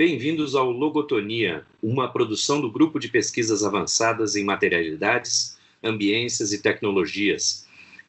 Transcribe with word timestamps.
Bem-vindos 0.00 0.54
ao 0.54 0.70
Logotonia, 0.70 1.62
uma 1.82 2.10
produção 2.10 2.58
do 2.58 2.70
Grupo 2.70 2.98
de 2.98 3.06
Pesquisas 3.06 3.62
Avançadas 3.62 4.34
em 4.34 4.42
Materialidades, 4.42 5.58
Ambiências 5.84 6.54
e 6.54 6.62
Tecnologias, 6.62 7.66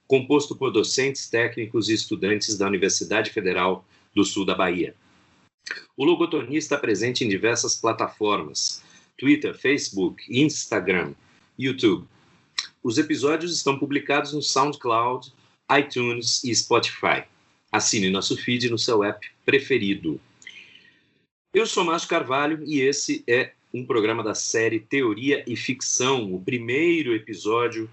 composto 0.08 0.56
por 0.56 0.72
docentes, 0.72 1.30
técnicos 1.30 1.90
e 1.90 1.94
estudantes 1.94 2.58
da 2.58 2.66
Universidade 2.66 3.30
Federal 3.32 3.86
do 4.16 4.24
Sul 4.24 4.46
da 4.46 4.56
Bahia. 4.56 4.96
O 5.98 6.06
Logotonia 6.06 6.58
está 6.58 6.78
presente 6.78 7.26
em 7.26 7.28
diversas 7.28 7.76
plataformas: 7.76 8.82
Twitter, 9.18 9.54
Facebook, 9.54 10.24
Instagram, 10.30 11.14
YouTube. 11.60 12.08
Os 12.82 12.98
episódios 12.98 13.54
estão 13.54 13.78
publicados 13.78 14.32
no 14.32 14.42
SoundCloud, 14.42 15.34
iTunes 15.78 16.42
e 16.46 16.56
Spotify. 16.56 17.26
Assine 17.70 18.10
nosso 18.10 18.38
feed 18.38 18.70
no 18.70 18.80
seu 18.80 19.04
app 19.04 19.30
preferido. 19.46 20.22
Eu 21.54 21.66
sou 21.66 21.84
Márcio 21.84 22.08
Carvalho 22.08 22.64
e 22.66 22.80
esse 22.80 23.26
é 23.28 23.52
um 23.74 23.86
programa 23.86 24.24
da 24.24 24.34
série 24.34 24.80
Teoria 24.80 25.44
e 25.46 25.58
Ficção, 25.58 26.34
o 26.34 26.42
primeiro 26.42 27.14
episódio 27.14 27.92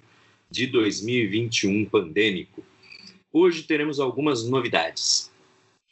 de 0.49 0.65
2021 0.69 1.85
pandêmico. 1.87 2.65
Hoje 3.33 3.65
teremos 3.65 3.99
algumas 3.99 4.49
novidades. 4.49 5.33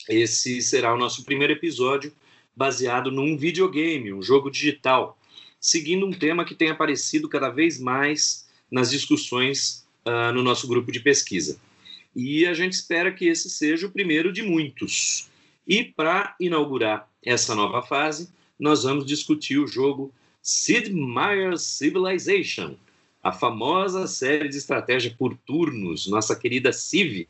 Esse 0.09 0.63
será 0.63 0.95
o 0.95 0.97
nosso 0.97 1.25
primeiro 1.25 1.55
episódio 1.55 2.13
baseado 2.55 3.11
num 3.11 3.37
videogame, 3.37 4.13
um 4.13 4.23
jogo 4.23 4.49
digital, 4.49 5.19
seguindo 5.61 6.07
um 6.07 6.13
tema 6.13 6.45
que 6.45 6.55
tem 6.55 6.71
aparecido 6.71 7.29
cada 7.29 7.49
vez 7.49 7.81
mais 7.81 8.49
nas 8.71 8.93
discussões 8.93 9.85
uh, 10.07 10.33
no 10.33 10.41
nosso 10.41 10.69
grupo 10.69 10.93
de 10.93 11.01
pesquisa. 11.01 11.61
E 12.15 12.47
a 12.47 12.55
gente 12.55 12.75
espera 12.75 13.11
que 13.11 13.27
esse 13.27 13.51
seja 13.51 13.89
o 13.89 13.91
primeiro 13.91 14.33
de 14.33 14.45
muitos. 14.45 15.29
E 15.67 15.83
para 15.83 16.37
inaugurar 16.39 17.11
essa 17.27 17.57
nova 17.57 17.83
fase, 17.83 18.31
nós 18.57 18.85
vamos 18.85 19.05
discutir 19.05 19.59
o 19.59 19.67
jogo 19.67 20.15
Sid 20.41 20.95
Meier's 20.95 21.63
Civilization, 21.63 22.77
a 23.21 23.33
famosa 23.33 24.07
série 24.07 24.49
de 24.49 24.57
estratégia 24.57 25.13
por 25.19 25.37
turnos, 25.37 26.07
nossa 26.07 26.37
querida 26.37 26.73
Civ, 26.73 27.27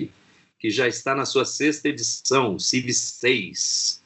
que 0.59 0.69
já 0.69 0.87
está 0.87 1.15
na 1.15 1.25
sua 1.25 1.47
sexta 1.47 1.89
edição, 1.89 2.59
Civ 2.59 2.93
6. 2.93 4.03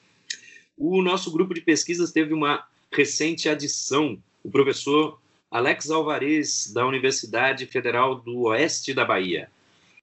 O 0.79 1.03
nosso 1.03 1.33
grupo 1.33 1.53
de 1.53 1.61
pesquisas 1.61 2.13
teve 2.13 2.33
uma 2.33 2.65
recente 2.93 3.49
adição, 3.49 4.17
o 4.45 4.51
professor 4.51 5.21
Alex 5.51 5.91
Alvarez, 5.91 6.71
da 6.73 6.87
Universidade 6.87 7.67
Federal 7.67 8.15
do 8.15 8.43
Oeste 8.43 8.95
da 8.95 9.05
Bahia. 9.05 9.51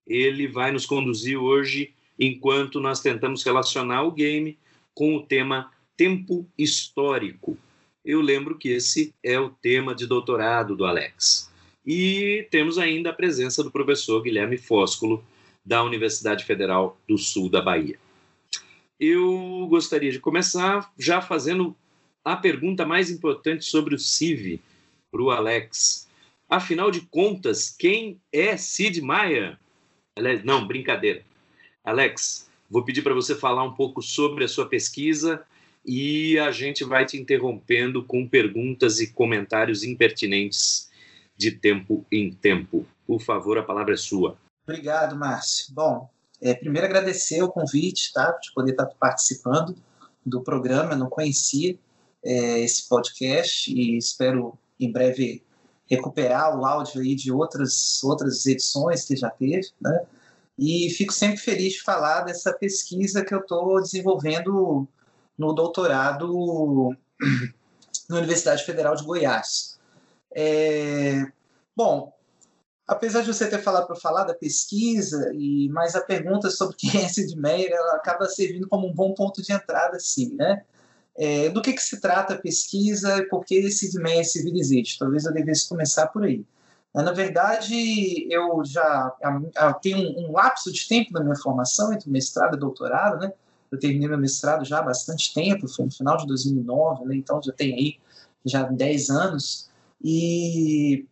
Ele 0.06 0.48
vai 0.48 0.74
nos 0.74 0.86
conduzir 0.86 1.38
hoje 1.38 1.94
enquanto 2.20 2.82
nós 2.82 3.00
tentamos 3.00 3.42
relacionar 3.44 4.04
o 4.04 4.12
game 4.12 4.58
com 4.94 5.16
o 5.16 5.24
tema 5.24 5.72
tempo 5.98 6.48
histórico. 6.58 7.58
Eu 8.06 8.22
lembro 8.22 8.58
que 8.58 8.70
esse 8.70 9.14
é 9.22 9.38
o 9.40 9.50
tema 9.50 9.94
de 9.94 10.06
doutorado 10.06 10.76
do 10.76 10.86
Alex. 10.86 11.52
E 11.86 12.48
temos 12.52 12.78
ainda 12.78 13.09
a 13.09 13.14
presença 13.14 13.64
do 13.64 13.72
professor 13.72 14.22
Guilherme 14.22 14.58
Fóscolo, 14.58 15.23
da 15.66 15.84
Universidade 15.84 16.45
Federal 16.45 16.98
do 17.08 17.17
Sul 17.17 17.50
da 17.50 17.62
Bahia. 17.62 18.00
Eu 19.00 19.67
gostaria 19.70 20.12
de 20.12 20.20
começar 20.20 20.92
já 20.98 21.22
fazendo 21.22 21.76
a 22.23 22.36
pergunta 22.36 22.86
mais 22.86 23.09
importante 23.09 23.66
sobre 23.66 23.95
o 23.95 24.00
CIV 24.00 24.61
para 25.11 25.22
o 25.22 25.32
Alex. 25.32 26.08
Afinal 26.50 26.89
de 26.89 27.02
contas, 27.02 27.70
quem 27.70 28.22
é 28.32 28.56
Sid 28.56 29.02
Meier? 29.02 29.58
Não, 30.44 30.66
brincadeira. 30.66 31.23
Alex, 31.84 32.50
vou 32.70 32.84
pedir 32.84 33.02
para 33.02 33.14
você 33.14 33.36
falar 33.36 33.64
um 33.64 33.73
pouco 33.73 34.02
sobre 34.02 34.44
a 34.44 34.48
sua 34.48 34.66
pesquisa 34.66 35.45
e 35.87 36.37
a 36.37 36.52
gente 36.52 36.83
vai 36.83 37.05
te 37.05 37.17
interrompendo 37.17 38.03
com 38.03 38.27
perguntas 38.27 38.99
e 38.99 39.08
comentários 39.08 39.83
impertinentes 39.83 40.89
de 41.37 41.52
tempo 41.52 42.05
em 42.11 42.30
tempo. 42.30 42.86
Por 43.05 43.21
favor, 43.21 43.58
a 43.58 43.64
palavra 43.64 43.93
é 43.93 43.98
sua. 43.98 44.37
Obrigado, 44.67 45.15
Márcio. 45.15 45.73
Bom, 45.73 46.09
é, 46.42 46.53
primeiro 46.53 46.86
agradecer 46.86 47.42
o 47.42 47.48
convite, 47.48 48.11
tá, 48.11 48.31
de 48.31 48.52
poder 48.53 48.71
estar 48.71 48.87
participando 48.99 49.77
do 50.25 50.43
programa. 50.43 50.92
Eu 50.92 50.98
não 50.98 51.09
conhecia 51.09 51.77
é, 52.21 52.59
esse 52.59 52.89
podcast 52.89 53.73
e 53.73 53.98
espero 53.98 54.58
em 54.77 54.92
breve 54.92 55.42
recuperar 55.89 56.59
o 56.59 56.65
áudio 56.65 57.02
aí 57.02 57.15
de 57.15 57.31
outras 57.31 58.04
outras 58.04 58.45
edições 58.45 59.05
que 59.05 59.15
já 59.15 59.30
teve, 59.30 59.69
né? 59.80 60.02
E 60.59 60.89
fico 60.89 61.14
sempre 61.14 61.37
feliz 61.37 61.73
de 61.73 61.81
falar 61.81 62.21
dessa 62.21 62.52
pesquisa 62.52 63.23
que 63.23 63.33
eu 63.33 63.39
estou 63.39 63.81
desenvolvendo 63.81 64.86
no 65.37 65.53
doutorado 65.53 66.95
na 68.09 68.17
Universidade 68.17 68.64
Federal 68.64 68.95
de 68.95 69.03
Goiás. 69.03 69.77
É, 70.33 71.25
bom, 71.75 72.14
apesar 72.87 73.21
de 73.21 73.33
você 73.33 73.48
ter 73.49 73.61
falado 73.61 73.87
para 73.87 73.95
falar 73.95 74.23
da 74.23 74.33
pesquisa, 74.33 75.31
e 75.33 75.70
mas 75.70 75.95
a 75.95 76.02
pergunta 76.02 76.49
sobre 76.49 76.75
quem 76.77 77.03
é 77.03 77.08
Sid 77.08 77.36
Meier 77.36 77.71
ela 77.71 77.95
acaba 77.95 78.25
servindo 78.25 78.67
como 78.67 78.87
um 78.87 78.93
bom 78.93 79.14
ponto 79.14 79.42
de 79.42 79.52
entrada, 79.52 79.99
sim, 79.99 80.36
né? 80.36 80.64
É, 81.20 81.49
do 81.49 81.64
que, 81.64 81.73
que 81.73 81.81
se 81.81 81.99
trata 81.99 82.36
a 82.36 82.37
pesquisa 82.37 83.17
e 83.17 83.27
por 83.27 83.43
que 83.43 83.69
Sid 83.71 83.98
Meier 83.99 84.23
Civilization? 84.23 84.99
Talvez 84.99 85.25
eu 85.25 85.33
devesse 85.33 85.67
começar 85.67 86.08
por 86.08 86.23
aí. 86.23 86.45
Na 86.93 87.11
verdade, 87.11 88.27
eu 88.31 88.64
já 88.65 89.15
eu 89.21 89.73
tenho 89.75 89.98
um, 89.98 90.27
um 90.27 90.31
lapso 90.31 90.71
de 90.71 90.87
tempo 90.87 91.14
na 91.14 91.23
minha 91.23 91.36
formação 91.36 91.93
entre 91.93 92.09
mestrado 92.09 92.55
e 92.55 92.59
doutorado, 92.59 93.19
né? 93.19 93.33
Eu 93.72 93.80
terminei 93.80 94.08
meu 94.08 94.17
mestrado 94.17 94.66
já 94.66 94.80
há 94.80 94.82
bastante 94.82 95.33
tempo, 95.33 95.67
foi 95.67 95.86
no 95.86 95.92
final 95.92 96.17
de 96.17 96.28
2009, 96.28 97.05
né? 97.05 97.16
então 97.16 97.42
já 97.42 97.52
tem 97.52 97.73
aí 97.73 97.98
já 98.45 98.64
10 98.64 99.10
anos. 99.10 99.70
E 100.04 101.05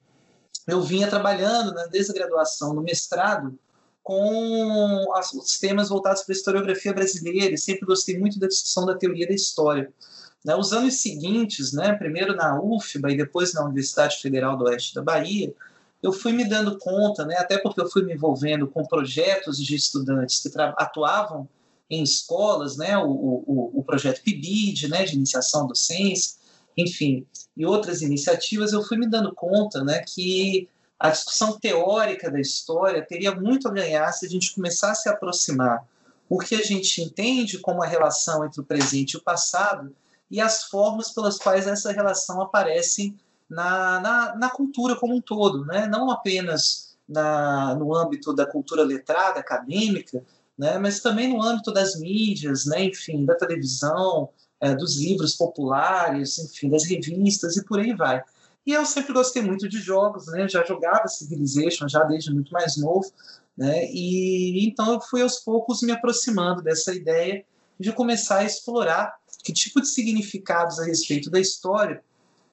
eu 0.67 0.81
vinha 0.81 1.07
trabalhando 1.07 1.73
né, 1.73 1.87
desde 1.91 2.11
a 2.11 2.15
graduação 2.15 2.73
no 2.73 2.81
mestrado 2.81 3.57
com 4.03 5.05
os 5.11 5.57
temas 5.57 5.89
voltados 5.89 6.21
para 6.21 6.33
a 6.33 6.37
historiografia 6.37 6.93
brasileira 6.93 7.55
e 7.55 7.57
sempre 7.57 7.87
gostei 7.87 8.17
muito 8.17 8.39
da 8.39 8.47
discussão 8.47 8.85
da 8.85 8.95
teoria 8.95 9.27
da 9.27 9.33
história. 9.33 9.91
Né, 10.43 10.55
os 10.55 10.71
anos 10.71 11.01
seguintes, 11.01 11.73
né, 11.73 11.93
primeiro 11.93 12.35
na 12.35 12.61
UFBA 12.61 13.11
e 13.11 13.17
depois 13.17 13.53
na 13.53 13.63
Universidade 13.63 14.17
Federal 14.21 14.55
do 14.55 14.65
Oeste 14.65 14.93
da 14.93 15.01
Bahia, 15.01 15.51
eu 16.03 16.13
fui 16.13 16.31
me 16.33 16.47
dando 16.47 16.77
conta, 16.77 17.25
né, 17.25 17.35
até 17.37 17.57
porque 17.57 17.81
eu 17.81 17.89
fui 17.89 18.03
me 18.03 18.13
envolvendo 18.13 18.67
com 18.67 18.85
projetos 18.85 19.57
de 19.57 19.75
estudantes 19.75 20.39
que 20.39 20.51
atuavam 20.77 21.49
em 21.89 22.01
escolas, 22.01 22.77
né, 22.77 22.97
o, 22.97 23.09
o, 23.09 23.79
o 23.79 23.83
projeto 23.83 24.21
PIBID, 24.23 24.87
né, 24.87 25.03
de 25.03 25.15
iniciação 25.15 25.67
docência, 25.67 26.37
enfim, 26.77 27.25
e 27.55 27.65
outras 27.65 28.01
iniciativas, 28.01 28.73
eu 28.73 28.83
fui 28.83 28.97
me 28.97 29.07
dando 29.07 29.33
conta 29.33 29.83
né, 29.83 29.99
que 29.99 30.67
a 30.99 31.09
discussão 31.09 31.59
teórica 31.59 32.31
da 32.31 32.39
história 32.39 33.05
teria 33.05 33.33
muito 33.33 33.67
a 33.67 33.71
ganhar 33.71 34.11
se 34.11 34.25
a 34.25 34.29
gente 34.29 34.53
começasse 34.53 35.07
a 35.07 35.11
aproximar 35.11 35.85
o 36.27 36.39
que 36.39 36.55
a 36.55 36.61
gente 36.61 37.01
entende 37.01 37.59
como 37.59 37.83
a 37.83 37.87
relação 37.87 38.45
entre 38.45 38.61
o 38.61 38.65
presente 38.65 39.13
e 39.13 39.17
o 39.17 39.21
passado 39.21 39.95
e 40.29 40.41
as 40.41 40.63
formas 40.63 41.11
pelas 41.11 41.37
quais 41.37 41.67
essa 41.67 41.91
relação 41.91 42.41
aparece 42.41 43.15
na, 43.49 43.99
na, 43.99 44.35
na 44.35 44.49
cultura 44.49 44.95
como 44.95 45.15
um 45.15 45.21
todo, 45.21 45.63
né? 45.65 45.85
não 45.85 46.09
apenas 46.09 46.97
na, 47.07 47.75
no 47.75 47.93
âmbito 47.93 48.33
da 48.33 48.45
cultura 48.45 48.83
letrada, 48.83 49.39
acadêmica, 49.39 50.23
né? 50.57 50.77
mas 50.77 50.99
também 50.99 51.27
no 51.27 51.41
âmbito 51.41 51.71
das 51.71 51.99
mídias, 51.99 52.65
né? 52.65 52.85
enfim, 52.85 53.25
da 53.25 53.35
televisão, 53.35 54.29
é, 54.59 54.73
dos 54.73 54.97
livros 54.97 55.35
populares, 55.35 56.37
enfim, 56.39 56.69
das 56.69 56.85
revistas 56.85 57.57
e 57.57 57.65
por 57.65 57.79
aí 57.79 57.93
vai. 57.93 58.23
E 58.65 58.73
eu 58.73 58.85
sempre 58.85 59.13
gostei 59.13 59.41
muito 59.41 59.69
de 59.69 59.79
jogos, 59.79 60.25
né? 60.27 60.47
Já 60.49 60.65
jogava 60.65 61.07
Civilization 61.07 61.87
já 61.87 62.03
desde 62.03 62.33
muito 62.33 62.51
mais 62.51 62.77
novo, 62.77 63.11
né? 63.55 63.85
E 63.91 64.67
então 64.67 64.93
eu 64.93 65.01
fui 65.01 65.21
aos 65.21 65.39
poucos 65.39 65.83
me 65.83 65.91
aproximando 65.91 66.63
dessa 66.63 66.93
ideia 66.93 67.45
de 67.79 67.93
começar 67.93 68.39
a 68.39 68.43
explorar 68.43 69.15
que 69.43 69.53
tipo 69.53 69.79
de 69.79 69.87
significados 69.87 70.79
a 70.79 70.85
respeito 70.85 71.29
da 71.29 71.39
história 71.39 72.03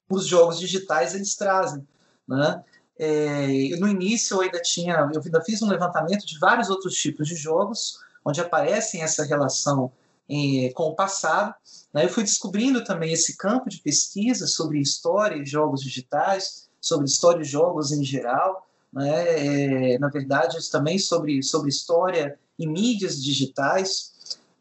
os 0.07 0.27
jogos 0.27 0.59
digitais 0.59 1.15
eles 1.15 1.35
trazem, 1.35 1.87
né? 2.27 2.63
É, 2.97 3.47
no 3.79 3.87
início 3.87 4.35
eu 4.35 4.41
ainda 4.41 4.61
tinha, 4.61 5.09
eu 5.13 5.21
ainda 5.23 5.41
fiz 5.41 5.61
um 5.61 5.67
levantamento 5.67 6.25
de 6.25 6.37
vários 6.39 6.69
outros 6.69 6.95
tipos 6.95 7.27
de 7.27 7.35
jogos 7.35 7.97
onde 8.23 8.39
aparecem 8.39 9.01
essa 9.01 9.23
relação 9.25 9.91
em, 10.29 10.71
com 10.73 10.83
o 10.83 10.95
passado. 10.95 11.53
Né? 11.93 12.05
Eu 12.05 12.09
fui 12.09 12.23
descobrindo 12.23 12.83
também 12.83 13.11
esse 13.11 13.37
campo 13.37 13.69
de 13.69 13.79
pesquisa 13.79 14.47
sobre 14.47 14.79
história 14.79 15.35
e 15.35 15.45
jogos 15.45 15.81
digitais, 15.81 16.69
sobre 16.79 17.05
história 17.05 17.41
e 17.41 17.45
jogos 17.45 17.91
em 17.91 18.03
geral, 18.03 18.67
né? 18.91 19.93
É, 19.93 19.99
na 19.99 20.07
verdade, 20.07 20.57
também 20.69 20.99
sobre, 20.99 21.41
sobre 21.41 21.69
história 21.69 22.37
e 22.59 22.67
mídias 22.67 23.21
digitais, 23.21 24.12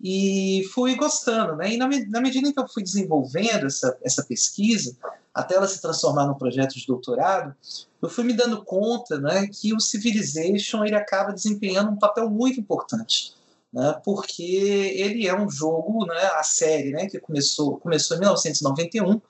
e 0.03 0.65
fui 0.75 0.97
gostando. 0.97 1.57
Né? 1.57 1.75
E 1.75 1.77
na, 1.77 1.89
na 2.09 2.21
medida 2.21 2.49
em 2.49 2.53
que 2.53 2.61
eu 2.61 2.69
fui 2.69 2.83
desenvolvendo 2.83 3.67
essa, 3.67 3.97
essa 4.03 4.25
pesquisa, 4.25 4.97
até 5.33 5.55
ela 5.55 5.69
se 5.69 5.81
transformar 5.81 6.27
num 6.27 6.35
projeto 6.35 6.75
de 6.75 6.87
doutorado, 6.87 7.55
eu 8.01 8.09
fui 8.09 8.25
me 8.25 8.33
dando 8.33 8.65
conta 8.65 9.19
né, 9.19 9.47
que 9.47 9.73
o 9.73 9.81
Civilization 9.81 10.85
ele 10.85 10.97
acaba 10.97 11.33
desempenhando 11.33 11.91
um 11.91 11.99
papel 11.99 12.29
muito 12.29 12.61
importante 12.61 13.35
né, 13.73 13.99
porque 14.05 14.43
ele 14.43 15.27
é 15.27 15.35
um 15.35 15.51
jogo, 15.51 16.05
né, 16.05 16.21
a 16.35 16.43
série, 16.43 16.91
né, 16.91 17.07
que 17.07 17.19
começou, 17.19 17.79
começou 17.79 18.17
em 18.17 18.21
1991, 18.21 19.21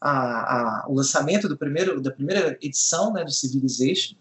a, 0.00 0.10
a, 0.10 0.86
o 0.88 0.94
lançamento 0.94 1.46
do 1.46 1.58
primeiro, 1.58 2.00
da 2.00 2.10
primeira 2.10 2.56
edição 2.62 3.12
né, 3.12 3.22
do 3.22 3.30
Civilization, 3.30 4.16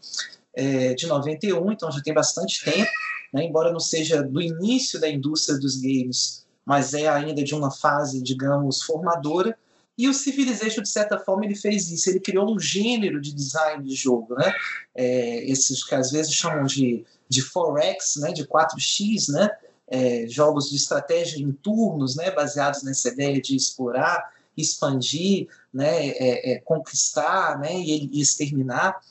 é, 0.53 0.93
de 0.93 1.07
91, 1.07 1.71
então 1.71 1.89
já 1.91 2.01
tem 2.01 2.13
bastante 2.13 2.63
tempo, 2.65 2.91
né, 3.33 3.43
embora 3.43 3.71
não 3.71 3.79
seja 3.79 4.23
do 4.23 4.41
início 4.41 4.99
da 4.99 5.09
indústria 5.09 5.57
dos 5.57 5.77
games, 5.77 6.45
mas 6.65 6.93
é 6.93 7.07
ainda 7.07 7.43
de 7.43 7.55
uma 7.55 7.71
fase, 7.71 8.21
digamos, 8.21 8.83
formadora. 8.83 9.57
E 9.97 10.07
o 10.07 10.13
Civilization, 10.13 10.81
de 10.81 10.89
certa 10.89 11.17
forma, 11.19 11.43
ele 11.43 11.55
fez 11.55 11.91
isso. 11.91 12.09
Ele 12.09 12.19
criou 12.19 12.53
um 12.53 12.59
gênero 12.59 13.19
de 13.19 13.33
design 13.33 13.83
de 13.83 13.95
jogo, 13.95 14.35
né? 14.35 14.53
É, 14.95 15.43
esses 15.49 15.83
que 15.83 15.93
às 15.95 16.11
vezes 16.11 16.33
chamam 16.33 16.65
de, 16.65 17.03
de 17.27 17.43
4X, 17.43 18.21
né? 18.21 18.31
de 18.31 18.45
4X, 18.47 19.29
né? 19.33 19.49
É, 19.87 20.27
jogos 20.27 20.69
de 20.69 20.75
estratégia 20.75 21.41
em 21.41 21.51
turnos, 21.51 22.15
né? 22.15 22.31
baseados 22.31 22.83
nessa 22.83 23.09
ideia 23.09 23.41
de 23.41 23.55
explorar, 23.55 24.31
expandir, 24.55 25.47
né? 25.73 26.09
É, 26.09 26.53
é 26.53 26.59
conquistar 26.59 27.59
né? 27.59 27.73
e, 27.73 28.09
e 28.13 28.21
exterminar. 28.21 29.01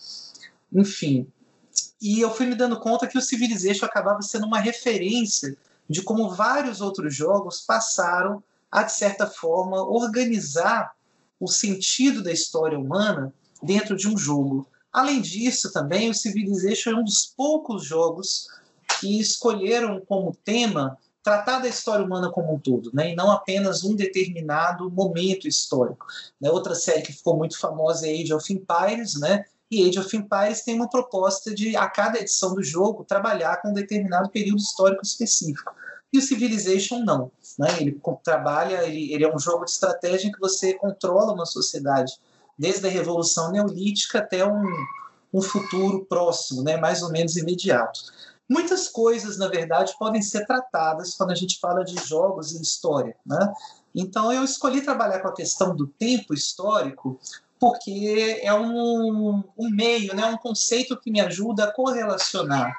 Enfim, 0.72 1.26
e 2.00 2.20
eu 2.20 2.32
fui 2.32 2.46
me 2.46 2.54
dando 2.54 2.78
conta 2.78 3.06
que 3.06 3.18
o 3.18 3.22
Civilization 3.22 3.84
acabava 3.84 4.22
sendo 4.22 4.46
uma 4.46 4.60
referência 4.60 5.56
de 5.88 6.02
como 6.02 6.30
vários 6.30 6.80
outros 6.80 7.14
jogos 7.14 7.60
passaram 7.60 8.42
a, 8.70 8.82
de 8.82 8.92
certa 8.92 9.26
forma, 9.26 9.82
organizar 9.82 10.92
o 11.40 11.48
sentido 11.48 12.22
da 12.22 12.32
história 12.32 12.78
humana 12.78 13.32
dentro 13.62 13.96
de 13.96 14.08
um 14.08 14.16
jogo. 14.16 14.66
Além 14.92 15.20
disso, 15.20 15.72
também, 15.72 16.10
o 16.10 16.14
Civilization 16.14 16.90
é 16.90 16.94
um 16.94 17.04
dos 17.04 17.32
poucos 17.36 17.84
jogos 17.84 18.48
que 19.00 19.18
escolheram 19.18 20.00
como 20.06 20.36
tema 20.44 20.98
tratar 21.22 21.60
da 21.60 21.68
história 21.68 22.04
humana 22.04 22.30
como 22.30 22.54
um 22.54 22.58
todo, 22.58 22.90
né? 22.94 23.12
e 23.12 23.16
não 23.16 23.30
apenas 23.30 23.84
um 23.84 23.94
determinado 23.94 24.90
momento 24.90 25.46
histórico. 25.46 26.06
Né? 26.40 26.50
Outra 26.50 26.74
série 26.74 27.02
que 27.02 27.12
ficou 27.12 27.36
muito 27.36 27.58
famosa 27.58 28.06
é 28.06 28.12
Age 28.12 28.32
of 28.32 28.52
Empires, 28.52 29.14
né? 29.20 29.44
E 29.70 29.88
Age 29.88 29.98
of 29.98 30.16
Empires 30.16 30.62
tem 30.62 30.74
uma 30.74 30.88
proposta 30.88 31.54
de, 31.54 31.76
a 31.76 31.88
cada 31.88 32.18
edição 32.18 32.54
do 32.54 32.62
jogo, 32.62 33.04
trabalhar 33.04 33.60
com 33.60 33.68
um 33.68 33.74
determinado 33.74 34.30
período 34.30 34.58
histórico 34.58 35.02
específico. 35.02 35.74
E 36.12 36.18
o 36.18 36.22
Civilization 36.22 37.00
não. 37.00 37.30
Né? 37.58 37.68
Ele 37.80 38.00
trabalha, 38.24 38.86
ele, 38.86 39.12
ele 39.12 39.24
é 39.24 39.34
um 39.34 39.38
jogo 39.38 39.64
de 39.64 39.72
estratégia 39.72 40.28
em 40.28 40.32
que 40.32 40.40
você 40.40 40.74
controla 40.74 41.34
uma 41.34 41.44
sociedade 41.44 42.14
desde 42.58 42.86
a 42.86 42.90
Revolução 42.90 43.52
Neolítica 43.52 44.18
até 44.18 44.44
um, 44.44 44.64
um 45.32 45.42
futuro 45.42 46.04
próximo, 46.06 46.62
né? 46.62 46.76
mais 46.76 47.02
ou 47.02 47.10
menos 47.10 47.36
imediato. 47.36 48.00
Muitas 48.48 48.88
coisas, 48.88 49.36
na 49.36 49.48
verdade, 49.48 49.94
podem 49.98 50.22
ser 50.22 50.46
tratadas 50.46 51.14
quando 51.14 51.32
a 51.32 51.34
gente 51.34 51.60
fala 51.60 51.84
de 51.84 51.94
jogos 52.06 52.52
e 52.52 52.62
história. 52.62 53.14
Né? 53.26 53.52
Então, 53.94 54.32
eu 54.32 54.42
escolhi 54.42 54.80
trabalhar 54.80 55.20
com 55.20 55.28
a 55.28 55.34
questão 55.34 55.76
do 55.76 55.86
tempo 55.86 56.32
histórico 56.32 57.20
porque 57.58 58.40
é 58.42 58.52
um, 58.54 59.42
um 59.56 59.70
meio, 59.70 60.14
né, 60.14 60.26
um 60.26 60.36
conceito 60.36 60.96
que 60.96 61.10
me 61.10 61.20
ajuda 61.20 61.64
a 61.64 61.72
correlacionar 61.72 62.72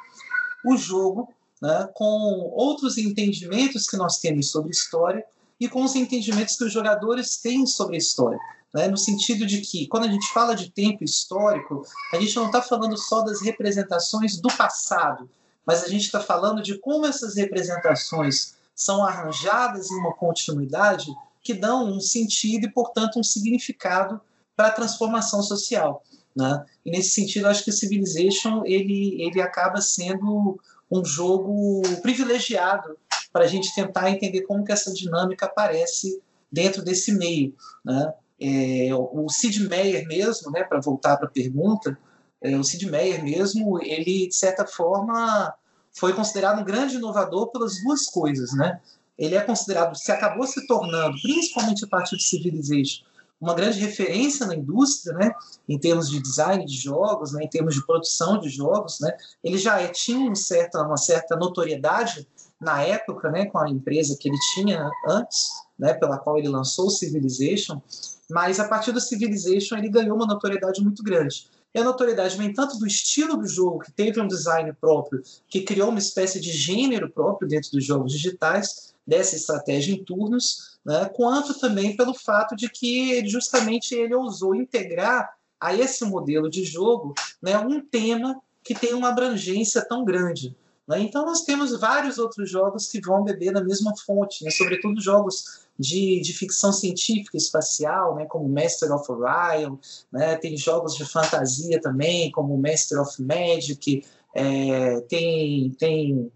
o 0.66 0.78
jogo 0.78 1.34
né, 1.62 1.90
com 1.94 2.52
outros 2.54 2.98
entendimentos 2.98 3.88
que 3.88 3.98
nós 3.98 4.20
temos 4.20 4.50
sobre 4.50 4.72
história 4.72 5.26
e 5.60 5.68
com 5.68 5.84
os 5.84 5.96
entendimentos 5.96 6.56
que 6.56 6.64
os 6.64 6.72
jogadores 6.72 7.38
têm 7.38 7.66
sobre 7.66 7.96
a 7.96 8.00
história. 8.00 8.40
Né, 8.72 8.88
no 8.88 8.98
sentido 8.98 9.48
de 9.48 9.62
que, 9.62 9.88
quando 9.88 10.04
a 10.04 10.12
gente 10.12 10.32
fala 10.32 10.56
de 10.56 10.70
tempo 10.70 11.04
histórico, 11.04 11.84
a 12.14 12.20
gente 12.20 12.36
não 12.36 12.46
está 12.46 12.62
falando 12.62 12.96
só 12.96 13.22
das 13.22 13.42
representações 13.42 14.40
do 14.40 14.48
passado, 14.56 15.28
mas 15.66 15.84
a 15.84 15.88
gente 15.88 16.04
está 16.04 16.20
falando 16.20 16.62
de 16.62 16.78
como 16.78 17.08
essas 17.08 17.36
representações 17.36 18.54
são 18.76 19.04
arranjadas 19.04 19.90
em 19.90 19.96
uma 19.96 20.14
continuidade 20.14 21.08
que 21.42 21.54
dão 21.54 21.86
um 21.86 22.00
sentido 22.00 22.66
e, 22.66 22.72
portanto, 22.72 23.20
um 23.20 23.24
significado 23.24 24.22
para 24.60 24.68
a 24.68 24.72
transformação 24.72 25.42
social. 25.42 26.04
Né? 26.36 26.66
E 26.86 26.92
nesse 26.92 27.12
sentido, 27.12 27.48
acho 27.48 27.64
que 27.64 27.70
o 27.70 27.74
Civilization 27.74 28.62
ele, 28.66 29.16
ele 29.22 29.42
acaba 29.42 29.80
sendo 29.80 30.60
um 30.92 31.06
jogo 31.06 31.82
privilegiado 32.02 32.98
para 33.32 33.46
a 33.46 33.48
gente 33.48 33.74
tentar 33.74 34.12
entender 34.12 34.42
como 34.42 34.66
que 34.66 34.74
essa 34.74 34.94
dinâmica 34.94 35.46
aparece 35.46 36.22
dentro 36.52 36.84
desse 36.84 37.14
meio. 37.14 37.56
Né? 37.86 38.14
É, 38.38 38.90
o 38.94 39.30
Sid 39.30 39.66
Meier 39.70 40.06
mesmo, 40.06 40.52
né, 40.52 40.66
para 40.66 40.82
voltar 40.82 41.16
para 41.16 41.28
a 41.28 41.32
pergunta, 41.32 41.98
é, 42.42 42.58
o 42.58 42.64
Sid 42.64 42.86
Meier 42.92 43.24
mesmo, 43.24 43.82
ele 43.82 44.28
de 44.28 44.36
certa 44.36 44.68
forma 44.68 45.54
foi 45.94 46.12
considerado 46.12 46.60
um 46.60 46.66
grande 46.66 46.96
inovador 46.96 47.48
pelas 47.48 47.82
duas 47.82 48.08
coisas, 48.08 48.52
né? 48.54 48.82
Ele 49.18 49.36
é 49.36 49.42
considerado, 49.42 49.96
se 49.96 50.12
acabou 50.12 50.46
se 50.46 50.68
tornando, 50.68 51.16
principalmente 51.22 51.84
a 51.84 51.88
partir 51.88 52.18
de 52.18 52.24
Civilization, 52.24 53.04
uma 53.40 53.54
grande 53.54 53.80
referência 53.80 54.46
na 54.46 54.56
indústria, 54.56 55.16
né, 55.16 55.32
em 55.68 55.80
termos 55.80 56.10
de 56.10 56.22
design 56.22 56.66
de 56.66 56.76
jogos, 56.76 57.32
né, 57.32 57.44
em 57.44 57.50
termos 57.50 57.76
de 57.76 57.86
produção 57.86 58.40
de 58.40 58.50
jogos, 58.50 59.00
né, 59.00 59.16
ele 59.44 59.58
já 59.58 59.80
é, 59.80 59.88
tinha 59.88 60.30
um 60.30 60.36
certa, 60.36 60.82
uma 60.82 60.98
certa 60.98 61.36
notoriedade 61.36 62.28
na 62.60 62.82
época, 62.82 63.32
né, 63.32 63.46
com 63.46 63.58
a 63.58 63.70
empresa 63.70 64.18
que 64.20 64.28
ele 64.28 64.38
tinha 64.54 64.90
antes, 65.08 65.50
né, 65.78 65.94
pela 65.94 66.18
qual 66.18 66.38
ele 66.38 66.50
lançou 66.50 66.88
o 66.88 66.92
Civilization, 66.92 67.82
mas 68.30 68.60
a 68.60 68.68
partir 68.68 68.92
do 68.92 69.00
Civilization 69.00 69.78
ele 69.78 69.90
ganhou 69.90 70.16
uma 70.16 70.28
notoriedade 70.28 70.82
muito 70.82 71.02
grande. 71.02 71.48
E 71.74 71.80
a 71.80 71.84
notoriedade 71.84 72.36
vem 72.36 72.52
tanto 72.52 72.78
do 72.80 72.88
estilo 72.88 73.38
do 73.38 73.48
jogo, 73.48 73.80
que 73.80 73.92
teve 73.92 74.20
um 74.20 74.28
design 74.28 74.74
próprio, 74.74 75.22
que 75.48 75.62
criou 75.62 75.90
uma 75.90 76.00
espécie 76.00 76.40
de 76.40 76.52
gênero 76.52 77.10
próprio 77.10 77.48
dentro 77.48 77.72
dos 77.72 77.86
jogos 77.86 78.12
digitais, 78.12 78.94
dessa 79.10 79.36
estratégia 79.36 79.94
em 79.94 80.04
turnos, 80.04 80.78
né, 80.86 81.10
quanto 81.14 81.60
também 81.60 81.98
pelo 81.98 82.14
fato 82.14 82.56
de 82.56 82.70
que 82.70 83.28
justamente 83.28 83.96
ele 83.96 84.14
ousou 84.14 84.56
integrar 84.56 85.30
a 85.60 85.76
esse 85.76 86.06
modelo 86.06 86.50
de 86.50 86.64
jogo 86.64 87.14
né, 87.42 87.58
um 87.58 87.82
tema 87.82 88.40
que 88.64 88.74
tem 88.74 88.94
uma 88.94 89.10
abrangência 89.10 89.84
tão 89.86 90.06
grande. 90.06 90.56
Né? 90.88 91.02
Então, 91.02 91.26
nós 91.26 91.42
temos 91.42 91.78
vários 91.80 92.18
outros 92.18 92.50
jogos 92.50 92.88
que 92.88 93.02
vão 93.02 93.24
beber 93.24 93.52
na 93.52 93.64
mesma 93.64 93.94
fonte, 94.06 94.44
né? 94.44 94.52
sobretudo 94.52 95.02
jogos 95.02 95.68
de, 95.78 96.20
de 96.22 96.34
ficção 96.34 96.72
científica 96.72 97.38
espacial, 97.38 98.16
né? 98.16 98.26
como 98.26 98.48
Master 98.48 98.92
of 98.92 99.12
Orion, 99.12 99.78
né? 100.12 100.36
tem 100.38 100.56
jogos 100.56 100.96
de 100.96 101.06
fantasia 101.06 101.82
também, 101.82 102.32
como 102.32 102.58
Master 102.58 103.02
of 103.02 103.22
Magic, 103.22 104.06
é, 104.34 105.02
tem, 105.02 105.72
tem, 105.72 106.32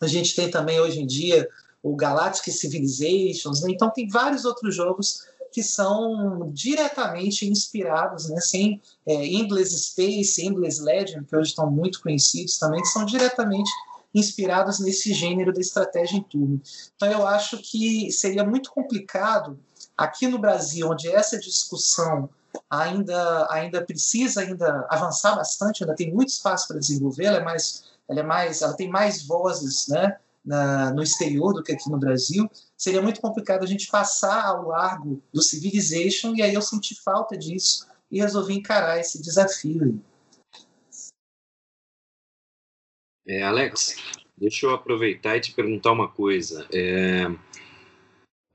a 0.00 0.06
gente 0.06 0.34
tem 0.34 0.50
também 0.50 0.80
hoje 0.80 1.00
em 1.00 1.06
dia 1.06 1.48
o 1.82 1.96
Galactic 1.96 2.52
Civilizations, 2.52 3.62
né? 3.62 3.70
então 3.70 3.90
tem 3.90 4.08
vários 4.08 4.44
outros 4.44 4.74
jogos 4.74 5.24
que 5.52 5.62
são 5.62 6.50
diretamente 6.52 7.48
inspirados, 7.48 8.28
né? 8.28 8.40
Sem 8.40 8.80
é, 9.04 9.26
Endless 9.26 9.76
Space, 9.76 10.44
Endless 10.44 10.80
Legend, 10.80 11.26
que 11.26 11.36
hoje 11.36 11.50
estão 11.50 11.70
muito 11.70 12.00
conhecidos 12.00 12.56
também, 12.58 12.80
que 12.80 12.88
são 12.88 13.04
diretamente 13.04 13.70
inspirados 14.14 14.80
nesse 14.80 15.12
gênero 15.12 15.52
da 15.52 15.60
estratégia 15.60 16.16
em 16.16 16.22
turno. 16.22 16.60
Então 16.96 17.10
eu 17.10 17.26
acho 17.26 17.58
que 17.58 18.10
seria 18.10 18.44
muito 18.44 18.70
complicado 18.70 19.58
aqui 19.96 20.26
no 20.26 20.38
Brasil, 20.38 20.88
onde 20.88 21.08
essa 21.08 21.38
discussão 21.38 22.28
ainda 22.68 23.46
ainda 23.50 23.84
precisa 23.84 24.40
ainda 24.40 24.86
avançar 24.88 25.36
bastante, 25.36 25.84
ainda 25.84 25.94
tem 25.94 26.12
muito 26.12 26.30
espaço 26.30 26.66
para 26.68 26.78
desenvolver, 26.78 27.26
ela 27.26 27.38
é 27.38 27.44
mais 27.44 27.84
ela 28.08 28.20
é 28.20 28.24
mais 28.24 28.62
ela 28.62 28.74
tem 28.74 28.88
mais 28.88 29.24
vozes, 29.24 29.86
né? 29.88 30.16
Na, 30.44 30.92
no 30.92 31.02
exterior 31.02 31.52
do 31.52 31.62
que 31.62 31.72
aqui 31.72 31.90
no 31.90 31.98
Brasil, 31.98 32.50
seria 32.76 33.02
muito 33.02 33.20
complicado 33.20 33.62
a 33.62 33.66
gente 33.66 33.88
passar 33.88 34.44
ao 34.46 34.68
largo 34.68 35.22
do 35.32 35.42
Civilization, 35.42 36.34
e 36.34 36.42
aí 36.42 36.54
eu 36.54 36.62
senti 36.62 36.94
falta 37.02 37.36
disso 37.36 37.86
e 38.10 38.20
resolvi 38.20 38.54
encarar 38.54 38.98
esse 38.98 39.22
desafio. 39.22 40.02
É, 43.26 43.42
Alex, 43.42 43.96
deixa 44.36 44.66
eu 44.66 44.74
aproveitar 44.74 45.36
e 45.36 45.40
te 45.40 45.52
perguntar 45.52 45.92
uma 45.92 46.10
coisa. 46.10 46.66
É, 46.74 47.26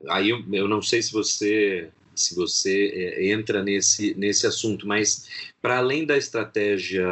aí 0.10 0.30
eu, 0.30 0.44
eu, 0.52 0.68
não 0.68 0.82
sei 0.82 1.02
se 1.02 1.12
você 1.12 1.92
se 2.16 2.34
você 2.34 2.92
é, 3.18 3.32
entra 3.32 3.62
nesse, 3.62 4.14
nesse 4.16 4.48
assunto, 4.48 4.88
mas 4.88 5.54
para 5.62 5.78
além 5.78 6.06
da 6.06 6.18
estratégia 6.18 7.06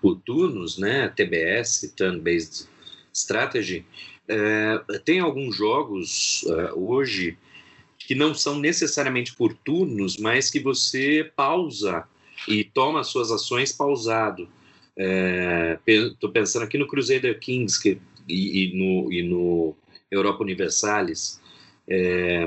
por 0.00 0.20
turnos, 0.20 0.76
né, 0.76 1.08
TBS, 1.08 1.92
Turn 1.96 2.20
Based 2.20 2.68
Strategy, 3.12 3.86
é, 4.28 4.98
tem 5.04 5.20
alguns 5.20 5.56
jogos 5.56 6.42
uh, 6.44 6.78
hoje 6.78 7.38
que 7.98 8.14
não 8.14 8.34
são 8.34 8.58
necessariamente 8.58 9.34
por 9.34 9.52
turnos, 9.52 10.16
mas 10.16 10.50
que 10.50 10.60
você 10.60 11.30
pausa 11.36 12.06
e 12.46 12.64
toma 12.64 13.04
suas 13.04 13.30
ações 13.30 13.72
pausado. 13.72 14.48
Estou 15.86 16.30
é, 16.30 16.32
pensando 16.32 16.62
aqui 16.64 16.78
no 16.78 16.86
Crusader 16.86 17.38
Kings 17.38 17.80
que, 17.80 18.00
e, 18.28 18.64
e, 18.64 18.76
no, 18.76 19.12
e 19.12 19.22
no 19.22 19.76
Europa 20.10 20.42
Universalis. 20.42 21.40
É, 21.86 22.46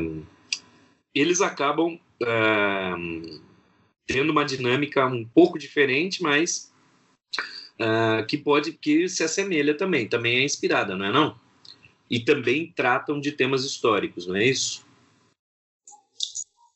eles 1.13 1.41
acabam 1.41 1.99
é, 2.23 2.91
tendo 4.07 4.31
uma 4.31 4.45
dinâmica 4.45 5.05
um 5.05 5.25
pouco 5.25 5.57
diferente, 5.57 6.21
mas 6.21 6.71
uh, 7.79 8.25
que 8.25 8.37
pode 8.37 8.73
que 8.73 9.07
se 9.07 9.23
assemelha 9.23 9.73
também, 9.73 10.07
também 10.07 10.37
é 10.37 10.43
inspirada, 10.43 10.95
não 10.95 11.05
é 11.05 11.11
não? 11.11 11.35
E 12.11 12.19
também 12.19 12.73
tratam 12.75 13.21
de 13.21 13.31
temas 13.31 13.63
históricos, 13.63 14.27
não 14.27 14.35
é 14.35 14.43
isso? 14.43 14.85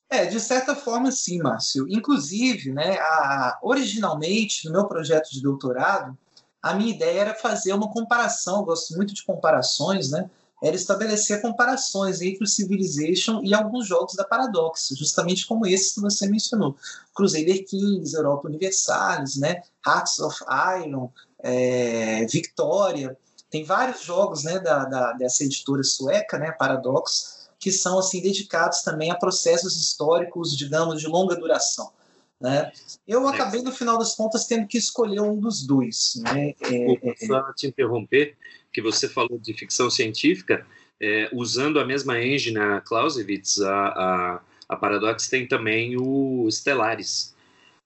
É, 0.10 0.26
de 0.26 0.40
certa 0.40 0.74
forma, 0.74 1.12
sim, 1.12 1.40
Márcio. 1.40 1.86
Inclusive, 1.90 2.72
né, 2.72 2.98
a, 3.00 3.60
originalmente, 3.62 4.66
no 4.66 4.72
meu 4.72 4.88
projeto 4.88 5.30
de 5.30 5.42
doutorado, 5.42 6.18
a 6.64 6.74
minha 6.74 6.96
ideia 6.96 7.20
era 7.20 7.36
fazer 7.36 7.74
uma 7.74 7.92
comparação, 7.92 8.60
eu 8.60 8.66
gosto 8.66 8.96
muito 8.96 9.14
de 9.14 9.26
comparações, 9.26 10.10
né? 10.10 10.30
Era 10.64 10.76
estabelecer 10.76 11.42
comparações 11.42 12.22
entre 12.22 12.46
o 12.46 12.48
Civilization 12.48 13.42
e 13.44 13.54
alguns 13.54 13.86
jogos 13.86 14.16
da 14.16 14.24
Paradox, 14.24 14.94
justamente 14.98 15.46
como 15.46 15.68
esses 15.68 15.94
que 15.94 16.00
você 16.00 16.28
mencionou. 16.28 16.78
Crusader 17.14 17.66
Kings, 17.66 18.16
Europa 18.16 18.48
Universalis, 18.48 19.36
né? 19.36 19.62
Hearts 19.86 20.18
of 20.20 20.38
Iron, 20.82 21.12
é, 21.40 22.26
Victoria. 22.26 23.18
Tem 23.56 23.64
vários 23.64 24.04
jogos 24.04 24.44
né, 24.44 24.60
da, 24.60 24.84
da, 24.84 25.14
dessa 25.14 25.46
editora 25.46 25.82
sueca, 25.82 26.38
né, 26.38 26.52
Paradox, 26.52 27.48
que 27.58 27.72
são 27.72 27.98
assim 27.98 28.22
dedicados 28.22 28.82
também 28.82 29.10
a 29.12 29.16
processos 29.16 29.82
históricos, 29.82 30.58
digamos, 30.58 31.00
de 31.00 31.08
longa 31.08 31.38
duração. 31.38 31.90
Né? 32.38 32.70
Eu 33.08 33.26
acabei, 33.30 33.62
no 33.62 33.72
final 33.72 33.98
das 33.98 34.14
contas, 34.14 34.46
tendo 34.46 34.68
que 34.68 34.78
escolher 34.78 35.22
um 35.22 35.40
dos 35.40 35.66
dois. 35.66 36.16
Né? 36.22 36.54
É, 36.64 37.12
é, 37.12 37.16
só 37.26 37.54
te 37.54 37.68
interromper, 37.68 38.36
que 38.74 38.82
você 38.82 39.08
falou 39.08 39.40
de 39.40 39.54
ficção 39.54 39.90
científica, 39.90 40.68
é, 41.00 41.30
usando 41.32 41.80
a 41.80 41.86
mesma 41.86 42.22
engine, 42.22 42.58
a 42.58 42.82
Clausewitz, 42.82 43.62
a, 43.62 43.88
a, 43.88 44.42
a 44.68 44.76
Paradox 44.76 45.30
tem 45.30 45.48
também 45.48 45.96
o 45.98 46.46
Stellaris, 46.52 47.34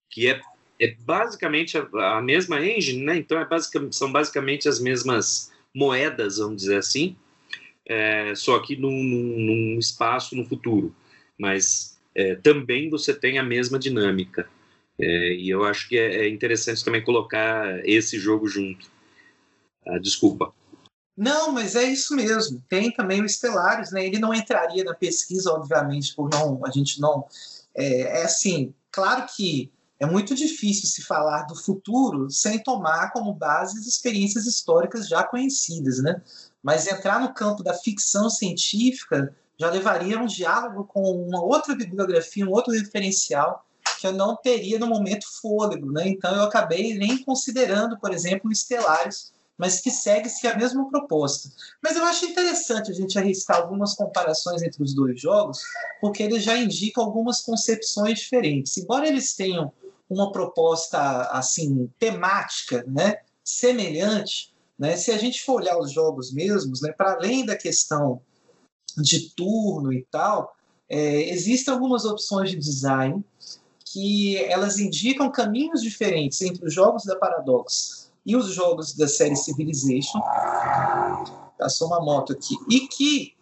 que 0.09 0.29
é, 0.29 0.41
é 0.81 0.95
basicamente 1.01 1.77
a, 1.77 2.17
a 2.17 2.21
mesma 2.23 2.59
engine, 2.59 3.03
né? 3.03 3.17
então 3.17 3.37
é 3.37 3.45
basic, 3.45 3.77
são 3.91 4.11
basicamente 4.11 4.67
as 4.67 4.79
mesmas 4.79 5.51
moedas, 5.75 6.37
vamos 6.37 6.57
dizer 6.57 6.77
assim, 6.77 7.15
é, 7.85 8.35
só 8.35 8.59
que 8.59 8.75
num, 8.75 9.03
num, 9.03 9.39
num, 9.39 9.79
espaço 9.79 10.35
no 10.35 10.45
futuro. 10.45 10.95
Mas 11.37 11.97
é, 12.13 12.35
também 12.35 12.89
você 12.89 13.13
tem 13.13 13.39
a 13.39 13.43
mesma 13.43 13.79
dinâmica. 13.79 14.47
É, 14.99 15.33
e 15.33 15.49
eu 15.49 15.63
acho 15.63 15.87
que 15.87 15.97
é, 15.97 16.25
é 16.25 16.29
interessante 16.29 16.83
também 16.83 17.03
colocar 17.03 17.81
esse 17.87 18.19
jogo 18.19 18.47
junto. 18.47 18.85
Ah, 19.87 19.97
desculpa. 19.97 20.53
Não, 21.17 21.51
mas 21.51 21.75
é 21.75 21.83
isso 21.83 22.15
mesmo. 22.15 22.63
Tem 22.69 22.91
também 22.91 23.21
o 23.21 23.27
Stellaris, 23.27 23.91
né? 23.91 24.05
Ele 24.05 24.19
não 24.19 24.33
entraria 24.33 24.83
na 24.83 24.93
pesquisa, 24.93 25.51
obviamente, 25.51 26.15
por 26.15 26.29
não 26.29 26.65
a 26.65 26.69
gente 26.69 27.01
não 27.01 27.25
é, 27.75 28.19
é 28.19 28.23
assim. 28.23 28.73
Claro 28.91 29.25
que 29.35 29.71
é 29.99 30.05
muito 30.05 30.33
difícil 30.33 30.87
se 30.87 31.01
falar 31.01 31.43
do 31.43 31.55
futuro 31.55 32.29
sem 32.29 32.57
tomar 32.57 33.11
como 33.11 33.33
base 33.33 33.77
as 33.77 33.85
experiências 33.85 34.45
históricas 34.45 35.07
já 35.07 35.23
conhecidas, 35.23 36.01
né? 36.01 36.21
Mas 36.63 36.87
entrar 36.87 37.19
no 37.19 37.33
campo 37.33 37.61
da 37.61 37.73
ficção 37.73 38.29
científica 38.29 39.35
já 39.57 39.69
levaria 39.69 40.17
a 40.17 40.21
um 40.21 40.25
diálogo 40.25 40.85
com 40.85 41.01
uma 41.01 41.43
outra 41.43 41.75
bibliografia, 41.75 42.45
um 42.45 42.51
outro 42.51 42.73
referencial 42.73 43.65
que 43.99 44.07
eu 44.07 44.13
não 44.13 44.37
teria 44.37 44.79
no 44.79 44.87
momento 44.87 45.25
fôlego, 45.41 45.91
né? 45.91 46.07
Então 46.07 46.33
eu 46.33 46.43
acabei 46.43 46.97
nem 46.97 47.21
considerando, 47.21 47.99
por 47.99 48.13
exemplo, 48.13 48.49
o 48.49 48.55
Stellaris, 48.55 49.33
mas 49.57 49.81
que 49.81 49.91
segue-se 49.91 50.47
a 50.47 50.55
mesma 50.55 50.89
proposta. 50.89 51.49
Mas 51.83 51.97
eu 51.97 52.05
acho 52.05 52.25
interessante 52.25 52.91
a 52.91 52.93
gente 52.93 53.19
arriscar 53.19 53.57
algumas 53.57 53.93
comparações 53.93 54.61
entre 54.61 54.81
os 54.81 54.95
dois 54.95 55.19
jogos, 55.19 55.59
porque 55.99 56.23
eles 56.23 56.43
já 56.43 56.57
indicam 56.57 57.03
algumas 57.03 57.41
concepções 57.41 58.19
diferentes. 58.19 58.77
Embora 58.77 59.05
eles 59.05 59.35
tenham 59.35 59.73
uma 60.09 60.31
proposta 60.31 60.99
assim 61.31 61.89
temática, 61.99 62.83
né, 62.87 63.19
semelhante, 63.43 64.53
né? 64.77 64.95
Se 64.95 65.11
a 65.11 65.17
gente 65.17 65.43
for 65.43 65.61
olhar 65.61 65.77
os 65.77 65.91
jogos 65.91 66.31
mesmos, 66.31 66.81
né, 66.81 66.91
para 66.91 67.13
além 67.13 67.45
da 67.45 67.55
questão 67.55 68.21
de 68.97 69.29
turno 69.31 69.93
e 69.93 70.05
tal, 70.09 70.55
é, 70.87 71.29
existem 71.29 71.73
algumas 71.73 72.05
opções 72.05 72.49
de 72.49 72.57
design 72.57 73.23
que 73.85 74.37
elas 74.37 74.79
indicam 74.79 75.31
caminhos 75.31 75.81
diferentes 75.81 76.41
entre 76.41 76.65
os 76.65 76.73
jogos 76.73 77.03
da 77.03 77.15
Paradox 77.15 78.11
e 78.25 78.35
os 78.35 78.53
jogos 78.53 78.93
da 78.93 79.07
série 79.07 79.35
Civilization. 79.35 80.19
Passou 81.57 81.87
uma 81.87 81.99
moto 81.99 82.33
aqui. 82.33 82.55
E 82.69 82.87
que, 82.87 83.33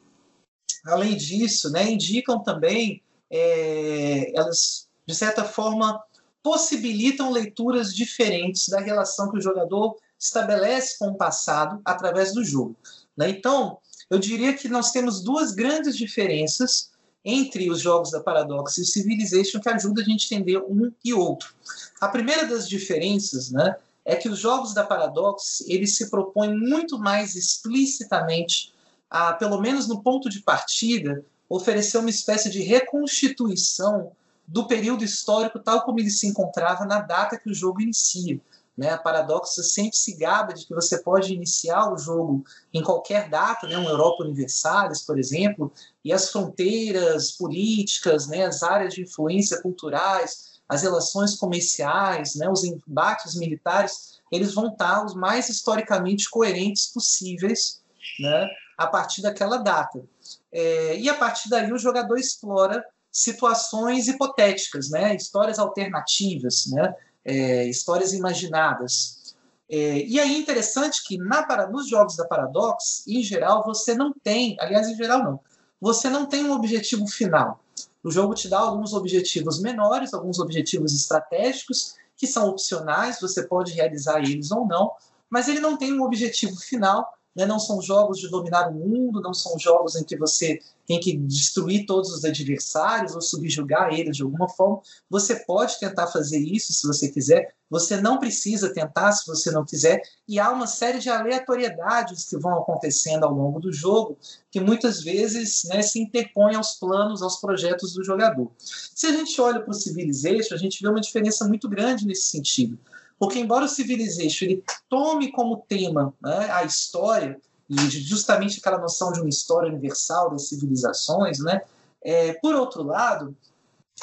além 0.85 1.15
disso, 1.17 1.69
né, 1.69 1.91
indicam 1.91 2.41
também, 2.41 3.01
é, 3.29 4.31
elas, 4.37 4.87
de 5.05 5.13
certa 5.13 5.43
forma, 5.43 6.01
possibilitam 6.47 7.29
leituras 7.29 7.93
diferentes 7.93 8.69
da 8.69 8.79
relação 8.79 9.29
que 9.29 9.37
o 9.37 9.41
jogador 9.41 9.97
estabelece 10.17 10.97
com 10.97 11.09
o 11.09 11.17
passado 11.17 11.81
através 11.83 12.33
do 12.33 12.41
jogo. 12.41 12.73
Né? 13.17 13.31
Então, 13.31 13.79
eu 14.09 14.17
diria 14.17 14.53
que 14.53 14.69
nós 14.69 14.91
temos 14.91 15.19
duas 15.19 15.51
grandes 15.51 15.97
diferenças 15.97 16.89
entre 17.25 17.69
os 17.69 17.81
jogos 17.81 18.11
da 18.11 18.21
Paradox 18.21 18.77
e 18.77 18.81
o 18.81 18.85
Civilization 18.85 19.59
que 19.59 19.67
ajuda 19.67 20.01
a 20.01 20.05
gente 20.05 20.33
a 20.33 20.37
entender 20.37 20.57
um 20.59 20.89
e 21.03 21.13
outro. 21.13 21.53
A 21.99 22.07
primeira 22.07 22.45
das 22.45 22.65
diferenças 22.65 23.51
né, 23.51 23.75
é 24.05 24.15
que 24.15 24.29
os 24.29 24.39
jogos 24.39 24.73
da 24.73 24.85
Paradox 24.85 25.65
eles 25.67 25.97
se 25.97 26.09
propõem 26.09 26.57
muito 26.57 26.97
mais 26.97 27.35
explicitamente 27.35 28.73
a, 29.09 29.33
pelo 29.33 29.59
menos 29.59 29.85
no 29.85 30.01
ponto 30.01 30.29
de 30.29 30.39
partida, 30.39 31.25
oferecer 31.49 31.97
uma 31.97 32.09
espécie 32.09 32.49
de 32.49 32.61
reconstituição 32.61 34.13
do 34.47 34.65
período 34.65 35.03
histórico 35.03 35.59
tal 35.59 35.81
como 35.83 35.99
ele 35.99 36.09
se 36.09 36.25
encontrava 36.25 36.85
na 36.85 36.99
data 36.99 37.37
que 37.37 37.49
o 37.49 37.53
jogo 37.53 37.81
inicia. 37.81 38.39
Né? 38.77 38.91
A 38.91 38.97
Paradoxa 38.97 39.63
sempre 39.63 39.97
se 39.97 40.15
gaba 40.15 40.53
de 40.53 40.65
que 40.65 40.73
você 40.73 41.01
pode 41.01 41.33
iniciar 41.33 41.91
o 41.91 41.97
jogo 41.97 42.45
em 42.71 42.83
qualquer 42.83 43.27
data, 43.27 43.67
né? 43.67 43.75
uma 43.77 43.89
Europa 43.89 44.23
Universalis, 44.23 45.01
por 45.01 45.17
exemplo, 45.17 45.73
e 46.05 46.13
as 46.13 46.29
fronteiras 46.29 47.31
políticas, 47.31 48.27
né? 48.27 48.45
as 48.45 48.61
áreas 48.61 48.93
de 48.93 49.01
influência 49.01 49.59
culturais, 49.61 50.61
as 50.69 50.83
relações 50.83 51.35
comerciais, 51.35 52.35
né? 52.35 52.47
os 52.47 52.63
embates 52.63 53.35
militares, 53.35 54.19
eles 54.31 54.53
vão 54.53 54.67
estar 54.67 55.03
os 55.03 55.15
mais 55.15 55.49
historicamente 55.49 56.29
coerentes 56.29 56.85
possíveis 56.87 57.81
né? 58.19 58.47
a 58.77 58.85
partir 58.85 59.23
daquela 59.23 59.57
data. 59.57 60.03
É, 60.51 60.99
e 60.99 61.09
a 61.09 61.15
partir 61.15 61.49
daí 61.49 61.73
o 61.73 61.79
jogador 61.79 62.19
explora 62.19 62.85
situações 63.17 64.07
hipotéticas, 64.07 64.91
né? 64.91 65.15
histórias 65.15 65.57
alternativas, 65.57 66.67
né? 66.67 66.93
é, 67.25 67.67
histórias 67.67 68.13
imaginadas. 68.13 69.35
É, 69.67 70.05
e 70.05 70.19
aí 70.19 70.35
é 70.35 70.37
interessante 70.37 71.03
que 71.03 71.17
na, 71.17 71.67
nos 71.67 71.89
jogos 71.89 72.15
da 72.15 72.25
Paradox, 72.25 73.03
em 73.07 73.23
geral, 73.23 73.63
você 73.65 73.95
não 73.95 74.13
tem, 74.13 74.55
aliás, 74.59 74.87
em 74.87 74.95
geral 74.95 75.23
não, 75.23 75.39
você 75.81 76.11
não 76.11 76.27
tem 76.27 76.45
um 76.45 76.51
objetivo 76.51 77.07
final. 77.07 77.59
O 78.03 78.11
jogo 78.11 78.35
te 78.35 78.47
dá 78.47 78.59
alguns 78.59 78.93
objetivos 78.93 79.59
menores, 79.59 80.13
alguns 80.13 80.37
objetivos 80.37 80.93
estratégicos, 80.93 81.95
que 82.15 82.27
são 82.27 82.47
opcionais, 82.47 83.19
você 83.19 83.41
pode 83.47 83.73
realizar 83.73 84.19
eles 84.19 84.51
ou 84.51 84.67
não, 84.67 84.91
mas 85.27 85.47
ele 85.47 85.59
não 85.59 85.75
tem 85.75 85.91
um 85.91 86.03
objetivo 86.03 86.55
final 86.55 87.16
né? 87.37 87.45
Não 87.45 87.59
são 87.59 87.79
jogos 87.79 88.17
de 88.17 88.27
dominar 88.29 88.69
o 88.69 88.73
mundo, 88.73 89.21
não 89.21 89.33
são 89.33 89.57
jogos 89.59 89.95
em 89.95 90.03
que 90.03 90.17
você 90.17 90.59
tem 90.87 90.99
que 90.99 91.15
destruir 91.15 91.85
todos 91.85 92.11
os 92.11 92.25
adversários 92.25 93.13
ou 93.13 93.21
subjugar 93.21 93.93
eles 93.93 94.17
de 94.17 94.23
alguma 94.23 94.49
forma. 94.49 94.81
Você 95.09 95.35
pode 95.45 95.79
tentar 95.79 96.07
fazer 96.07 96.39
isso 96.39 96.73
se 96.73 96.87
você 96.87 97.09
quiser, 97.09 97.53
você 97.69 98.01
não 98.01 98.17
precisa 98.17 98.73
tentar 98.73 99.11
se 99.11 99.27
você 99.27 99.51
não 99.51 99.65
quiser, 99.65 100.01
e 100.27 100.39
há 100.39 100.49
uma 100.49 100.65
série 100.65 100.99
de 100.99 101.09
aleatoriedades 101.09 102.25
que 102.27 102.37
vão 102.37 102.57
acontecendo 102.57 103.25
ao 103.25 103.33
longo 103.33 103.59
do 103.59 103.71
jogo 103.71 104.17
que 104.49 104.59
muitas 104.59 105.03
vezes 105.03 105.63
né, 105.65 105.81
se 105.81 105.99
interpõem 105.99 106.55
aos 106.55 106.75
planos, 106.75 107.21
aos 107.21 107.39
projetos 107.39 107.93
do 107.93 108.03
jogador. 108.03 108.49
Se 108.57 109.05
a 109.07 109.11
gente 109.11 109.39
olha 109.39 109.59
para 109.59 109.71
o 109.71 109.73
Civilization, 109.73 110.55
a 110.55 110.57
gente 110.57 110.81
vê 110.81 110.89
uma 110.89 111.01
diferença 111.01 111.45
muito 111.47 111.69
grande 111.69 112.07
nesse 112.07 112.31
sentido. 112.31 112.79
Porque, 113.19 113.39
embora 113.39 113.65
o 113.65 113.69
Civilization 113.69 114.45
ele 114.45 114.63
tome 114.89 115.31
como 115.31 115.63
tema 115.67 116.13
né, 116.21 116.51
a 116.51 116.63
história, 116.63 117.39
e 117.69 117.75
justamente 117.89 118.59
aquela 118.59 118.77
noção 118.77 119.11
de 119.11 119.19
uma 119.19 119.29
história 119.29 119.69
universal 119.69 120.29
das 120.29 120.47
civilizações, 120.47 121.39
né, 121.39 121.61
é, 122.03 122.33
por 122.33 122.55
outro 122.55 122.83
lado, 122.83 123.35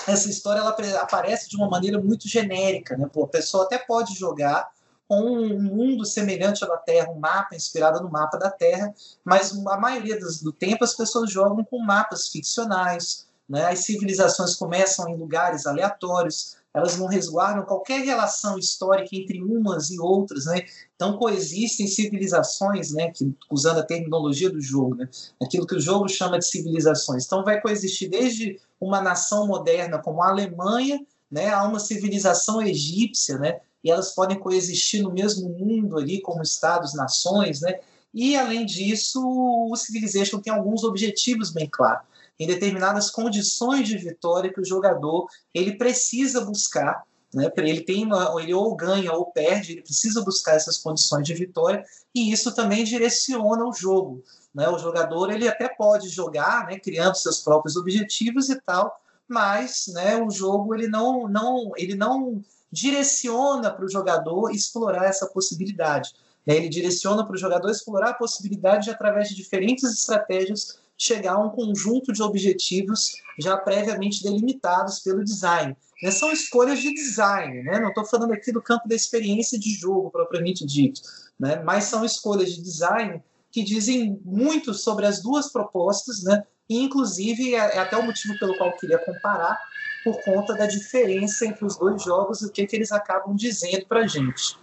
essa 0.07 0.29
história 0.29 0.61
ela 0.61 0.77
aparece 1.01 1.49
de 1.49 1.57
uma 1.57 1.69
maneira 1.69 2.01
muito 2.01 2.29
genérica. 2.29 2.97
Né? 2.97 3.09
Pô, 3.13 3.25
a 3.25 3.29
pessoa 3.29 3.65
até 3.65 3.79
pode 3.79 4.15
jogar 4.15 4.69
com 5.07 5.21
um 5.23 5.61
mundo 5.61 6.05
semelhante 6.05 6.65
ao 6.65 6.71
da 6.71 6.77
Terra, 6.79 7.11
um 7.11 7.19
mapa 7.19 7.55
inspirado 7.55 8.03
no 8.03 8.11
mapa 8.11 8.39
da 8.39 8.51
Terra, 8.51 8.93
mas 9.25 9.53
a 9.67 9.77
maioria 9.77 10.19
do 10.19 10.53
tempo 10.53 10.83
as 10.83 10.95
pessoas 10.95 11.31
jogam 11.31 11.63
com 11.65 11.79
mapas 11.79 12.29
ficcionais. 12.29 13.27
Né? 13.49 13.67
As 13.67 13.81
civilizações 13.81 14.55
começam 14.57 15.09
em 15.09 15.17
lugares 15.17 15.67
aleatórios, 15.67 16.57
elas 16.75 16.99
não 16.99 17.07
resguardam 17.07 17.65
qualquer 17.65 18.05
relação 18.05 18.59
histórica 18.59 19.15
entre 19.15 19.41
umas 19.41 19.91
e 19.91 20.01
outras, 20.01 20.47
né? 20.47 20.67
Então 20.97 21.17
coexistem 21.17 21.87
civilizações, 21.87 22.91
né? 22.91 23.13
Que, 23.13 23.33
usando 23.49 23.79
a 23.79 23.85
terminologia 23.85 24.51
do 24.51 24.61
jogo, 24.61 24.97
né? 24.97 25.09
Aquilo 25.41 25.67
que 25.67 25.77
o 25.77 25.81
jogo 25.81 26.09
chama 26.09 26.37
de 26.37 26.47
civilizações. 26.47 27.25
Então 27.25 27.45
vai 27.45 27.61
coexistir 27.61 28.11
desde 28.11 28.61
uma 28.81 29.01
nação 29.01 29.47
moderna 29.47 29.99
como 29.99 30.21
a 30.21 30.29
Alemanha, 30.29 31.01
né? 31.31 31.51
A 31.51 31.63
uma 31.63 31.79
civilização 31.79 32.61
egípcia, 32.61 33.39
né? 33.39 33.61
E 33.85 33.91
elas 33.91 34.13
podem 34.13 34.39
coexistir 34.39 35.01
no 35.03 35.13
mesmo 35.13 35.49
mundo 35.51 35.97
ali 35.97 36.21
como 36.21 36.43
estados-nações, 36.43 37.61
né? 37.61 37.79
E, 38.13 38.37
além 38.37 38.65
disso, 38.65 39.21
o 39.21 39.75
Civilization 39.75 40.41
tem 40.41 40.53
alguns 40.53 40.85
objetivos 40.85 41.51
bem 41.51 41.69
claros. 41.69 42.07
Em 42.39 42.47
determinadas 42.47 43.11
condições 43.11 43.87
de 43.87 43.97
vitória 43.97 44.53
que 44.53 44.61
o 44.61 44.65
jogador 44.65 45.27
ele 45.53 45.77
precisa 45.77 46.41
buscar, 46.41 47.05
né? 47.33 47.51
ele 47.59 47.83
tem 47.83 48.05
uma, 48.05 48.35
ele 48.41 48.55
ou 48.55 48.75
ganha 48.77 49.13
ou 49.13 49.27
perde, 49.27 49.73
ele 49.73 49.83
precisa 49.83 50.23
buscar 50.23 50.55
essas 50.55 50.79
condições 50.79 51.27
de 51.27 51.35
vitória 51.35 51.85
e 52.15 52.33
isso 52.33 52.55
também 52.55 52.85
direciona 52.85 53.65
o 53.65 53.73
jogo. 53.73 54.23
Né? 54.55 54.69
O 54.69 54.79
jogador 54.79 55.31
ele 55.31 55.49
até 55.49 55.69
pode 55.69 56.09
jogar, 56.09 56.67
né, 56.67 56.79
criando 56.79 57.17
seus 57.17 57.41
próprios 57.41 57.77
objetivos 57.77 58.49
e 58.49 58.61
tal, 58.61 59.01
mas 59.29 59.87
né, 59.89 60.17
o 60.17 60.31
jogo 60.31 60.75
ele 60.75 60.87
não, 60.87 61.27
não, 61.29 61.73
ele 61.77 61.95
não 61.95 62.43
direciona 62.71 63.71
para 63.71 63.85
o 63.85 63.91
jogador 63.91 64.51
explorar 64.51 65.07
essa 65.07 65.27
possibilidade. 65.27 66.13
Né? 66.47 66.57
Ele 66.57 66.69
direciona 66.69 67.25
para 67.25 67.35
o 67.35 67.39
jogador 67.39 67.71
explorar 67.71 68.11
a 68.11 68.15
possibilidade 68.15 68.85
de, 68.85 68.91
através 68.91 69.29
de 69.29 69.35
diferentes 69.35 69.85
estratégias, 69.85 70.79
chegar 70.97 71.35
a 71.35 71.39
um 71.39 71.51
conjunto 71.51 72.13
de 72.13 72.23
objetivos 72.23 73.13
já 73.39 73.57
previamente 73.57 74.23
delimitados 74.23 75.01
pelo 75.01 75.25
design. 75.25 75.77
Né? 76.03 76.11
São 76.11 76.33
escolhas 76.33 76.81
de 76.81 76.93
design, 76.93 77.63
né? 77.63 77.81
não 77.81 77.89
estou 77.89 78.05
falando 78.05 78.33
aqui 78.33 78.53
do 78.53 78.63
campo 78.63 78.89
da 78.89 78.95
experiência 78.95 79.59
de 79.59 79.75
jogo 79.75 80.11
propriamente 80.11 80.65
dito, 80.65 81.01
né? 81.39 81.63
mas 81.65 81.85
são 81.85 82.05
escolhas 82.05 82.53
de 82.55 82.63
design 82.63 83.23
que 83.51 83.63
dizem 83.63 84.21
muito 84.25 84.75
sobre 84.75 85.07
as 85.07 85.23
duas 85.23 85.51
propostas, 85.51 86.23
né? 86.23 86.45
e 86.69 86.81
inclusive 86.81 87.55
é, 87.55 87.77
é 87.77 87.79
até 87.79 87.97
o 87.97 88.03
motivo 88.03 88.39
pelo 88.39 88.57
qual 88.57 88.71
eu 88.71 88.77
queria 88.77 88.99
comparar, 88.99 89.59
por 90.05 90.23
conta 90.23 90.55
da 90.55 90.67
diferença 90.67 91.47
entre 91.47 91.65
os 91.65 91.79
dois 91.79 92.03
jogos 92.03 92.43
e 92.43 92.47
o 92.47 92.51
que, 92.51 92.67
que 92.67 92.77
eles 92.77 92.93
acabam 92.93 93.35
dizendo 93.35 93.87
para 93.87 94.01
a 94.01 94.07
gente. 94.07 94.59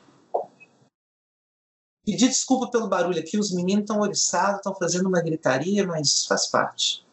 Pedir 2.05 2.27
desculpa 2.27 2.71
pelo 2.71 2.87
barulho 2.87 3.19
aqui, 3.19 3.37
os 3.37 3.53
meninos 3.53 3.83
estão 3.83 3.99
oriçados, 3.99 4.57
estão 4.57 4.73
fazendo 4.73 5.07
uma 5.07 5.21
gritaria, 5.21 5.85
mas 5.85 6.25
faz 6.25 6.47
parte. 6.47 7.05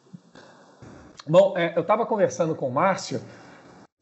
Bom, 1.26 1.56
é, 1.56 1.74
eu 1.76 1.82
estava 1.82 2.06
conversando 2.06 2.54
com 2.54 2.68
o 2.68 2.72
Márcio 2.72 3.20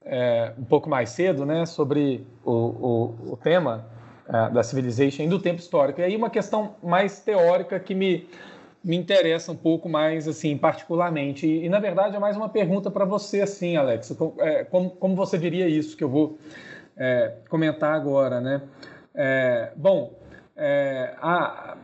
é, 0.05 0.52
um 0.57 0.64
pouco 0.64 0.88
mais 0.88 1.11
cedo, 1.11 1.45
né, 1.45 1.66
sobre 1.66 2.25
o, 2.45 2.52
o, 2.52 3.33
o 3.33 3.37
tema 3.37 3.85
é, 4.28 4.50
da 4.50 4.62
Civilization 4.62 5.25
e 5.25 5.28
do 5.28 5.40
tempo 5.40 5.61
histórico. 5.61 6.00
E 6.00 6.05
aí 6.05 6.16
uma 6.16 6.31
questão 6.31 6.76
mais 6.81 7.19
teórica 7.19 7.81
que 7.81 7.93
me, 7.93 8.28
me 8.83 8.97
interessa 8.97 9.50
um 9.50 9.57
pouco 9.57 9.88
mais, 9.88 10.28
assim, 10.28 10.57
particularmente. 10.57 11.45
E, 11.45 11.64
e 11.64 11.69
na 11.69 11.81
verdade, 11.81 12.14
é 12.14 12.19
mais 12.21 12.37
uma 12.37 12.49
pergunta 12.49 12.88
para 12.88 13.05
você, 13.05 13.40
assim, 13.40 13.76
Alex. 13.76 14.14
Como, 14.16 14.35
é, 14.38 14.62
como, 14.62 14.90
como, 14.90 15.16
você 15.16 15.37
viria 15.37 15.69
isso 15.69 15.97
que 15.97 16.05
eu 16.05 16.09
vou 16.09 16.38
é, 16.97 17.35
comentar 17.49 17.93
agora, 17.93 18.40
né? 18.40 18.62
É, 19.12 19.73
bom, 19.75 20.12
é, 20.56 21.14
a, 21.20 21.76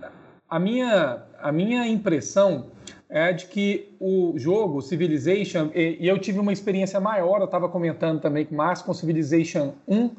a, 0.49 0.59
minha, 0.59 1.23
a 1.41 1.53
minha 1.53 1.87
impressão 1.87 2.67
é 3.09 3.33
de 3.33 3.47
que 3.47 3.95
o 4.01 4.33
jogo 4.37 4.81
Civilization, 4.81 5.71
e, 5.75 5.99
e 6.01 6.09
eu 6.09 6.19
tive 6.19 6.39
uma 6.39 6.53
experiência 6.53 6.99
maior, 6.99 7.41
eu 7.41 7.45
estava 7.45 7.69
comentando 7.69 8.21
também 8.21 8.47
com 8.47 8.55
Márcio, 8.55 8.87
com 8.87 8.95
Civilization 8.95 9.75
1, 9.87 10.11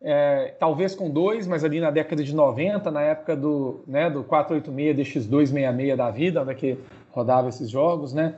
é, 0.00 0.54
talvez 0.60 0.94
com 0.94 1.10
dois, 1.10 1.46
mas 1.48 1.64
ali 1.64 1.80
na 1.80 1.90
década 1.90 2.22
de 2.22 2.32
90, 2.32 2.90
na 2.90 3.02
época 3.02 3.34
do, 3.34 3.82
né, 3.86 4.08
do 4.08 4.22
486 4.22 5.26
DX266 5.26 5.96
da 5.96 6.10
vida, 6.10 6.42
onde 6.42 6.52
é 6.52 6.54
que 6.54 6.78
rodava 7.10 7.48
esses 7.48 7.68
jogos, 7.68 8.12
né? 8.12 8.36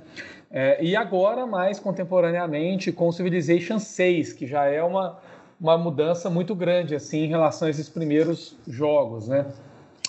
É, 0.50 0.82
e 0.82 0.96
agora, 0.96 1.46
mais 1.46 1.78
contemporaneamente, 1.78 2.90
com 2.90 3.12
Civilization 3.12 3.78
6, 3.78 4.32
que 4.32 4.46
já 4.46 4.64
é 4.64 4.82
uma, 4.82 5.18
uma 5.60 5.76
mudança 5.76 6.30
muito 6.30 6.54
grande 6.54 6.94
assim 6.94 7.24
em 7.24 7.28
relação 7.28 7.68
a 7.68 7.70
esses 7.70 7.88
primeiros 7.88 8.56
jogos, 8.66 9.28
né? 9.28 9.46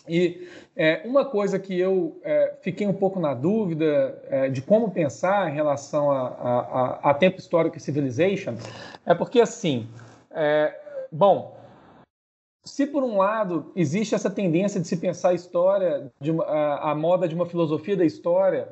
E 0.08 0.48
é, 0.75 1.01
uma 1.05 1.25
coisa 1.25 1.60
que 1.60 1.77
eu 1.77 2.20
é, 2.24 2.55
fiquei 2.62 2.88
um 2.88 2.93
pouco 2.93 3.19
na 3.19 3.34
dúvida 3.34 4.19
é, 4.30 4.49
de 4.49 4.62
como 4.62 4.89
pensar 4.89 5.52
em 5.52 5.54
relação 5.54 6.10
a, 6.10 6.28
a, 6.28 7.10
a, 7.12 7.13
tempo 7.13 7.39
histórico 7.39 7.78
e 7.78 7.80
civilization 7.80 8.56
é 9.06 9.13
porque 9.13 9.39
assim, 9.39 9.88
é, 10.32 10.73
bom, 11.12 11.56
se 12.63 12.88
por 12.88 13.04
um 13.04 13.17
lado 13.17 13.71
existe 13.76 14.15
essa 14.15 14.30
tendência 14.30 14.80
de 14.80 14.88
se 14.88 14.97
pensar 14.97 15.30
a 15.30 15.34
história, 15.34 16.12
uma, 16.21 16.45
a, 16.45 16.91
a 16.91 16.95
moda 16.95 17.28
de 17.28 17.36
uma 17.36 17.45
filosofia 17.45 17.95
da 17.95 18.06
história, 18.06 18.69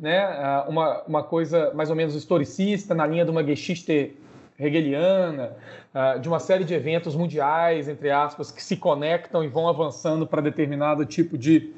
né, 0.00 0.64
uma, 0.68 1.02
uma 1.04 1.22
coisa 1.22 1.72
mais 1.74 1.90
ou 1.90 1.94
menos 1.94 2.16
historicista 2.16 2.92
na 2.92 3.06
linha 3.06 3.24
de 3.24 3.30
uma 3.30 3.44
Geschichte 3.44 4.16
hegeliana, 4.58 5.56
ah, 5.94 6.16
de 6.16 6.28
uma 6.28 6.38
série 6.38 6.64
de 6.64 6.74
eventos 6.74 7.14
mundiais, 7.14 7.88
entre 7.88 8.10
aspas, 8.10 8.50
que 8.50 8.62
se 8.62 8.76
conectam 8.76 9.42
e 9.42 9.48
vão 9.48 9.68
avançando 9.68 10.26
para 10.26 10.40
determinado 10.40 11.04
tipo 11.04 11.36
de 11.36 11.72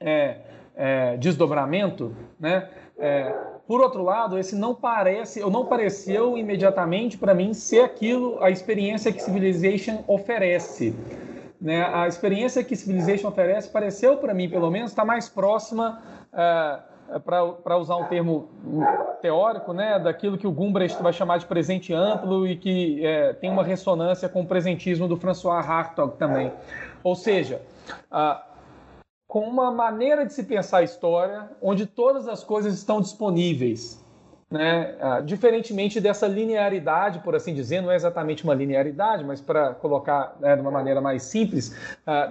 é, 0.00 0.36
é, 0.76 1.16
desdobramento, 1.16 2.14
né? 2.38 2.68
É, 2.98 3.34
por 3.66 3.80
outro 3.80 4.02
lado, 4.02 4.38
esse 4.38 4.54
não 4.54 4.74
parece, 4.74 5.42
ou 5.42 5.50
não 5.50 5.64
pareceu 5.64 6.36
imediatamente 6.36 7.16
para 7.16 7.34
mim 7.34 7.54
ser 7.54 7.80
aquilo, 7.80 8.42
a 8.42 8.50
experiência 8.50 9.10
que 9.10 9.22
Civilization 9.22 10.04
oferece. 10.06 10.94
Né? 11.60 11.82
A 11.94 12.06
experiência 12.06 12.62
que 12.62 12.76
Civilization 12.76 13.28
oferece 13.28 13.70
pareceu 13.70 14.18
para 14.18 14.34
mim, 14.34 14.50
pelo 14.50 14.70
menos, 14.70 14.90
estar 14.90 15.02
tá 15.02 15.06
mais 15.06 15.30
próxima 15.30 16.02
uh, 16.32 16.93
para 17.24 17.78
usar 17.78 17.96
um 17.96 18.04
termo 18.04 18.48
teórico, 19.20 19.72
né, 19.72 19.98
daquilo 19.98 20.36
que 20.36 20.46
o 20.46 20.52
Gumbrecht 20.52 21.02
vai 21.02 21.12
chamar 21.12 21.38
de 21.38 21.46
presente 21.46 21.92
amplo 21.92 22.46
e 22.46 22.56
que 22.56 23.04
é, 23.04 23.32
tem 23.32 23.50
uma 23.50 23.62
ressonância 23.62 24.28
com 24.28 24.42
o 24.42 24.46
presentismo 24.46 25.06
do 25.08 25.16
François 25.16 25.68
Hartog 25.68 26.16
também. 26.16 26.52
Ou 27.02 27.14
seja, 27.14 27.60
com 29.26 29.40
uma 29.40 29.70
maneira 29.70 30.24
de 30.24 30.32
se 30.32 30.42
pensar 30.44 30.78
a 30.78 30.82
história 30.82 31.50
onde 31.60 31.86
todas 31.86 32.28
as 32.28 32.42
coisas 32.42 32.74
estão 32.74 33.00
disponíveis. 33.00 34.02
Né? 34.50 34.94
diferentemente 35.24 36.00
dessa 36.00 36.28
linearidade, 36.28 37.18
por 37.20 37.34
assim 37.34 37.52
dizer, 37.52 37.80
não 37.80 37.90
é 37.90 37.96
exatamente 37.96 38.44
uma 38.44 38.54
linearidade, 38.54 39.24
mas 39.24 39.40
para 39.40 39.74
colocar 39.74 40.36
né, 40.38 40.54
de 40.54 40.62
uma 40.62 40.70
maneira 40.70 41.00
mais 41.00 41.24
simples, 41.24 41.76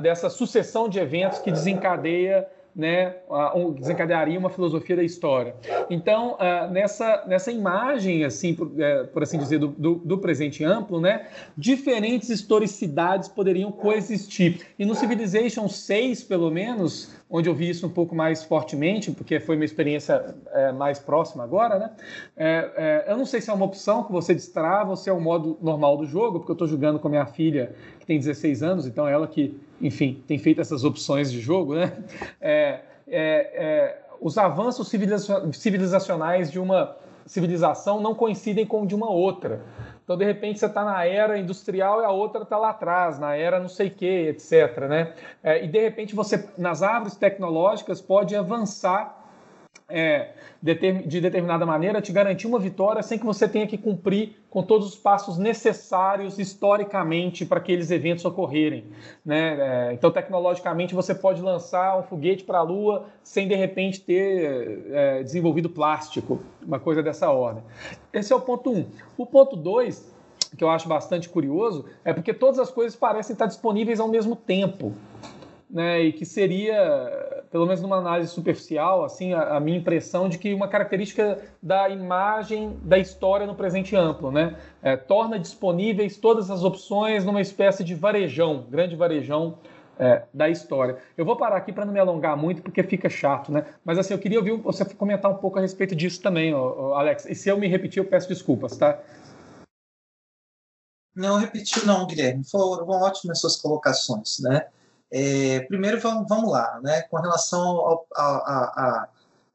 dessa 0.02 0.30
sucessão 0.30 0.88
de 0.88 1.00
eventos 1.00 1.40
que 1.40 1.52
desencadeia 1.52 2.48
né, 2.76 3.18
um, 3.56 3.72
desencadearia 3.72 4.38
uma 4.38 4.50
filosofia 4.50 4.96
da 4.96 5.04
história. 5.04 5.56
Então, 5.90 6.36
uh, 6.36 6.72
nessa, 6.72 7.24
nessa 7.28 7.52
imagem, 7.52 8.24
assim, 8.24 8.56
por, 8.56 8.72
é, 8.80 9.04
por 9.04 9.22
assim 9.22 9.38
dizer, 9.38 9.60
do, 9.60 9.68
do, 9.68 9.96
do, 9.96 10.18
presente 10.18 10.64
amplo, 10.64 11.00
né, 11.00 11.28
diferentes 11.56 12.30
historicidades 12.30 13.30
poderiam 13.30 13.72
coexistir. 13.72 14.66
E 14.80 14.86
no 14.86 14.96
Civilization 14.96 15.68
6, 15.68 16.24
pelo 16.24 16.50
menos, 16.50 17.14
onde 17.30 17.48
eu 17.48 17.54
vi 17.54 17.70
isso 17.70 17.86
um 17.86 17.92
pouco 17.92 18.16
mais 18.16 18.44
fortemente, 18.44 19.12
porque 19.12 19.40
foi 19.40 19.56
uma 19.56 19.66
experiência 19.66 20.36
é, 20.52 20.72
mais 20.72 20.98
próxima 20.98 21.44
agora, 21.44 21.78
né, 21.78 21.92
é, 22.36 23.04
é 23.08 23.12
eu 23.12 23.18
não 23.18 23.26
sei 23.26 23.40
se 23.40 23.50
é 23.52 23.54
uma 23.54 23.66
opção 23.66 24.04
que 24.04 24.12
você 24.12 24.34
destrava 24.34 24.92
ou 24.92 24.96
se 24.96 25.10
é 25.10 25.14
o 25.14 25.22
modo 25.22 25.58
normal 25.62 25.98
do 25.98 26.06
jogo, 26.06 26.40
porque 26.40 26.52
eu 26.52 26.56
estou 26.56 26.68
jogando 26.68 26.98
com 26.98 27.08
a 27.08 27.12
minha 27.12 27.26
filha, 27.26 27.76
que 28.00 28.06
tem 28.06 28.18
16 28.18 28.64
anos, 28.64 28.88
então 28.88 29.08
ela 29.08 29.28
que 29.28 29.60
enfim, 29.82 30.24
tem 30.28 30.38
feito 30.38 30.62
essas 30.62 30.84
opções 30.84 31.32
de 31.32 31.40
jogo, 31.40 31.76
né? 31.76 31.92
É, 32.40 32.82
é, 33.08 33.52
é, 33.56 34.02
os 34.20 34.38
avanços 34.38 34.90
civilizacionais 35.54 36.52
de 36.52 36.60
uma 36.60 36.96
civilização 37.26 38.02
não 38.02 38.14
coincidem 38.16 38.66
com 38.66 38.86
de 38.86 38.96
uma 38.96 39.10
outra. 39.10 39.62
Então, 40.04 40.18
de 40.18 40.26
repente, 40.26 40.60
você 40.60 40.66
está 40.66 40.84
na 40.84 41.06
era 41.06 41.38
industrial 41.38 42.02
e 42.02 42.06
a 42.06 42.12
outra 42.12 42.44
está 42.44 42.58
lá 42.58 42.72
atrás, 42.72 43.18
na 43.18 43.36
era 43.36 43.60
não 43.60 43.70
sei 43.70 43.90
que, 43.90 44.06
etc. 44.06 44.80
Né? 44.90 45.14
É, 45.42 45.64
e, 45.64 45.68
de 45.68 45.80
repente, 45.80 46.14
você, 46.14 46.50
nas 46.58 46.84
árvores 46.84 47.16
tecnológicas, 47.16 48.02
pode 48.02 48.36
avançar 48.36 49.23
é, 49.90 50.30
de 50.62 51.20
determinada 51.20 51.66
maneira, 51.66 52.02
te 52.02 52.12
garantir 52.12 52.48
uma 52.48 52.60
vitória 52.60 53.04
sem 53.04 53.20
que 53.20 53.26
você 53.26 53.48
tenha 53.48 53.68
que 53.68 53.78
cumprir 53.78 54.38
com 54.50 54.64
todos 54.64 54.88
os 54.88 54.96
passos 54.96 55.38
necessários 55.38 56.40
historicamente 56.40 57.46
para 57.46 57.58
aqueles 57.58 57.92
eventos 57.92 58.24
ocorrerem. 58.24 58.86
Né? 59.26 59.58
É, 59.60 59.94
então, 59.94 60.10
tecnologicamente, 60.10 60.96
você 60.96 61.14
pode 61.14 61.42
lançar 61.42 62.00
um 62.00 62.04
foguete 62.04 62.44
para 62.44 62.60
a 62.60 62.62
Lua 62.62 63.08
sem, 63.24 63.48
de 63.48 63.56
repente, 63.56 64.02
ter 64.02 64.86
é, 64.92 65.24
desenvolvido 65.24 65.70
plástico, 65.70 66.40
uma 66.66 66.80
coisa 66.80 67.04
dessa 67.04 67.30
ordem. 67.30 67.64
Esse 68.14 68.32
é 68.32 68.36
o 68.36 68.42
ponto 68.42 68.72
1. 68.72 68.78
Um. 68.78 68.86
O 69.18 69.26
ponto 69.26 69.56
2, 69.56 70.14
que 70.58 70.64
eu 70.64 70.70
acho 70.70 70.88
bastante 70.88 71.28
curioso, 71.28 71.86
é 72.06 72.14
porque 72.14 72.34
todas 72.34 72.60
as 72.60 72.72
coisas 72.72 72.96
parecem 72.96 73.34
estar 73.34 73.48
disponíveis 73.48 74.00
ao 74.00 74.08
mesmo 74.08 74.36
tempo. 74.36 74.94
Né, 75.70 76.04
e 76.04 76.14
que 76.14 76.24
seria 76.24 77.33
pelo 77.54 77.68
menos 77.68 77.84
numa 77.84 77.98
análise 77.98 78.32
superficial, 78.32 79.06
assim, 79.06 79.32
a, 79.32 79.58
a, 79.58 79.60
minha 79.60 79.78
impressão 79.78 80.28
de 80.28 80.40
que 80.40 80.56
uma 80.56 80.68
característica 80.68 81.40
da 81.62 81.88
imagem 81.88 82.80
da 82.82 82.98
história 82.98 83.46
no 83.46 83.54
presente 83.54 83.96
amplo, 83.96 84.32
né? 84.32 84.56
É, 84.82 84.98
torna 84.98 85.38
disponíveis 85.38 86.18
todas 86.18 86.50
as 86.50 86.64
opções 86.64 87.24
numa 87.24 87.40
espécie 87.40 87.84
de 87.84 87.94
varejão, 87.94 88.66
grande 88.72 88.96
varejão 88.96 89.60
é, 90.00 90.24
da 90.34 90.50
história. 90.50 90.98
Eu 91.16 91.24
vou 91.24 91.36
parar 91.36 91.58
aqui 91.58 91.72
para 91.72 91.86
não 91.86 91.94
me 91.94 92.00
alongar 92.00 92.36
muito, 92.36 92.64
porque 92.64 92.82
fica 92.82 93.08
chato, 93.08 93.52
né? 93.52 93.68
Mas 93.86 94.00
assim, 94.00 94.16
eu 94.16 94.20
queria 94.20 94.40
ouvir 94.40 94.54
você 94.54 94.84
comentar 94.84 95.30
um 95.30 95.38
pouco 95.38 95.60
a 95.60 95.62
respeito 95.62 95.96
disso 95.96 96.24
também, 96.24 96.56
ó, 96.56 96.96
Alex. 96.96 97.28
E 97.28 97.36
se 97.36 97.50
eu 97.50 97.58
me 97.60 97.68
repetir, 97.68 98.02
eu 98.02 98.10
peço 98.10 98.30
desculpas, 98.30 98.76
tá? 98.76 99.00
Não 101.16 101.38
repetiu 101.38 101.86
não, 101.86 102.08
Guilherme. 102.08 102.44
Foram 102.50 102.88
ótimas 102.90 103.40
suas 103.40 103.58
colocações, 103.58 104.40
né? 104.40 104.66
É, 105.16 105.60
primeiro, 105.68 106.02
vamos, 106.02 106.52
lá, 106.52 106.80
né? 106.82 107.04
com 107.04 107.18
relação 107.18 107.62
ao, 107.62 108.08
a, 108.16 108.26
a, 108.26 109.10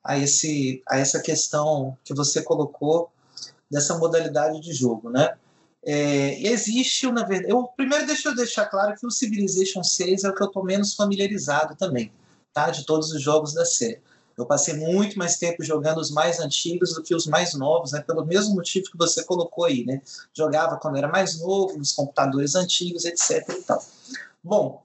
a, 0.04 0.18
esse, 0.18 0.80
a 0.88 0.98
essa 0.98 1.20
questão 1.20 1.98
que 2.04 2.14
você 2.14 2.40
colocou 2.40 3.10
dessa 3.68 3.98
modalidade 3.98 4.60
de 4.60 4.72
jogo. 4.72 5.10
Né? 5.10 5.36
É, 5.84 6.40
existe, 6.46 7.10
na 7.10 7.24
verdade. 7.24 7.52
Eu, 7.52 7.64
primeiro, 7.76 8.06
deixa 8.06 8.28
eu 8.28 8.36
deixar 8.36 8.66
claro 8.66 8.94
que 8.96 9.04
o 9.04 9.10
Civilization 9.10 9.82
6 9.82 10.22
é 10.22 10.28
o 10.28 10.34
que 10.34 10.44
eu 10.44 10.46
estou 10.46 10.64
menos 10.64 10.94
familiarizado 10.94 11.74
também, 11.74 12.12
tá? 12.52 12.70
de 12.70 12.86
todos 12.86 13.10
os 13.10 13.20
jogos 13.20 13.52
da 13.52 13.64
série. 13.64 14.00
Eu 14.36 14.46
passei 14.46 14.74
muito 14.74 15.18
mais 15.18 15.38
tempo 15.38 15.64
jogando 15.64 15.98
os 15.98 16.12
mais 16.12 16.38
antigos 16.38 16.94
do 16.94 17.02
que 17.02 17.12
os 17.12 17.26
mais 17.26 17.54
novos, 17.54 17.90
né? 17.90 18.00
Pelo 18.00 18.24
mesmo 18.24 18.54
motivo 18.54 18.88
que 18.88 18.96
você 18.96 19.24
colocou 19.24 19.64
aí, 19.64 19.84
né? 19.84 20.00
Jogava 20.32 20.76
quando 20.76 20.96
era 20.96 21.08
mais 21.08 21.40
novo, 21.40 21.76
nos 21.76 21.90
computadores 21.90 22.54
antigos, 22.54 23.04
etc. 23.04 23.48
E 23.48 23.62
tal. 23.62 23.84
Bom, 24.44 24.80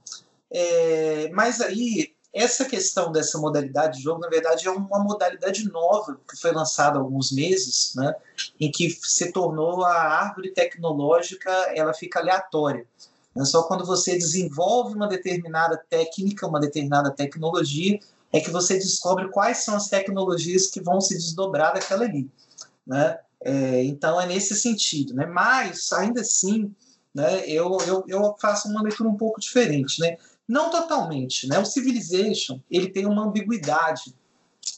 é, 0.54 1.30
mas 1.32 1.60
aí 1.60 2.13
essa 2.34 2.66
questão 2.66 3.12
dessa 3.12 3.38
modalidade 3.38 3.98
de 3.98 4.04
jogo, 4.04 4.20
na 4.20 4.28
verdade, 4.28 4.68
é 4.68 4.72
uma 4.72 5.04
modalidade 5.04 5.70
nova 5.70 6.20
que 6.28 6.36
foi 6.36 6.52
lançada 6.52 6.98
há 6.98 7.02
alguns 7.02 7.32
meses, 7.32 7.94
né? 7.96 8.16
Em 8.60 8.72
que 8.72 8.89
se 8.89 9.32
tornou 9.32 9.86
a 9.86 9.94
árvore 9.94 10.52
tecnológica, 10.52 11.52
ela 11.76 11.94
fica 11.94 12.20
aleatória. 12.20 12.88
É 13.36 13.46
só 13.46 13.63
quando 13.63 13.86
você 13.86 14.13
desenvolve 14.18 14.96
uma 14.96 15.08
determinada 15.08 15.78
técnica, 15.89 16.48
uma 16.48 16.60
determinada 16.60 17.12
tecnologia, 17.12 18.00
é 18.32 18.39
que 18.39 18.50
você 18.50 18.76
descobre 18.76 19.30
quais 19.30 19.58
são 19.58 19.76
as 19.76 19.88
tecnologias 19.88 20.68
que 20.68 20.82
vão 20.82 21.00
se 21.00 21.16
desdobrar 21.16 21.74
daquela 21.74 22.04
ali. 22.04 22.28
Né? 22.86 23.20
É, 23.42 23.84
então 23.84 24.20
é 24.20 24.26
nesse 24.26 24.56
sentido. 24.56 25.13
Né? 25.13 25.28
Mas, 25.28 25.94
ainda 25.94 26.22
assim, 26.22 26.74
né, 27.13 27.48
eu, 27.48 27.78
eu, 27.86 28.04
eu 28.08 28.36
faço 28.42 28.68
uma 28.70 28.82
leitura 28.82 29.08
um 29.08 29.18
pouco 29.18 29.39
diferente. 29.39 30.00
Né? 30.00 30.18
Não 30.54 30.70
totalmente. 30.70 31.48
Né? 31.48 31.58
O 31.58 31.66
Civilization 31.66 32.60
ele 32.70 32.88
tem 32.88 33.08
uma 33.08 33.26
ambiguidade 33.26 34.16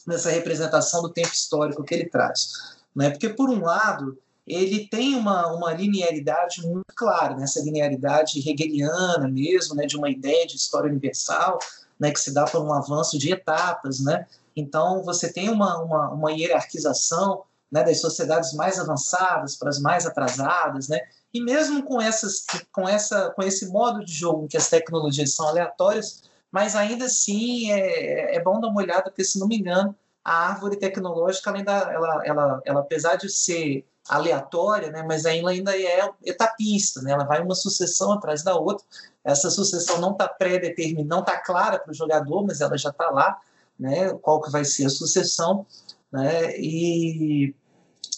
nessa 0.06 0.30
representação 0.30 1.02
do 1.02 1.10
tempo 1.10 1.28
histórico 1.28 1.84
que 1.84 1.94
ele 1.94 2.08
traz. 2.08 2.76
Né? 2.94 3.10
Porque, 3.10 3.28
por 3.28 3.50
um 3.50 3.60
lado, 3.60 4.16
ele 4.46 4.88
tem 4.88 5.14
uma, 5.14 5.52
uma 5.52 5.74
linearidade 5.74 6.62
muito 6.66 6.86
clara, 6.96 7.36
né? 7.36 7.44
essa 7.44 7.60
linearidade 7.60 8.38
hegeliana 8.38 9.28
mesmo, 9.28 9.74
né? 9.74 9.84
de 9.84 9.98
uma 9.98 10.08
ideia 10.08 10.46
de 10.46 10.56
história 10.56 10.88
universal, 10.88 11.58
né, 12.00 12.10
que 12.10 12.20
se 12.20 12.32
dá 12.32 12.44
por 12.44 12.62
um 12.62 12.72
avanço 12.72 13.18
de 13.18 13.32
etapas, 13.32 14.00
né? 14.00 14.26
Então 14.54 15.02
você 15.02 15.32
tem 15.32 15.48
uma, 15.48 15.82
uma, 15.82 16.10
uma 16.10 16.30
hierarquização 16.32 17.42
né, 17.72 17.82
das 17.82 18.02
sociedades 18.02 18.52
mais 18.52 18.78
avançadas 18.78 19.56
para 19.56 19.70
as 19.70 19.78
mais 19.78 20.06
atrasadas, 20.06 20.88
né? 20.88 21.00
E 21.32 21.40
mesmo 21.40 21.82
com 21.82 22.00
essas, 22.00 22.44
com 22.72 22.88
essa, 22.88 23.30
com 23.30 23.42
esse 23.42 23.66
modo 23.68 24.04
de 24.04 24.12
jogo 24.12 24.48
que 24.48 24.56
as 24.56 24.68
tecnologias 24.68 25.34
são 25.34 25.48
aleatórias, 25.48 26.22
mas 26.50 26.74
ainda 26.74 27.06
assim 27.06 27.70
é, 27.70 28.36
é 28.36 28.42
bom 28.42 28.60
dar 28.60 28.68
uma 28.68 28.80
olhada, 28.80 29.04
porque 29.04 29.24
se 29.24 29.38
não 29.38 29.46
me 29.46 29.58
engano, 29.58 29.94
a 30.24 30.48
árvore 30.48 30.76
tecnológica, 30.76 31.50
além 31.50 31.64
ela, 31.66 32.24
ela, 32.24 32.62
ela, 32.64 32.80
apesar 32.80 33.16
de 33.16 33.28
ser 33.28 33.84
aleatória, 34.08 34.90
né, 34.90 35.02
mas 35.02 35.24
ela 35.24 35.50
ainda 35.50 35.76
é 35.76 36.08
etapista, 36.24 37.02
né, 37.02 37.12
ela 37.12 37.24
vai 37.24 37.42
uma 37.42 37.54
sucessão 37.54 38.12
atrás 38.12 38.42
da 38.42 38.56
outra, 38.56 38.84
essa 39.24 39.50
sucessão 39.50 40.00
não 40.00 40.12
está 40.12 40.28
pré-determinada, 40.28 41.08
não 41.08 41.20
está 41.20 41.36
clara 41.36 41.78
para 41.78 41.90
o 41.90 41.94
jogador, 41.94 42.46
mas 42.46 42.60
ela 42.60 42.78
já 42.78 42.90
está 42.90 43.10
lá, 43.10 43.40
né? 43.78 44.12
Qual 44.22 44.40
que 44.40 44.50
vai 44.50 44.64
ser 44.64 44.86
a 44.86 44.88
sucessão, 44.88 45.66
né? 46.10 46.56
E, 46.58 47.54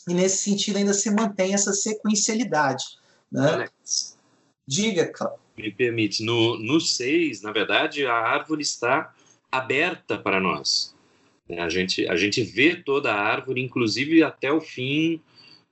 e 0.09 0.15
nesse 0.15 0.39
sentido 0.39 0.77
ainda 0.77 0.95
se 0.95 1.11
mantém 1.11 1.55
essa 1.55 1.73
sequencialidade, 1.73 2.85
né? 3.31 3.51
Alex, 3.51 4.19
Diga, 4.67 5.07
Cláudio. 5.07 5.39
Me 5.57 5.73
permite, 5.73 6.23
no 6.23 6.81
6, 6.81 7.43
na 7.43 7.53
verdade, 7.53 8.07
a 8.07 8.15
árvore 8.15 8.63
está 8.63 9.13
aberta 9.51 10.17
para 10.17 10.39
nós. 10.39 10.95
Né? 11.49 11.61
A 11.61 11.69
gente, 11.69 12.07
a 12.07 12.17
gente 12.17 12.43
vê 12.43 12.77
toda 12.77 13.13
a 13.13 13.21
árvore, 13.21 13.61
inclusive 13.61 14.23
até 14.23 14.53
o 14.53 14.61
fim, 14.61 15.21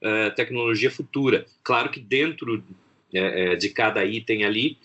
uh, 0.03 0.35
tecnologia 0.35 0.91
futura. 0.91 1.47
Claro 1.63 1.91
que 1.91 2.01
dentro 2.01 2.57
uh, 2.57 3.57
de 3.57 3.69
cada 3.69 4.05
item 4.05 4.45
ali, 4.45 4.79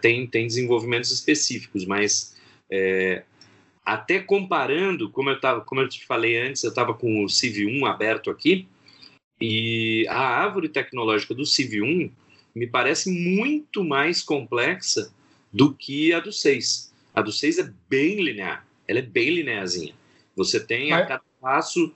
tem, 0.00 0.26
tem 0.26 0.46
desenvolvimentos 0.46 1.10
específicos, 1.10 1.84
mas 1.84 2.34
é, 2.70 3.22
até 3.86 4.18
comparando, 4.18 5.08
como 5.08 5.30
eu, 5.30 5.40
tava, 5.40 5.60
como 5.60 5.80
eu 5.80 5.88
te 5.88 6.04
falei 6.04 6.36
antes, 6.36 6.64
eu 6.64 6.70
estava 6.70 6.92
com 6.92 7.22
o 7.22 7.26
CV1 7.26 7.88
aberto 7.88 8.30
aqui, 8.30 8.66
e 9.40 10.04
a 10.08 10.18
árvore 10.18 10.68
tecnológica 10.68 11.32
do 11.32 11.44
CV1 11.44 12.10
me 12.52 12.66
parece 12.66 13.10
muito 13.10 13.84
mais 13.84 14.22
complexa 14.22 15.12
do 15.52 15.72
que 15.72 16.12
a 16.12 16.18
do 16.18 16.32
6. 16.32 16.92
A 17.14 17.22
do 17.22 17.30
6 17.30 17.58
é 17.60 17.72
bem 17.88 18.20
linear, 18.20 18.66
ela 18.88 18.98
é 18.98 19.02
bem 19.02 19.30
linearzinha. 19.30 19.94
Você 20.34 20.58
tem 20.58 20.92
a 20.92 21.06
cada 21.06 21.22
passo 21.40 21.94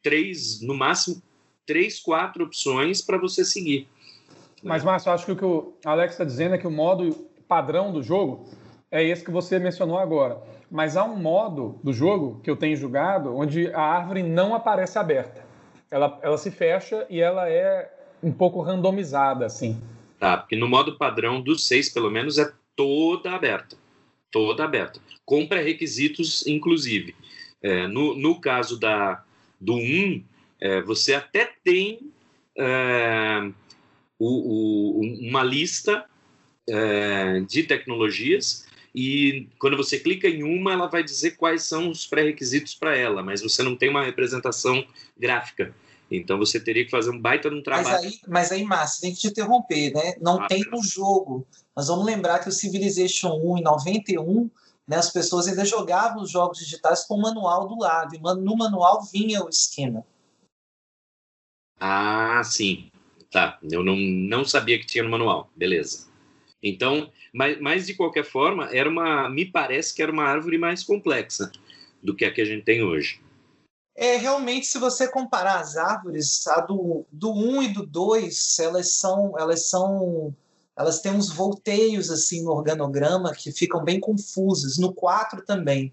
três, 0.00 0.60
no 0.60 0.74
máximo, 0.74 1.20
três, 1.66 1.98
quatro 1.98 2.44
opções 2.44 3.02
para 3.02 3.18
você 3.18 3.44
seguir. 3.44 3.88
Mas, 4.62 4.84
Márcio, 4.84 5.10
acho 5.10 5.26
que 5.26 5.32
o 5.32 5.36
que 5.36 5.44
o 5.44 5.72
Alex 5.84 6.14
está 6.14 6.24
dizendo 6.24 6.54
é 6.54 6.58
que 6.58 6.66
o 6.68 6.70
modo 6.70 7.26
padrão 7.48 7.92
do 7.92 8.00
jogo 8.00 8.48
é 8.90 9.02
esse 9.02 9.24
que 9.24 9.30
você 9.30 9.58
mencionou 9.58 9.98
agora. 9.98 10.40
Mas 10.72 10.96
há 10.96 11.04
um 11.04 11.16
modo 11.16 11.78
do 11.84 11.92
jogo 11.92 12.40
que 12.42 12.48
eu 12.48 12.56
tenho 12.56 12.74
jogado 12.78 13.36
onde 13.36 13.70
a 13.74 13.82
árvore 13.82 14.22
não 14.22 14.54
aparece 14.54 14.98
aberta. 14.98 15.44
Ela, 15.90 16.18
ela 16.22 16.38
se 16.38 16.50
fecha 16.50 17.06
e 17.10 17.20
ela 17.20 17.46
é 17.46 17.92
um 18.22 18.32
pouco 18.32 18.62
randomizada, 18.62 19.44
assim. 19.44 19.78
Tá, 20.18 20.38
porque 20.38 20.56
no 20.56 20.66
modo 20.66 20.96
padrão 20.96 21.42
dos 21.42 21.68
seis, 21.68 21.90
pelo 21.90 22.10
menos, 22.10 22.38
é 22.38 22.50
toda 22.74 23.32
aberta. 23.32 23.76
Toda 24.30 24.64
aberta. 24.64 24.98
Com 25.26 25.46
pré-requisitos, 25.46 26.46
inclusive. 26.46 27.14
É, 27.62 27.86
no, 27.86 28.16
no 28.16 28.40
caso 28.40 28.80
da, 28.80 29.22
do 29.60 29.74
1, 29.74 29.76
um, 29.76 30.24
é, 30.58 30.80
você 30.80 31.12
até 31.12 31.52
tem 31.62 32.10
é, 32.56 33.50
o, 34.18 35.00
o, 35.00 35.28
uma 35.28 35.42
lista 35.42 36.06
é, 36.66 37.40
de 37.40 37.62
tecnologias 37.64 38.71
e 38.94 39.48
quando 39.58 39.76
você 39.76 39.98
clica 39.98 40.28
em 40.28 40.42
uma, 40.42 40.72
ela 40.72 40.86
vai 40.86 41.02
dizer 41.02 41.32
quais 41.32 41.64
são 41.64 41.88
os 41.88 42.06
pré-requisitos 42.06 42.74
para 42.74 42.96
ela, 42.96 43.22
mas 43.22 43.40
você 43.40 43.62
não 43.62 43.74
tem 43.74 43.88
uma 43.88 44.04
representação 44.04 44.84
gráfica. 45.18 45.74
Então 46.10 46.36
você 46.36 46.60
teria 46.60 46.84
que 46.84 46.90
fazer 46.90 47.10
um 47.10 47.18
baita 47.18 47.48
de 47.48 47.56
um 47.56 47.62
trabalho. 47.62 47.88
Mas 47.88 48.04
aí, 48.04 48.20
mas 48.28 48.52
aí 48.52 48.64
Márcio, 48.64 49.00
tem 49.00 49.14
que 49.14 49.20
te 49.20 49.28
interromper, 49.28 49.92
né? 49.94 50.14
Não 50.20 50.42
ah, 50.42 50.46
tem 50.46 50.62
no 50.70 50.82
jogo. 50.82 51.46
Nós 51.74 51.88
vamos 51.88 52.04
lembrar 52.04 52.38
que 52.40 52.50
o 52.50 52.52
Civilization 52.52 53.30
1 53.42 53.58
em 53.58 53.62
91, 53.62 54.50
né, 54.86 54.96
as 54.96 55.10
pessoas 55.10 55.48
ainda 55.48 55.64
jogavam 55.64 56.22
os 56.22 56.30
jogos 56.30 56.58
digitais 56.58 57.04
com 57.04 57.14
o 57.14 57.22
manual 57.22 57.66
do 57.66 57.78
lado, 57.78 58.14
e 58.14 58.18
no 58.18 58.56
manual 58.56 59.02
vinha 59.10 59.42
o 59.42 59.48
esquema. 59.48 60.04
Ah, 61.80 62.42
sim. 62.44 62.90
Tá, 63.30 63.58
eu 63.62 63.82
não, 63.82 63.96
não 63.96 64.44
sabia 64.44 64.78
que 64.78 64.84
tinha 64.84 65.02
no 65.02 65.08
manual, 65.08 65.50
beleza. 65.56 66.11
Então, 66.62 67.10
mas, 67.32 67.60
mas 67.60 67.86
de 67.86 67.94
qualquer 67.94 68.24
forma, 68.24 68.68
era 68.72 68.88
uma, 68.88 69.28
me 69.28 69.44
parece 69.44 69.94
que 69.94 70.02
era 70.02 70.12
uma 70.12 70.24
árvore 70.24 70.58
mais 70.58 70.84
complexa 70.84 71.50
do 72.02 72.14
que 72.14 72.24
a 72.24 72.32
que 72.32 72.40
a 72.40 72.44
gente 72.44 72.64
tem 72.64 72.82
hoje. 72.82 73.20
É, 73.94 74.16
realmente, 74.16 74.66
se 74.66 74.78
você 74.78 75.06
comparar 75.06 75.60
as 75.60 75.76
árvores, 75.76 76.46
a 76.46 76.60
do, 76.60 77.04
do 77.10 77.32
1 77.32 77.62
e 77.62 77.68
do 77.68 77.86
2, 77.86 78.58
elas 78.60 78.94
são, 78.94 79.34
elas 79.38 79.68
são, 79.68 80.34
elas 80.76 81.00
têm 81.00 81.12
uns 81.12 81.30
volteios 81.30 82.10
assim 82.10 82.42
no 82.42 82.52
organograma 82.52 83.34
que 83.34 83.52
ficam 83.52 83.84
bem 83.84 84.00
confusas. 84.00 84.78
No 84.78 84.94
4 84.94 85.44
também. 85.44 85.92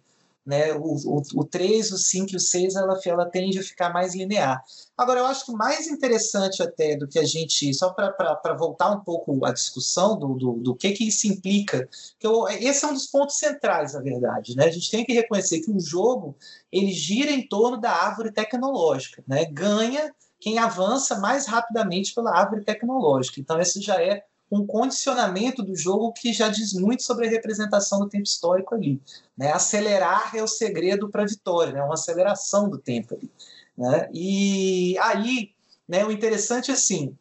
Né? 0.49 0.73
O, 0.73 0.95
o, 1.05 1.21
o 1.35 1.45
3, 1.45 1.91
o 1.91 1.97
5 1.99 2.31
e 2.31 2.35
o 2.35 2.39
6 2.39 2.75
ela, 2.75 2.99
ela 3.05 3.25
tende 3.27 3.59
a 3.59 3.63
ficar 3.63 3.93
mais 3.93 4.15
linear. 4.15 4.63
Agora, 4.97 5.19
eu 5.19 5.27
acho 5.27 5.45
que 5.45 5.51
mais 5.51 5.85
interessante 5.85 6.63
até 6.63 6.97
do 6.97 7.07
que 7.07 7.19
a 7.19 7.23
gente, 7.23 7.71
só 7.71 7.93
para 7.93 8.55
voltar 8.57 8.89
um 8.89 9.01
pouco 9.01 9.45
à 9.45 9.53
discussão 9.53 10.17
do, 10.17 10.33
do, 10.33 10.53
do 10.53 10.75
que, 10.75 10.91
que 10.93 11.07
isso 11.07 11.27
implica, 11.27 11.87
que 12.17 12.25
eu, 12.25 12.47
esse 12.47 12.83
é 12.83 12.87
um 12.87 12.93
dos 12.93 13.05
pontos 13.05 13.37
centrais, 13.37 13.93
na 13.93 14.01
verdade. 14.01 14.55
Né? 14.55 14.65
A 14.65 14.71
gente 14.71 14.89
tem 14.89 15.05
que 15.05 15.13
reconhecer 15.13 15.59
que 15.59 15.69
o 15.69 15.79
jogo 15.79 16.35
ele 16.71 16.91
gira 16.91 17.29
em 17.29 17.47
torno 17.47 17.79
da 17.79 17.91
árvore 17.91 18.31
tecnológica, 18.31 19.23
né? 19.27 19.45
ganha 19.45 20.11
quem 20.39 20.57
avança 20.57 21.19
mais 21.19 21.45
rapidamente 21.45 22.15
pela 22.15 22.35
árvore 22.35 22.63
tecnológica. 22.63 23.39
Então, 23.39 23.59
esse 23.59 23.79
já 23.81 24.01
é 24.01 24.23
um 24.51 24.65
condicionamento 24.65 25.61
do 25.61 25.75
jogo 25.75 26.11
que 26.13 26.33
já 26.33 26.49
diz 26.49 26.73
muito 26.73 27.03
sobre 27.03 27.27
a 27.27 27.29
representação 27.29 27.99
do 27.99 28.09
tempo 28.09 28.23
histórico 28.23 28.73
ali. 28.73 28.99
Né? 29.37 29.51
Acelerar 29.51 30.35
é 30.35 30.41
o 30.41 30.47
segredo 30.47 31.09
para 31.09 31.23
a 31.23 31.27
vitória, 31.27 31.73
né? 31.73 31.83
uma 31.83 31.93
aceleração 31.93 32.69
do 32.69 32.77
tempo 32.77 33.15
ali. 33.15 33.31
Né? 33.77 34.09
E 34.13 34.97
aí, 34.99 35.51
né, 35.87 36.03
o 36.05 36.11
interessante 36.11 36.71
é 36.71 36.73
assim, 36.73 37.15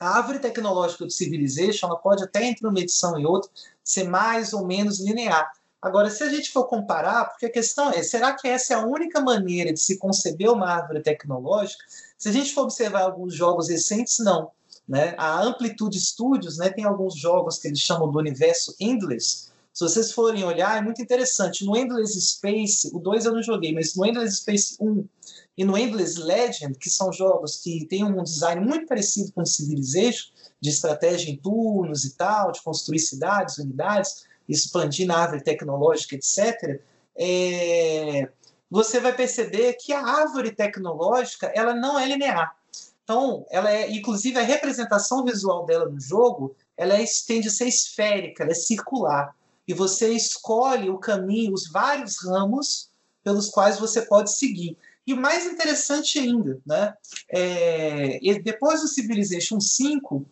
a 0.00 0.16
árvore 0.16 0.38
tecnológica 0.38 1.04
do 1.04 1.12
Civilization 1.12 1.86
ela 1.86 1.96
pode 1.96 2.24
até 2.24 2.44
entre 2.44 2.66
uma 2.66 2.80
edição 2.80 3.18
e 3.18 3.24
outra 3.24 3.50
ser 3.84 4.04
mais 4.04 4.52
ou 4.52 4.66
menos 4.66 4.98
linear. 4.98 5.52
Agora, 5.80 6.08
se 6.10 6.22
a 6.22 6.28
gente 6.28 6.50
for 6.50 6.64
comparar, 6.64 7.24
porque 7.26 7.46
a 7.46 7.50
questão 7.50 7.90
é, 7.90 8.02
será 8.04 8.32
que 8.32 8.46
essa 8.46 8.72
é 8.72 8.76
a 8.76 8.86
única 8.86 9.20
maneira 9.20 9.72
de 9.72 9.80
se 9.80 9.98
conceber 9.98 10.50
uma 10.50 10.68
árvore 10.68 11.02
tecnológica? 11.02 11.84
Se 12.16 12.28
a 12.28 12.32
gente 12.32 12.54
for 12.54 12.62
observar 12.62 13.02
alguns 13.02 13.34
jogos 13.34 13.68
recentes, 13.68 14.20
não. 14.20 14.50
Né? 14.92 15.14
A 15.16 15.40
Amplitude 15.40 15.98
Studios 15.98 16.58
né, 16.58 16.68
tem 16.68 16.84
alguns 16.84 17.16
jogos 17.16 17.58
que 17.58 17.66
eles 17.66 17.78
chamam 17.78 18.10
do 18.10 18.18
universo 18.18 18.76
Endless, 18.78 19.50
Se 19.72 19.84
vocês 19.84 20.12
forem 20.12 20.44
olhar, 20.44 20.76
é 20.76 20.82
muito 20.82 21.00
interessante. 21.00 21.64
No 21.64 21.74
Endless 21.74 22.20
Space, 22.20 22.90
o 22.92 22.98
2 22.98 23.24
eu 23.24 23.32
não 23.32 23.42
joguei, 23.42 23.72
mas 23.72 23.96
no 23.96 24.04
Endless 24.04 24.36
Space 24.36 24.76
1 24.78 25.08
e 25.56 25.64
no 25.64 25.78
Endless 25.78 26.20
Legend, 26.20 26.76
que 26.78 26.90
são 26.90 27.10
jogos 27.10 27.56
que 27.56 27.86
têm 27.86 28.04
um 28.04 28.22
design 28.22 28.60
muito 28.60 28.86
parecido 28.86 29.32
com 29.32 29.40
o 29.40 29.46
Civilization, 29.46 30.30
de 30.60 30.68
estratégia 30.68 31.30
em 31.30 31.38
turnos 31.38 32.04
e 32.04 32.14
tal, 32.14 32.52
de 32.52 32.60
construir 32.60 32.98
cidades, 32.98 33.56
unidades, 33.56 34.26
expandir 34.46 35.06
na 35.06 35.16
árvore 35.16 35.42
tecnológica, 35.42 36.16
etc., 36.16 36.82
é... 37.16 38.28
você 38.70 39.00
vai 39.00 39.16
perceber 39.16 39.72
que 39.80 39.94
a 39.94 40.04
árvore 40.04 40.50
tecnológica 40.50 41.50
ela 41.54 41.72
não 41.72 41.98
é 41.98 42.06
linear. 42.06 42.54
Então, 43.04 43.44
ela 43.50 43.70
é, 43.70 43.90
inclusive, 43.90 44.38
a 44.38 44.42
representação 44.42 45.24
visual 45.24 45.66
dela 45.66 45.88
no 45.88 46.00
jogo, 46.00 46.54
ela 46.76 46.94
é, 46.94 47.04
tende 47.26 47.48
a 47.48 47.50
ser 47.50 47.66
esférica, 47.66 48.42
ela 48.42 48.52
é 48.52 48.54
circular. 48.54 49.34
E 49.66 49.74
você 49.74 50.12
escolhe 50.12 50.90
o 50.90 50.98
caminho, 50.98 51.52
os 51.52 51.68
vários 51.70 52.24
ramos 52.24 52.90
pelos 53.22 53.48
quais 53.48 53.78
você 53.78 54.02
pode 54.02 54.32
seguir. 54.34 54.76
E 55.06 55.14
mais 55.14 55.46
interessante 55.46 56.18
ainda, 56.18 56.60
né? 56.64 56.94
É, 57.28 58.18
depois 58.42 58.82
do 58.82 58.88
Civilization 58.88 59.60
5, 59.60 60.24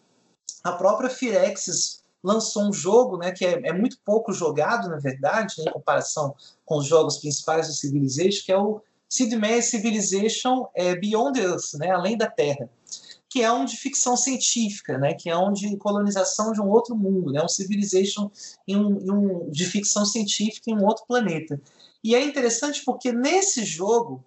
a 0.63 0.73
própria 0.73 1.11
Firaxis 1.11 2.01
lançou 2.23 2.65
um 2.65 2.73
jogo 2.73 3.17
né, 3.17 3.33
que 3.33 3.45
é, 3.45 3.61
é 3.65 3.73
muito 3.73 3.99
pouco 4.05 4.33
jogado, 4.33 4.89
na 4.89 4.99
verdade, 4.99 5.55
né, 5.59 5.65
em 5.67 5.73
comparação 5.73 6.35
com 6.65 6.77
os 6.77 6.87
jogos 6.87 7.19
principais 7.19 7.67
do 7.67 7.73
Civilization, 7.73 8.45
que 8.45 8.53
é 8.53 8.59
o 8.59 8.81
Sid 9.11 9.37
Meier's 9.37 9.67
Civilization 9.67 10.69
é, 10.75 10.95
Beyond 10.95 11.41
Earth, 11.41 11.75
né, 11.75 11.91
Além 11.91 12.17
da 12.17 12.31
Terra, 12.31 12.71
que 13.29 13.43
é 13.43 13.53
um 13.53 13.65
de 13.65 13.77
ficção 13.77 14.17
científica, 14.17 14.97
né, 14.97 15.15
que 15.15 15.29
é 15.29 15.37
um 15.37 15.53
de 15.53 15.77
colonização 15.77 16.53
de 16.53 16.61
um 16.61 16.69
outro 16.69 16.97
mundo, 16.97 17.33
né, 17.33 17.43
um 17.43 17.49
Civilization 17.49 18.31
em 18.67 18.77
um, 18.77 19.01
em 19.01 19.11
um, 19.11 19.51
de 19.51 19.67
ficção 19.67 20.07
científica 20.07 20.71
em 20.71 20.77
um 20.77 20.87
outro 20.87 21.05
planeta. 21.07 21.61
E 22.03 22.15
é 22.15 22.23
interessante 22.23 22.83
porque 22.85 23.13
nesse 23.13 23.65
jogo, 23.65 24.25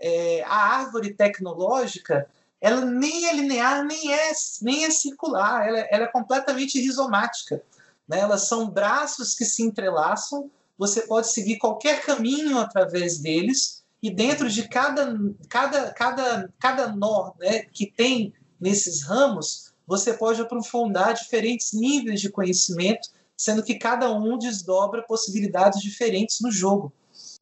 é, 0.00 0.42
a 0.44 0.56
árvore 0.56 1.12
tecnológica 1.12 2.26
ela 2.60 2.84
nem 2.84 3.26
é 3.26 3.34
linear, 3.34 3.84
nem 3.84 4.12
é, 4.12 4.32
nem 4.60 4.84
é 4.84 4.90
circular, 4.90 5.66
ela, 5.66 5.78
ela 5.90 6.04
é 6.04 6.08
completamente 6.08 6.78
rizomática. 6.78 7.62
Né? 8.06 8.20
Elas 8.20 8.48
são 8.48 8.68
braços 8.68 9.34
que 9.34 9.44
se 9.44 9.62
entrelaçam, 9.62 10.50
você 10.76 11.02
pode 11.02 11.30
seguir 11.30 11.58
qualquer 11.58 12.02
caminho 12.02 12.58
através 12.58 13.18
deles, 13.18 13.79
e 14.02 14.10
dentro 14.10 14.48
de 14.48 14.68
cada, 14.68 15.16
cada, 15.48 15.92
cada, 15.92 16.52
cada 16.58 16.92
nó 16.92 17.32
né, 17.38 17.60
que 17.64 17.86
tem 17.86 18.32
nesses 18.60 19.02
ramos, 19.02 19.72
você 19.86 20.14
pode 20.14 20.40
aprofundar 20.40 21.14
diferentes 21.14 21.72
níveis 21.72 22.20
de 22.20 22.30
conhecimento, 22.30 23.08
sendo 23.36 23.62
que 23.62 23.74
cada 23.74 24.10
um 24.12 24.38
desdobra 24.38 25.02
possibilidades 25.02 25.80
diferentes 25.80 26.40
no 26.40 26.50
jogo. 26.50 26.92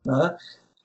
Né? 0.04 0.36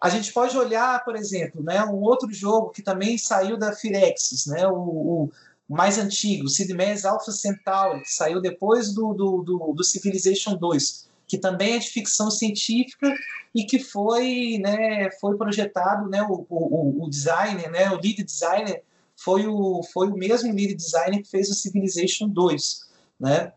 A 0.02 0.10
gente 0.10 0.34
pode 0.34 0.58
olhar, 0.58 1.04
por 1.06 1.16
exemplo, 1.16 1.64
né, 1.64 1.84
um 1.86 2.02
outro 2.02 2.32
jogo 2.34 2.72
que 2.72 2.82
também 2.82 3.18
saiu 3.18 3.58
da 3.58 3.72
Firexis, 3.72 4.46
né, 4.48 4.68
o, 4.68 5.30
o 5.70 5.74
mais 5.74 5.98
antigo, 5.98 6.50
Sid 6.50 6.74
Meier's 6.74 7.06
Alpha 7.06 7.32
Centauri, 7.32 8.02
que 8.02 8.12
saiu 8.12 8.42
depois 8.42 8.94
do, 8.94 9.14
do, 9.14 9.44
do, 9.44 9.74
do, 9.74 9.84
Civilization 9.84 10.56
2, 10.56 11.10
que 11.34 11.40
também 11.40 11.74
é 11.74 11.80
de 11.80 11.90
ficção 11.90 12.30
científica 12.30 13.12
e 13.56 13.66
que 13.66 13.80
foi, 13.80 14.60
né, 14.62 15.10
foi 15.20 15.36
projetado, 15.36 16.08
né, 16.08 16.22
o, 16.22 16.46
o, 16.48 17.04
o 17.04 17.10
designer, 17.10 17.72
né, 17.72 17.90
o 17.90 17.96
lead 17.96 18.24
designer 18.24 18.84
foi 19.16 19.48
o, 19.48 19.82
foi 19.92 20.10
o 20.10 20.16
mesmo 20.16 20.54
lead 20.54 20.76
designer 20.76 21.24
que 21.24 21.30
fez 21.32 21.50
o 21.50 21.56
Civilization 21.56 22.30
2, 22.30 22.88
né? 23.20 23.52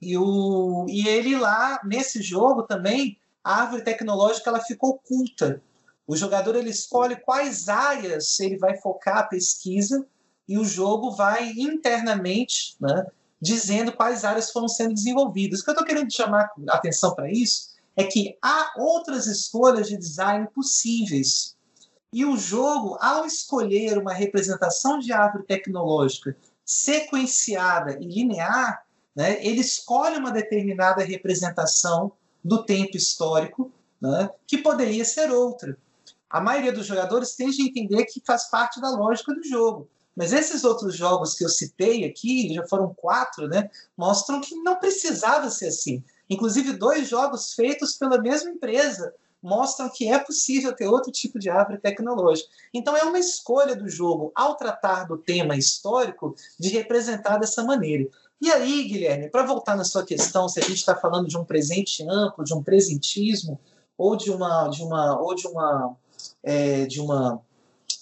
E, 0.00 0.16
o, 0.16 0.86
e 0.88 1.08
ele 1.08 1.36
lá, 1.36 1.80
nesse 1.84 2.22
jogo 2.22 2.62
também, 2.62 3.18
a 3.42 3.62
árvore 3.62 3.82
tecnológica 3.82 4.48
ela 4.48 4.60
ficou 4.60 4.90
oculta. 4.90 5.60
O 6.06 6.14
jogador 6.14 6.54
ele 6.54 6.70
escolhe 6.70 7.16
quais 7.16 7.68
áreas 7.68 8.38
ele 8.38 8.56
vai 8.56 8.76
focar 8.76 9.18
a 9.18 9.24
pesquisa 9.24 10.06
e 10.48 10.56
o 10.56 10.64
jogo 10.64 11.10
vai 11.10 11.50
internamente 11.56 12.76
né, 12.80 13.04
dizendo 13.40 13.92
quais 13.92 14.24
áreas 14.24 14.50
foram 14.50 14.68
sendo 14.68 14.94
desenvolvidas. 14.94 15.60
O 15.60 15.64
que 15.64 15.70
eu 15.70 15.72
estou 15.72 15.86
querendo 15.86 16.12
chamar 16.12 16.50
atenção 16.68 17.14
para 17.14 17.30
isso 17.30 17.70
é 17.96 18.04
que 18.04 18.36
há 18.42 18.72
outras 18.76 19.26
escolhas 19.26 19.88
de 19.88 19.96
design 19.96 20.46
possíveis. 20.54 21.56
E 22.12 22.24
o 22.24 22.36
jogo, 22.36 22.96
ao 23.00 23.24
escolher 23.24 23.98
uma 23.98 24.12
representação 24.12 24.98
de 24.98 25.12
árvore 25.12 25.44
tecnológica 25.44 26.36
sequenciada 26.64 27.98
e 28.00 28.04
linear, 28.04 28.84
né, 29.14 29.44
ele 29.44 29.60
escolhe 29.60 30.16
uma 30.16 30.30
determinada 30.30 31.02
representação 31.02 32.12
do 32.42 32.64
tempo 32.64 32.96
histórico, 32.96 33.72
né, 34.00 34.30
que 34.46 34.58
poderia 34.58 35.04
ser 35.04 35.30
outra 35.30 35.76
a 36.30 36.40
maioria 36.40 36.72
dos 36.72 36.86
jogadores 36.86 37.34
tende 37.34 37.60
a 37.60 37.64
entender 37.64 38.04
que 38.04 38.22
faz 38.24 38.48
parte 38.48 38.80
da 38.80 38.90
lógica 38.90 39.34
do 39.34 39.42
jogo. 39.42 39.88
Mas 40.16 40.32
esses 40.32 40.64
outros 40.64 40.94
jogos 40.96 41.34
que 41.34 41.44
eu 41.44 41.48
citei 41.48 42.04
aqui, 42.04 42.52
já 42.52 42.66
foram 42.66 42.92
quatro, 42.94 43.48
né, 43.48 43.70
mostram 43.96 44.40
que 44.40 44.54
não 44.56 44.76
precisava 44.76 45.50
ser 45.50 45.68
assim. 45.68 46.02
Inclusive, 46.28 46.72
dois 46.72 47.08
jogos 47.08 47.54
feitos 47.54 47.94
pela 47.94 48.20
mesma 48.20 48.50
empresa 48.50 49.14
mostram 49.42 49.88
que 49.88 50.08
é 50.08 50.18
possível 50.18 50.74
ter 50.74 50.86
outro 50.86 51.10
tipo 51.10 51.38
de 51.38 51.48
árvore 51.48 51.78
tecnológica. 51.78 52.48
Então, 52.74 52.96
é 52.96 53.02
uma 53.04 53.18
escolha 53.18 53.74
do 53.74 53.88
jogo, 53.88 54.30
ao 54.34 54.54
tratar 54.54 55.04
do 55.04 55.16
tema 55.16 55.56
histórico, 55.56 56.34
de 56.58 56.68
representar 56.68 57.38
dessa 57.38 57.64
maneira. 57.64 58.06
E 58.40 58.50
aí, 58.50 58.84
Guilherme, 58.84 59.30
para 59.30 59.46
voltar 59.46 59.76
na 59.76 59.84
sua 59.84 60.04
questão, 60.04 60.48
se 60.48 60.60
a 60.60 60.62
gente 60.62 60.76
está 60.76 60.94
falando 60.94 61.28
de 61.28 61.36
um 61.36 61.44
presente 61.44 62.02
amplo, 62.08 62.44
de 62.44 62.54
um 62.54 62.62
presentismo, 62.62 63.58
ou 63.96 64.16
de 64.16 64.30
uma, 64.30 64.68
de 64.68 64.82
uma, 64.82 65.18
ou 65.20 65.34
de 65.34 65.46
uma 65.46 65.96
é, 66.42 66.86
de 66.86 67.00
uma 67.00 67.40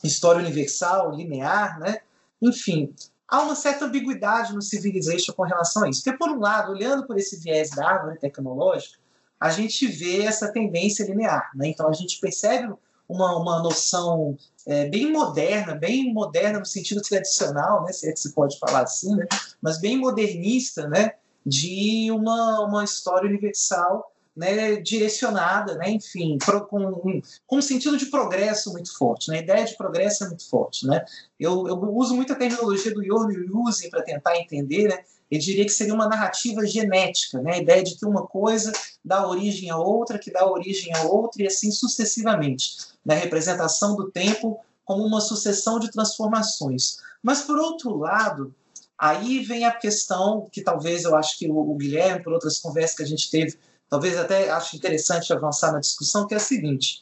história 0.07 0.41
universal, 0.41 1.15
linear, 1.15 1.79
né? 1.79 2.01
Enfim, 2.41 2.95
há 3.27 3.43
uma 3.43 3.55
certa 3.55 3.85
ambiguidade 3.85 4.55
no 4.55 4.63
Civilization 4.63 5.33
com 5.33 5.43
relação 5.43 5.85
a 5.85 5.91
isso. 5.91 6.03
Porque, 6.03 6.19
por 6.19 6.31
um 6.31 6.41
lado, 6.41 6.73
olhando 6.73 7.07
por 7.07 7.19
esse 7.19 7.39
viés 7.39 7.71
da 7.71 7.87
árvore 7.89 8.19
tecnológica, 8.19 8.99
a 9.41 9.51
gente 9.51 9.87
vê 9.87 10.23
essa 10.23 10.53
tendência 10.53 11.05
linear. 11.05 11.51
Né? 11.55 11.69
Então, 11.69 11.89
a 11.89 11.93
gente 11.93 12.19
percebe 12.21 12.73
uma, 13.09 13.37
uma 13.37 13.63
noção 13.63 14.37
é, 14.67 14.89
bem 14.89 15.13
moderna, 15.13 15.75
bem 15.75 16.13
moderna 16.13 16.59
no 16.59 16.67
sentido 16.67 17.01
tradicional, 17.03 17.85
né? 17.85 17.93
se 17.93 18.09
é 18.09 18.13
que 18.13 18.21
se 18.21 18.33
pode 18.33 18.59
falar 18.59 18.83
assim, 18.83 19.15
né? 19.15 19.27
mas 19.61 19.81
bem 19.81 19.97
modernista, 19.97 20.89
né? 20.89 21.13
de 21.45 22.11
uma, 22.11 22.61
uma 22.61 22.85
história 22.85 23.29
universal 23.29 24.13
né, 24.39 24.77
direcionada, 24.77 25.75
né, 25.75 25.91
enfim, 25.91 26.39
pro, 26.39 26.65
com, 26.65 27.21
com 27.45 27.57
um 27.57 27.61
sentido 27.61 27.97
de 27.97 28.07
progresso 28.07 28.71
muito 28.73 28.97
forte. 28.97 29.31
Né, 29.31 29.39
a 29.39 29.43
ideia 29.43 29.65
de 29.65 29.77
progresso 29.77 30.25
é 30.25 30.29
muito 30.29 30.49
forte. 30.49 30.87
Né? 30.87 31.05
Eu, 31.39 31.67
eu 31.67 31.77
uso 31.93 32.15
muito 32.15 32.33
a 32.33 32.37
terminologia 32.37 32.95
do 32.95 33.03
Yorn 33.03 33.35
Yuzi 33.35 33.91
para 33.91 34.03
tentar 34.03 34.39
entender. 34.39 34.89
Né? 34.89 34.99
Eu 35.29 35.41
diria 35.41 35.65
que 35.65 35.73
seria 35.73 35.93
uma 35.93 36.09
narrativa 36.09 36.65
genética, 36.65 37.43
né? 37.43 37.55
a 37.55 37.59
ideia 37.59 37.83
de 37.83 37.97
que 37.97 38.07
uma 38.07 38.27
coisa 38.29 38.73
dá 39.05 39.27
origem 39.27 39.71
a 39.71 39.77
outra, 39.77 40.21
que 40.21 40.31
dá 40.31 40.49
origem 40.49 40.95
a 40.95 41.03
outra, 41.03 41.43
e 41.43 41.47
assim 41.47 41.73
sucessivamente. 41.73 42.77
Na 43.05 43.17
né? 43.17 43.21
representação 43.21 43.97
do 43.97 44.09
tempo 44.09 44.61
como 44.85 45.05
uma 45.05 45.21
sucessão 45.21 45.81
de 45.81 45.91
transformações. 45.91 46.99
Mas, 47.21 47.43
por 47.43 47.59
outro 47.59 47.97
lado, 47.97 48.55
aí 48.97 49.41
vem 49.41 49.65
a 49.65 49.73
questão 49.73 50.49
que 50.53 50.63
talvez 50.63 51.03
eu 51.03 51.17
acho 51.17 51.37
que 51.37 51.51
o 51.51 51.75
Guilherme, 51.75 52.23
por 52.23 52.33
outras 52.33 52.61
conversas 52.61 52.97
que 52.97 53.03
a 53.03 53.07
gente 53.07 53.29
teve 53.31 53.59
talvez 53.89 54.17
até 54.19 54.51
acho 54.51 54.77
interessante 54.77 55.33
avançar 55.33 55.73
na 55.73 55.81
discussão, 55.81 56.27
que 56.27 56.35
é 56.35 56.37
a 56.37 56.41
seguinte. 56.41 57.01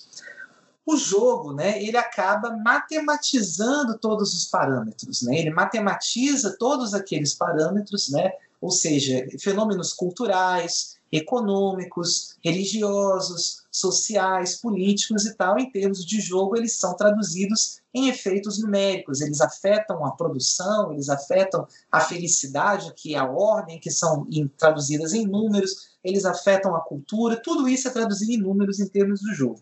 O 0.84 0.96
jogo, 0.96 1.52
né, 1.52 1.82
ele 1.82 1.96
acaba 1.96 2.56
matematizando 2.56 3.98
todos 3.98 4.34
os 4.34 4.44
parâmetros, 4.44 5.22
né? 5.22 5.36
Ele 5.36 5.50
matematiza 5.50 6.56
todos 6.56 6.94
aqueles 6.94 7.34
parâmetros, 7.34 8.08
né? 8.08 8.30
Ou 8.60 8.70
seja, 8.70 9.26
fenômenos 9.40 9.92
culturais, 9.92 10.95
econômicos, 11.10 12.36
religiosos, 12.44 13.64
sociais, 13.70 14.56
políticos 14.56 15.26
e 15.26 15.34
tal, 15.34 15.58
em 15.58 15.70
termos 15.70 16.04
de 16.04 16.20
jogo, 16.20 16.56
eles 16.56 16.76
são 16.76 16.96
traduzidos 16.96 17.80
em 17.94 18.08
efeitos 18.08 18.60
numéricos. 18.60 19.20
Eles 19.20 19.40
afetam 19.40 20.04
a 20.04 20.12
produção, 20.12 20.92
eles 20.92 21.08
afetam 21.08 21.66
a 21.90 22.00
felicidade, 22.00 22.92
que 22.94 23.14
é 23.14 23.18
a 23.18 23.30
ordem, 23.30 23.78
que 23.78 23.90
são 23.90 24.26
traduzidas 24.58 25.12
em 25.12 25.26
números, 25.26 25.96
eles 26.02 26.24
afetam 26.24 26.74
a 26.74 26.80
cultura, 26.80 27.40
tudo 27.42 27.68
isso 27.68 27.88
é 27.88 27.90
traduzido 27.90 28.32
em 28.32 28.38
números 28.38 28.80
em 28.80 28.88
termos 28.88 29.20
do 29.20 29.32
jogo. 29.34 29.60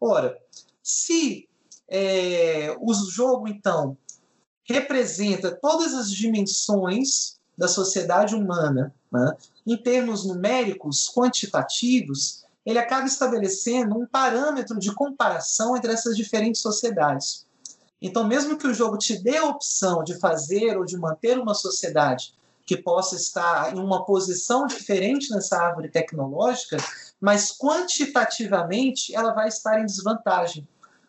Ora, 0.00 0.38
se 0.82 1.48
é, 1.88 2.76
o 2.80 2.92
jogo, 2.94 3.48
então, 3.48 3.96
representa 4.64 5.50
todas 5.50 5.94
as 5.94 6.10
dimensões 6.10 7.36
da 7.56 7.68
sociedade 7.68 8.34
humana, 8.34 8.94
né, 9.10 9.36
em 9.66 9.76
termos 9.76 10.24
numéricos, 10.24 11.08
quantitativos, 11.08 12.44
ele 12.64 12.78
acaba 12.78 13.06
estabelecendo 13.06 13.96
um 13.96 14.06
parâmetro 14.06 14.78
de 14.78 14.92
comparação 14.92 15.76
entre 15.76 15.92
essas 15.92 16.16
diferentes 16.16 16.60
sociedades. 16.60 17.46
Então, 18.02 18.26
mesmo 18.26 18.58
que 18.58 18.66
o 18.66 18.74
jogo 18.74 18.98
te 18.98 19.16
dê 19.16 19.38
a 19.38 19.46
opção 19.46 20.02
de 20.04 20.18
fazer 20.18 20.76
ou 20.76 20.84
de 20.84 20.98
manter 20.98 21.38
uma 21.38 21.54
sociedade 21.54 22.34
que 22.66 22.76
possa 22.76 23.14
estar 23.14 23.74
em 23.74 23.78
uma 23.78 24.04
posição 24.04 24.66
diferente 24.66 25.30
nessa 25.30 25.56
árvore 25.56 25.88
tecnológica, 25.88 26.76
mas 27.20 27.56
quantitativamente 27.56 29.14
ela 29.14 29.32
vai 29.32 29.46
estar 29.46 29.80
em 29.80 29.86
desvantagem, 29.86 30.66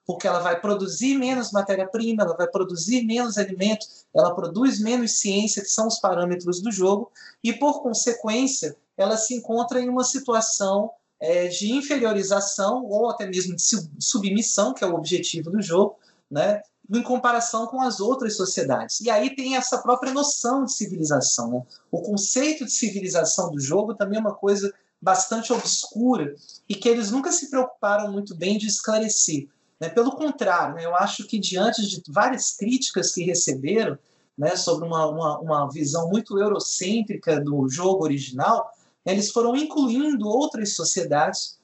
porque 0.08 0.26
ela 0.26 0.40
vai 0.40 0.60
produzir 0.60 1.18
menos 1.18 1.52
matéria-prima, 1.52 2.24
ela 2.24 2.36
vai 2.36 2.48
produzir 2.48 3.04
menos 3.04 3.38
alimento, 3.38 3.86
ela 4.16 4.34
produz 4.34 4.80
menos 4.80 5.20
ciência, 5.20 5.62
que 5.62 5.70
são 5.70 5.86
os 5.86 6.00
parâmetros 6.00 6.62
do 6.62 6.72
jogo, 6.72 7.12
e 7.44 7.52
por 7.52 7.84
consequência, 7.84 8.78
ela 8.96 9.18
se 9.18 9.36
encontra 9.36 9.82
em 9.82 9.90
uma 9.90 10.06
situação 10.06 10.90
é, 11.20 11.48
de 11.48 11.74
inferiorização 11.74 12.86
ou 12.86 13.10
até 13.10 13.28
mesmo 13.28 13.54
de 13.56 13.64
submissão, 14.00 14.74
que 14.74 14.84
é 14.84 14.88
o 14.88 14.96
objetivo 14.96 15.52
do 15.52 15.62
jogo, 15.62 15.98
né? 16.32 16.62
em 16.90 17.04
comparação 17.04 17.68
com 17.68 17.82
as 17.82 18.00
outras 18.00 18.38
sociedades. 18.38 19.02
E 19.02 19.10
aí 19.10 19.36
tem 19.36 19.58
essa 19.58 19.80
própria 19.80 20.14
noção 20.14 20.64
de 20.64 20.72
civilização. 20.72 21.52
Né? 21.52 21.64
O 21.92 22.02
conceito 22.02 22.64
de 22.64 22.72
civilização 22.72 23.52
do 23.52 23.60
jogo 23.60 23.94
também 23.94 24.18
é 24.18 24.22
uma 24.22 24.34
coisa 24.34 24.74
bastante 25.02 25.52
obscura 25.52 26.34
e 26.68 26.74
que 26.74 26.88
eles 26.88 27.12
nunca 27.12 27.32
se 27.32 27.50
preocuparam 27.50 28.12
muito 28.12 28.34
bem 28.34 28.58
de 28.58 28.68
esclarecer. 28.68 29.48
Né? 29.80 29.90
Pelo 29.90 30.12
contrário, 30.12 30.76
né? 30.76 30.86
eu 30.86 30.96
acho 30.96 31.26
que 31.26 31.40
diante 31.40 31.86
de 31.88 32.02
várias 32.10 32.56
críticas 32.56 33.14
que 33.14 33.24
receberam 33.24 33.98
né, 34.38 34.56
sobre 34.56 34.88
uma, 34.88 35.08
uma, 35.08 35.40
uma 35.40 35.70
visão 35.70 36.10
muito 36.10 36.40
eurocêntrica 36.40 37.40
do 37.40 37.68
jogo 37.70 38.04
original, 38.04 38.72
eles 39.06 39.32
foram 39.32 39.56
incluindo 39.56 40.28
outras 40.28 40.76
sociedades 40.76 41.58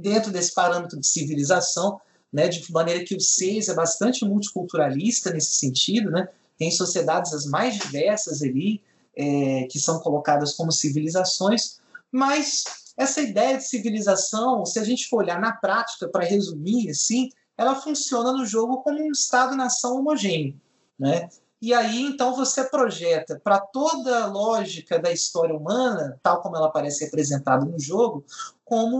dentro 0.00 0.30
desse 0.30 0.54
parâmetro 0.54 0.98
de 0.98 1.06
civilização, 1.06 2.00
né, 2.32 2.48
de 2.48 2.70
maneira 2.72 3.04
que 3.04 3.14
o 3.14 3.20
6 3.20 3.68
é 3.68 3.74
bastante 3.74 4.24
multiculturalista 4.24 5.32
nesse 5.32 5.54
sentido, 5.54 6.10
né? 6.10 6.28
tem 6.58 6.70
sociedades 6.70 7.32
as 7.32 7.46
mais 7.46 7.78
diversas 7.78 8.42
ali, 8.42 8.82
é, 9.16 9.66
que 9.70 9.78
são 9.78 10.00
colocadas 10.00 10.54
como 10.54 10.72
civilizações, 10.72 11.78
mas 12.10 12.64
essa 12.96 13.20
ideia 13.20 13.56
de 13.56 13.66
civilização, 13.66 14.66
se 14.66 14.78
a 14.78 14.84
gente 14.84 15.08
for 15.08 15.18
olhar 15.18 15.40
na 15.40 15.52
prática, 15.52 16.08
para 16.08 16.24
resumir 16.24 16.90
assim, 16.90 17.30
ela 17.58 17.74
funciona 17.74 18.32
no 18.32 18.46
jogo 18.46 18.78
como 18.78 18.98
um 18.98 19.10
Estado-nação 19.10 19.98
homogêneo. 19.98 20.58
Né? 20.98 21.28
E 21.60 21.74
aí, 21.74 22.02
então, 22.02 22.34
você 22.34 22.64
projeta 22.64 23.38
para 23.42 23.58
toda 23.58 24.22
a 24.22 24.26
lógica 24.26 24.98
da 24.98 25.12
história 25.12 25.54
humana, 25.54 26.18
tal 26.22 26.40
como 26.40 26.56
ela 26.56 26.68
aparece 26.68 27.04
representada 27.04 27.66
no 27.66 27.78
jogo, 27.78 28.24
como 28.64 28.96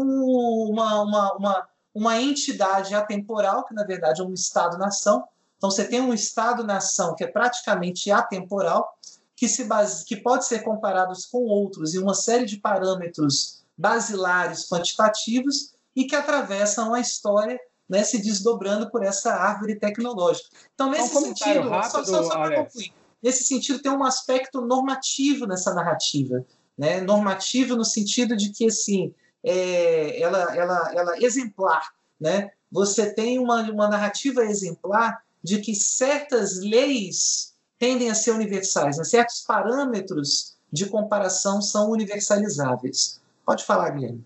uma, 0.69 1.03
uma, 1.03 1.33
uma 1.35 1.69
uma 1.99 2.21
entidade 2.21 2.95
atemporal, 2.95 3.65
que 3.65 3.75
na 3.75 3.85
verdade 3.85 4.21
é 4.21 4.25
um 4.25 4.33
Estado-nação. 4.33 5.25
Então 5.57 5.71
você 5.71 5.85
tem 5.85 6.01
um 6.01 6.15
Estado-nação 6.15 7.15
que 7.17 7.25
é 7.25 7.27
praticamente 7.27 8.11
atemporal, 8.11 8.97
que, 9.35 9.49
se 9.49 9.65
base, 9.65 10.05
que 10.05 10.17
pode 10.17 10.47
ser 10.47 10.61
comparado 10.61 11.13
com 11.31 11.45
outros 11.47 11.95
em 11.95 11.99
uma 11.99 12.15
série 12.15 12.47
de 12.47 12.59
parâmetros 12.59 13.65
basilares 13.77 14.69
quantitativos 14.69 15.75
e 15.95 16.05
que 16.05 16.15
atravessam 16.15 16.95
a 16.95 17.01
história 17.01 17.59
né, 17.89 18.05
se 18.05 18.19
desdobrando 18.19 18.91
por 18.91 19.03
essa 19.03 19.33
árvore 19.33 19.77
tecnológica. 19.77 20.49
Então, 20.75 20.91
nesse 20.91 21.17
um 21.17 21.21
sentido, 21.21 21.69
rápido, 21.69 21.91
só, 21.91 22.05
só, 22.05 22.23
só 22.23 22.31
para 22.31 22.65
concluir, 22.65 22.93
nesse 23.23 23.45
sentido 23.45 23.81
tem 23.81 23.91
um 23.91 24.05
aspecto 24.05 24.61
normativo 24.61 25.47
nessa 25.47 25.75
narrativa, 25.75 26.45
né? 26.77 27.01
normativo 27.01 27.75
no 27.75 27.85
sentido 27.85 28.37
de 28.37 28.51
que 28.51 28.67
assim 28.67 29.15
é, 29.43 30.21
ela, 30.21 30.57
ela, 30.57 30.93
ela 30.95 31.19
exemplar. 31.19 31.89
Né? 32.21 32.51
Você 32.71 33.13
tem 33.15 33.39
uma, 33.39 33.63
uma 33.71 33.89
narrativa 33.89 34.45
exemplar 34.45 35.23
de 35.43 35.61
que 35.61 35.75
certas 35.75 36.59
leis 36.59 37.55
tendem 37.79 38.11
a 38.11 38.15
ser 38.15 38.33
universais, 38.33 38.99
né? 38.99 39.05
certos 39.05 39.41
parâmetros 39.41 40.57
de 40.71 40.87
comparação 40.87 41.63
são 41.63 41.91
universalizáveis. 41.91 43.21
Pode 43.47 43.65
falar, 43.65 43.91
Guilherme. 43.91 44.25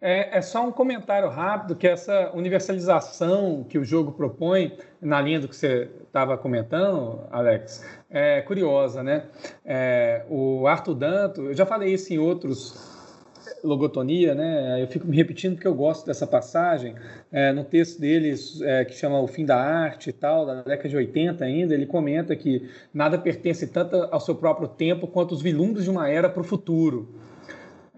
É, 0.00 0.38
é, 0.38 0.42
só 0.42 0.64
um 0.64 0.70
comentário 0.70 1.28
rápido 1.28 1.74
que 1.74 1.86
essa 1.86 2.30
universalização 2.32 3.64
que 3.68 3.76
o 3.78 3.84
jogo 3.84 4.12
propõe, 4.12 4.78
na 5.00 5.20
linha 5.20 5.40
do 5.40 5.48
que 5.48 5.56
você 5.56 5.90
estava 6.06 6.38
comentando, 6.38 7.26
Alex, 7.32 7.84
é 8.08 8.40
curiosa, 8.42 9.02
né? 9.02 9.24
É, 9.64 10.24
o 10.28 10.68
Arthur 10.68 10.94
Danto, 10.94 11.42
eu 11.46 11.54
já 11.54 11.66
falei 11.66 11.92
isso 11.92 12.12
em 12.12 12.18
outros 12.18 12.96
logotonia, 13.64 14.36
né? 14.36 14.80
Eu 14.80 14.86
fico 14.86 15.06
me 15.06 15.16
repetindo 15.16 15.54
porque 15.54 15.66
eu 15.66 15.74
gosto 15.74 16.06
dessa 16.06 16.26
passagem. 16.26 16.94
É, 17.32 17.52
no 17.52 17.64
texto 17.64 18.00
dele, 18.00 18.34
é, 18.62 18.84
que 18.84 18.94
chama 18.94 19.20
O 19.20 19.26
Fim 19.26 19.44
da 19.44 19.56
Arte 19.56 20.10
e 20.10 20.12
tal, 20.12 20.46
da 20.46 20.62
década 20.62 20.88
de 20.88 20.96
80 20.96 21.44
ainda, 21.44 21.74
ele 21.74 21.86
comenta 21.86 22.36
que 22.36 22.68
nada 22.94 23.18
pertence 23.18 23.66
tanto 23.66 23.96
ao 23.96 24.20
seu 24.20 24.36
próprio 24.36 24.68
tempo 24.68 25.08
quanto 25.08 25.34
os 25.34 25.42
vilumbres 25.42 25.84
de 25.84 25.90
uma 25.90 26.08
era 26.08 26.28
para 26.28 26.40
o 26.40 26.44
futuro. 26.44 27.08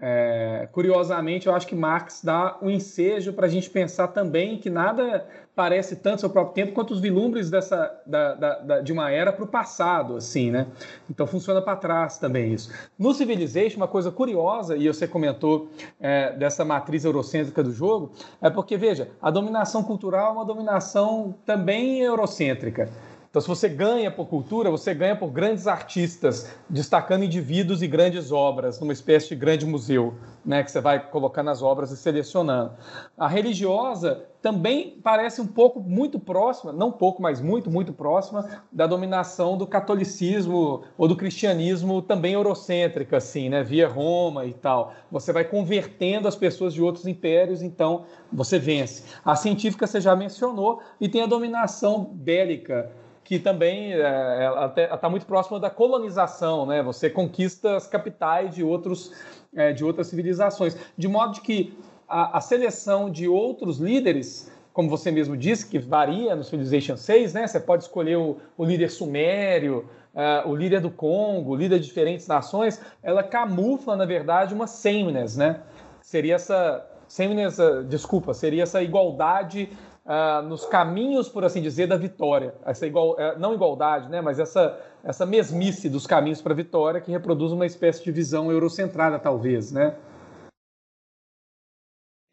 É, 0.03 0.67
curiosamente, 0.71 1.45
eu 1.45 1.53
acho 1.53 1.67
que 1.67 1.75
Marx 1.75 2.21
dá 2.23 2.57
um 2.59 2.71
ensejo 2.71 3.33
para 3.33 3.45
a 3.45 3.49
gente 3.49 3.69
pensar 3.69 4.07
também 4.07 4.57
que 4.57 4.67
nada 4.67 5.27
parece 5.55 5.97
tanto 5.97 6.21
seu 6.21 6.29
próprio 6.29 6.55
tempo 6.55 6.73
quanto 6.73 6.91
os 6.91 6.99
vilumbres 6.99 7.51
dessa, 7.51 8.01
da, 8.05 8.33
da, 8.33 8.59
da, 8.59 8.81
de 8.81 8.91
uma 8.91 9.11
era 9.11 9.31
para 9.31 9.43
o 9.43 9.47
passado, 9.47 10.15
assim, 10.15 10.49
né? 10.49 10.65
Então 11.07 11.27
funciona 11.27 11.61
para 11.61 11.75
trás 11.75 12.17
também 12.17 12.51
isso. 12.51 12.71
No 12.97 13.13
Civilization, 13.13 13.77
uma 13.77 13.87
coisa 13.87 14.09
curiosa, 14.09 14.75
e 14.75 14.87
você 14.87 15.07
comentou 15.07 15.69
é, 15.99 16.31
dessa 16.31 16.65
matriz 16.65 17.05
eurocêntrica 17.05 17.61
do 17.61 17.71
jogo, 17.71 18.11
é 18.41 18.49
porque, 18.49 18.77
veja, 18.77 19.09
a 19.21 19.29
dominação 19.29 19.83
cultural 19.83 20.29
é 20.29 20.31
uma 20.31 20.45
dominação 20.45 21.35
também 21.45 22.01
eurocêntrica. 22.01 22.89
Então, 23.31 23.41
se 23.41 23.47
você 23.47 23.69
ganha 23.69 24.11
por 24.11 24.25
cultura, 24.25 24.69
você 24.69 24.93
ganha 24.93 25.15
por 25.15 25.31
grandes 25.31 25.65
artistas, 25.65 26.53
destacando 26.69 27.23
indivíduos 27.23 27.81
e 27.81 27.87
grandes 27.87 28.29
obras, 28.29 28.77
numa 28.77 28.91
espécie 28.91 29.29
de 29.29 29.35
grande 29.37 29.65
museu, 29.65 30.15
né, 30.45 30.61
que 30.61 30.69
você 30.69 30.81
vai 30.81 31.09
colocando 31.09 31.49
as 31.49 31.61
obras 31.61 31.91
e 31.91 31.97
selecionando. 31.97 32.73
A 33.17 33.29
religiosa 33.29 34.25
também 34.41 34.99
parece 35.01 35.39
um 35.39 35.47
pouco 35.47 35.79
muito 35.79 36.19
próxima, 36.19 36.73
não 36.73 36.91
pouco, 36.91 37.21
mas 37.21 37.39
muito, 37.39 37.71
muito 37.71 37.93
próxima 37.93 38.63
da 38.69 38.85
dominação 38.85 39.57
do 39.57 39.65
catolicismo 39.65 40.83
ou 40.97 41.07
do 41.07 41.15
cristianismo 41.15 42.01
também 42.01 42.33
eurocêntrica, 42.33 43.15
assim, 43.15 43.47
né, 43.47 43.63
via 43.63 43.87
Roma 43.87 44.45
e 44.45 44.51
tal. 44.51 44.93
Você 45.09 45.31
vai 45.31 45.45
convertendo 45.45 46.27
as 46.27 46.35
pessoas 46.35 46.73
de 46.73 46.81
outros 46.81 47.07
impérios, 47.07 47.61
então 47.61 48.03
você 48.29 48.59
vence. 48.59 49.05
A 49.23 49.37
científica 49.37 49.87
você 49.87 50.01
já 50.01 50.17
mencionou 50.17 50.81
e 50.99 51.07
tem 51.07 51.21
a 51.21 51.27
dominação 51.27 52.03
bélica 52.03 52.91
que 53.31 53.39
também 53.39 53.93
é, 53.93 54.93
está 54.93 55.09
muito 55.09 55.25
próxima 55.25 55.57
da 55.57 55.69
colonização, 55.69 56.65
né? 56.65 56.83
Você 56.83 57.09
conquista 57.09 57.77
as 57.77 57.87
capitais 57.87 58.53
de, 58.53 58.61
outros, 58.61 59.13
é, 59.55 59.71
de 59.71 59.85
outras 59.85 60.07
civilizações, 60.07 60.75
de 60.97 61.07
modo 61.07 61.39
que 61.39 61.73
a, 62.09 62.39
a, 62.39 62.41
seleção 62.41 63.09
de 63.09 63.29
outros 63.29 63.77
líderes, 63.77 64.51
como 64.73 64.89
você 64.89 65.11
mesmo 65.11 65.37
disse, 65.37 65.65
que 65.65 65.79
varia 65.79 66.35
no 66.35 66.43
Civilization 66.43 66.97
6, 66.97 67.33
né? 67.33 67.47
Você 67.47 67.61
pode 67.61 67.83
escolher 67.83 68.17
o, 68.17 68.35
o 68.57 68.65
líder 68.65 68.89
sumério, 68.89 69.89
uh, 70.13 70.49
o 70.49 70.53
líder 70.53 70.81
do 70.81 70.91
Congo, 70.91 71.51
o 71.51 71.55
líder 71.55 71.79
de 71.79 71.85
diferentes 71.85 72.27
nações, 72.27 72.81
ela 73.01 73.23
camufla, 73.23 73.95
na 73.95 74.03
verdade, 74.03 74.53
uma 74.53 74.67
sameness, 74.67 75.37
né? 75.37 75.61
Seria 76.01 76.35
essa 76.35 76.85
sameness, 77.07 77.59
uh, 77.59 77.81
desculpa, 77.85 78.33
seria 78.33 78.63
essa 78.63 78.83
igualdade 78.83 79.69
uh, 80.05 80.41
nos 80.47 80.65
caminhos, 80.65 81.29
por 81.29 81.43
assim 81.43 81.61
dizer, 81.61 81.87
da 81.87 81.97
vitória. 81.97 82.55
Essa 82.65 82.85
igual, 82.85 83.11
uh, 83.11 83.39
não 83.39 83.53
igualdade, 83.53 84.09
né, 84.09 84.21
mas 84.21 84.39
essa, 84.39 84.79
essa 85.03 85.25
mesmice 85.25 85.89
dos 85.89 86.07
caminhos 86.07 86.41
para 86.41 86.53
a 86.53 86.55
vitória 86.55 87.01
que 87.01 87.11
reproduz 87.11 87.51
uma 87.51 87.65
espécie 87.65 88.03
de 88.03 88.11
visão 88.11 88.51
eurocentrada, 88.51 89.19
talvez, 89.19 89.71
né? 89.71 89.95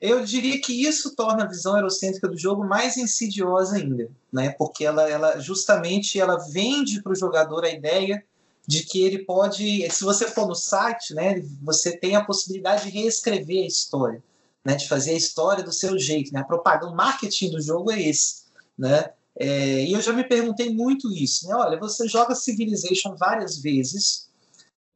Eu 0.00 0.24
diria 0.24 0.61
que 0.61 0.87
isso 0.87 1.16
torna 1.16 1.42
a 1.42 1.48
visão 1.48 1.76
eurocêntrica 1.76 2.28
do 2.28 2.38
jogo 2.38 2.64
mais 2.64 2.96
insidiosa 2.96 3.76
ainda, 3.76 4.09
né? 4.33 4.54
Porque 4.57 4.85
ela, 4.85 5.09
ela 5.11 5.40
justamente 5.40 6.21
ela 6.21 6.37
vende 6.52 7.02
para 7.02 7.10
o 7.10 7.16
jogador 7.16 7.64
a 7.64 7.71
ideia 7.71 8.25
de 8.64 8.85
que 8.85 9.02
ele 9.02 9.25
pode, 9.25 9.90
se 9.90 10.04
você 10.04 10.27
for 10.29 10.46
no 10.46 10.54
site, 10.54 11.14
né, 11.14 11.42
você 11.62 11.96
tem 11.96 12.14
a 12.14 12.25
possibilidade 12.25 12.85
de 12.85 12.90
reescrever 12.90 13.64
a 13.64 13.66
história 13.66 14.23
né, 14.65 14.75
de 14.75 14.88
fazer 14.88 15.13
a 15.13 15.17
história 15.17 15.65
do 15.65 15.73
seu 15.73 15.98
jeito. 15.98 16.33
Né? 16.33 16.40
A 16.40 16.44
propaganda, 16.44 16.92
o 16.92 16.96
marketing 16.96 17.50
do 17.50 17.61
jogo 17.61 17.90
é 17.90 18.00
esse. 18.00 18.44
Né? 18.77 19.11
É, 19.37 19.85
e 19.85 19.92
eu 19.92 20.00
já 20.00 20.13
me 20.13 20.25
perguntei 20.25 20.73
muito 20.73 21.13
isso. 21.13 21.48
Né? 21.48 21.54
Olha, 21.54 21.79
você 21.79 22.09
joga 22.09 22.35
Civilization 22.35 23.15
várias 23.17 23.59
vezes 23.59 24.29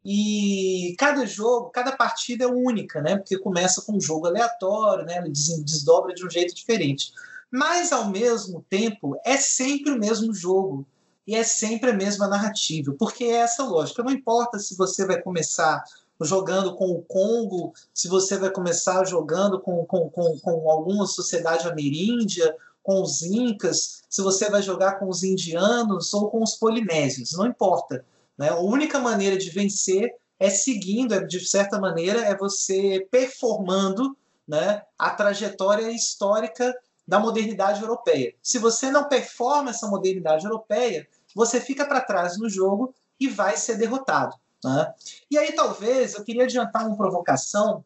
e 0.04 0.96
cada 0.98 1.24
jogo, 1.24 1.70
cada 1.70 1.92
partida 1.92 2.44
é 2.44 2.48
única, 2.48 3.00
né? 3.00 3.16
porque 3.16 3.38
começa 3.38 3.82
com 3.82 3.96
um 3.96 4.00
jogo 4.00 4.26
aleatório, 4.26 5.04
né? 5.04 5.22
desdobra 5.64 6.14
de 6.14 6.26
um 6.26 6.30
jeito 6.30 6.54
diferente. 6.54 7.12
Mas, 7.50 7.92
ao 7.92 8.08
mesmo 8.08 8.64
tempo, 8.68 9.16
é 9.24 9.36
sempre 9.36 9.92
o 9.92 9.98
mesmo 9.98 10.34
jogo 10.34 10.86
e 11.26 11.36
é 11.36 11.44
sempre 11.44 11.90
a 11.90 11.94
mesma 11.94 12.26
narrativa, 12.26 12.94
porque 12.98 13.24
é 13.24 13.36
essa 13.36 13.62
lógica. 13.62 14.02
Não 14.02 14.10
importa 14.10 14.58
se 14.58 14.76
você 14.76 15.06
vai 15.06 15.20
começar 15.20 15.84
jogando 16.20 16.74
com 16.76 16.90
o 16.90 17.02
Congo, 17.02 17.72
se 17.92 18.08
você 18.08 18.36
vai 18.36 18.50
começar 18.50 19.04
jogando 19.04 19.60
com, 19.60 19.84
com, 19.84 20.08
com, 20.08 20.38
com 20.38 20.70
alguma 20.70 21.06
sociedade 21.06 21.66
ameríndia, 21.66 22.56
com 22.82 23.00
os 23.02 23.22
incas, 23.22 24.02
se 24.08 24.22
você 24.22 24.50
vai 24.50 24.62
jogar 24.62 24.98
com 24.98 25.08
os 25.08 25.22
indianos 25.22 26.12
ou 26.12 26.30
com 26.30 26.42
os 26.42 26.56
polinésios, 26.56 27.32
não 27.32 27.46
importa. 27.46 28.04
Né? 28.36 28.48
A 28.48 28.58
única 28.58 28.98
maneira 28.98 29.36
de 29.36 29.50
vencer 29.50 30.14
é 30.38 30.50
seguindo, 30.50 31.14
é, 31.14 31.24
de 31.24 31.40
certa 31.46 31.78
maneira, 31.78 32.20
é 32.20 32.36
você 32.36 33.06
performando 33.10 34.16
né, 34.46 34.82
a 34.98 35.10
trajetória 35.10 35.90
histórica 35.92 36.74
da 37.06 37.18
modernidade 37.18 37.80
europeia. 37.80 38.34
Se 38.42 38.58
você 38.58 38.90
não 38.90 39.08
performa 39.08 39.70
essa 39.70 39.88
modernidade 39.88 40.44
europeia, 40.44 41.06
você 41.34 41.60
fica 41.60 41.86
para 41.86 42.00
trás 42.00 42.38
no 42.38 42.48
jogo 42.48 42.94
e 43.18 43.28
vai 43.28 43.56
ser 43.56 43.76
derrotado. 43.76 44.36
Né? 44.64 44.94
E 45.30 45.38
aí, 45.38 45.52
talvez, 45.52 46.14
eu 46.14 46.24
queria 46.24 46.44
adiantar 46.44 46.86
uma 46.86 46.96
provocação, 46.96 47.84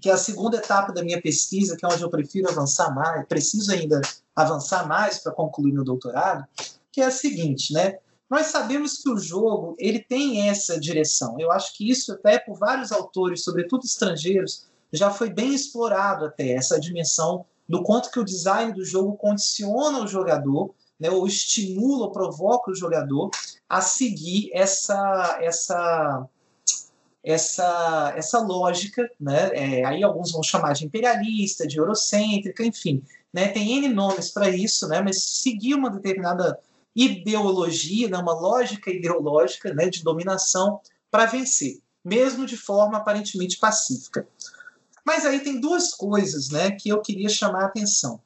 que 0.00 0.10
é 0.10 0.12
a 0.12 0.18
segunda 0.18 0.58
etapa 0.58 0.92
da 0.92 1.02
minha 1.02 1.20
pesquisa, 1.20 1.76
que 1.76 1.84
é 1.84 1.88
onde 1.88 2.02
eu 2.02 2.10
prefiro 2.10 2.50
avançar 2.50 2.94
mais, 2.94 3.26
preciso 3.26 3.72
ainda 3.72 4.00
avançar 4.34 4.86
mais 4.86 5.18
para 5.18 5.32
concluir 5.32 5.72
meu 5.72 5.84
doutorado, 5.84 6.44
que 6.92 7.00
é 7.00 7.06
a 7.06 7.10
seguinte, 7.10 7.72
né? 7.72 7.98
Nós 8.28 8.46
sabemos 8.46 8.98
que 8.98 9.08
o 9.10 9.18
jogo 9.18 9.76
ele 9.78 10.00
tem 10.00 10.48
essa 10.48 10.78
direção. 10.80 11.38
Eu 11.38 11.52
acho 11.52 11.76
que 11.76 11.88
isso 11.88 12.12
até 12.12 12.38
por 12.38 12.58
vários 12.58 12.90
autores, 12.90 13.44
sobretudo 13.44 13.84
estrangeiros, 13.84 14.66
já 14.92 15.10
foi 15.10 15.30
bem 15.30 15.54
explorado 15.54 16.24
até 16.24 16.50
essa 16.52 16.80
dimensão 16.80 17.44
do 17.68 17.82
quanto 17.82 18.10
que 18.10 18.20
o 18.20 18.24
design 18.24 18.72
do 18.72 18.84
jogo 18.84 19.16
condiciona 19.16 20.02
o 20.02 20.06
jogador, 20.06 20.74
né, 20.98 21.10
ou 21.10 21.26
estimula, 21.26 22.06
ou 22.06 22.12
provoca 22.12 22.70
o 22.70 22.74
jogador 22.74 23.30
a 23.68 23.80
seguir 23.80 24.50
essa 24.52 25.38
essa 25.40 26.28
essa 27.22 28.12
essa 28.16 28.38
lógica, 28.40 29.10
né? 29.18 29.50
É, 29.54 29.84
aí 29.84 30.02
alguns 30.02 30.32
vão 30.32 30.42
chamar 30.42 30.74
de 30.74 30.84
imperialista, 30.84 31.66
de 31.66 31.78
eurocêntrica, 31.78 32.64
enfim, 32.64 33.02
né? 33.32 33.48
Tem 33.48 33.78
n 33.78 33.88
nomes 33.88 34.30
para 34.30 34.48
isso, 34.50 34.86
né? 34.88 35.00
Mas 35.00 35.22
seguir 35.22 35.74
uma 35.74 35.90
determinada 35.90 36.58
ideologia, 36.94 38.08
né? 38.08 38.18
uma 38.18 38.34
lógica 38.34 38.90
ideológica, 38.90 39.72
né? 39.74 39.88
De 39.88 40.04
dominação 40.04 40.80
para 41.10 41.26
vencer, 41.26 41.80
mesmo 42.04 42.46
de 42.46 42.56
forma 42.56 42.98
aparentemente 42.98 43.58
pacífica. 43.58 44.28
Mas 45.04 45.26
aí 45.26 45.40
tem 45.40 45.60
duas 45.60 45.92
coisas 45.92 46.48
né, 46.48 46.70
que 46.70 46.88
eu 46.88 47.02
queria 47.02 47.28
chamar 47.28 47.64
a 47.64 47.66
atenção. 47.66 48.20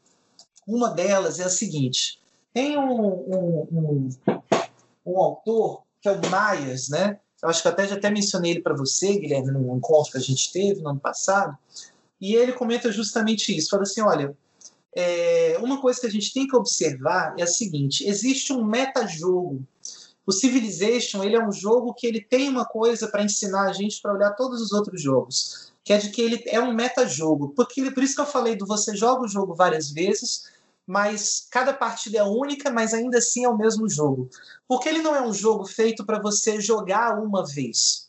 Uma 0.66 0.90
delas 0.90 1.40
é 1.40 1.44
a 1.44 1.50
seguinte: 1.50 2.20
tem 2.58 2.76
um, 2.76 2.90
um, 2.90 3.68
um, 3.70 4.08
um 5.06 5.18
autor, 5.18 5.84
que 6.00 6.08
é 6.08 6.12
o 6.12 6.20
Myers, 6.20 6.88
né? 6.88 7.20
Eu 7.40 7.48
acho 7.48 7.62
que 7.62 7.68
até 7.68 7.86
já 7.86 7.94
até 7.94 8.10
mencionei 8.10 8.50
ele 8.50 8.62
para 8.62 8.74
você, 8.74 9.16
Guilherme, 9.16 9.52
num 9.52 9.76
encontro 9.76 10.10
que 10.10 10.18
a 10.18 10.20
gente 10.20 10.50
teve 10.52 10.82
no 10.82 10.90
ano 10.90 10.98
passado, 10.98 11.56
e 12.20 12.34
ele 12.34 12.52
comenta 12.52 12.90
justamente 12.90 13.56
isso. 13.56 13.70
Fala 13.70 13.84
assim: 13.84 14.00
olha, 14.00 14.36
é, 14.92 15.56
uma 15.60 15.80
coisa 15.80 16.00
que 16.00 16.08
a 16.08 16.10
gente 16.10 16.34
tem 16.34 16.48
que 16.48 16.56
observar 16.56 17.36
é 17.38 17.44
a 17.44 17.46
seguinte: 17.46 18.04
existe 18.08 18.52
um 18.52 18.64
metajogo. 18.64 19.62
O 20.26 20.32
Civilization 20.32 21.22
ele 21.22 21.36
é 21.36 21.46
um 21.46 21.52
jogo 21.52 21.94
que 21.94 22.08
ele 22.08 22.20
tem 22.20 22.48
uma 22.48 22.64
coisa 22.64 23.06
para 23.06 23.22
ensinar 23.22 23.68
a 23.68 23.72
gente 23.72 24.02
para 24.02 24.12
olhar 24.12 24.32
todos 24.32 24.60
os 24.60 24.72
outros 24.72 25.00
jogos 25.00 25.68
que 25.88 25.92
é 25.94 25.96
de 25.96 26.10
que 26.10 26.20
ele 26.20 26.42
é 26.48 26.60
um 26.60 26.74
metajogo. 26.74 27.54
Porque, 27.56 27.90
por 27.90 28.02
isso 28.02 28.14
que 28.14 28.20
eu 28.20 28.26
falei 28.26 28.54
do 28.54 28.66
você 28.66 28.94
joga 28.94 29.22
o 29.22 29.28
jogo 29.28 29.54
várias 29.54 29.90
vezes, 29.90 30.42
mas 30.88 31.46
cada 31.50 31.74
partida 31.74 32.16
é 32.16 32.22
única, 32.22 32.70
mas 32.70 32.94
ainda 32.94 33.18
assim 33.18 33.44
é 33.44 33.48
o 33.48 33.58
mesmo 33.58 33.86
jogo. 33.86 34.30
Porque 34.66 34.88
ele 34.88 35.02
não 35.02 35.14
é 35.14 35.20
um 35.20 35.34
jogo 35.34 35.66
feito 35.66 36.02
para 36.02 36.18
você 36.18 36.62
jogar 36.62 37.22
uma 37.22 37.44
vez. 37.44 38.08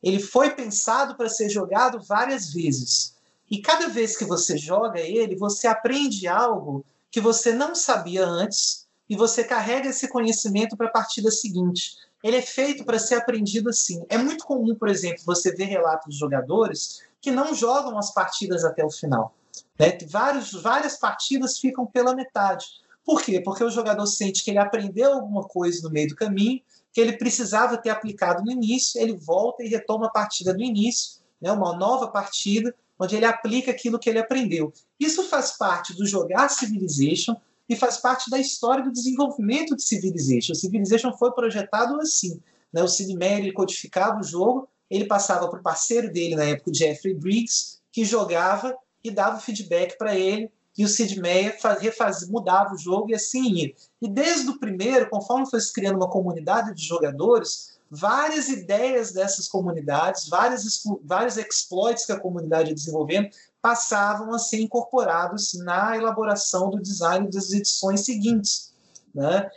Ele 0.00 0.20
foi 0.20 0.50
pensado 0.50 1.16
para 1.16 1.28
ser 1.28 1.50
jogado 1.50 2.00
várias 2.06 2.52
vezes. 2.52 3.16
E 3.50 3.60
cada 3.60 3.88
vez 3.88 4.16
que 4.16 4.24
você 4.24 4.56
joga 4.56 5.00
ele, 5.00 5.34
você 5.34 5.66
aprende 5.66 6.28
algo 6.28 6.84
que 7.10 7.20
você 7.20 7.52
não 7.52 7.74
sabia 7.74 8.24
antes 8.24 8.86
e 9.08 9.16
você 9.16 9.42
carrega 9.42 9.88
esse 9.88 10.06
conhecimento 10.06 10.76
para 10.76 10.86
a 10.86 10.92
partida 10.92 11.32
seguinte. 11.32 11.96
Ele 12.22 12.36
é 12.36 12.42
feito 12.42 12.84
para 12.84 13.00
ser 13.00 13.16
aprendido 13.16 13.70
assim. 13.70 14.04
É 14.08 14.16
muito 14.16 14.44
comum, 14.44 14.76
por 14.76 14.88
exemplo, 14.88 15.24
você 15.26 15.52
ver 15.52 15.64
relatos 15.64 16.14
de 16.14 16.20
jogadores 16.20 17.00
que 17.20 17.32
não 17.32 17.52
jogam 17.52 17.98
as 17.98 18.14
partidas 18.14 18.64
até 18.64 18.84
o 18.84 18.90
final. 18.90 19.34
Né? 19.80 19.96
Vários, 20.06 20.52
várias 20.52 20.98
partidas 20.98 21.58
ficam 21.58 21.86
pela 21.86 22.14
metade. 22.14 22.66
Por 23.02 23.22
quê? 23.22 23.40
Porque 23.40 23.64
o 23.64 23.70
jogador 23.70 24.06
sente 24.06 24.44
que 24.44 24.50
ele 24.50 24.58
aprendeu 24.58 25.14
alguma 25.14 25.42
coisa 25.42 25.80
no 25.82 25.90
meio 25.90 26.08
do 26.08 26.14
caminho, 26.14 26.60
que 26.92 27.00
ele 27.00 27.14
precisava 27.14 27.78
ter 27.78 27.88
aplicado 27.88 28.44
no 28.44 28.52
início, 28.52 29.00
ele 29.00 29.16
volta 29.16 29.62
e 29.64 29.68
retoma 29.68 30.08
a 30.08 30.10
partida 30.10 30.52
do 30.52 30.62
início, 30.62 31.22
né? 31.40 31.50
uma 31.50 31.74
nova 31.74 32.08
partida, 32.08 32.74
onde 32.98 33.16
ele 33.16 33.24
aplica 33.24 33.70
aquilo 33.70 33.98
que 33.98 34.10
ele 34.10 34.18
aprendeu. 34.18 34.70
Isso 34.98 35.24
faz 35.24 35.56
parte 35.56 35.96
do 35.96 36.06
jogar 36.06 36.50
Civilization 36.50 37.34
e 37.66 37.74
faz 37.74 37.96
parte 37.96 38.28
da 38.28 38.38
história 38.38 38.84
do 38.84 38.92
desenvolvimento 38.92 39.74
de 39.74 39.82
Civilization. 39.82 40.52
O 40.52 40.56
Civilization 40.56 41.16
foi 41.16 41.32
projetado 41.32 41.98
assim. 42.02 42.38
Né? 42.70 42.82
O 42.82 42.88
Sid 42.88 43.14
Meier 43.14 43.50
codificava 43.54 44.20
o 44.20 44.22
jogo 44.22 44.68
ele 44.90 45.06
passava 45.06 45.48
para 45.48 45.60
o 45.60 45.62
parceiro 45.62 46.12
dele 46.12 46.34
na 46.34 46.44
época, 46.44 46.70
o 46.70 46.74
Jeffrey 46.74 47.14
Briggs, 47.14 47.78
que 47.92 48.04
jogava 48.04 48.76
e 49.02 49.10
dava 49.10 49.40
feedback 49.40 49.96
para 49.96 50.14
ele, 50.14 50.50
e 50.76 50.84
o 50.84 50.88
Sid 50.88 51.20
Meier 51.20 51.58
refaz, 51.78 52.26
mudava 52.28 52.74
o 52.74 52.78
jogo 52.78 53.10
e 53.10 53.14
assim 53.14 53.42
ia. 53.52 53.74
E 54.00 54.08
desde 54.08 54.48
o 54.48 54.58
primeiro, 54.58 55.10
conforme 55.10 55.50
foi 55.50 55.60
se 55.60 55.72
criando 55.72 55.96
uma 55.96 56.08
comunidade 56.08 56.74
de 56.74 56.82
jogadores, 56.82 57.78
várias 57.90 58.48
ideias 58.48 59.12
dessas 59.12 59.48
comunidades, 59.48 60.28
várias, 60.28 60.82
vários 61.04 61.36
exploits 61.36 62.06
que 62.06 62.12
a 62.12 62.20
comunidade 62.20 62.68
ia 62.68 62.74
desenvolvendo, 62.74 63.28
passavam 63.60 64.32
a 64.32 64.38
ser 64.38 64.60
incorporados 64.60 65.54
na 65.54 65.96
elaboração 65.96 66.70
do 66.70 66.80
design 66.80 67.28
das 67.28 67.52
edições 67.52 68.04
seguintes. 68.04 68.72
Né? 69.14 69.50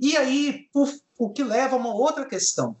E 0.00 0.16
aí, 0.16 0.66
por, 0.72 0.88
o 1.18 1.30
que 1.30 1.44
leva 1.44 1.76
a 1.76 1.78
uma 1.78 1.94
outra 1.94 2.24
questão 2.24 2.74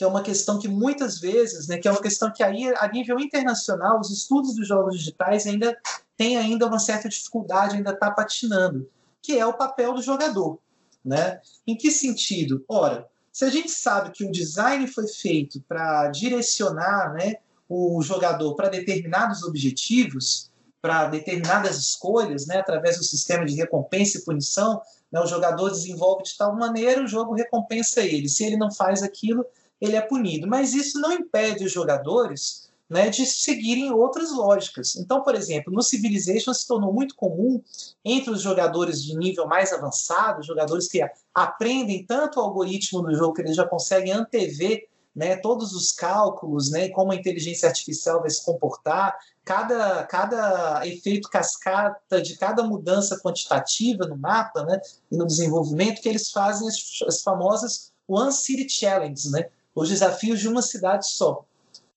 que 0.00 0.04
é 0.04 0.06
uma 0.06 0.22
questão 0.22 0.58
que 0.58 0.66
muitas 0.66 1.20
vezes, 1.20 1.68
né, 1.68 1.76
que 1.76 1.86
é 1.86 1.90
uma 1.90 2.00
questão 2.00 2.32
que 2.32 2.42
aí 2.42 2.72
a 2.78 2.88
nível 2.88 3.20
internacional 3.20 4.00
os 4.00 4.08
estudos 4.10 4.54
dos 4.54 4.66
jogos 4.66 4.98
digitais 4.98 5.46
ainda 5.46 5.76
têm 6.16 6.38
ainda 6.38 6.66
uma 6.66 6.78
certa 6.78 7.06
dificuldade, 7.06 7.76
ainda 7.76 7.90
está 7.90 8.10
patinando, 8.10 8.88
que 9.20 9.38
é 9.38 9.44
o 9.44 9.52
papel 9.52 9.92
do 9.92 10.00
jogador, 10.00 10.58
né? 11.04 11.42
Em 11.66 11.76
que 11.76 11.90
sentido? 11.90 12.64
Ora, 12.66 13.06
se 13.30 13.44
a 13.44 13.50
gente 13.50 13.70
sabe 13.70 14.10
que 14.12 14.24
o 14.24 14.32
design 14.32 14.86
foi 14.86 15.06
feito 15.06 15.62
para 15.68 16.08
direcionar, 16.08 17.12
né, 17.12 17.34
o 17.68 18.00
jogador 18.00 18.54
para 18.54 18.70
determinados 18.70 19.42
objetivos, 19.42 20.50
para 20.80 21.08
determinadas 21.08 21.76
escolhas, 21.76 22.46
né, 22.46 22.56
através 22.56 22.96
do 22.96 23.04
sistema 23.04 23.44
de 23.44 23.54
recompensa 23.54 24.16
e 24.16 24.24
punição, 24.24 24.80
né, 25.12 25.20
o 25.20 25.26
jogador 25.26 25.68
desenvolve 25.68 26.22
de 26.22 26.38
tal 26.38 26.56
maneira, 26.56 27.04
o 27.04 27.06
jogo 27.06 27.34
recompensa 27.34 28.00
ele. 28.00 28.30
Se 28.30 28.46
ele 28.46 28.56
não 28.56 28.72
faz 28.72 29.02
aquilo, 29.02 29.44
ele 29.80 29.96
é 29.96 30.00
punido. 30.00 30.46
Mas 30.46 30.74
isso 30.74 31.00
não 31.00 31.12
impede 31.12 31.64
os 31.64 31.72
jogadores 31.72 32.70
né, 32.90 33.08
de 33.08 33.24
seguirem 33.24 33.92
outras 33.92 34.32
lógicas. 34.32 34.96
Então, 34.96 35.22
por 35.22 35.36
exemplo, 35.36 35.72
no 35.72 35.80
Civilization 35.80 36.52
se 36.52 36.66
tornou 36.66 36.92
muito 36.92 37.14
comum 37.14 37.62
entre 38.04 38.30
os 38.30 38.42
jogadores 38.42 39.02
de 39.02 39.16
nível 39.16 39.46
mais 39.46 39.72
avançado, 39.72 40.42
jogadores 40.42 40.88
que 40.88 41.00
aprendem 41.32 42.04
tanto 42.04 42.40
o 42.40 42.42
algoritmo 42.42 43.00
do 43.02 43.14
jogo 43.14 43.34
que 43.34 43.42
eles 43.42 43.54
já 43.54 43.64
conseguem 43.64 44.12
antever 44.12 44.88
né, 45.14 45.36
todos 45.36 45.72
os 45.72 45.92
cálculos, 45.92 46.70
né, 46.70 46.88
como 46.88 47.12
a 47.12 47.16
inteligência 47.16 47.68
artificial 47.68 48.20
vai 48.20 48.30
se 48.30 48.44
comportar, 48.44 49.16
cada, 49.44 50.04
cada 50.04 50.86
efeito 50.86 51.28
cascata 51.28 52.22
de 52.22 52.36
cada 52.36 52.62
mudança 52.62 53.18
quantitativa 53.20 54.06
no 54.06 54.16
mapa 54.16 54.64
né, 54.64 54.80
e 55.10 55.16
no 55.16 55.26
desenvolvimento, 55.26 56.00
que 56.00 56.08
eles 56.08 56.30
fazem 56.30 56.68
as, 56.68 56.76
as 57.06 57.22
famosas 57.22 57.92
One 58.06 58.32
City 58.32 58.68
Challenges, 58.68 59.30
né, 59.30 59.48
os 59.80 59.88
desafios 59.88 60.40
de 60.40 60.48
uma 60.48 60.62
cidade 60.62 61.10
só, 61.10 61.44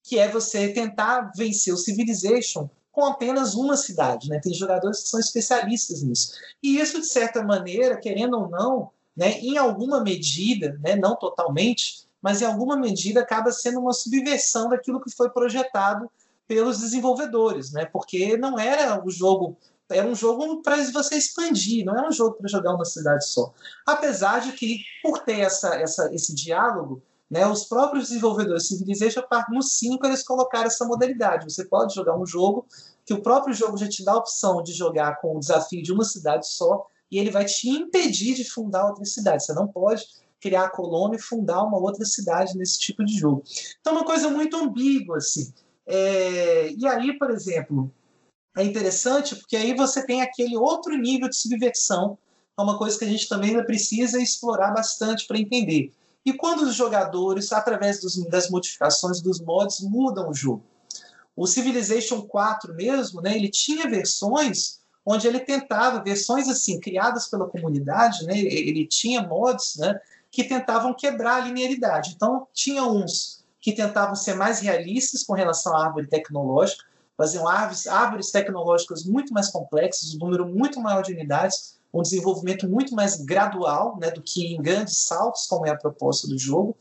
que 0.02 0.18
é 0.18 0.30
você 0.30 0.70
tentar 0.70 1.32
vencer 1.36 1.74
o 1.74 1.78
Civilization 1.78 2.70
com 2.92 3.06
apenas 3.06 3.56
uma 3.56 3.76
cidade. 3.76 4.30
Né? 4.30 4.40
Tem 4.40 4.54
jogadores 4.54 5.02
que 5.02 5.10
são 5.10 5.20
especialistas 5.20 6.02
nisso. 6.02 6.34
E 6.62 6.80
isso, 6.80 7.02
de 7.02 7.08
certa 7.08 7.44
maneira, 7.44 7.98
querendo 7.98 8.38
ou 8.38 8.50
não, 8.50 8.90
né, 9.16 9.40
em 9.40 9.58
alguma 9.58 10.02
medida, 10.02 10.80
né, 10.82 10.96
não 10.96 11.16
totalmente, 11.16 12.08
mas 12.22 12.42
em 12.42 12.46
alguma 12.46 12.78
medida 12.78 13.20
acaba 13.20 13.52
sendo 13.52 13.80
uma 13.80 13.94
subversão 13.94 14.70
daquilo 14.70 15.02
que 15.02 15.12
foi 15.12 15.30
projetado 15.30 16.10
pelos 16.48 16.80
desenvolvedores, 16.80 17.72
né? 17.72 17.86
Porque 17.86 18.38
não 18.38 18.58
era 18.58 19.04
o 19.06 19.10
jogo, 19.10 19.58
era 19.90 20.08
um 20.08 20.16
jogo 20.16 20.62
para 20.62 20.78
você 20.92 21.16
expandir, 21.16 21.86
não 21.86 21.98
era 21.98 22.08
um 22.08 22.12
jogo 22.12 22.36
para 22.36 22.48
jogar 22.48 22.74
uma 22.74 22.86
cidade 22.86 23.28
só. 23.28 23.54
Apesar 23.86 24.40
de 24.40 24.54
que, 24.54 24.80
por 25.02 25.20
ter 25.20 25.40
essa, 25.40 25.76
essa, 25.76 26.14
esse 26.14 26.34
diálogo, 26.34 27.02
né? 27.34 27.48
Os 27.48 27.66
próprios 27.66 28.10
desenvolvedores 28.10 28.68
Civilization, 28.68 29.24
no 29.50 29.64
5, 29.64 30.06
eles 30.06 30.24
colocaram 30.24 30.68
essa 30.68 30.86
modalidade. 30.86 31.52
Você 31.52 31.66
pode 31.66 31.96
jogar 31.96 32.16
um 32.16 32.28
jogo 32.28 32.68
que 33.04 33.14
o 33.14 33.24
próprio 33.24 33.56
jogo 33.56 33.76
já 33.76 33.90
te 33.90 34.06
dá 34.06 34.12
a 34.12 34.18
opção 34.18 34.62
de 34.62 34.72
jogar 34.72 35.20
com 35.20 35.36
o 35.36 35.40
desafio 35.40 35.82
de 35.82 35.92
uma 35.92 36.04
cidade 36.04 36.48
só 36.48 36.86
e 37.10 37.18
ele 37.18 37.32
vai 37.32 37.44
te 37.44 37.68
impedir 37.68 38.36
de 38.36 38.46
fundar 38.46 38.86
outra 38.86 39.04
cidade. 39.04 39.44
Você 39.44 39.54
não 39.54 39.68
pode 39.68 40.06
criar 40.40 40.66
a 40.66 40.70
colônia 40.70 41.18
e 41.18 41.22
fundar 41.22 41.64
uma 41.64 41.80
outra 41.80 42.06
cidade 42.06 42.56
nesse 42.56 42.78
tipo 42.78 43.04
de 43.04 43.18
jogo. 43.18 43.44
Então, 43.82 43.94
é 43.94 43.96
uma 43.98 44.06
coisa 44.06 44.30
muito 44.30 44.56
ambígua, 44.56 45.18
assim. 45.18 45.52
É... 45.88 46.72
E 46.72 46.86
aí, 46.86 47.18
por 47.18 47.32
exemplo, 47.32 47.92
é 48.56 48.64
interessante 48.64 49.36
porque 49.36 49.58
aí 49.58 49.74
você 49.74 50.06
tem 50.06 50.22
aquele 50.22 50.56
outro 50.56 50.96
nível 50.96 51.28
de 51.28 51.36
subversão, 51.36 52.16
é 52.56 52.62
uma 52.62 52.78
coisa 52.78 53.00
que 53.00 53.06
a 53.06 53.08
gente 53.08 53.28
também 53.28 53.60
precisa 53.66 54.22
explorar 54.22 54.72
bastante 54.72 55.26
para 55.26 55.40
entender 55.40 55.92
e 56.26 56.34
quando 56.34 56.62
os 56.62 56.76
jogadores, 56.76 57.52
através 57.52 58.00
dos, 58.00 58.16
das 58.28 58.50
modificações 58.50 59.22
dos 59.22 59.42
mods, 59.42 59.82
mudam 59.82 60.30
o 60.30 60.34
jogo. 60.34 60.64
O 61.36 61.48
Civilization 61.48 62.22
4 62.22 62.74
mesmo, 62.74 63.22
né, 63.22 63.36
ele 63.36 63.50
tinha 63.50 63.90
versões 63.90 64.82
onde 65.06 65.28
ele 65.28 65.40
tentava, 65.40 66.02
versões 66.02 66.48
assim, 66.48 66.80
criadas 66.80 67.28
pela 67.28 67.50
comunidade, 67.50 68.26
né, 68.26 68.38
ele 68.38 68.88
tinha 68.88 69.22
mods 69.22 69.76
né, 69.78 70.00
que 70.32 70.44
tentavam 70.44 70.94
quebrar 70.94 71.42
a 71.42 71.46
linearidade. 71.46 72.14
Então, 72.16 72.48
tinha 72.54 72.84
uns 72.84 73.44
que 73.60 73.74
tentavam 73.74 74.16
ser 74.16 74.36
mais 74.36 74.60
realistas 74.60 75.24
com 75.24 75.34
relação 75.34 75.76
à 75.76 75.86
árvore 75.86 76.08
tecnológica, 76.08 76.84
faziam 77.18 77.48
árvores, 77.48 77.88
árvores 77.88 78.32
tecnológicas 78.32 79.06
muito 79.06 79.34
mais 79.34 79.50
complexas, 79.50 80.16
um 80.16 80.20
número 80.20 80.48
muito 80.48 80.80
maior 80.80 81.02
de 81.02 81.14
unidades, 81.14 81.80
um 81.94 82.02
desenvolvimento 82.02 82.68
muito 82.68 82.96
mais 82.96 83.18
gradual 83.18 83.98
né, 84.00 84.10
do 84.10 84.22
que 84.22 84.54
em 84.54 84.62
grandes 84.62 84.98
saltos, 85.04 85.46
como 85.46 85.68
é 85.68 85.70
a 85.70 85.78
proposta 85.78 86.28
do 86.28 86.38
jogo, 86.38 86.76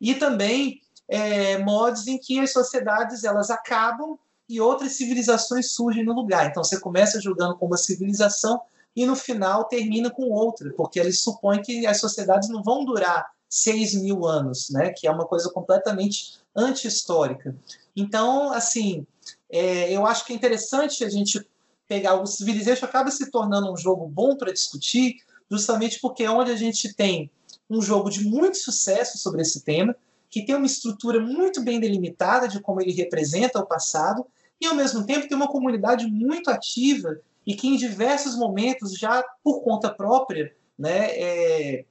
e 0.00 0.14
também 0.14 0.80
é, 1.08 1.58
modos 1.58 2.06
em 2.06 2.18
que 2.18 2.40
as 2.40 2.52
sociedades 2.52 3.22
elas 3.22 3.50
acabam 3.50 4.18
e 4.48 4.60
outras 4.60 4.92
civilizações 4.92 5.72
surgem 5.72 6.04
no 6.04 6.12
lugar. 6.12 6.46
Então 6.46 6.64
você 6.64 6.80
começa 6.80 7.20
jogando 7.20 7.56
com 7.56 7.66
uma 7.66 7.76
civilização 7.76 8.60
e 8.94 9.06
no 9.06 9.14
final 9.14 9.64
termina 9.64 10.10
com 10.10 10.30
outra, 10.30 10.72
porque 10.76 10.98
eles 10.98 11.20
supõem 11.20 11.62
que 11.62 11.86
as 11.86 12.00
sociedades 12.00 12.48
não 12.48 12.62
vão 12.62 12.84
durar 12.84 13.26
6 13.48 13.94
mil 14.02 14.26
anos, 14.26 14.70
né? 14.70 14.90
que 14.90 15.06
é 15.06 15.10
uma 15.10 15.26
coisa 15.26 15.50
completamente 15.50 16.40
anti-histórica. 16.54 17.54
Então, 17.94 18.52
assim, 18.52 19.06
é, 19.50 19.92
eu 19.92 20.06
acho 20.06 20.24
que 20.24 20.32
é 20.32 20.36
interessante 20.36 21.04
a 21.04 21.08
gente 21.08 21.46
pegar 21.88 22.14
o 22.20 22.26
Civilization 22.26 22.84
acaba 22.84 23.10
se 23.10 23.30
tornando 23.30 23.72
um 23.72 23.76
jogo 23.76 24.06
bom 24.08 24.36
para 24.36 24.52
discutir, 24.52 25.16
justamente 25.50 26.00
porque 26.00 26.24
é 26.24 26.30
onde 26.30 26.50
a 26.50 26.56
gente 26.56 26.94
tem 26.94 27.30
um 27.68 27.80
jogo 27.80 28.10
de 28.10 28.24
muito 28.24 28.58
sucesso 28.58 29.18
sobre 29.18 29.42
esse 29.42 29.62
tema, 29.62 29.94
que 30.30 30.44
tem 30.44 30.54
uma 30.54 30.66
estrutura 30.66 31.20
muito 31.20 31.62
bem 31.62 31.80
delimitada 31.80 32.48
de 32.48 32.60
como 32.60 32.80
ele 32.80 32.92
representa 32.92 33.60
o 33.60 33.66
passado, 33.66 34.26
e 34.60 34.66
ao 34.66 34.74
mesmo 34.74 35.04
tempo 35.04 35.28
tem 35.28 35.36
uma 35.36 35.48
comunidade 35.48 36.06
muito 36.06 36.50
ativa 36.50 37.20
e 37.46 37.54
que 37.54 37.68
em 37.68 37.76
diversos 37.76 38.36
momentos, 38.36 38.94
já 38.98 39.22
por 39.42 39.62
conta 39.62 39.92
própria, 39.92 40.54
né, 40.78 41.10
é, 41.10 41.84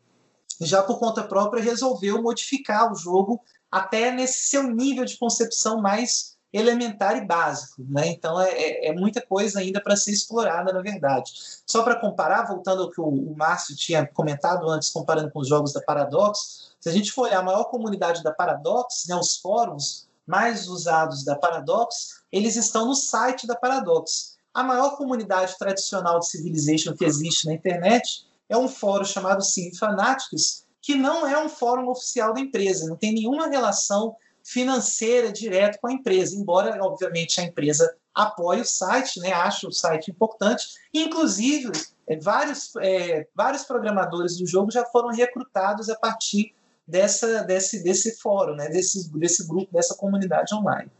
já 0.61 0.83
por 0.83 0.99
conta 0.99 1.23
própria 1.23 1.63
resolveu 1.63 2.21
modificar 2.21 2.91
o 2.91 2.95
jogo 2.95 3.41
até 3.71 4.11
nesse 4.11 4.49
seu 4.49 4.63
nível 4.63 5.05
de 5.05 5.17
concepção 5.17 5.81
mais 5.81 6.34
elementar 6.53 7.17
e 7.17 7.25
básico. 7.25 7.83
Né? 7.89 8.07
Então 8.07 8.39
é, 8.39 8.49
é, 8.49 8.87
é 8.87 8.93
muita 8.93 9.21
coisa 9.21 9.59
ainda 9.59 9.81
para 9.81 9.95
ser 9.95 10.11
explorada, 10.11 10.71
na 10.71 10.81
verdade. 10.81 11.31
Só 11.65 11.83
para 11.83 11.99
comparar, 11.99 12.47
voltando 12.47 12.83
ao 12.83 12.91
que 12.91 13.01
o, 13.01 13.07
o 13.07 13.35
Márcio 13.35 13.75
tinha 13.75 14.07
comentado 14.07 14.69
antes, 14.69 14.89
comparando 14.89 15.31
com 15.31 15.39
os 15.39 15.47
jogos 15.47 15.73
da 15.73 15.81
Paradox, 15.81 16.75
se 16.79 16.89
a 16.89 16.91
gente 16.91 17.11
for 17.11 17.23
olhar 17.23 17.39
a 17.39 17.43
maior 17.43 17.65
comunidade 17.65 18.23
da 18.23 18.31
Paradox, 18.31 19.05
né, 19.07 19.15
os 19.15 19.37
fóruns 19.37 20.07
mais 20.25 20.67
usados 20.67 21.23
da 21.23 21.35
Paradox, 21.35 22.21
eles 22.31 22.55
estão 22.55 22.85
no 22.85 22.95
site 22.95 23.45
da 23.45 23.55
Paradox. 23.55 24.35
A 24.53 24.63
maior 24.63 24.95
comunidade 24.97 25.57
tradicional 25.57 26.19
de 26.19 26.27
Civilization 26.27 26.95
que 26.95 27.05
existe 27.05 27.45
na 27.45 27.53
internet 27.53 28.25
é 28.47 28.57
um 28.57 28.67
fórum 28.67 29.03
chamado 29.03 29.43
Civ 29.43 29.75
Fanatics, 29.77 30.65
que 30.81 30.95
não 30.95 31.27
é 31.27 31.43
um 31.43 31.49
fórum 31.49 31.89
oficial 31.89 32.33
da 32.33 32.39
empresa, 32.39 32.87
não 32.87 32.95
tem 32.95 33.13
nenhuma 33.13 33.47
relação 33.47 34.15
financeira 34.45 35.31
direta 35.31 35.79
com 35.81 35.87
a 35.87 35.91
empresa, 35.91 36.35
embora, 36.35 36.77
obviamente, 36.81 37.41
a 37.41 37.43
empresa 37.43 37.97
apoie 38.13 38.61
o 38.61 38.65
site, 38.65 39.19
né, 39.19 39.33
acha 39.33 39.67
o 39.67 39.71
site 39.71 40.11
importante. 40.11 40.67
Inclusive, 40.93 41.71
é, 42.07 42.15
vários, 42.17 42.75
é, 42.77 43.27
vários 43.33 43.63
programadores 43.63 44.37
do 44.37 44.45
jogo 44.45 44.71
já 44.71 44.85
foram 44.85 45.09
recrutados 45.09 45.89
a 45.89 45.95
partir 45.95 46.53
dessa, 46.87 47.43
desse, 47.43 47.83
desse 47.83 48.21
fórum, 48.21 48.55
né, 48.55 48.69
desse, 48.69 49.11
desse 49.17 49.47
grupo, 49.47 49.73
dessa 49.73 49.95
comunidade 49.97 50.53
online. 50.53 50.91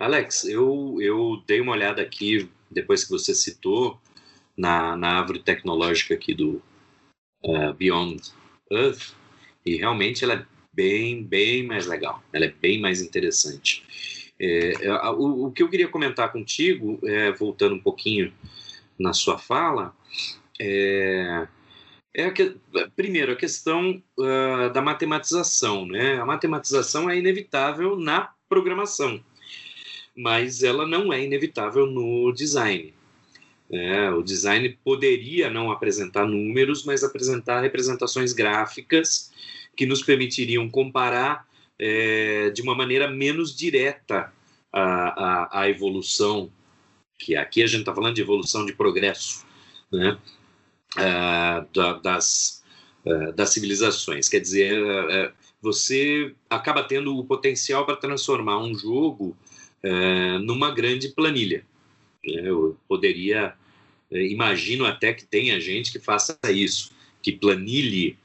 Alex, 0.00 0.44
eu, 0.46 0.96
eu 0.98 1.42
dei 1.46 1.60
uma 1.60 1.72
olhada 1.72 2.00
aqui, 2.00 2.50
depois 2.70 3.04
que 3.04 3.10
você 3.10 3.34
citou, 3.34 4.00
na, 4.56 4.96
na 4.96 5.18
árvore 5.18 5.42
tecnológica 5.42 6.14
aqui 6.14 6.34
do 6.34 6.62
uh, 7.44 7.74
Beyond 7.74 8.32
Earth, 8.70 9.14
e 9.64 9.76
realmente 9.76 10.24
ela 10.24 10.34
é 10.34 10.46
bem, 10.72 11.22
bem 11.22 11.66
mais 11.66 11.86
legal, 11.86 12.22
ela 12.32 12.46
é 12.46 12.50
bem 12.50 12.80
mais 12.80 13.00
interessante. 13.00 13.84
É, 14.38 14.86
é 14.86 15.10
o, 15.10 15.46
o, 15.46 15.52
que 15.52 15.62
eu 15.62 15.68
queria 15.68 15.88
comentar 15.88 16.32
contigo, 16.32 16.98
é, 17.04 17.32
voltando 17.32 17.74
um 17.74 17.80
pouquinho 17.80 18.32
na 18.98 19.12
sua 19.12 19.38
fala, 19.38 19.94
é, 20.60 21.46
é 22.14 22.24
a 22.26 22.30
que, 22.30 22.56
primeiro 22.94 23.32
a 23.32 23.36
questão 23.36 24.02
uh, 24.18 24.72
da 24.72 24.82
matematização, 24.82 25.86
né? 25.86 26.20
A 26.20 26.26
matematização 26.26 27.08
é 27.08 27.16
inevitável 27.16 27.96
na 27.96 28.30
programação, 28.48 29.22
mas 30.16 30.62
ela 30.62 30.86
não 30.86 31.12
é 31.12 31.22
inevitável 31.24 31.86
no 31.86 32.32
design. 32.32 32.92
É, 33.70 34.10
o 34.10 34.22
design 34.22 34.78
poderia 34.84 35.48
não 35.48 35.70
apresentar 35.70 36.26
números, 36.26 36.84
mas 36.84 37.02
apresentar 37.02 37.62
representações 37.62 38.34
gráficas 38.34 39.32
que 39.76 39.86
nos 39.86 40.02
permitiriam 40.02 40.68
comparar 40.68 41.46
é, 41.78 42.50
de 42.50 42.62
uma 42.62 42.74
maneira 42.74 43.08
menos 43.08 43.56
direta 43.56 44.32
a, 44.72 44.82
a, 44.82 45.60
a 45.62 45.68
evolução, 45.68 46.50
que 47.18 47.36
aqui 47.36 47.62
a 47.62 47.66
gente 47.66 47.80
está 47.80 47.94
falando 47.94 48.14
de 48.14 48.22
evolução 48.22 48.64
de 48.64 48.72
progresso, 48.72 49.44
né? 49.90 50.18
uh, 50.96 51.66
da, 51.72 51.92
das, 51.94 52.62
uh, 53.04 53.32
das 53.32 53.50
civilizações. 53.50 54.28
Quer 54.28 54.40
dizer, 54.40 54.82
uh, 54.82 55.32
você 55.60 56.34
acaba 56.50 56.82
tendo 56.82 57.16
o 57.16 57.24
potencial 57.24 57.84
para 57.86 57.96
transformar 57.96 58.58
um 58.58 58.74
jogo 58.74 59.36
numa 60.44 60.70
grande 60.70 61.08
planilha. 61.08 61.66
Eu 62.22 62.78
poderia, 62.86 63.52
imagino 64.12 64.84
até 64.84 65.12
que 65.12 65.24
tenha 65.24 65.60
gente 65.60 65.90
que 65.90 65.98
faça 65.98 66.38
isso, 66.52 66.92
que 67.20 67.32
planilhe 67.32 68.16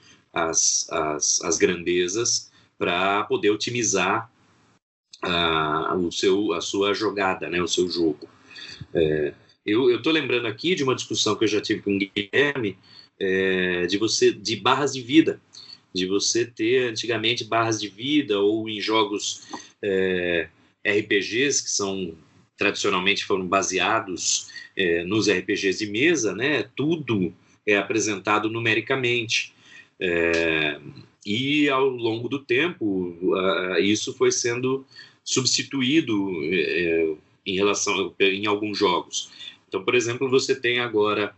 as, 0.45 0.88
as, 0.91 1.41
as 1.41 1.57
grandezas 1.57 2.51
para 2.77 3.23
poder 3.23 3.49
otimizar 3.49 4.31
o 5.99 6.11
seu, 6.11 6.53
a 6.53 6.61
sua 6.61 6.93
jogada, 6.93 7.49
né, 7.49 7.61
o 7.61 7.67
seu 7.67 7.89
jogo. 7.89 8.29
É, 8.93 9.33
eu 9.65 9.95
estou 9.95 10.13
lembrando 10.13 10.47
aqui 10.47 10.75
de 10.75 10.83
uma 10.83 10.95
discussão 10.95 11.35
que 11.35 11.43
eu 11.43 11.47
já 11.47 11.59
tive 11.59 11.81
com 11.81 11.95
o 11.95 11.99
Guilherme, 11.99 12.77
é, 13.19 13.88
de 13.88 13.97
você 13.97 14.31
de 14.31 14.55
barras 14.55 14.93
de 14.93 15.01
vida, 15.01 15.41
de 15.93 16.05
você 16.05 16.45
ter 16.45 16.89
antigamente 16.89 17.43
barras 17.43 17.79
de 17.79 17.88
vida 17.88 18.39
ou 18.39 18.69
em 18.69 18.79
jogos 18.79 19.47
é, 19.81 20.47
RPGs 20.85 21.63
que 21.63 21.69
são 21.69 22.15
tradicionalmente 22.55 23.25
foram 23.25 23.47
baseados 23.47 24.49
é, 24.75 25.03
nos 25.03 25.29
RPGs 25.29 25.79
de 25.79 25.91
mesa, 25.91 26.33
né? 26.33 26.63
Tudo 26.75 27.33
é 27.65 27.75
apresentado 27.75 28.49
numericamente. 28.49 29.53
É, 30.00 30.80
e 31.26 31.70
ao 31.70 31.88
longo 31.88 32.30
do 32.30 32.39
tempo, 32.39 33.18
isso 33.80 34.14
foi 34.14 34.32
sendo 34.32 34.86
substituído 35.24 36.32
é, 36.43 37.16
em 37.45 37.56
relação 37.56 38.14
em 38.20 38.45
alguns 38.45 38.78
jogos. 38.78 39.30
Então, 39.68 39.84
por 39.84 39.95
exemplo, 39.95 40.30
você 40.30 40.56
tem 40.56 40.80
agora 40.80 41.36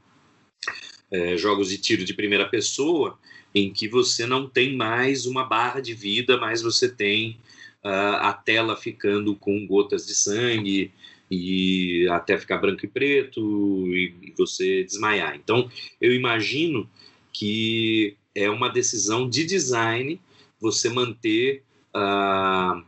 é, 1.12 1.36
jogos 1.38 1.70
de 1.70 1.78
tiro 1.78 2.06
de 2.06 2.14
primeira 2.14 2.48
pessoa 2.48 3.18
em 3.54 3.72
que 3.72 3.88
você 3.88 4.26
não 4.26 4.48
tem 4.48 4.76
mais 4.76 5.26
uma 5.26 5.44
barra 5.44 5.80
de 5.80 5.94
vida, 5.94 6.38
mas 6.38 6.62
você 6.62 6.88
tem 6.88 7.38
uh, 7.84 8.18
a 8.22 8.34
tela 8.34 8.76
ficando 8.76 9.36
com 9.36 9.66
gotas 9.66 10.06
de 10.06 10.14
sangue 10.14 10.92
e 11.32 12.08
até 12.12 12.38
ficar 12.38 12.58
branco 12.58 12.86
e 12.86 12.88
preto 12.88 13.42
e 13.88 14.34
você 14.38 14.84
desmaiar. 14.84 15.36
Então, 15.36 15.70
eu 16.00 16.14
imagino 16.14 16.90
que 17.34 18.16
é 18.40 18.50
uma 18.50 18.70
decisão 18.70 19.30
de 19.30 19.46
design 19.46 20.20
você 20.60 20.90
manter 20.90 21.64
uh, 21.96 22.84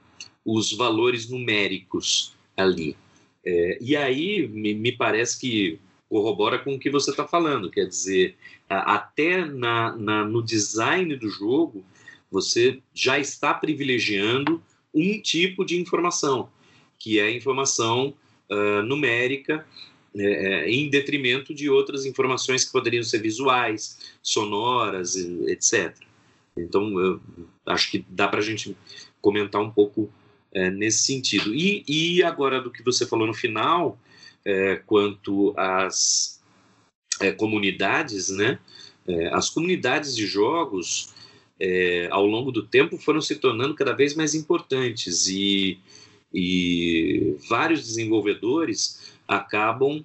os 0.46 0.74
valores 0.74 1.30
numéricos 1.30 2.34
ali. 2.56 2.96
É, 3.46 3.78
e 3.82 3.96
aí 3.96 4.48
me, 4.48 4.74
me, 4.74 4.92
parece 4.92 5.40
que 5.40 5.80
corrobora 6.08 6.60
com 6.60 6.76
o 6.76 6.80
que 6.80 6.90
você 6.90 7.12
está 7.12 7.28
falando, 7.28 7.72
quer 7.72 7.88
dizer, 7.88 8.36
até 8.70 9.46
na, 9.46 9.96
na, 9.98 10.26
no 10.26 10.44
design 10.44 11.16
do 11.16 11.30
jogo 11.30 11.84
você 12.30 12.82
já 12.94 13.20
está 13.20 13.54
privilegiando 13.54 14.62
um 14.94 15.20
tipo 15.22 15.66
de 15.66 15.80
informação, 15.80 16.50
que 17.00 17.20
é 17.20 17.24
a 17.24 17.32
informação 17.32 18.14
uh, 18.50 18.84
numérica, 18.84 19.66
é, 20.16 20.70
em 20.70 20.90
detrimento 20.90 21.54
de 21.54 21.70
outras 21.70 22.06
informações 22.06 22.66
que 22.66 22.72
poderiam 22.72 23.04
ser 23.04 23.22
visuais, 23.22 23.98
sonoras, 24.22 25.16
etc. 25.16 25.96
Então, 26.58 27.00
eu 27.00 27.22
acho 27.66 27.92
que 27.92 28.06
dá 28.10 28.28
para 28.28 28.40
a 28.40 28.44
gente 28.44 28.76
comentar 29.22 29.62
um 29.62 29.72
pouco 29.72 30.12
é, 30.54 30.70
nesse 30.70 31.04
sentido. 31.04 31.56
E, 31.56 31.84
e 31.88 32.24
agora, 32.24 32.62
do 32.62 32.72
que 32.72 32.84
você 32.84 33.06
falou 33.06 33.26
no 33.26 33.34
final, 33.34 33.98
é, 34.44 34.78
quanto 34.86 35.54
às 35.58 36.42
é, 37.20 37.32
comunidades, 37.32 38.30
né? 38.30 38.60
É, 39.08 39.28
as 39.34 39.50
comunidades 39.50 40.16
de 40.16 40.26
jogos, 40.26 41.14
é, 41.60 42.08
ao 42.12 42.26
longo 42.26 42.52
do 42.52 42.66
tempo, 42.66 42.98
foram 42.98 43.22
se 43.22 43.36
tornando 43.36 43.76
cada 43.76 43.94
vez 43.94 44.16
mais 44.16 44.36
importantes 44.36 45.28
e, 45.28 45.80
e 46.34 47.36
vários 47.50 47.82
desenvolvedores 47.82 49.01
acabam 49.32 50.04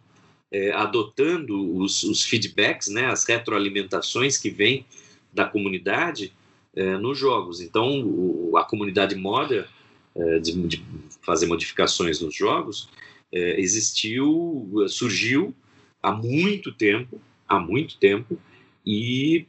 é, 0.53 0.71
adotando 0.73 1.77
os, 1.77 2.05
os, 2.05 2.23
feedbacks, 2.23 2.89
né, 2.89 3.07
as 3.07 3.25
retroalimentações 3.25 4.39
que 4.39 4.49
vêm 4.49 4.87
da 5.33 5.45
comunidade 5.45 6.33
é, 6.75 6.97
nos 6.97 7.19
jogos. 7.19 7.61
Então, 7.61 8.03
o, 8.03 8.57
a 8.57 8.65
comunidade 8.65 9.17
moda 9.17 9.69
é, 10.15 10.39
de, 10.39 10.53
de, 10.67 10.85
fazer 11.21 11.47
modificações 11.47 12.21
nos 12.21 12.35
jogos 12.35 12.89
é, 13.33 13.61
existiu, 13.61 14.71
surgiu 14.89 15.55
há 16.01 16.13
muito 16.13 16.73
tempo, 16.73 17.21
há 17.49 17.59
muito 17.59 17.99
tempo, 17.99 18.39
e 18.85 19.47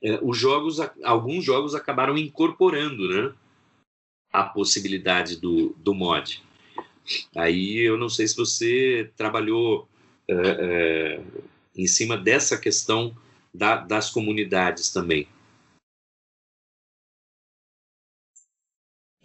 é, 0.00 0.20
os 0.22 0.38
jogos, 0.38 0.78
alguns 1.02 1.44
jogos 1.44 1.74
acabaram 1.74 2.16
incorporando, 2.16 3.08
né, 3.08 3.32
a 4.32 4.44
possibilidade 4.44 5.40
do, 5.40 5.74
do 5.78 5.92
mod. 5.92 6.45
Aí 7.34 7.78
eu 7.78 7.96
não 7.98 8.08
sei 8.08 8.26
se 8.26 8.36
você 8.36 9.10
trabalhou 9.16 9.88
é, 10.28 10.34
é, 10.34 11.20
em 11.76 11.86
cima 11.86 12.16
dessa 12.16 12.58
questão 12.58 13.16
da, 13.54 13.76
das 13.76 14.10
comunidades 14.10 14.90
também. 14.90 15.28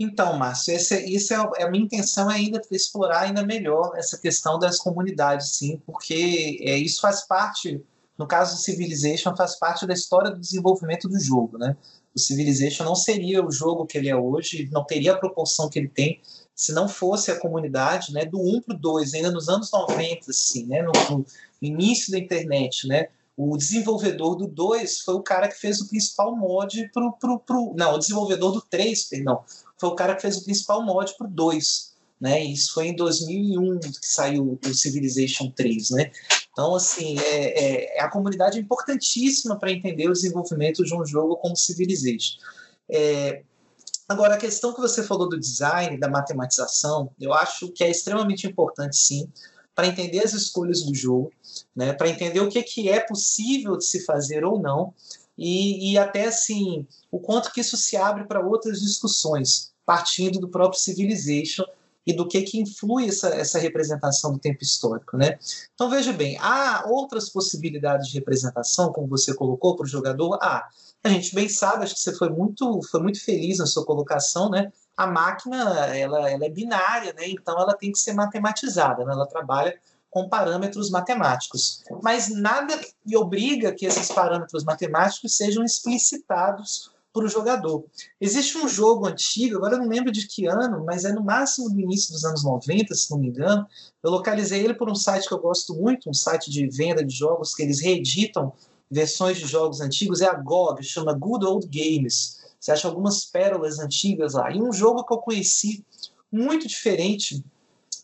Então, 0.04 0.36
Márcio, 0.36 0.74
esse, 0.74 1.06
isso 1.06 1.32
é, 1.32 1.38
é, 1.58 1.64
a 1.64 1.70
minha 1.70 1.84
intenção 1.84 2.30
é 2.30 2.36
ainda 2.36 2.60
explorar 2.72 3.22
ainda 3.22 3.46
melhor 3.46 3.94
essa 3.96 4.18
questão 4.18 4.58
das 4.58 4.80
comunidades, 4.80 5.58
sim, 5.58 5.80
porque 5.86 6.58
é, 6.62 6.76
isso 6.76 7.02
faz 7.02 7.28
parte, 7.28 7.80
no 8.18 8.26
caso 8.26 8.56
do 8.56 8.62
Civilization, 8.62 9.36
faz 9.36 9.60
parte 9.60 9.86
da 9.86 9.94
história 9.94 10.32
do 10.32 10.40
desenvolvimento 10.40 11.08
do 11.08 11.20
jogo, 11.20 11.60
né? 11.60 11.78
O 12.16 12.20
Civilization 12.20 12.84
não 12.84 12.96
seria 12.96 13.46
o 13.46 13.52
jogo 13.52 13.86
que 13.86 13.96
ele 13.96 14.10
é 14.10 14.16
hoje, 14.16 14.68
não 14.72 14.84
teria 14.84 15.14
a 15.14 15.18
proporção 15.18 15.70
que 15.70 15.78
ele 15.78 15.88
tem 15.88 16.20
se 16.62 16.74
não 16.74 16.88
fosse 16.88 17.32
a 17.32 17.40
comunidade, 17.40 18.14
né, 18.14 18.24
do 18.24 18.40
1 18.40 18.62
para 18.62 18.76
o 18.76 18.80
2, 18.80 19.16
ainda 19.16 19.32
nos 19.32 19.50
anos 19.50 19.72
90, 19.72 20.30
assim, 20.30 20.68
né, 20.68 20.84
no, 20.84 20.92
no 20.92 21.26
início 21.60 22.12
da 22.12 22.20
internet, 22.20 22.88
né, 22.88 23.08
o 23.36 23.58
desenvolvedor 23.58 24.36
do 24.36 24.48
2 24.48 25.00
foi 25.00 25.16
o 25.16 25.24
cara 25.24 25.48
que 25.48 25.60
fez 25.60 25.82
o 25.82 25.88
principal 25.88 26.36
mod 26.36 26.88
pro, 26.94 27.14
pro, 27.14 27.40
pro. 27.40 27.74
Não, 27.76 27.96
o 27.96 27.98
desenvolvedor 27.98 28.52
do 28.52 28.62
3, 28.62 29.06
perdão, 29.06 29.44
foi 29.76 29.90
o 29.90 29.96
cara 29.96 30.14
que 30.14 30.22
fez 30.22 30.38
o 30.38 30.44
principal 30.44 30.86
mod 30.86 31.18
pro 31.18 31.28
2. 31.28 31.96
Né? 32.20 32.44
Isso 32.44 32.76
foi 32.76 32.90
em 32.90 32.96
2001 32.96 33.80
que 33.80 33.90
saiu 34.04 34.60
o 34.64 34.74
Civilization 34.76 35.50
3. 35.50 35.90
Né? 35.90 36.12
Então, 36.52 36.76
assim, 36.76 37.18
é, 37.18 37.98
é 37.98 38.02
a 38.02 38.10
comunidade 38.12 38.60
é 38.60 38.62
importantíssima 38.62 39.58
para 39.58 39.72
entender 39.72 40.08
o 40.08 40.14
desenvolvimento 40.14 40.84
de 40.84 40.94
um 40.94 41.04
jogo 41.04 41.38
como 41.38 41.56
Civilization. 41.56 42.38
É, 42.88 43.42
agora, 44.08 44.36
a 44.36 44.38
questão 44.38 44.74
que 44.74 44.82
você 44.82 45.04
falou 45.04 45.30
do 45.30 45.40
design, 45.40 45.98
da 45.98 46.10
matematização, 46.10 47.12
eu 47.20 47.34
acho 47.34 47.72
que 47.72 47.84
é 47.84 47.90
extremamente 47.90 48.48
importante, 48.48 48.98
sim, 48.98 49.30
para 49.74 49.88
entender 49.88 50.20
as 50.20 50.34
escolhas 50.34 50.84
do 50.84 50.94
jogo, 50.94 51.32
né, 51.76 51.94
para 51.94 52.10
entender 52.10 52.40
o 52.40 52.50
que, 52.50 52.62
que 52.64 52.90
é 52.90 53.00
possível 53.00 53.78
de 53.78 53.86
se 53.86 54.06
fazer 54.06 54.44
ou 54.44 54.60
não, 54.60 54.94
e, 55.38 55.92
e 55.92 55.98
até 55.98 56.26
assim 56.26 56.86
o 57.10 57.20
quanto 57.20 57.52
que 57.52 57.62
isso 57.62 57.78
se 57.78 57.98
abre 57.98 58.26
para 58.26 58.46
outras 58.46 58.82
discussões, 58.82 59.72
partindo 59.86 60.40
do 60.40 60.50
próprio 60.50 60.80
Civilization 60.80 61.66
e 62.06 62.14
do 62.14 62.28
que, 62.28 62.42
que 62.42 62.60
influi 62.60 63.08
essa, 63.08 63.30
essa 63.30 63.60
representação 63.60 64.34
do 64.34 64.40
tempo 64.40 64.64
histórico. 64.64 65.18
Né? 65.18 65.38
Então 65.74 65.90
veja 65.90 66.12
bem, 66.14 66.38
há 66.40 66.84
outras 66.88 67.30
possibilidades 67.30 68.08
de 68.08 68.16
representação, 68.16 68.92
como 68.92 69.08
você 69.08 69.34
colocou 69.34 69.76
para 69.76 69.86
o 69.86 69.90
jogador? 69.90 70.38
Ah, 70.42 70.68
a 71.04 71.10
gente 71.10 71.34
bem 71.34 71.50
sabe, 71.50 71.84
acho 71.84 71.96
que 71.96 72.00
você 72.00 72.16
foi 72.16 72.30
muito, 72.30 72.82
foi 72.84 73.02
muito 73.02 73.24
feliz 73.24 73.58
na 73.58 73.66
sua 73.66 73.86
colocação, 73.86 74.50
né? 74.50 74.72
a 74.96 75.08
máquina 75.08 75.58
ela, 75.96 76.30
ela 76.30 76.46
é 76.46 76.50
binária, 76.50 77.14
né? 77.14 77.28
então 77.28 77.60
ela 77.60 77.74
tem 77.76 77.92
que 77.92 78.00
ser 78.00 78.14
matematizada, 78.14 79.04
né? 79.04 79.14
ela 79.14 79.26
trabalha 79.26 79.78
com 80.10 80.28
parâmetros 80.28 80.90
matemáticos. 80.90 81.84
Mas 82.04 82.30
nada 82.30 82.80
lhe 83.06 83.16
obriga 83.16 83.74
que 83.74 83.86
esses 83.86 84.12
parâmetros 84.12 84.64
matemáticos 84.64 85.38
sejam 85.38 85.64
explicitados 85.64 86.92
para 87.14 87.26
o 87.26 87.28
jogador. 87.28 87.84
Existe 88.20 88.58
um 88.58 88.68
jogo 88.68 89.06
antigo, 89.08 89.58
agora 89.58 89.76
eu 89.76 89.80
não 89.80 89.88
lembro 89.88 90.12
de 90.12 90.28
que 90.28 90.46
ano, 90.48 90.84
mas 90.86 91.04
é 91.04 91.12
no 91.12 91.24
máximo 91.24 91.70
do 91.70 91.80
início 91.80 92.14
dos 92.14 92.24
anos 92.24 92.44
90, 92.44 92.94
se 92.96 93.12
não 93.12 93.20
me 93.20 93.28
engano. 93.28 93.66
Eu 94.02 94.12
localizei 94.12 94.64
ele 94.64 94.74
por 94.74 94.90
um 94.90 94.96
site 94.96 95.28
que 95.28 95.34
eu 95.34 95.40
gosto 95.40 95.74
muito, 95.74 96.10
um 96.10 96.14
site 96.14 96.50
de 96.50 96.68
venda 96.68 97.04
de 97.04 97.14
jogos 97.14 97.54
que 97.54 97.64
eles 97.64 97.82
reeditam 97.82 98.54
versões 98.90 99.38
de 99.38 99.48
jogos 99.48 99.80
antigos, 99.80 100.20
é 100.20 100.28
a 100.28 100.34
GOG, 100.34 100.84
chama 100.84 101.14
Good 101.14 101.46
Old 101.46 101.68
Games. 101.68 102.42
Você 102.60 102.74
acha 102.74 102.88
algumas 102.88 103.24
pérolas 103.24 103.80
antigas 103.80 104.34
lá. 104.34 104.52
E 104.52 104.62
um 104.62 104.74
jogo 104.74 105.06
que 105.06 105.14
eu 105.14 105.18
conheci 105.18 105.86
muito 106.32 106.68
diferente 106.68 107.44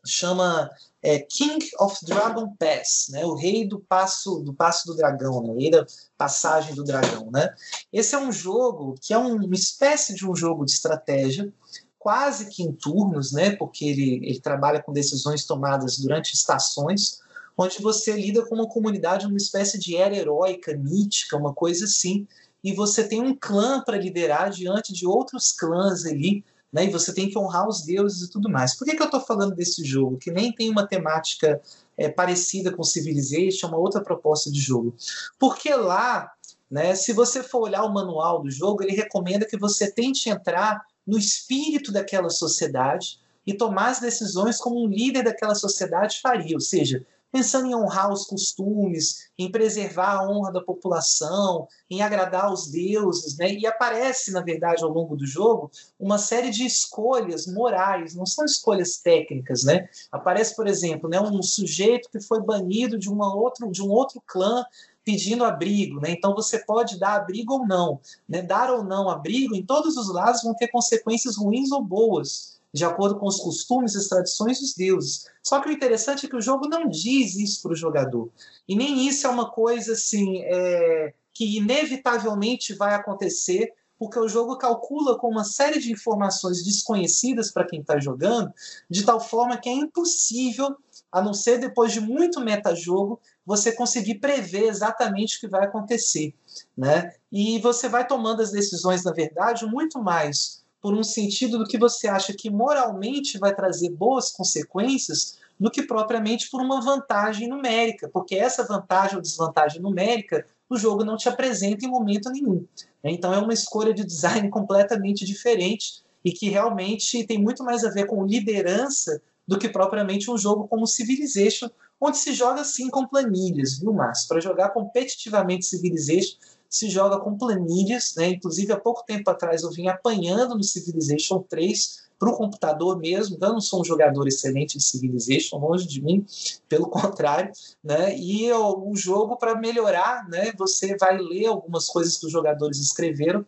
chama 0.05 0.70
é, 1.02 1.20
King 1.20 1.66
of 1.80 2.04
Dragon 2.06 2.56
Pass, 2.58 3.08
né? 3.10 3.26
o 3.26 3.36
rei 3.36 3.68
do 3.68 3.80
passo 3.80 4.39
do 4.39 4.54
passo 4.54 4.88
do 4.88 4.95
dragão, 4.95 5.41
né? 5.43 5.50
o 5.50 5.58
rei 5.58 5.70
da 5.70 5.86
passagem 6.18 6.74
do 6.74 6.84
dragão. 6.84 7.30
Né? 7.32 7.54
Esse 7.91 8.16
é 8.16 8.20
um 8.20 8.32
jogo 8.32 8.95
que 9.02 9.14
é 9.14 9.18
uma 9.18 9.56
espécie 9.56 10.16
de 10.16 10.28
um 10.28 10.36
jogo 10.36 10.66
de 10.66 10.72
estratégia, 10.72 11.52
quase 12.00 12.50
que 12.50 12.64
em 12.64 12.72
turnos, 12.72 13.32
né? 13.32 13.56
porque 13.56 13.86
ele, 13.86 14.16
ele 14.24 14.39
trabalha 14.39 14.82
com 14.82 14.91
decisões 14.91 15.45
tomadas 15.45 15.98
durante 15.98 16.34
estações, 16.34 17.20
onde 17.58 17.82
você 17.82 18.14
lida 18.14 18.45
com 18.45 18.56
uma 18.56 18.68
comunidade, 18.68 19.26
uma 19.26 19.38
espécie 19.38 19.80
de 19.80 19.95
era 19.95 20.16
heróica, 20.16 20.76
mítica, 20.76 21.38
uma 21.38 21.54
coisa 21.54 21.86
assim, 21.86 22.28
e 22.64 22.74
você 22.74 23.08
tem 23.08 23.22
um 23.22 23.36
clã 23.36 23.82
para 23.82 23.98
liderar 23.98 24.50
diante 24.50 24.93
de 24.93 25.08
outros 25.08 25.52
clãs 25.52 26.06
ali, 26.06 26.43
né? 26.72 26.86
e 26.86 26.89
você 26.89 27.13
tem 27.13 27.30
que 27.30 27.38
honrar 27.38 27.68
os 27.68 27.82
deuses 27.84 28.28
e 28.28 28.32
tudo 28.32 28.49
mais. 28.49 28.76
Por 28.76 28.86
que, 28.86 28.95
que 28.95 29.01
eu 29.01 29.07
estou 29.07 29.22
falando 29.22 29.55
desse 29.55 29.84
jogo, 29.84 30.18
que 30.18 30.32
nem 30.32 30.51
tem 30.51 30.70
uma 30.70 30.88
temática 30.88 31.61
é, 31.97 32.09
parecida 32.09 32.72
com 32.72 32.84
Civilization, 32.84 33.68
uma 33.68 33.78
outra 33.78 34.01
proposta 34.01 34.51
de 34.51 34.59
jogo? 34.59 34.95
Porque 35.39 35.74
lá, 35.74 36.32
né, 36.70 36.95
se 36.95 37.13
você 37.13 37.41
for 37.41 37.61
olhar 37.61 37.84
o 37.84 37.93
manual 37.93 38.41
do 38.41 38.51
jogo, 38.51 38.84
ele 38.84 38.95
recomenda 38.95 39.45
que 39.45 39.57
você 39.57 39.91
tente 39.91 40.30
entrar 40.30 40.82
no 41.05 41.18
espírito 41.18 41.91
daquela 41.91 42.30
sociedade 42.30 43.20
e 43.45 43.53
tomar 43.53 43.91
as 43.91 43.99
decisões 44.01 44.57
como 44.57 44.84
um 44.84 44.88
líder 44.88 45.24
daquela 45.24 45.55
sociedade 45.55 46.20
faria, 46.22 46.55
ou 46.55 46.59
seja, 46.59 47.05
pensando 47.32 47.67
em 47.67 47.75
honrar 47.75 48.11
os 48.11 48.25
costumes, 48.25 49.30
em 49.38 49.51
preservar 49.51 50.19
a 50.19 50.30
honra 50.30 50.51
da 50.51 50.61
população, 50.61 51.67
em 51.89 52.01
agradar 52.01 52.51
os 52.51 52.67
deuses, 52.67 53.38
né? 53.38 53.53
E 53.53 53.65
aparece, 53.65 54.32
na 54.32 54.41
verdade, 54.41 54.84
ao 54.84 54.89
longo 54.89 55.15
do 55.15 55.25
jogo, 55.25 55.69
uma 55.99 56.17
série 56.17 56.49
de 56.49 56.65
escolhas 56.65 57.45
morais, 57.47 58.15
não 58.15 58.25
são 58.25 58.45
escolhas 58.45 58.97
técnicas, 58.97 59.63
né? 59.63 59.89
Aparece, 60.11 60.55
por 60.55 60.67
exemplo, 60.67 61.09
né, 61.09 61.19
um 61.19 61.41
sujeito 61.41 62.09
que 62.09 62.19
foi 62.19 62.41
banido 62.41 62.97
de, 62.97 63.09
uma 63.09 63.34
outra, 63.36 63.67
de 63.69 63.82
um 63.82 63.89
outro 63.89 64.21
clã 64.25 64.65
pedindo 65.03 65.45
abrigo, 65.45 66.01
né? 66.01 66.11
Então 66.11 66.34
você 66.36 66.59
pode 66.59 66.99
dar 66.99 67.15
abrigo 67.15 67.53
ou 67.53 67.67
não, 67.67 67.99
né? 68.28 68.41
Dar 68.41 68.71
ou 68.71 68.84
não 68.84 69.09
abrigo 69.09 69.55
em 69.55 69.65
todos 69.65 69.95
os 69.95 70.13
lados 70.13 70.43
vão 70.43 70.53
ter 70.53 70.67
consequências 70.67 71.38
ruins 71.38 71.71
ou 71.71 71.82
boas 71.82 72.57
de 72.78 72.86
acordo 72.86 73.19
com 73.19 73.25
os 73.25 73.39
costumes, 73.39 73.95
as 73.95 74.07
tradições 74.07 74.59
dos 74.59 74.73
deuses. 74.75 75.25
Só 75.43 75.59
que 75.59 75.67
o 75.67 75.71
interessante 75.71 76.25
é 76.25 76.30
que 76.30 76.36
o 76.36 76.41
jogo 76.41 76.67
não 76.67 76.88
diz 76.88 77.36
isso 77.36 77.61
para 77.63 77.71
o 77.71 77.75
jogador. 77.75 78.30
E 78.67 78.75
nem 78.75 79.07
isso 79.07 79.25
é 79.25 79.30
uma 79.30 79.49
coisa 79.49 79.93
assim 79.93 80.41
é, 80.43 81.13
que 81.34 81.57
inevitavelmente 81.57 82.75
vai 82.75 82.93
acontecer, 82.93 83.73
porque 83.97 84.19
o 84.19 84.30
jogo 84.30 84.57
calcula 84.57 85.17
com 85.17 85.28
uma 85.28 85.43
série 85.43 85.80
de 85.80 85.91
informações 85.91 86.63
desconhecidas 86.63 87.51
para 87.51 87.65
quem 87.65 87.82
está 87.82 87.99
jogando, 87.99 88.53
de 88.88 89.03
tal 89.03 89.19
forma 89.19 89.57
que 89.57 89.67
é 89.67 89.73
impossível, 89.73 90.75
a 91.11 91.19
não 91.19 91.34
ser 91.34 91.57
depois 91.57 91.91
de 91.91 91.99
muito 91.99 92.39
metajogo, 92.41 93.19
você 93.43 93.71
conseguir 93.71 94.15
prever 94.15 94.67
exatamente 94.67 95.38
o 95.38 95.39
que 95.39 95.47
vai 95.47 95.65
acontecer. 95.65 96.36
Né? 96.78 97.11
E 97.32 97.57
você 97.59 97.89
vai 97.89 98.05
tomando 98.05 98.43
as 98.43 98.51
decisões, 98.51 99.03
na 99.03 99.11
verdade, 99.11 99.65
muito 99.65 99.99
mais 99.99 100.63
por 100.82 100.93
um 100.93 101.03
sentido 101.03 101.57
do 101.57 101.65
que 101.65 101.78
você 101.78 102.07
acha 102.07 102.34
que 102.34 102.49
moralmente 102.49 103.38
vai 103.38 103.53
trazer 103.55 103.89
boas 103.89 104.32
consequências 104.32 105.38
do 105.59 105.71
que 105.71 105.84
propriamente 105.84 106.49
por 106.49 106.61
uma 106.61 106.82
vantagem 106.82 107.47
numérica, 107.47 108.09
porque 108.09 108.36
essa 108.36 108.63
vantagem 108.63 109.15
ou 109.15 109.21
desvantagem 109.21 109.82
numérica 109.82 110.45
o 110.69 110.78
jogo 110.78 111.03
não 111.03 111.17
te 111.17 111.30
apresenta 111.30 111.86
em 111.86 111.89
momento 111.89 112.30
nenhum. 112.30 112.65
Né? 113.03 113.11
Então 113.11 113.34
é 113.34 113.39
uma 113.39 113.53
escolha 113.53 113.93
de 113.93 114.05
design 114.05 114.49
completamente 114.51 115.25
diferente 115.25 116.03
e 116.23 116.32
que 116.32 116.49
realmente 116.49 117.25
tem 117.25 117.38
muito 117.38 117.63
mais 117.63 117.84
a 117.84 117.89
ver 117.89 118.05
com 118.05 118.25
liderança 118.25 119.21
do 119.47 119.57
que 119.57 119.69
propriamente 119.69 120.30
um 120.30 120.38
jogo 120.38 120.67
como 120.67 120.86
Civilization, 120.86 121.69
onde 122.01 122.17
se 122.17 122.34
joga 122.34 122.63
sim 122.65 122.89
com 122.89 123.07
planilhas, 123.07 123.80
viu, 123.80 123.93
Márcio? 123.93 124.28
Para 124.28 124.41
jogar 124.41 124.69
competitivamente 124.69 125.65
Civilization, 125.65 126.38
se 126.70 126.89
joga 126.89 127.20
com 127.20 127.38
planilhas, 127.38 128.13
né? 128.15 128.30
Inclusive, 128.30 128.72
há 128.74 128.80
pouco 128.80 129.03
tempo 129.05 129.30
atrás 129.30 129.63
eu 129.63 129.72
vim 129.72 129.88
apanhando 129.88 130.55
no 130.55 130.63
Civilization 130.63 131.43
3 131.47 132.07
para 132.20 132.30
o 132.30 132.36
computador 132.36 132.97
mesmo. 132.97 133.36
Então, 133.36 133.49
eu 133.49 133.53
não 133.53 133.61
sou 133.61 133.82
um 133.82 133.86
jogador 133.86 134.28
excelente 134.28 134.78
de 134.78 134.84
Civilization, 134.84 135.57
longe 135.57 135.88
de 135.88 136.01
mim, 136.01 136.26
pelo 136.68 136.88
contrário. 136.89 137.51
Né? 137.84 138.18
E 138.18 138.51
o 138.51 138.95
jogo, 138.95 139.38
para 139.38 139.55
melhorar, 139.55 140.28
né, 140.28 140.51
você 140.57 140.97
vai 140.97 141.18
ler 141.18 141.47
algumas 141.47 141.88
coisas 141.88 142.18
que 142.18 142.26
os 142.26 142.32
jogadores 142.32 142.80
escreveram 142.80 143.45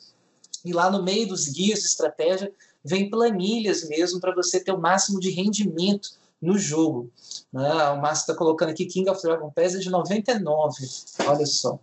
E 0.63 0.73
lá 0.73 0.89
no 0.89 1.03
meio 1.03 1.27
dos 1.27 1.47
guias 1.47 1.79
de 1.79 1.85
estratégia 1.85 2.51
vem 2.83 3.09
planilhas 3.09 3.87
mesmo 3.87 4.19
para 4.19 4.33
você 4.33 4.59
ter 4.59 4.71
o 4.71 4.79
máximo 4.79 5.19
de 5.19 5.29
rendimento 5.31 6.11
no 6.41 6.57
jogo. 6.57 7.11
Né? 7.51 7.89
O 7.89 8.01
Márcio 8.01 8.23
está 8.23 8.35
colocando 8.35 8.69
aqui 8.69 8.85
King 8.85 9.09
of 9.09 9.21
Dragon 9.21 9.51
Pass 9.51 9.75
é 9.75 9.79
de 9.79 9.89
99, 9.89 10.87
olha 11.27 11.45
só. 11.45 11.79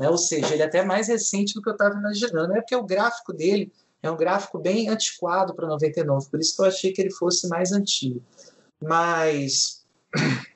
Né? 0.00 0.08
Ou 0.08 0.16
seja, 0.16 0.54
ele 0.54 0.62
é 0.62 0.64
até 0.64 0.82
mais 0.82 1.08
recente 1.08 1.52
do 1.52 1.60
que 1.60 1.68
eu 1.68 1.74
estava 1.74 1.94
imaginando. 1.94 2.54
É 2.54 2.62
porque 2.62 2.74
o 2.74 2.82
gráfico 2.82 3.34
dele 3.34 3.70
é 4.02 4.10
um 4.10 4.16
gráfico 4.16 4.58
bem 4.58 4.88
antiquado 4.88 5.54
para 5.54 5.68
99, 5.68 6.30
por 6.30 6.40
isso 6.40 6.56
que 6.56 6.62
eu 6.62 6.66
achei 6.66 6.90
que 6.90 7.02
ele 7.02 7.10
fosse 7.10 7.46
mais 7.48 7.70
antigo. 7.70 8.22
Mas. 8.82 9.84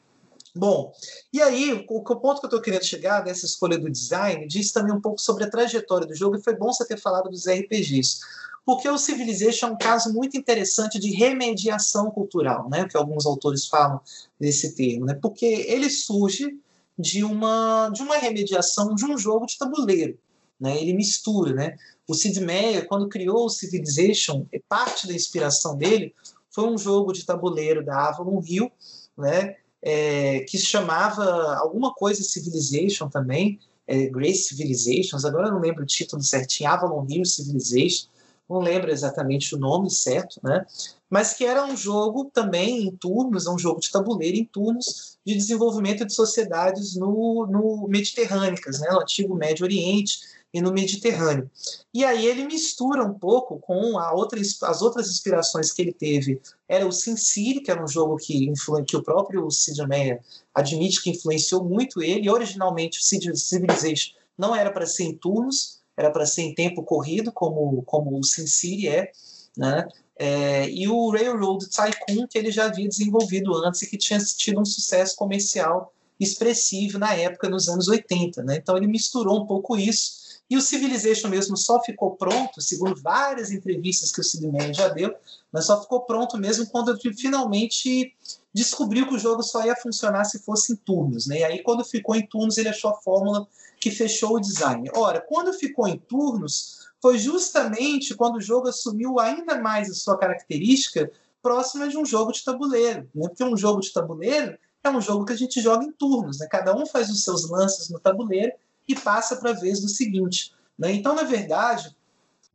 Bom, 0.57 0.93
e 1.33 1.43
aí, 1.43 1.85
o, 1.91 1.97
o 1.97 2.17
ponto 2.17 2.39
que 2.39 2.47
eu 2.47 2.49
estou 2.49 2.61
querendo 2.61 2.85
chegar 2.85 3.21
dessa 3.21 3.45
escolha 3.45 3.77
do 3.77 3.91
design 3.91 4.47
diz 4.47 4.71
também 4.71 4.95
um 4.95 5.01
pouco 5.01 5.21
sobre 5.21 5.45
a 5.45 5.51
trajetória 5.51 6.07
do 6.07 6.15
jogo, 6.15 6.37
e 6.37 6.43
foi 6.43 6.55
bom 6.55 6.73
você 6.73 6.87
ter 6.87 6.97
falado 6.97 7.29
dos 7.29 7.49
RPGs. 7.49 8.21
Porque 8.65 8.89
o 8.89 8.97
Civilization 8.97 9.67
é 9.67 9.71
um 9.73 9.77
caso 9.77 10.15
muito 10.15 10.37
interessante 10.37 11.01
de 11.01 11.11
remediação 11.11 12.09
cultural, 12.09 12.71
né? 12.71 12.87
que 12.89 12.97
alguns 12.97 13.27
autores 13.27 13.67
falam 13.67 14.01
desse 14.39 14.77
termo, 14.77 15.07
né? 15.07 15.19
porque 15.21 15.45
ele 15.45 15.91
surge 15.91 16.57
de 16.99 17.25
uma, 17.25 17.91
de 17.93 18.03
uma 18.03 18.17
remediação 18.17 18.95
de 18.95 19.05
um 19.05 19.19
jogo 19.19 19.47
de 19.47 19.59
tabuleiro. 19.59 20.19
Né? 20.59 20.81
Ele 20.81 20.93
mistura. 20.93 21.53
Né? 21.53 21.77
O 22.07 22.15
Sid 22.15 22.41
Meier, 22.41 22.87
quando 22.87 23.09
criou 23.09 23.47
o 23.47 23.51
Civilization, 23.51 24.47
parte 24.69 25.07
da 25.07 25.15
inspiração 25.15 25.77
dele 25.77 26.15
foi 26.51 26.69
um 26.69 26.79
jogo 26.79 27.13
de 27.13 27.25
tabuleiro 27.25 27.85
da 27.85 28.09
Avalon 28.09 28.41
Hill, 28.47 28.71
né? 29.19 29.57
É, 29.87 30.41
que 30.49 30.57
se 30.57 30.65
chamava 30.65 31.57
alguma 31.57 31.93
coisa 31.93 32.23
Civilization 32.23 33.09
também, 33.11 33.59
é, 33.87 34.07
Great 34.07 34.39
Civilizations, 34.39 35.27
agora 35.27 35.49
eu 35.49 35.53
não 35.53 35.61
lembro 35.61 35.83
o 35.83 35.87
título 35.87 36.23
certinho, 36.23 36.71
Avalon 36.71 37.05
Hill 37.07 37.25
Civilization, 37.27 38.07
não 38.49 38.59
lembro 38.59 38.91
exatamente 38.91 39.55
o 39.55 39.59
nome 39.59 39.91
certo, 39.91 40.41
né? 40.43 40.67
mas 41.09 41.33
que 41.33 41.45
era 41.45 41.65
um 41.65 41.77
jogo 41.77 42.31
também 42.33 42.87
em 42.87 42.97
turnos, 42.97 43.47
um 43.47 43.59
jogo 43.59 43.81
de 43.81 43.91
tabuleiro 43.91 44.37
em 44.37 44.45
turnos 44.45 45.19
de 45.25 45.35
desenvolvimento 45.35 46.05
de 46.05 46.13
sociedades 46.13 46.95
no, 46.97 47.47
no 47.47 47.89
Mediterrâneas, 47.89 48.81
né? 48.81 48.89
no 48.91 49.01
antigo 49.01 49.35
Médio 49.35 49.65
Oriente 49.65 50.19
e 50.53 50.61
no 50.61 50.73
Mediterrâneo. 50.73 51.51
E 51.93 52.05
aí 52.05 52.27
ele 52.27 52.45
mistura 52.45 53.03
um 53.05 53.19
pouco 53.19 53.59
com 53.59 53.95
outra, 54.15 54.41
as 54.41 54.83
outras 54.83 55.09
inspirações 55.09 55.73
que 55.73 55.83
ele 55.83 55.93
teve. 55.93 56.41
Era 56.69 56.87
o 56.87 56.93
Sin 56.93 57.17
City, 57.17 57.61
que 57.61 57.71
era 57.73 57.83
um 57.83 57.89
jogo 57.89 58.17
que, 58.17 58.53
que 58.87 58.97
o 58.97 59.03
próprio 59.03 59.51
Sid 59.51 59.85
Meier 59.89 60.21
admite 60.55 61.03
que 61.03 61.11
influenciou 61.11 61.65
muito 61.65 62.01
ele. 62.03 62.31
Originalmente, 62.31 63.01
o 63.01 63.37
Civilization 63.37 64.15
não 64.39 64.55
era 64.55 64.71
para 64.71 64.87
ser 64.87 65.05
em 65.05 65.17
turnos, 65.17 65.81
era 65.97 66.11
para 66.11 66.27
ser 66.27 66.43
em 66.43 66.55
tempo 66.55 66.83
corrido, 66.83 67.33
como, 67.33 67.83
como 67.83 68.19
o 68.19 68.25
SimCity 68.25 68.89
é, 68.89 69.11
né? 69.57 69.87
É, 70.17 70.69
e 70.71 70.87
o 70.89 71.11
Railroad 71.11 71.67
Tycoon, 71.69 72.27
que 72.29 72.39
ele 72.39 72.51
já 72.51 72.67
havia 72.67 72.89
desenvolvido 72.89 73.53
antes 73.55 73.83
e 73.83 73.87
que 73.89 73.99
tinha 73.99 74.19
tido 74.19 74.61
um 74.61 74.65
sucesso 74.65 75.17
comercial 75.17 75.93
expressivo 76.19 76.99
na 76.99 77.15
época, 77.15 77.49
nos 77.49 77.69
anos 77.69 77.89
80. 77.89 78.43
Né? 78.45 78.57
Então 78.57 78.77
ele 78.77 78.87
misturou 78.87 79.43
um 79.43 79.47
pouco 79.47 79.77
isso. 79.77 80.25
E 80.49 80.57
o 80.57 80.61
Civilization 80.61 81.29
mesmo 81.29 81.57
só 81.57 81.83
ficou 81.83 82.13
pronto, 82.13 82.61
segundo 82.61 83.01
várias 83.01 83.51
entrevistas 83.51 84.13
que 84.13 84.21
o 84.21 84.25
Sid 84.25 84.47
Meier 84.47 84.75
já 84.75 84.89
deu, 84.89 85.13
mas 85.51 85.67
só 85.67 85.81
ficou 85.81 86.03
pronto 86.03 86.37
mesmo 86.37 86.67
quando 86.67 86.91
ele 86.91 87.15
finalmente 87.15 88.15
descobriu 88.53 89.09
que 89.09 89.15
o 89.15 89.19
jogo 89.19 89.43
só 89.43 89.65
ia 89.65 89.75
funcionar 89.75 90.25
se 90.25 90.39
fosse 90.39 90.75
em 90.75 90.77
turnos. 90.77 91.27
Né? 91.27 91.39
E 91.39 91.45
aí, 91.45 91.63
quando 91.63 91.85
ficou 91.85 92.15
em 92.15 92.27
turnos, 92.27 92.59
ele 92.59 92.69
achou 92.69 92.91
a 92.91 93.01
fórmula 93.01 93.49
que 93.85 93.91
fechou 93.91 94.37
o 94.37 94.41
design. 94.41 94.91
Ora, 94.97 95.21
quando 95.21 95.53
ficou 95.53 95.87
em 95.87 95.99
turnos, 95.99 96.89
foi 97.03 97.19
justamente 97.19 98.15
quando 98.15 98.37
o 98.37 98.41
jogo 98.41 98.69
assumiu 98.69 99.21
ainda 99.21 99.61
mais 99.61 99.91
a 99.91 99.95
sua 99.95 100.17
característica 100.17 101.13
próxima 101.43 101.87
de 101.87 101.99
um 101.99 102.07
jogo 102.07 102.33
de 102.33 102.43
tabuleiro. 102.43 103.07
Né? 103.15 103.29
Porque 103.29 103.45
um 103.45 103.55
jogo 103.55 103.83
de 103.83 103.93
tabuleiro 103.93 104.57
é 104.83 104.89
um 104.89 105.03
jogo 105.03 105.27
que 105.27 105.35
a 105.35 105.37
gente 105.37 105.61
joga 105.61 105.85
em 105.85 105.93
turnos. 105.93 106.39
Né? 106.39 106.47
Cada 106.51 106.75
um 106.75 106.87
faz 106.87 107.11
os 107.11 107.23
seus 107.25 107.51
lances 107.51 107.91
no 107.91 108.01
tabuleiro 108.01 108.55
e 108.89 108.95
passa 108.95 109.37
para 109.37 109.51
a 109.51 109.53
vez 109.61 109.81
do 109.81 109.89
seguinte. 109.91 110.55
Né? 110.79 110.93
Então, 110.93 111.15
na 111.15 111.25
verdade, 111.25 111.95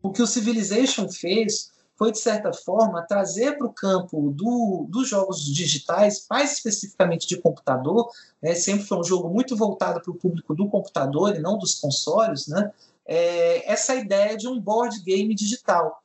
o 0.02 0.12
que 0.12 0.24
o 0.24 0.28
Civilization 0.28 1.08
fez 1.10 1.70
foi, 2.00 2.14
de 2.14 2.20
certa 2.20 2.54
forma, 2.54 3.02
trazer 3.02 3.58
para 3.58 3.68
o 3.68 3.74
campo 3.74 4.32
do, 4.32 4.88
dos 4.88 5.10
jogos 5.10 5.44
digitais, 5.44 6.26
mais 6.30 6.54
especificamente 6.54 7.28
de 7.28 7.42
computador, 7.42 8.10
né, 8.42 8.56
sempre 8.56 8.86
foi 8.86 8.98
um 9.00 9.04
jogo 9.04 9.28
muito 9.28 9.54
voltado 9.54 10.00
para 10.00 10.10
o 10.10 10.16
público 10.16 10.56
do 10.56 10.70
computador 10.70 11.36
e 11.36 11.40
não 11.40 11.58
dos 11.58 11.76
consoles, 11.76 12.48
né, 12.48 12.72
é, 13.06 13.70
essa 13.70 13.96
ideia 13.96 14.38
de 14.38 14.48
um 14.48 14.58
board 14.62 14.98
game 15.04 15.36
digital. 15.36 16.02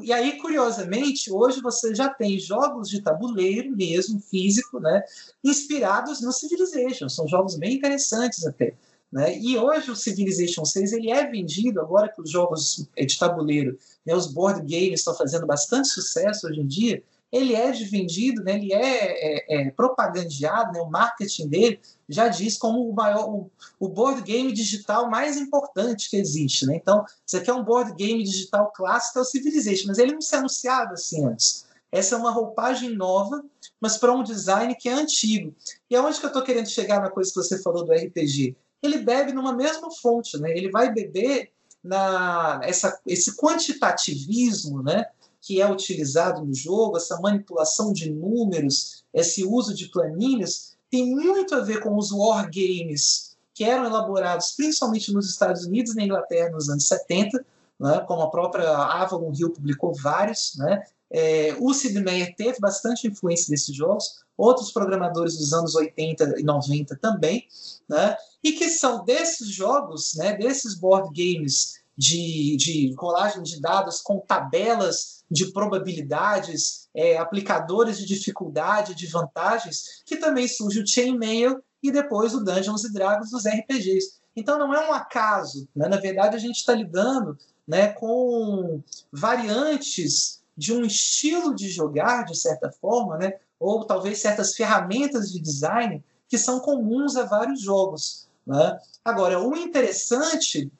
E 0.00 0.12
aí, 0.12 0.38
curiosamente, 0.40 1.32
hoje 1.32 1.60
você 1.60 1.92
já 1.92 2.08
tem 2.08 2.38
jogos 2.38 2.88
de 2.88 3.02
tabuleiro 3.02 3.74
mesmo, 3.74 4.20
físico, 4.20 4.78
né, 4.78 5.02
inspirados 5.42 6.20
no 6.20 6.30
Civilization. 6.30 7.08
São 7.08 7.26
jogos 7.26 7.56
bem 7.56 7.74
interessantes 7.74 8.46
até. 8.46 8.74
Né? 9.16 9.38
E 9.38 9.56
hoje 9.56 9.90
o 9.90 9.96
Civilization 9.96 10.62
6 10.62 10.92
ele 10.92 11.10
é 11.10 11.26
vendido, 11.26 11.80
agora 11.80 12.06
que 12.06 12.20
os 12.20 12.30
jogos 12.30 12.86
de 12.94 13.18
tabuleiro, 13.18 13.78
né, 14.04 14.14
os 14.14 14.26
board 14.26 14.60
games 14.60 15.00
estão 15.00 15.14
fazendo 15.14 15.46
bastante 15.46 15.88
sucesso 15.88 16.46
hoje 16.46 16.60
em 16.60 16.66
dia, 16.66 17.02
ele 17.32 17.54
é 17.54 17.72
vendido, 17.72 18.44
né, 18.44 18.56
ele 18.56 18.74
é, 18.74 18.84
é, 18.84 19.68
é 19.68 19.70
propagandeado, 19.70 20.70
né, 20.72 20.82
o 20.82 20.90
marketing 20.90 21.48
dele 21.48 21.80
já 22.06 22.28
diz 22.28 22.58
como 22.58 22.86
o 22.86 22.94
maior, 22.94 23.26
o, 23.26 23.50
o, 23.80 23.88
board 23.88 24.20
game 24.20 24.52
digital 24.52 25.08
mais 25.08 25.38
importante 25.38 26.10
que 26.10 26.18
existe. 26.18 26.66
Né? 26.66 26.76
Então, 26.76 27.02
você 27.24 27.40
quer 27.40 27.54
um 27.54 27.64
board 27.64 27.94
game 27.94 28.22
digital 28.22 28.70
clássico, 28.70 29.18
é 29.18 29.22
o 29.22 29.24
Civilization, 29.24 29.86
mas 29.88 29.96
ele 29.96 30.12
não 30.12 30.20
se 30.20 30.34
é 30.34 30.38
anunciado 30.40 30.92
assim 30.92 31.24
antes. 31.24 31.64
Essa 31.90 32.16
é 32.16 32.18
uma 32.18 32.32
roupagem 32.32 32.94
nova, 32.94 33.42
mas 33.80 33.96
para 33.96 34.12
um 34.12 34.22
design 34.22 34.74
que 34.74 34.90
é 34.90 34.92
antigo. 34.92 35.54
E 35.88 35.96
aonde 35.96 36.20
que 36.20 36.26
eu 36.26 36.28
estou 36.28 36.42
querendo 36.42 36.68
chegar 36.68 37.00
na 37.00 37.08
coisa 37.08 37.30
que 37.30 37.36
você 37.36 37.62
falou 37.62 37.82
do 37.82 37.92
RPG? 37.92 38.54
Ele 38.82 38.98
bebe 38.98 39.32
numa 39.32 39.52
mesma 39.52 39.90
fonte, 39.90 40.38
né? 40.38 40.56
Ele 40.56 40.70
vai 40.70 40.92
beber 40.92 41.50
na 41.82 42.60
essa, 42.62 43.00
esse 43.06 43.36
quantitativismo, 43.36 44.82
né? 44.82 45.06
Que 45.40 45.60
é 45.60 45.70
utilizado 45.70 46.44
no 46.44 46.54
jogo, 46.54 46.96
essa 46.96 47.20
manipulação 47.20 47.92
de 47.92 48.10
números, 48.10 49.04
esse 49.14 49.44
uso 49.44 49.74
de 49.74 49.88
planilhas, 49.88 50.76
tem 50.90 51.14
muito 51.14 51.54
a 51.54 51.60
ver 51.60 51.80
com 51.80 51.96
os 51.96 52.10
wargames 52.10 53.36
que 53.54 53.64
eram 53.64 53.86
elaborados 53.86 54.52
principalmente 54.52 55.12
nos 55.12 55.30
Estados 55.30 55.64
Unidos 55.64 55.92
e 55.92 55.96
na 55.96 56.04
Inglaterra 56.04 56.50
nos 56.50 56.68
anos 56.68 56.86
70, 56.86 57.44
né, 57.80 58.00
como 58.00 58.22
a 58.22 58.30
própria 58.30 58.70
Avalon 58.70 59.32
Hill 59.34 59.50
publicou 59.50 59.94
vários. 59.94 60.56
Né, 60.56 60.84
é, 61.12 61.56
o 61.58 61.72
Sid 61.72 62.00
Meier 62.00 62.34
teve 62.36 62.58
bastante 62.58 63.06
influência 63.06 63.50
desses 63.50 63.74
jogos, 63.74 64.24
outros 64.36 64.72
programadores 64.72 65.36
dos 65.38 65.52
anos 65.52 65.74
80 65.74 66.34
e 66.38 66.42
90 66.42 66.96
também, 66.96 67.46
né? 67.88 68.16
e 68.42 68.52
que 68.52 68.68
são 68.68 69.04
desses 69.04 69.48
jogos, 69.48 70.14
né, 70.16 70.36
desses 70.36 70.74
board 70.74 71.08
games 71.10 71.80
de, 71.96 72.56
de 72.56 72.94
colagem 72.94 73.42
de 73.42 73.60
dados 73.60 74.02
com 74.02 74.18
tabelas 74.20 75.24
de 75.30 75.52
probabilidades, 75.52 76.88
é, 76.94 77.16
aplicadores 77.16 77.98
de 77.98 78.06
dificuldade, 78.06 78.94
de 78.94 79.06
vantagens, 79.06 80.02
que 80.04 80.16
também 80.16 80.46
surge 80.46 80.80
o 80.80 80.86
Chainmail 80.86 81.60
e 81.82 81.90
depois 81.90 82.34
o 82.34 82.44
Dungeons 82.44 82.84
e 82.84 82.92
Dragons 82.92 83.30
dos 83.30 83.46
RPGs. 83.46 84.18
Então 84.36 84.58
não 84.58 84.74
é 84.74 84.88
um 84.88 84.92
acaso, 84.92 85.66
né? 85.74 85.88
na 85.88 85.96
verdade 85.96 86.36
a 86.36 86.38
gente 86.38 86.56
está 86.56 86.74
lidando 86.74 87.38
né, 87.66 87.88
com 87.88 88.82
variantes 89.10 90.42
de 90.56 90.72
um 90.72 90.84
estilo 90.84 91.54
de 91.54 91.68
jogar, 91.68 92.24
de 92.24 92.36
certa 92.36 92.70
forma, 92.70 93.18
né? 93.18 93.34
ou 93.58 93.84
talvez 93.84 94.20
certas 94.20 94.54
ferramentas 94.54 95.32
de 95.32 95.40
design 95.40 96.02
que 96.28 96.38
são 96.38 96.60
comuns 96.60 97.16
a 97.16 97.24
vários 97.24 97.60
jogos. 97.60 98.28
Né? 98.46 98.78
Agora, 99.04 99.40
o 99.40 99.56
interessante, 99.56 100.70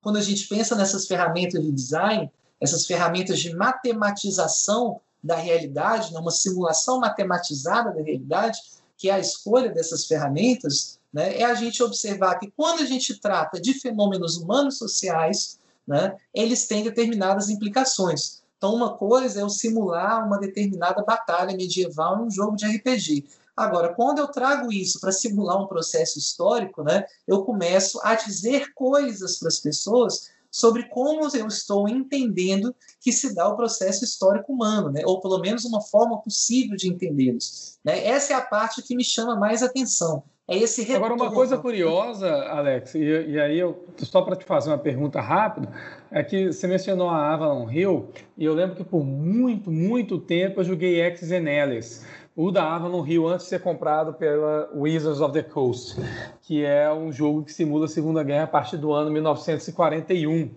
quando 0.00 0.16
a 0.16 0.22
gente 0.22 0.48
pensa 0.48 0.74
nessas 0.74 1.06
ferramentas 1.06 1.62
de 1.62 1.70
design, 1.70 2.30
essas 2.60 2.86
ferramentas 2.86 3.40
de 3.40 3.54
matematização 3.54 5.00
da 5.22 5.36
realidade, 5.36 6.12
né? 6.12 6.18
uma 6.18 6.30
simulação 6.30 6.98
matematizada 6.98 7.92
da 7.92 8.02
realidade, 8.02 8.58
que 8.96 9.08
é 9.08 9.14
a 9.14 9.18
escolha 9.18 9.70
dessas 9.70 10.04
ferramentas, 10.04 10.98
né? 11.12 11.38
é 11.38 11.44
a 11.44 11.54
gente 11.54 11.82
observar 11.82 12.38
que 12.38 12.50
quando 12.56 12.82
a 12.82 12.86
gente 12.86 13.18
trata 13.20 13.60
de 13.60 13.74
fenômenos 13.74 14.36
humanos 14.36 14.78
sociais, 14.78 15.58
né? 15.86 16.16
eles 16.34 16.66
têm 16.66 16.84
determinadas 16.84 17.48
implicações. 17.48 18.41
Então, 18.62 18.76
uma 18.76 18.96
coisa 18.96 19.40
é 19.40 19.42
eu 19.42 19.48
simular 19.48 20.24
uma 20.24 20.38
determinada 20.38 21.02
batalha 21.02 21.56
medieval 21.56 22.20
em 22.20 22.26
um 22.28 22.30
jogo 22.30 22.54
de 22.54 22.64
RPG. 22.64 23.24
Agora, 23.56 23.92
quando 23.92 24.20
eu 24.20 24.28
trago 24.28 24.72
isso 24.72 25.00
para 25.00 25.10
simular 25.10 25.60
um 25.60 25.66
processo 25.66 26.16
histórico, 26.16 26.84
né, 26.84 27.04
eu 27.26 27.42
começo 27.44 27.98
a 28.04 28.14
dizer 28.14 28.72
coisas 28.72 29.40
para 29.40 29.48
as 29.48 29.58
pessoas 29.58 30.30
sobre 30.52 30.82
como 30.84 31.26
eu 31.34 31.46
estou 31.46 31.88
entendendo 31.88 32.74
que 33.00 33.10
se 33.10 33.34
dá 33.34 33.48
o 33.48 33.56
processo 33.56 34.04
histórico 34.04 34.52
humano, 34.52 34.90
né? 34.90 35.00
ou 35.06 35.18
pelo 35.18 35.38
menos 35.38 35.64
uma 35.64 35.80
forma 35.80 36.20
possível 36.20 36.76
de 36.76 36.88
entendê-los. 36.88 37.78
Né? 37.82 38.06
Essa 38.06 38.34
é 38.34 38.36
a 38.36 38.42
parte 38.42 38.82
que 38.82 38.94
me 38.94 39.02
chama 39.02 39.34
mais 39.34 39.62
atenção. 39.62 40.22
é 40.46 40.58
esse 40.58 40.82
retorno. 40.82 41.06
Agora, 41.06 41.22
uma 41.22 41.34
coisa 41.34 41.56
curiosa, 41.56 42.28
Alex, 42.28 42.94
e, 42.94 43.00
e 43.00 43.40
aí 43.40 43.58
eu, 43.58 43.82
só 43.96 44.20
para 44.20 44.36
te 44.36 44.44
fazer 44.44 44.68
uma 44.68 44.78
pergunta 44.78 45.22
rápida, 45.22 45.72
é 46.10 46.22
que 46.22 46.52
você 46.52 46.66
mencionou 46.66 47.08
a 47.08 47.32
Avalon 47.32 47.70
Hill, 47.70 48.10
e 48.36 48.44
eu 48.44 48.52
lembro 48.52 48.76
que 48.76 48.84
por 48.84 49.02
muito, 49.02 49.70
muito 49.70 50.18
tempo 50.18 50.60
eu 50.60 50.64
joguei 50.64 51.00
Alice 51.02 52.04
o 52.34 52.50
da 52.50 52.74
Avalon 52.74 53.06
Hill 53.06 53.28
antes 53.28 53.44
de 53.44 53.50
ser 53.50 53.60
comprado 53.60 54.14
pela 54.14 54.70
Wizards 54.74 55.20
of 55.20 55.32
the 55.32 55.42
Coast, 55.42 56.00
que 56.40 56.64
é 56.64 56.92
um 56.92 57.12
jogo 57.12 57.44
que 57.44 57.52
simula 57.52 57.84
a 57.84 57.88
Segunda 57.88 58.22
Guerra 58.22 58.44
a 58.44 58.48
partir 58.48 58.78
do 58.78 58.92
ano 58.92 59.10
1941. 59.10 60.50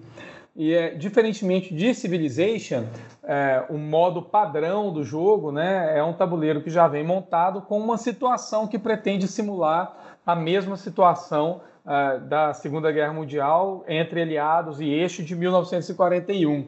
E 0.56 0.74
é, 0.74 0.96
diferentemente 0.96 1.74
de 1.74 1.94
Civilization, 1.94 2.86
é, 3.22 3.66
o 3.70 3.78
modo 3.78 4.22
padrão 4.22 4.94
do 4.94 5.04
jogo 5.04 5.52
né, 5.52 5.98
é 5.98 6.02
um 6.02 6.14
tabuleiro 6.14 6.62
que 6.62 6.70
já 6.70 6.88
vem 6.88 7.04
montado 7.04 7.62
com 7.62 7.78
uma 7.78 7.98
situação 7.98 8.66
que 8.66 8.80
pretende 8.80 9.28
simular 9.28 10.18
a 10.26 10.34
mesma 10.34 10.78
situação 10.78 11.60
é, 11.88 12.20
da 12.20 12.54
Segunda 12.54 12.92
Guerra 12.92 13.14
Mundial 13.14 13.84
entre 13.88 14.22
aliados 14.22 14.82
e 14.82 14.90
eixo 14.90 15.24
de 15.24 15.36
1941. 15.36 16.68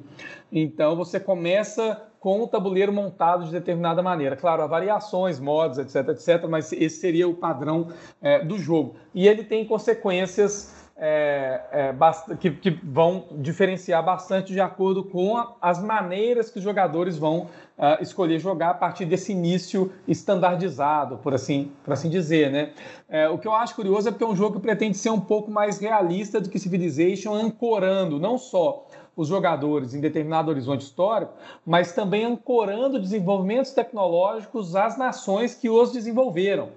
Então 0.51 0.95
você 0.95 1.19
começa 1.19 2.01
com 2.19 2.41
o 2.41 2.47
tabuleiro 2.47 2.91
montado 2.91 3.45
de 3.45 3.51
determinada 3.51 4.01
maneira. 4.01 4.35
Claro, 4.35 4.61
há 4.61 4.67
variações, 4.67 5.39
modos, 5.39 5.77
etc, 5.77 6.09
etc, 6.09 6.47
mas 6.49 6.71
esse 6.73 6.99
seria 6.99 7.27
o 7.27 7.33
padrão 7.33 7.87
é, 8.21 8.43
do 8.43 8.57
jogo. 8.57 8.95
E 9.13 9.27
ele 9.27 9.43
tem 9.43 9.65
consequências 9.65 10.76
é, 10.99 11.61
é, 11.71 12.35
que, 12.39 12.49
que, 12.49 12.71
vão 12.83 13.25
diferenciar 13.33 14.03
bastante 14.03 14.51
de 14.51 14.59
acordo 14.59 15.03
com 15.03 15.37
a, 15.37 15.55
as 15.61 15.81
maneiras 15.81 16.49
que 16.49 16.57
os 16.57 16.63
jogadores 16.63 17.17
vão 17.17 17.41
uh, 17.77 18.01
escolher 18.01 18.39
jogar 18.39 18.71
a 18.71 18.73
partir 18.73 19.05
desse 19.05 19.31
início 19.31 19.93
estandardizado, 20.07 21.17
por 21.17 21.35
assim, 21.35 21.71
por 21.83 21.93
assim 21.93 22.09
dizer. 22.09 22.51
Né? 22.51 22.71
É, 23.07 23.29
o 23.29 23.37
que 23.37 23.47
eu 23.47 23.53
acho 23.53 23.75
curioso 23.75 24.09
é 24.09 24.11
porque 24.11 24.23
é 24.23 24.27
um 24.27 24.35
jogo 24.35 24.55
que 24.55 24.61
pretende 24.61 24.97
ser 24.97 25.11
um 25.11 25.19
pouco 25.19 25.51
mais 25.51 25.79
realista 25.79 26.41
do 26.41 26.49
que 26.49 26.57
Civilization, 26.57 27.33
ancorando 27.33 28.19
não 28.19 28.37
só 28.37 28.87
os 29.15 29.27
jogadores 29.27 29.93
em 29.93 30.01
determinado 30.01 30.49
horizonte 30.49 30.81
histórico, 30.81 31.33
mas 31.65 31.91
também 31.91 32.25
ancorando 32.25 32.99
desenvolvimentos 32.99 33.71
tecnológicos 33.71 34.75
às 34.75 34.97
nações 34.97 35.53
que 35.53 35.69
os 35.69 35.91
desenvolveram. 35.91 36.69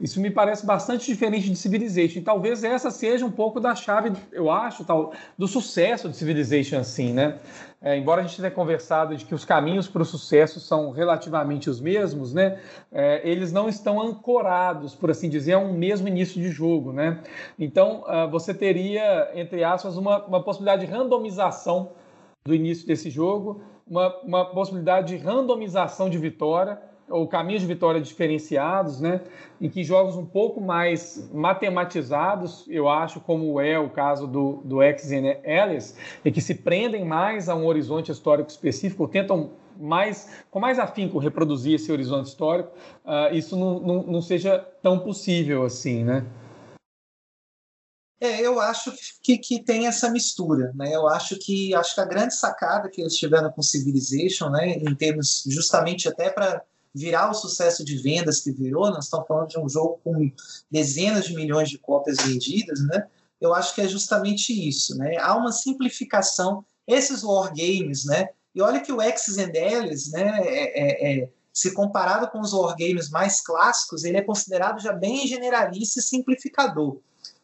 Isso 0.00 0.20
me 0.20 0.30
parece 0.30 0.64
bastante 0.64 1.06
diferente 1.06 1.50
de 1.50 1.56
Civilization. 1.56 2.22
Talvez 2.22 2.62
essa 2.62 2.90
seja 2.90 3.26
um 3.26 3.30
pouco 3.30 3.58
da 3.58 3.74
chave, 3.74 4.12
eu 4.30 4.50
acho, 4.50 4.84
tal, 4.84 5.12
do 5.36 5.48
sucesso 5.48 6.08
de 6.08 6.16
Civilization, 6.16 6.78
assim, 6.78 7.12
né? 7.12 7.38
É, 7.80 7.96
embora 7.96 8.20
a 8.20 8.24
gente 8.24 8.36
tenha 8.36 8.50
conversado 8.50 9.16
de 9.16 9.24
que 9.24 9.34
os 9.34 9.44
caminhos 9.44 9.86
para 9.86 10.02
o 10.02 10.04
sucesso 10.04 10.58
são 10.58 10.90
relativamente 10.90 11.70
os 11.70 11.80
mesmos, 11.80 12.34
né? 12.34 12.60
É, 12.90 13.20
eles 13.28 13.52
não 13.52 13.68
estão 13.68 14.00
ancorados, 14.00 14.94
por 14.94 15.10
assim 15.10 15.28
dizer, 15.28 15.52
a 15.52 15.58
um 15.58 15.72
mesmo 15.72 16.08
início 16.08 16.40
de 16.40 16.50
jogo, 16.50 16.92
né? 16.92 17.20
Então, 17.58 18.04
uh, 18.08 18.28
você 18.30 18.52
teria, 18.52 19.30
entre 19.34 19.62
aspas, 19.62 19.96
uma, 19.96 20.24
uma 20.26 20.42
possibilidade 20.42 20.86
de 20.86 20.92
randomização 20.92 21.90
do 22.44 22.54
início 22.54 22.86
desse 22.86 23.10
jogo, 23.10 23.62
uma, 23.86 24.16
uma 24.22 24.44
possibilidade 24.46 25.16
de 25.16 25.22
randomização 25.22 26.10
de 26.10 26.18
vitória, 26.18 26.80
ou 27.08 27.26
caminhos 27.26 27.62
de 27.62 27.68
vitória 27.68 28.00
diferenciados, 28.00 29.00
né? 29.00 29.20
Em 29.60 29.68
que 29.68 29.82
jogos 29.82 30.16
um 30.16 30.26
pouco 30.26 30.60
mais 30.60 31.30
matematizados, 31.32 32.64
eu 32.68 32.88
acho, 32.88 33.20
como 33.20 33.60
é 33.60 33.78
o 33.78 33.90
caso 33.90 34.26
do, 34.26 34.60
do 34.64 34.82
X 34.82 35.10
e 35.10 35.50
Alice, 35.50 35.94
e 36.24 36.30
que 36.30 36.40
se 36.40 36.54
prendem 36.54 37.04
mais 37.04 37.48
a 37.48 37.54
um 37.54 37.66
horizonte 37.66 38.12
histórico 38.12 38.50
específico, 38.50 39.08
tentam 39.08 39.50
mais, 39.78 40.28
com 40.50 40.58
mais 40.58 40.78
afinco 40.78 41.18
reproduzir 41.18 41.74
esse 41.74 41.90
horizonte 41.90 42.26
histórico, 42.26 42.70
uh, 43.04 43.34
isso 43.34 43.56
não, 43.56 43.78
não, 43.80 44.02
não 44.02 44.22
seja 44.22 44.58
tão 44.82 44.98
possível 44.98 45.64
assim, 45.64 46.04
né? 46.04 46.24
É, 48.20 48.40
eu 48.40 48.58
acho 48.58 48.92
que, 49.22 49.38
que 49.38 49.62
tem 49.62 49.86
essa 49.86 50.10
mistura, 50.10 50.72
né? 50.74 50.92
Eu 50.92 51.06
acho 51.06 51.38
que 51.38 51.72
acho 51.72 51.94
que 51.94 52.00
a 52.00 52.04
grande 52.04 52.34
sacada 52.34 52.88
que 52.88 53.00
eles 53.00 53.14
tiveram 53.14 53.52
com 53.52 53.62
Civilization, 53.62 54.50
né, 54.50 54.72
em 54.72 54.92
termos 54.94 55.44
justamente 55.46 56.08
até 56.08 56.28
para 56.28 56.64
virar 56.98 57.30
o 57.30 57.34
sucesso 57.34 57.84
de 57.84 57.96
vendas 57.96 58.40
que 58.40 58.50
virou, 58.50 58.90
nós 58.90 59.04
estamos 59.04 59.26
falando 59.26 59.48
de 59.48 59.58
um 59.58 59.68
jogo 59.68 60.00
com 60.02 60.30
dezenas 60.70 61.26
de 61.26 61.34
milhões 61.34 61.70
de 61.70 61.78
cópias 61.78 62.16
vendidas, 62.18 62.80
né? 62.86 63.06
Eu 63.40 63.54
acho 63.54 63.74
que 63.74 63.80
é 63.80 63.88
justamente 63.88 64.52
isso, 64.52 64.96
né? 64.96 65.16
Há 65.18 65.36
uma 65.36 65.52
simplificação, 65.52 66.64
esses 66.86 67.22
wargames, 67.22 68.04
né? 68.04 68.30
E 68.54 68.60
olha 68.60 68.80
que 68.80 68.92
o 68.92 68.98
X's 69.00 69.38
and 69.38 69.52
L's, 69.52 70.10
né? 70.10 70.40
É, 70.40 70.80
é, 70.80 71.22
é, 71.22 71.28
se 71.52 71.72
comparado 71.72 72.28
com 72.28 72.40
os 72.40 72.52
wargames 72.52 73.10
mais 73.10 73.40
clássicos, 73.40 74.04
ele 74.04 74.16
é 74.16 74.22
considerado 74.22 74.80
já 74.80 74.92
bem 74.92 75.26
generalista 75.26 76.00
e 76.00 76.02
simplificador. 76.02 76.98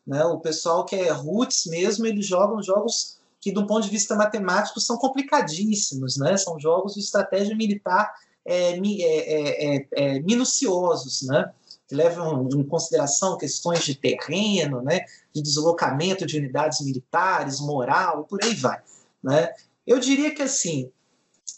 Né? 0.06 0.24
O 0.24 0.38
pessoal 0.38 0.84
que 0.84 0.94
é 0.94 1.10
roots 1.10 1.66
mesmo, 1.66 2.06
eles 2.06 2.26
jogam 2.26 2.62
jogos 2.62 3.18
que, 3.40 3.50
do 3.50 3.66
ponto 3.66 3.84
de 3.84 3.90
vista 3.90 4.14
matemático, 4.14 4.80
são 4.80 4.96
complicadíssimos, 4.96 6.16
né? 6.16 6.36
São 6.36 6.58
jogos 6.58 6.94
de 6.94 7.00
estratégia 7.00 7.54
militar 7.54 8.12
é, 8.46 8.78
é, 8.78 9.76
é, 9.76 9.86
é, 9.92 10.20
minuciosos, 10.20 11.22
né? 11.22 11.52
que 11.86 11.94
levam 11.94 12.48
em 12.48 12.64
consideração 12.64 13.36
questões 13.36 13.84
de 13.84 13.94
terreno, 13.94 14.82
né? 14.82 15.04
de 15.32 15.42
deslocamento 15.42 16.26
de 16.26 16.38
unidades 16.38 16.80
militares, 16.80 17.60
moral, 17.60 18.24
por 18.24 18.42
aí 18.42 18.54
vai. 18.54 18.80
Né? 19.22 19.52
Eu 19.86 19.98
diria 19.98 20.34
que 20.34 20.42
assim 20.42 20.90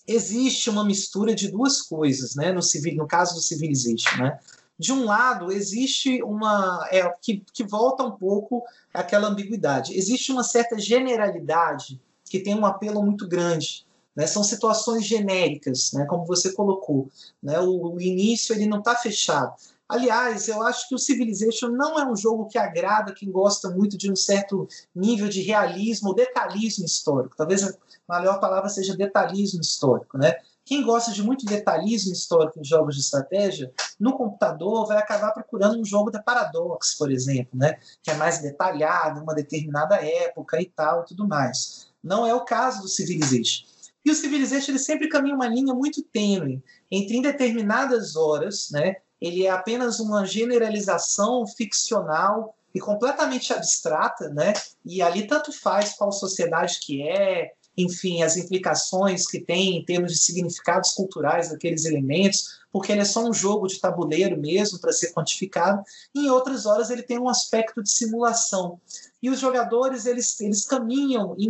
existe 0.07 0.71
uma 0.71 0.85
mistura 0.85 1.35
de 1.35 1.49
duas 1.49 1.83
coisas, 1.83 2.35
né? 2.35 2.53
no, 2.53 2.63
civil, 2.63 2.95
no 2.95 3.07
caso 3.07 3.35
do 3.35 3.41
Civilization. 3.41 4.17
Né? 4.19 4.39
De 4.79 4.93
um 4.93 5.05
lado, 5.05 5.51
existe 5.51 6.23
uma. 6.23 6.87
É, 6.93 7.09
que, 7.21 7.43
que 7.53 7.65
volta 7.65 8.05
um 8.05 8.13
pouco 8.13 8.63
àquela 8.93 9.29
ambiguidade. 9.29 9.97
Existe 9.97 10.31
uma 10.31 10.45
certa 10.45 10.79
generalidade 10.79 12.01
que 12.25 12.41
tem 12.41 12.55
um 12.55 12.67
apelo 12.67 13.03
muito 13.03 13.27
grande 13.27 13.87
né? 14.17 14.27
São 14.27 14.43
situações 14.43 15.05
genéricas, 15.05 15.93
né? 15.93 16.07
como 16.07 16.25
você 16.25 16.53
colocou. 16.53 17.11
Né? 17.43 17.61
O, 17.61 17.95
o 17.95 18.01
início 18.01 18.55
ele 18.55 18.67
não 18.67 18.79
está 18.79 18.97
fechado. 18.97 19.55
Aliás, 19.89 20.49
eu 20.49 20.63
acho 20.63 20.89
que 20.89 20.97
o 20.97 20.99
Civilization 20.99 21.69
não 21.69 21.97
é 21.97 22.11
um 22.11 22.17
jogo 22.17 22.49
que 22.49 22.59
agrada 22.59 23.15
quem 23.15 23.31
gosta 23.31 23.71
muito 23.71 23.97
de 23.97 24.11
um 24.11 24.17
certo 24.17 24.67
nível 24.93 25.29
de 25.29 25.43
realismo 25.43 26.09
ou 26.09 26.15
detalhismo 26.15 26.85
histórico. 26.85 27.37
Talvez 27.37 27.63
a 27.63 28.19
melhor 28.19 28.41
palavra 28.41 28.69
seja 28.69 28.97
detalhismo 28.97 29.61
histórico. 29.61 30.19
Né? 30.19 30.35
Quem 30.65 30.83
gosta 30.83 31.13
de 31.13 31.23
muito 31.23 31.47
detalhismo 31.47 32.13
histórico 32.13 32.59
em 32.59 32.65
jogos 32.65 32.97
de 32.97 33.01
estratégia, 33.01 33.73
no 34.01 34.17
computador 34.17 34.89
vai 34.89 34.99
acabar 34.99 35.31
procurando 35.31 35.79
um 35.79 35.85
jogo 35.85 36.11
da 36.11 36.21
Paradox, 36.21 36.97
por 36.97 37.13
exemplo, 37.13 37.57
né? 37.57 37.79
que 38.03 38.11
é 38.11 38.15
mais 38.15 38.41
detalhado, 38.41 39.23
uma 39.23 39.37
determinada 39.37 40.05
época 40.05 40.61
e 40.61 40.67
tal 40.67 41.03
e 41.03 41.07
tudo 41.07 41.29
mais. 41.29 41.87
Não 42.03 42.27
é 42.27 42.35
o 42.35 42.45
caso 42.45 42.83
do 42.83 42.89
Civilization. 42.89 43.76
E 44.07 44.11
o 44.11 44.15
Civilization 44.15 44.71
ele 44.71 44.79
sempre 44.79 45.09
caminha 45.09 45.35
uma 45.35 45.49
linha 45.49 45.75
muito 45.75 46.01
tênue 46.01 46.63
entre 46.89 47.17
em 47.17 47.23
determinadas 47.23 48.15
horas, 48.15 48.69
né? 48.71 48.95
Ele 49.21 49.45
é 49.45 49.51
apenas 49.51 49.99
uma 49.99 50.25
generalização 50.25 51.45
ficcional 51.45 52.55
e 52.73 52.79
completamente 52.79 53.53
abstrata, 53.53 54.29
né? 54.29 54.53
E 54.85 55.03
ali 55.03 55.27
tanto 55.27 55.51
faz 55.51 55.95
qual 55.95 56.13
sociedade 56.13 56.79
que 56.81 57.03
é, 57.03 57.51
enfim, 57.77 58.23
as 58.23 58.37
implicações 58.37 59.27
que 59.27 59.41
tem 59.41 59.77
em 59.77 59.85
termos 59.85 60.13
de 60.13 60.19
significados 60.19 60.93
culturais 60.93 61.51
daqueles 61.51 61.85
elementos, 61.85 62.61
porque 62.73 62.93
ele 62.93 63.03
é 63.03 63.05
só 63.05 63.23
um 63.25 63.33
jogo 63.33 63.67
de 63.67 63.81
tabuleiro 63.81 64.39
mesmo 64.39 64.79
para 64.79 64.93
ser 64.93 65.13
quantificado. 65.13 65.83
E 66.15 66.27
em 66.27 66.31
outras 66.31 66.67
horas 66.67 66.91
ele 66.91 67.03
tem 67.03 67.19
um 67.19 67.29
aspecto 67.29 67.83
de 67.83 67.91
simulação. 67.91 68.81
E 69.23 69.29
os 69.29 69.41
jogadores 69.41 70.07
eles, 70.07 70.39
eles 70.41 70.65
caminham 70.65 71.37
em 71.39 71.49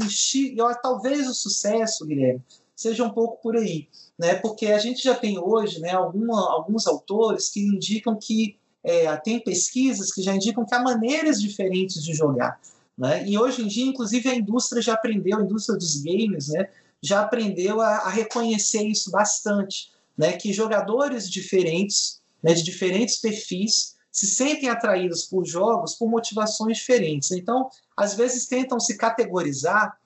talvez 0.83 1.29
o 1.29 1.35
sucesso, 1.35 2.07
Guilherme, 2.07 2.43
seja 2.74 3.05
um 3.05 3.11
pouco 3.11 3.41
por 3.43 3.57
aí, 3.57 3.89
né? 4.18 4.35
Porque 4.35 4.66
a 4.66 4.79
gente 4.79 5.03
já 5.03 5.14
tem 5.14 5.39
hoje, 5.39 5.81
né, 5.81 5.93
alguma, 5.93 6.53
alguns 6.53 6.87
autores 6.87 7.49
que 7.49 7.61
indicam 7.61 8.16
que 8.16 8.57
é, 8.85 9.14
tem 9.16 9.41
pesquisas 9.41 10.12
que 10.12 10.22
já 10.22 10.35
indicam 10.35 10.64
que 10.64 10.74
há 10.74 10.81
maneiras 10.81 11.41
diferentes 11.41 12.05
de 12.05 12.14
jogar. 12.14 12.61
Né? 12.97 13.28
E 13.28 13.38
hoje 13.38 13.62
em 13.62 13.68
dia, 13.68 13.84
inclusive, 13.84 14.28
a 14.28 14.34
indústria 14.34 14.80
já 14.80 14.94
aprendeu, 14.94 15.38
a 15.38 15.42
indústria 15.42 15.78
dos 15.78 15.97
games, 16.03 16.49
né, 16.49 16.70
já 17.03 17.20
aprendeu 17.20 17.80
a, 17.80 17.99
a 17.99 18.09
reconhecer 18.09 18.84
isso 18.84 19.11
bastante, 19.11 19.92
né, 20.16 20.32
que 20.32 20.53
jogadores 20.53 21.30
diferentes, 21.30 22.22
né, 22.42 22.55
de 22.55 22.62
diferentes 22.62 23.16
perfis, 23.16 23.97
se 24.11 24.26
sentem 24.26 24.70
atraídos 24.70 25.26
por 25.26 25.44
jogos 25.44 25.94
por 25.94 26.09
motivações 26.09 26.78
diferentes. 26.78 27.30
Então, 27.32 27.68
às 27.94 28.14
vezes 28.14 28.47
tentam 28.47 28.80
se 28.80 28.97
categorizar, 28.97 29.99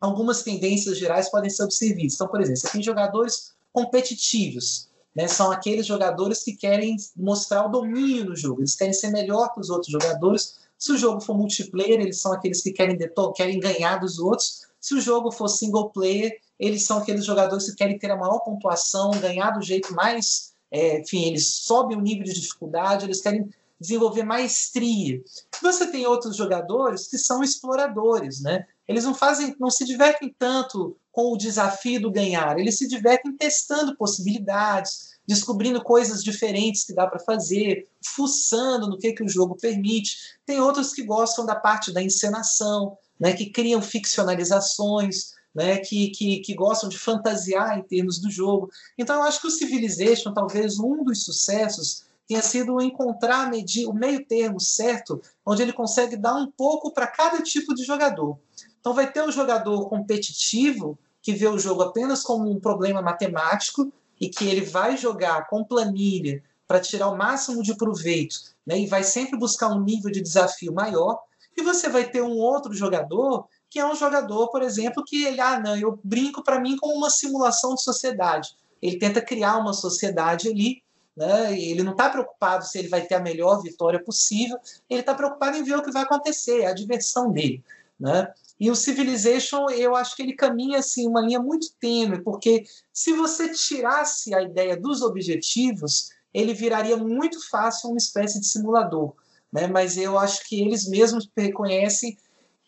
algumas 0.00 0.42
tendências 0.42 0.98
gerais 0.98 1.30
podem 1.30 1.48
ser 1.48 1.62
observadas. 1.62 2.14
Então, 2.14 2.26
por 2.26 2.40
exemplo, 2.40 2.60
você 2.60 2.68
tem 2.68 2.82
jogadores 2.82 3.54
competitivos, 3.72 4.88
né, 5.14 5.28
são 5.28 5.52
aqueles 5.52 5.86
jogadores 5.86 6.42
que 6.42 6.54
querem 6.56 6.96
mostrar 7.16 7.64
o 7.64 7.68
domínio 7.68 8.24
no 8.24 8.34
jogo, 8.34 8.60
eles 8.60 8.74
querem 8.74 8.92
ser 8.92 9.10
melhor 9.10 9.54
que 9.54 9.60
os 9.60 9.70
outros 9.70 9.92
jogadores 9.92 10.63
se 10.84 10.92
o 10.92 10.98
jogo 10.98 11.18
for 11.18 11.34
multiplayer, 11.34 11.98
eles 11.98 12.20
são 12.20 12.30
aqueles 12.30 12.60
que 12.60 12.70
querem, 12.70 12.98
querem 13.34 13.58
ganhar 13.58 13.96
dos 13.96 14.18
outros. 14.18 14.66
Se 14.78 14.94
o 14.94 15.00
jogo 15.00 15.32
for 15.32 15.48
single 15.48 15.88
player, 15.88 16.38
eles 16.60 16.84
são 16.84 16.98
aqueles 16.98 17.24
jogadores 17.24 17.70
que 17.70 17.74
querem 17.74 17.98
ter 17.98 18.10
a 18.10 18.16
maior 18.18 18.40
pontuação, 18.40 19.10
ganhar 19.12 19.52
do 19.52 19.62
jeito 19.62 19.94
mais. 19.94 20.52
É, 20.70 21.00
enfim, 21.00 21.24
eles 21.24 21.48
sobem 21.48 21.96
o 21.96 22.02
nível 22.02 22.24
de 22.24 22.34
dificuldade, 22.34 23.06
eles 23.06 23.22
querem 23.22 23.48
desenvolver 23.80 24.24
maestria. 24.24 25.22
Você 25.62 25.86
tem 25.86 26.06
outros 26.06 26.36
jogadores 26.36 27.08
que 27.08 27.16
são 27.16 27.42
exploradores, 27.42 28.42
né? 28.42 28.66
Eles 28.86 29.04
não 29.04 29.14
fazem, 29.14 29.56
não 29.58 29.70
se 29.70 29.86
divertem 29.86 30.36
tanto 30.38 30.94
com 31.10 31.32
o 31.32 31.38
desafio 31.38 31.98
do 31.98 32.12
ganhar, 32.12 32.58
eles 32.58 32.76
se 32.76 32.86
divertem 32.86 33.34
testando 33.34 33.96
possibilidades, 33.96 35.13
descobrindo 35.26 35.82
coisas 35.82 36.22
diferentes 36.22 36.84
que 36.84 36.94
dá 36.94 37.06
para 37.06 37.18
fazer, 37.18 37.88
fuçando 38.14 38.88
no 38.88 38.98
que, 38.98 39.12
que 39.12 39.22
o 39.22 39.28
jogo 39.28 39.56
permite. 39.56 40.38
Tem 40.44 40.60
outros 40.60 40.92
que 40.92 41.02
gostam 41.02 41.46
da 41.46 41.54
parte 41.54 41.92
da 41.92 42.02
encenação, 42.02 42.96
né, 43.18 43.32
que 43.32 43.46
criam 43.46 43.80
ficcionalizações, 43.80 45.32
né, 45.54 45.78
que, 45.78 46.10
que, 46.10 46.40
que 46.40 46.54
gostam 46.54 46.88
de 46.88 46.98
fantasiar 46.98 47.78
em 47.78 47.82
termos 47.82 48.18
do 48.18 48.30
jogo. 48.30 48.70
Então, 48.98 49.16
eu 49.16 49.22
acho 49.22 49.40
que 49.40 49.46
o 49.46 49.50
Civilization, 49.50 50.32
talvez 50.32 50.78
um 50.78 51.04
dos 51.04 51.24
sucessos, 51.24 52.04
tenha 52.26 52.42
sido 52.42 52.80
encontrar 52.80 53.50
o 53.86 53.92
meio 53.92 54.26
termo 54.26 54.58
certo, 54.58 55.20
onde 55.44 55.62
ele 55.62 55.72
consegue 55.72 56.16
dar 56.16 56.34
um 56.34 56.50
pouco 56.50 56.90
para 56.90 57.06
cada 57.06 57.42
tipo 57.42 57.74
de 57.74 57.84
jogador. 57.84 58.38
Então, 58.80 58.94
vai 58.94 59.10
ter 59.10 59.22
o 59.22 59.32
jogador 59.32 59.88
competitivo, 59.88 60.98
que 61.22 61.32
vê 61.32 61.46
o 61.46 61.58
jogo 61.58 61.82
apenas 61.82 62.22
como 62.22 62.50
um 62.50 62.60
problema 62.60 63.00
matemático 63.00 63.90
e 64.20 64.28
que 64.28 64.46
ele 64.48 64.64
vai 64.64 64.96
jogar 64.96 65.46
com 65.48 65.64
planilha 65.64 66.42
para 66.66 66.80
tirar 66.80 67.08
o 67.08 67.16
máximo 67.16 67.62
de 67.62 67.76
proveito 67.76 68.36
né, 68.66 68.78
e 68.78 68.86
vai 68.86 69.04
sempre 69.04 69.38
buscar 69.38 69.68
um 69.68 69.82
nível 69.82 70.10
de 70.10 70.20
desafio 70.20 70.72
maior. 70.72 71.20
E 71.56 71.62
você 71.62 71.88
vai 71.88 72.08
ter 72.08 72.22
um 72.22 72.36
outro 72.36 72.72
jogador 72.72 73.46
que 73.74 73.78
é 73.80 73.86
um 73.86 73.96
jogador, 73.96 74.50
por 74.50 74.62
exemplo, 74.62 75.04
que 75.04 75.24
ele, 75.24 75.40
ah, 75.40 75.58
não, 75.58 75.76
eu 75.76 75.98
brinco 76.04 76.44
para 76.44 76.60
mim 76.60 76.76
como 76.76 76.94
uma 76.94 77.10
simulação 77.10 77.74
de 77.74 77.82
sociedade. 77.82 78.54
Ele 78.80 78.98
tenta 78.98 79.20
criar 79.20 79.56
uma 79.56 79.72
sociedade 79.72 80.48
ali, 80.48 80.80
né? 81.16 81.58
ele 81.58 81.82
não 81.82 81.90
está 81.90 82.08
preocupado 82.08 82.64
se 82.64 82.78
ele 82.78 82.88
vai 82.88 83.02
ter 83.02 83.16
a 83.16 83.20
melhor 83.20 83.60
vitória 83.62 84.02
possível, 84.02 84.56
ele 84.88 85.00
está 85.00 85.12
preocupado 85.12 85.56
em 85.56 85.64
ver 85.64 85.76
o 85.76 85.82
que 85.82 85.90
vai 85.90 86.04
acontecer, 86.04 86.60
é 86.60 86.66
a 86.66 86.74
diversão 86.74 87.32
dele. 87.32 87.64
Né? 87.98 88.32
E 88.64 88.70
o 88.70 88.74
Civilization, 88.74 89.68
eu 89.68 89.94
acho 89.94 90.16
que 90.16 90.22
ele 90.22 90.32
caminha 90.32 90.78
assim 90.78 91.06
uma 91.06 91.20
linha 91.20 91.38
muito 91.38 91.66
tênue, 91.78 92.22
porque 92.22 92.64
se 92.90 93.12
você 93.12 93.50
tirasse 93.50 94.34
a 94.34 94.40
ideia 94.40 94.74
dos 94.74 95.02
objetivos, 95.02 96.08
ele 96.32 96.54
viraria 96.54 96.96
muito 96.96 97.46
fácil 97.50 97.90
uma 97.90 97.98
espécie 97.98 98.40
de 98.40 98.46
simulador. 98.46 99.12
Né? 99.52 99.66
Mas 99.66 99.98
eu 99.98 100.18
acho 100.18 100.48
que 100.48 100.62
eles 100.62 100.88
mesmos 100.88 101.28
reconhecem 101.36 102.16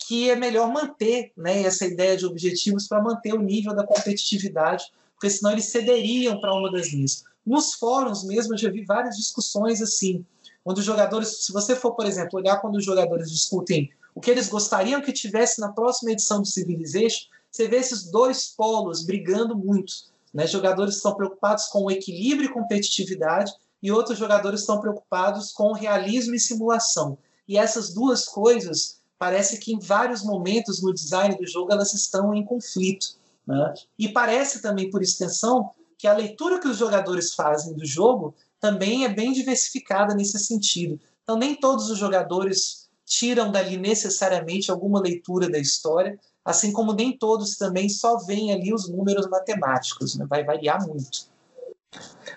que 0.07 0.29
é 0.29 0.37
melhor 0.37 0.71
manter 0.71 1.33
né, 1.35 1.63
essa 1.63 1.87
ideia 1.87 2.15
de 2.15 2.27
objetivos 2.27 2.87
para 2.87 3.03
manter 3.03 3.33
o 3.33 3.41
nível 3.41 3.75
da 3.75 3.87
competitividade, 3.87 4.85
porque 5.15 5.31
senão 5.31 5.53
eles 5.53 5.71
cederiam 5.71 6.39
para 6.39 6.53
uma 6.55 6.71
das 6.71 6.93
linhas. 6.93 7.25
Nos 7.45 7.73
fóruns 7.73 8.23
mesmo, 8.23 8.53
eu 8.53 8.59
já 8.59 8.71
vi 8.71 8.85
várias 8.85 9.17
discussões 9.17 9.81
assim, 9.81 10.27
onde 10.63 10.81
os 10.81 10.85
jogadores, 10.85 11.47
se 11.47 11.55
você 11.55 11.75
for, 11.75 11.93
por 11.93 12.05
exemplo, 12.05 12.39
olhar 12.39 12.61
quando 12.61 12.77
os 12.77 12.85
jogadores 12.85 13.31
discutem 13.31 13.91
o 14.17 14.21
que 14.21 14.31
eles 14.31 14.49
gostariam 14.49 15.03
que 15.03 15.13
tivesse 15.13 15.61
na 15.61 15.71
próxima 15.71 16.11
edição 16.11 16.41
do 16.41 16.49
Civilization, 16.49 17.27
você 17.51 17.69
vê 17.69 17.77
esses 17.77 18.11
dois 18.11 18.49
polos 18.49 19.05
brigando 19.05 19.55
muito. 19.55 19.93
Né? 20.33 20.47
Jogadores 20.47 20.97
estão 20.97 21.15
preocupados 21.15 21.67
com 21.67 21.85
o 21.85 21.91
equilíbrio 21.91 22.49
e 22.49 22.53
competitividade, 22.53 23.53
e 23.83 23.93
outros 23.93 24.19
jogadores 24.19 24.61
estão 24.61 24.81
preocupados 24.81 25.53
com 25.53 25.73
realismo 25.73 26.35
e 26.35 26.41
simulação. 26.41 27.19
E 27.47 27.59
essas 27.59 27.93
duas 27.93 28.25
coisas 28.25 29.03
parece 29.19 29.59
que 29.59 29.75
em 29.75 29.79
vários 29.79 30.23
momentos 30.23 30.83
no 30.83 30.95
design 30.95 31.37
do 31.37 31.47
jogo 31.47 31.71
elas 31.71 31.93
estão 31.93 32.35
em 32.35 32.43
conflito. 32.43 33.19
Né? 33.47 33.75
E 33.99 34.09
parece 34.09 34.63
também, 34.63 34.89
por 34.89 35.03
extensão, 35.03 35.73
que 35.99 36.09
a 36.09 36.15
leitura 36.15 36.59
que 36.59 36.69
os 36.69 36.79
jogadores 36.79 37.35
fazem 37.35 37.75
do 37.75 37.85
jogo 37.85 38.35
também 38.59 39.05
é 39.05 39.11
bem 39.11 39.35
diversificada 39.35 40.15
nesse 40.15 40.39
sentido. 40.39 40.99
Então, 41.23 41.37
nem 41.37 41.55
todos 41.55 41.91
os 41.91 41.99
jogadores 41.99 42.86
tiram 43.07 43.51
dali 43.51 43.77
necessariamente 43.77 44.71
alguma 44.71 45.01
leitura 45.01 45.49
da 45.49 45.59
história, 45.59 46.19
assim 46.45 46.73
como 46.73 46.93
nem 46.93 47.17
todos 47.17 47.57
também 47.57 47.89
só 47.89 48.19
veem 48.19 48.53
ali 48.53 48.75
os 48.75 48.89
números 48.89 49.29
matemáticos. 49.29 50.17
Né? 50.17 50.27
Vai 50.29 50.45
variar 50.45 50.85
muito. 50.87 51.29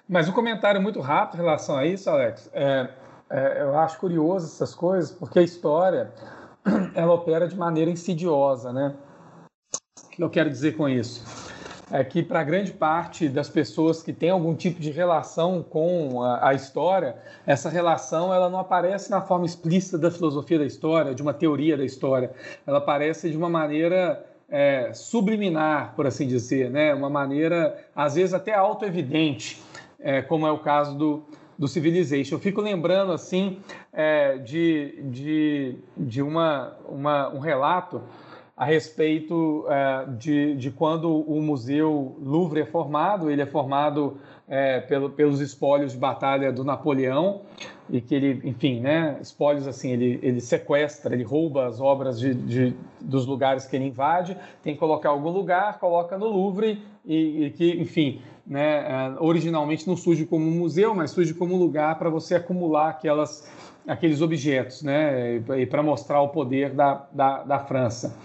Mas 0.08 0.30
um 0.30 0.32
comentário 0.32 0.82
muito 0.82 1.02
rápido 1.02 1.40
em 1.40 1.44
relação 1.44 1.76
a 1.76 1.86
isso, 1.86 2.10
Alex. 2.10 2.50
É, 2.54 2.90
é, 3.30 3.62
eu 3.62 3.78
acho 3.78 4.00
curioso 4.00 4.46
essas 4.46 4.74
coisas, 4.74 5.12
porque 5.12 5.40
a 5.40 5.44
história 5.44 6.14
ela 6.96 7.14
opera 7.14 7.48
de 7.48 7.56
maneira 7.56 7.90
insidiosa, 7.90 8.72
né? 8.72 8.96
O 10.06 10.10
que 10.10 10.24
eu 10.24 10.30
quero 10.30 10.50
dizer 10.50 10.78
com 10.78 10.88
isso? 10.88 11.24
É 11.92 12.04
que 12.04 12.22
para 12.22 12.44
grande 12.44 12.72
parte 12.72 13.28
das 13.28 13.50
pessoas 13.50 14.04
que 14.04 14.14
têm 14.14 14.30
algum 14.30 14.54
tipo 14.54 14.80
de 14.80 14.92
relação 14.92 15.64
com 15.64 16.22
a, 16.22 16.50
a, 16.50 16.54
história, 16.54 17.16
essa 17.48 17.68
relação 17.70 18.32
ela 18.32 18.50
não 18.50 18.60
aparece 18.60 19.10
na 19.10 19.22
forma 19.22 19.46
explícita 19.46 19.98
da 19.98 20.12
filosofia 20.12 20.60
da 20.60 20.66
história, 20.66 21.16
de 21.16 21.22
uma 21.22 21.34
teoria 21.34 21.76
da 21.76 21.84
história. 21.84 22.32
Ela 22.66 22.78
aparece 22.78 23.32
de 23.32 23.38
uma 23.38 23.50
maneira 23.50 24.24
é, 24.48 24.92
subliminar, 24.94 25.94
por 25.96 26.06
assim 26.06 26.28
dizer, 26.28 26.70
né? 26.70 26.94
Uma 26.94 27.10
maneira 27.10 27.78
às 27.96 28.16
vezes 28.16 28.34
até 28.34 28.54
autoevidente, 28.54 29.62
é, 30.00 30.22
como 30.22 30.46
é 30.46 30.52
o 30.52 30.60
caso 30.60 30.96
do, 30.96 31.24
do 31.58 31.68
Civilization. 31.68 32.36
Eu 32.36 32.40
fico 32.40 32.62
lembrando 32.62 33.12
assim 33.12 33.60
é, 33.92 34.38
de, 34.38 35.02
de, 35.04 35.76
de 35.98 36.22
uma, 36.22 36.78
uma, 36.88 37.30
um 37.30 37.40
relato 37.40 38.02
a 38.60 38.66
respeito 38.66 39.66
é, 39.70 40.06
de, 40.18 40.56
de 40.58 40.70
quando 40.70 41.10
o 41.10 41.42
Museu 41.42 42.18
Louvre 42.22 42.60
é 42.60 42.66
formado. 42.66 43.32
Ele 43.32 43.42
é 43.42 43.46
formado 43.46 44.18
é, 44.50 44.82
pelo, 44.82 45.10
pelos 45.10 45.40
espólios 45.40 45.94
de 45.94 45.98
batalha 45.98 46.52
do 46.52 46.66
Napoleão 46.66 47.44
e 47.90 48.02
que 48.02 48.14
ele, 48.14 48.42
enfim, 48.44 48.82
né, 48.82 49.18
espólios 49.22 49.66
assim, 49.66 49.92
ele, 49.92 50.20
ele 50.22 50.42
sequestra, 50.42 51.16
ele 51.16 51.24
rouba 51.24 51.68
as 51.68 51.80
obras 51.80 52.20
de, 52.20 52.34
de, 52.34 52.74
dos 53.00 53.26
lugares 53.26 53.66
que 53.66 53.78
ele 53.78 53.86
invade, 53.86 54.36
tem 54.62 54.74
que 54.74 54.80
colocar 54.80 55.08
em 55.08 55.14
algum 55.14 55.30
lugar, 55.30 55.80
coloca 55.80 56.18
no 56.18 56.28
Louvre 56.28 56.84
e, 57.06 57.46
e 57.46 57.50
que, 57.52 57.80
enfim, 57.80 58.22
né, 58.46 58.86
é, 58.86 59.16
originalmente 59.22 59.88
não 59.88 59.96
surge 59.96 60.26
como 60.26 60.46
um 60.46 60.52
museu, 60.52 60.94
mas 60.94 61.12
surge 61.12 61.34
como 61.34 61.56
um 61.56 61.58
lugar 61.58 61.98
para 61.98 62.10
você 62.10 62.36
acumular 62.36 62.90
aquelas, 62.90 63.50
aqueles 63.90 64.22
objetos, 64.22 64.84
né, 64.84 65.42
e, 65.58 65.66
para 65.66 65.82
mostrar 65.82 66.22
o 66.22 66.30
poder 66.30 66.74
da, 66.74 67.08
da, 67.12 67.44
da 67.44 67.60
França. 67.60 68.16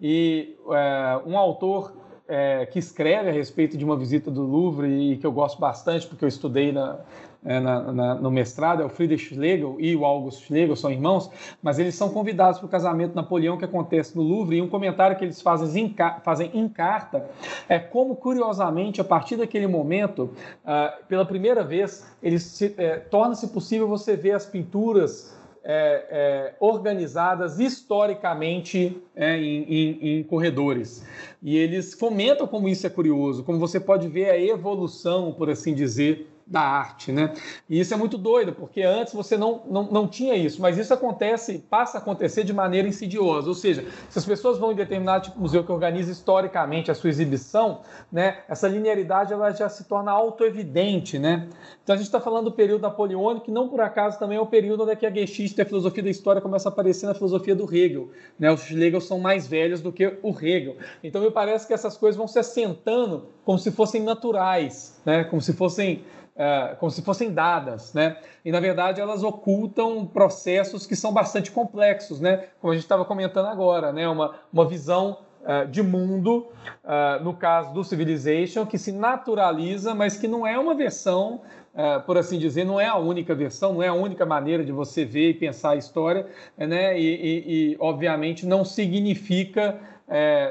E 0.00 0.54
é, 0.70 1.20
um 1.26 1.38
autor 1.38 1.96
é, 2.28 2.66
que 2.66 2.78
escreve 2.78 3.30
a 3.30 3.32
respeito 3.32 3.76
de 3.76 3.84
uma 3.84 3.96
visita 3.96 4.30
do 4.30 4.42
Louvre 4.42 4.86
e 4.86 5.16
que 5.16 5.26
eu 5.26 5.32
gosto 5.32 5.58
bastante, 5.58 6.06
porque 6.06 6.24
eu 6.24 6.28
estudei 6.28 6.72
na, 6.72 6.98
é, 7.44 7.60
na, 7.60 7.92
na, 7.92 8.14
no 8.14 8.30
mestrado, 8.30 8.82
é 8.82 8.84
o 8.84 8.88
Friedrich 8.88 9.26
Schlegel 9.26 9.76
e 9.78 9.94
o 9.94 10.04
August 10.04 10.46
Schlegel, 10.46 10.74
são 10.76 10.90
irmãos, 10.90 11.30
mas 11.62 11.78
eles 11.78 11.94
são 11.94 12.08
convidados 12.08 12.58
para 12.58 12.66
o 12.66 12.70
casamento 12.70 13.14
Napoleão 13.14 13.58
que 13.58 13.64
acontece 13.64 14.16
no 14.16 14.22
Louvre, 14.22 14.56
e 14.56 14.62
um 14.62 14.68
comentário 14.68 15.16
que 15.16 15.24
eles 15.24 15.40
fazem 15.42 15.86
em, 15.86 15.94
fazem 16.22 16.50
em 16.54 16.68
carta 16.68 17.28
é 17.68 17.78
como, 17.78 18.16
curiosamente, 18.16 19.00
a 19.00 19.04
partir 19.04 19.36
daquele 19.36 19.66
momento, 19.66 20.30
uh, 20.64 21.04
pela 21.06 21.24
primeira 21.24 21.62
vez, 21.62 22.06
eles 22.22 22.62
é, 22.62 22.96
torna-se 22.98 23.48
possível 23.48 23.86
você 23.86 24.16
ver 24.16 24.32
as 24.32 24.46
pinturas 24.46 25.34
é, 25.64 26.04
é, 26.10 26.54
organizadas 26.60 27.58
historicamente 27.58 29.00
é, 29.16 29.38
em, 29.38 29.62
em, 29.62 30.18
em, 30.18 30.22
corredores. 30.22 31.04
E 31.42 31.56
eles 31.56 31.94
fomentam 31.94 32.46
como 32.46 32.68
isso 32.68 32.86
é 32.86 32.90
curioso, 32.90 33.42
como 33.42 33.58
você 33.58 33.80
pode 33.80 34.06
ver 34.08 34.28
a 34.28 34.38
evolução, 34.38 35.32
por 35.32 35.48
assim 35.48 35.74
dizer, 35.74 36.28
da 36.46 36.60
arte, 36.60 37.10
né? 37.10 37.32
E 37.68 37.80
isso 37.80 37.94
é 37.94 37.96
muito 37.96 38.18
doido, 38.18 38.52
porque 38.52 38.82
antes 38.82 39.14
você 39.14 39.36
não, 39.36 39.62
não, 39.70 39.84
não 39.84 40.06
tinha 40.06 40.34
isso, 40.34 40.60
mas 40.60 40.76
isso 40.76 40.92
acontece, 40.92 41.58
passa 41.70 41.98
a 41.98 42.00
acontecer 42.00 42.44
de 42.44 42.52
maneira 42.52 42.86
insidiosa, 42.86 43.48
ou 43.48 43.54
seja, 43.54 43.84
se 44.10 44.18
as 44.18 44.24
pessoas 44.24 44.58
vão 44.58 44.72
em 44.72 44.74
determinado 44.74 45.24
tipo 45.24 45.36
de 45.36 45.42
museu 45.42 45.64
que 45.64 45.72
organiza 45.72 46.12
historicamente 46.12 46.90
a 46.90 46.94
sua 46.94 47.08
exibição, 47.08 47.80
né, 48.12 48.38
essa 48.48 48.68
linearidade 48.68 49.32
ela 49.32 49.50
já 49.52 49.68
se 49.68 49.84
torna 49.84 50.12
auto-evidente, 50.12 51.18
né? 51.18 51.48
Então 51.82 51.94
a 51.94 51.96
gente 51.96 52.06
está 52.06 52.20
falando 52.20 52.44
do 52.44 52.52
período 52.52 52.82
napoleônico, 52.82 53.46
que 53.46 53.50
não 53.50 53.68
por 53.68 53.80
acaso 53.80 54.18
também 54.18 54.36
é 54.36 54.40
o 54.40 54.46
período 54.46 54.82
onde 54.82 55.06
a 55.06 55.10
Geschichte, 55.10 55.60
a 55.60 55.64
filosofia 55.64 56.02
da 56.02 56.10
história, 56.10 56.42
começa 56.42 56.68
a 56.68 56.72
aparecer 56.72 57.06
na 57.06 57.14
filosofia 57.14 57.54
do 57.54 57.64
Hegel, 57.64 58.10
né? 58.38 58.50
Os 58.52 58.70
Hegel 58.70 59.00
são 59.00 59.18
mais 59.18 59.46
velhos 59.46 59.80
do 59.80 59.92
que 59.92 60.18
o 60.22 60.30
Hegel. 60.30 60.76
Então 61.02 61.22
me 61.22 61.30
parece 61.30 61.66
que 61.66 61.72
essas 61.72 61.96
coisas 61.96 62.16
vão 62.16 62.28
se 62.28 62.38
assentando 62.38 63.28
como 63.44 63.58
se 63.58 63.70
fossem 63.70 64.02
naturais, 64.02 65.00
né? 65.04 65.24
Como 65.24 65.40
se 65.40 65.52
fossem 65.52 66.04
é, 66.36 66.74
como 66.80 66.90
se 66.90 67.00
fossem 67.00 67.32
dadas, 67.32 67.94
né? 67.94 68.16
E 68.44 68.50
na 68.50 68.58
verdade 68.58 69.00
elas 69.00 69.22
ocultam 69.22 70.04
processos 70.04 70.84
que 70.84 70.96
são 70.96 71.12
bastante 71.12 71.50
complexos, 71.50 72.20
né? 72.20 72.48
Como 72.60 72.72
a 72.72 72.74
gente 72.74 72.82
estava 72.82 73.04
comentando 73.04 73.46
agora, 73.46 73.92
né? 73.92 74.08
Uma, 74.08 74.34
uma 74.52 74.66
visão 74.66 75.18
uh, 75.42 75.68
de 75.68 75.80
mundo, 75.80 76.48
uh, 76.82 77.22
no 77.22 77.34
caso 77.34 77.72
do 77.72 77.84
Civilization, 77.84 78.66
que 78.66 78.78
se 78.78 78.90
naturaliza, 78.90 79.94
mas 79.94 80.16
que 80.16 80.26
não 80.26 80.46
é 80.46 80.58
uma 80.58 80.74
versão 80.74 81.40
Uh, 81.74 82.00
por 82.02 82.16
assim 82.16 82.38
dizer, 82.38 82.64
não 82.64 82.78
é 82.78 82.86
a 82.86 82.94
única 82.94 83.34
versão, 83.34 83.72
não 83.72 83.82
é 83.82 83.88
a 83.88 83.92
única 83.92 84.24
maneira 84.24 84.64
de 84.64 84.70
você 84.70 85.04
ver 85.04 85.30
e 85.30 85.34
pensar 85.34 85.70
a 85.70 85.74
história, 85.74 86.24
né? 86.56 86.96
e, 86.96 87.04
e, 87.04 87.72
e 87.72 87.76
obviamente 87.80 88.46
não 88.46 88.64
significa 88.64 89.80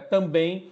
também 0.10 0.70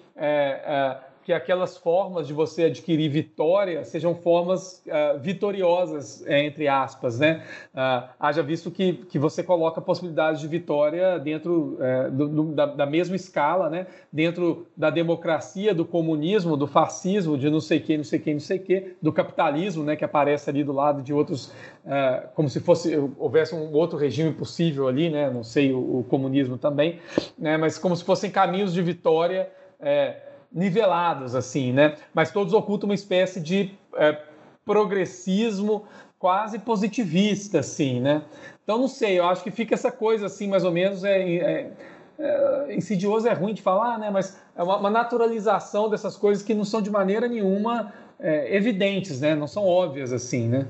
que 1.24 1.32
aquelas 1.32 1.78
formas 1.78 2.28
de 2.28 2.34
você 2.34 2.66
adquirir 2.66 3.10
vitória 3.10 3.84
sejam 3.84 4.16
formas 4.16 4.84
uh, 4.88 5.20
vitoriosas, 5.20 6.26
é, 6.26 6.44
entre 6.44 6.68
aspas, 6.68 7.20
né? 7.20 7.44
Uh, 7.74 8.10
haja 8.20 8.42
visto 8.42 8.72
que, 8.72 8.94
que 8.94 9.20
você 9.20 9.44
coloca 9.44 9.80
possibilidades 9.80 10.42
de 10.42 10.48
vitória 10.48 11.20
dentro 11.20 11.78
uh, 11.80 12.12
do, 12.12 12.28
do, 12.28 12.44
da, 12.54 12.66
da, 12.66 12.86
mesma 12.86 13.16
escala, 13.16 13.70
né? 13.70 13.86
Dentro 14.12 14.66
da 14.76 14.90
democracia, 14.90 15.76
do 15.76 15.86
comunismo, 15.86 16.58
do 16.58 16.66
fascismo, 16.66 17.38
de 17.38 17.50
não 17.50 17.60
sei 17.60 17.80
quem, 17.80 17.98
não 17.98 18.04
sei 18.04 18.20
quem, 18.20 18.34
não 18.34 18.42
sei 18.42 18.58
que, 18.58 18.96
do 19.02 19.14
capitalismo, 19.14 19.84
né? 19.84 19.96
Que 19.96 20.04
aparece 20.04 20.50
ali 20.50 20.64
do 20.64 20.74
lado 20.74 21.04
de 21.04 21.14
outros, 21.14 21.48
uh, 21.86 22.28
como 22.34 22.50
se 22.50 22.60
fosse 22.60 22.98
houvesse 23.18 23.54
um 23.54 23.72
outro 23.74 23.98
regime 23.98 24.34
possível 24.34 24.88
ali, 24.88 25.10
né? 25.10 25.30
Não 25.30 25.44
sei 25.44 25.72
o, 25.72 26.00
o 26.00 26.04
comunismo 26.10 26.58
também, 26.58 27.00
né? 27.38 27.58
Mas 27.58 27.78
como 27.78 27.96
se 27.96 28.04
fossem 28.04 28.32
caminhos 28.32 28.74
de 28.74 28.82
vitória. 28.82 29.52
É, 29.84 30.31
nivelados, 30.52 31.36
assim, 31.36 31.72
né? 31.72 31.96
Mas 32.14 32.32
todos 32.32 32.54
ocultam 32.54 32.90
uma 32.90 32.96
espécie 32.96 33.40
de 33.40 33.74
é, 33.96 34.22
progressismo 34.66 35.86
quase 36.20 36.60
positivista, 36.60 37.60
assim, 37.60 38.00
né? 38.00 38.24
Então, 38.64 38.78
não 38.78 38.88
sei, 38.88 39.18
eu 39.18 39.26
acho 39.26 39.44
que 39.44 39.50
fica 39.50 39.74
essa 39.74 39.92
coisa, 39.92 40.28
assim, 40.28 40.48
mais 40.48 40.64
ou 40.64 40.72
menos, 40.72 41.04
é, 41.04 41.20
é, 41.20 41.72
é 42.20 42.76
insidioso, 42.76 43.28
é 43.28 43.34
ruim 43.34 43.54
de 43.54 43.62
falar, 43.62 43.98
né? 43.98 44.10
Mas 44.12 44.38
é 44.56 44.62
uma, 44.62 44.78
uma, 44.78 44.90
naturalização 44.90 45.90
dessas 45.90 46.16
coisas 46.16 46.44
que 46.44 46.54
não 46.54 46.66
são 46.66 46.82
de 46.82 46.92
maneira 46.92 47.28
nenhuma 47.28 47.92
é, 48.20 48.56
evidentes, 48.56 49.20
né? 49.22 49.34
Não 49.34 49.48
são 49.48 49.66
óbvias, 49.66 50.14
assim, 50.14 50.48
né? 50.48 50.68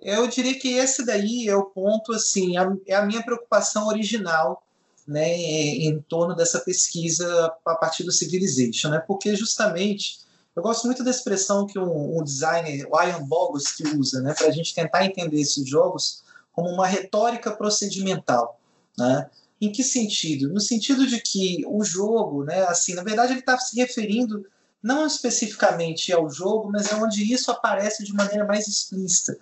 Eu 0.00 0.28
diria 0.28 0.56
que 0.56 0.74
esse 0.74 1.04
daí 1.04 1.48
é 1.48 1.56
o 1.56 1.64
ponto, 1.64 2.12
assim, 2.12 2.54
é 2.86 2.94
a 2.94 3.04
minha 3.04 3.22
preocupação 3.22 3.88
original 3.88 4.62
né, 5.08 5.34
em 5.34 5.98
torno 6.02 6.36
dessa 6.36 6.60
pesquisa 6.60 7.50
a 7.64 7.74
partir 7.74 8.04
do 8.04 8.12
Civilization, 8.12 8.90
né, 8.90 9.02
porque 9.06 9.34
justamente 9.34 10.18
eu 10.54 10.62
gosto 10.62 10.84
muito 10.86 11.02
da 11.02 11.10
expressão 11.10 11.66
que 11.66 11.78
um, 11.78 12.18
um 12.18 12.22
designer, 12.22 12.86
o 12.90 13.02
Ian 13.02 13.24
Bogost, 13.24 13.82
usa, 13.96 14.20
né, 14.20 14.34
para 14.34 14.48
a 14.48 14.50
gente 14.50 14.74
tentar 14.74 15.06
entender 15.06 15.40
esses 15.40 15.66
jogos 15.66 16.22
como 16.52 16.68
uma 16.68 16.86
retórica 16.86 17.52
procedimental, 17.52 18.60
né? 18.98 19.30
Em 19.60 19.70
que 19.70 19.84
sentido? 19.84 20.48
No 20.52 20.60
sentido 20.60 21.06
de 21.06 21.20
que 21.20 21.64
o 21.68 21.84
jogo, 21.84 22.44
né, 22.44 22.62
assim, 22.64 22.94
na 22.94 23.04
verdade 23.04 23.32
ele 23.32 23.40
está 23.40 23.56
se 23.58 23.76
referindo 23.76 24.44
não 24.82 25.06
especificamente 25.06 26.12
ao 26.12 26.28
jogo, 26.30 26.70
mas 26.70 26.90
é 26.90 26.96
onde 26.96 27.32
isso 27.32 27.50
aparece 27.50 28.04
de 28.04 28.12
maneira 28.12 28.44
mais 28.44 28.66
explícita. 28.66 29.36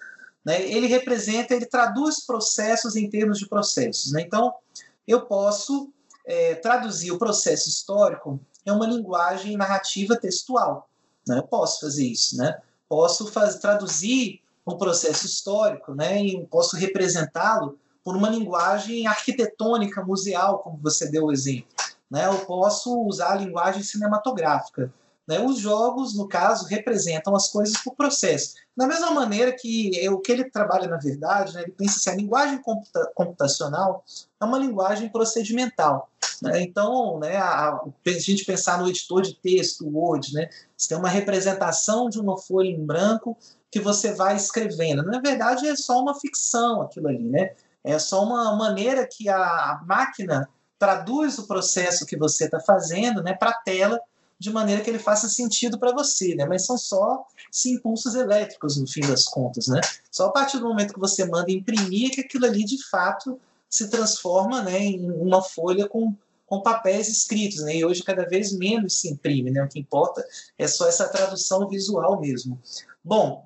Né? 0.44 0.62
Ele 0.62 0.86
representa, 0.86 1.54
ele 1.54 1.66
traduz 1.66 2.20
processos 2.20 2.96
em 2.96 3.08
termos 3.08 3.38
de 3.38 3.48
processos. 3.48 4.12
Né? 4.12 4.22
Então, 4.22 4.52
eu 5.06 5.22
posso 5.22 5.92
é, 6.26 6.54
traduzir 6.56 7.12
o 7.12 7.18
processo 7.18 7.68
histórico 7.68 8.40
em 8.64 8.70
uma 8.70 8.86
linguagem 8.86 9.56
narrativa 9.56 10.16
textual. 10.16 10.88
Né? 11.26 11.38
Eu 11.38 11.44
posso 11.44 11.80
fazer 11.80 12.04
isso. 12.04 12.36
Né? 12.36 12.58
Posso 12.88 13.30
faz, 13.30 13.56
traduzir 13.56 14.40
um 14.66 14.76
processo 14.76 15.26
histórico 15.26 15.94
né? 15.94 16.22
e 16.22 16.46
posso 16.46 16.76
representá-lo 16.76 17.78
por 18.02 18.16
uma 18.16 18.28
linguagem 18.28 19.06
arquitetônica, 19.06 20.04
museal, 20.04 20.58
como 20.58 20.78
você 20.82 21.08
deu 21.08 21.26
o 21.26 21.32
exemplo. 21.32 21.68
Né? 22.10 22.26
Eu 22.26 22.44
posso 22.44 23.00
usar 23.02 23.32
a 23.32 23.36
linguagem 23.36 23.82
cinematográfica. 23.82 24.92
Né? 25.26 25.40
Os 25.40 25.58
jogos, 25.58 26.14
no 26.14 26.28
caso, 26.28 26.66
representam 26.66 27.34
as 27.34 27.48
coisas 27.48 27.76
por 27.82 27.94
processo. 27.94 28.54
Da 28.76 28.86
mesma 28.86 29.10
maneira 29.10 29.52
que 29.52 30.08
o 30.08 30.20
que 30.20 30.30
ele 30.30 30.50
trabalha, 30.50 30.86
na 30.86 30.98
verdade, 30.98 31.54
né, 31.54 31.62
ele 31.62 31.72
pensa 31.72 31.96
assim, 31.96 32.10
a 32.10 32.14
linguagem 32.14 32.62
computa 32.62 33.10
computacional 33.14 34.04
é 34.40 34.44
uma 34.44 34.58
linguagem 34.58 35.08
procedimental. 35.08 36.08
Né? 36.42 36.62
Então, 36.62 37.18
né, 37.18 37.36
a, 37.36 37.70
a, 37.70 38.10
gente 38.18 38.44
pensar 38.44 38.78
no 38.78 38.88
editor 38.88 39.22
de 39.22 39.34
texto, 39.34 39.88
Word, 39.88 40.32
né, 40.34 40.48
você 40.76 40.90
tem 40.90 40.98
uma 40.98 41.08
representação 41.08 42.08
de 42.08 42.20
uma 42.20 42.38
folha 42.38 42.68
em 42.68 42.84
branco 42.84 43.36
que 43.70 43.80
você 43.80 44.12
vai 44.12 44.36
escrevendo. 44.36 45.02
Na 45.02 45.20
verdade, 45.20 45.66
é 45.66 45.74
só 45.74 46.00
uma 46.00 46.14
ficção 46.14 46.82
aquilo 46.82 47.08
ali. 47.08 47.24
Né? 47.24 47.54
É 47.82 47.98
só 47.98 48.22
uma 48.22 48.54
maneira 48.54 49.06
que 49.06 49.28
a, 49.28 49.38
a 49.38 49.82
máquina 49.86 50.48
traduz 50.78 51.38
o 51.38 51.46
processo 51.46 52.06
que 52.06 52.16
você 52.16 52.44
está 52.44 52.60
fazendo 52.60 53.22
né, 53.22 53.34
para 53.34 53.50
a 53.50 53.62
tela 53.62 54.00
de 54.38 54.50
maneira 54.50 54.82
que 54.82 54.90
ele 54.90 54.98
faça 54.98 55.28
sentido 55.28 55.78
para 55.78 55.92
você, 55.92 56.34
né? 56.34 56.44
Mas 56.44 56.66
são 56.66 56.76
só 56.76 57.24
impulsos 57.66 58.14
elétricos 58.14 58.76
no 58.76 58.86
fim 58.86 59.00
das 59.00 59.24
contas, 59.24 59.66
né? 59.66 59.80
Só 60.10 60.26
a 60.26 60.32
partir 60.32 60.58
do 60.58 60.68
momento 60.68 60.92
que 60.94 61.00
você 61.00 61.24
manda 61.24 61.50
imprimir 61.50 62.10
que 62.10 62.20
aquilo 62.20 62.44
ali 62.46 62.64
de 62.64 62.82
fato 62.88 63.40
se 63.68 63.88
transforma, 63.88 64.62
né, 64.62 64.78
em 64.78 65.10
uma 65.10 65.42
folha 65.42 65.88
com 65.88 66.14
com 66.46 66.62
papéis 66.62 67.08
escritos, 67.08 67.62
né? 67.62 67.76
E 67.76 67.84
hoje 67.84 68.04
cada 68.04 68.24
vez 68.24 68.52
menos 68.52 69.00
se 69.00 69.08
imprime, 69.08 69.50
né? 69.50 69.62
O 69.64 69.68
que 69.68 69.80
importa 69.80 70.24
é 70.56 70.68
só 70.68 70.86
essa 70.88 71.08
tradução 71.08 71.68
visual 71.68 72.20
mesmo. 72.20 72.60
Bom, 73.04 73.44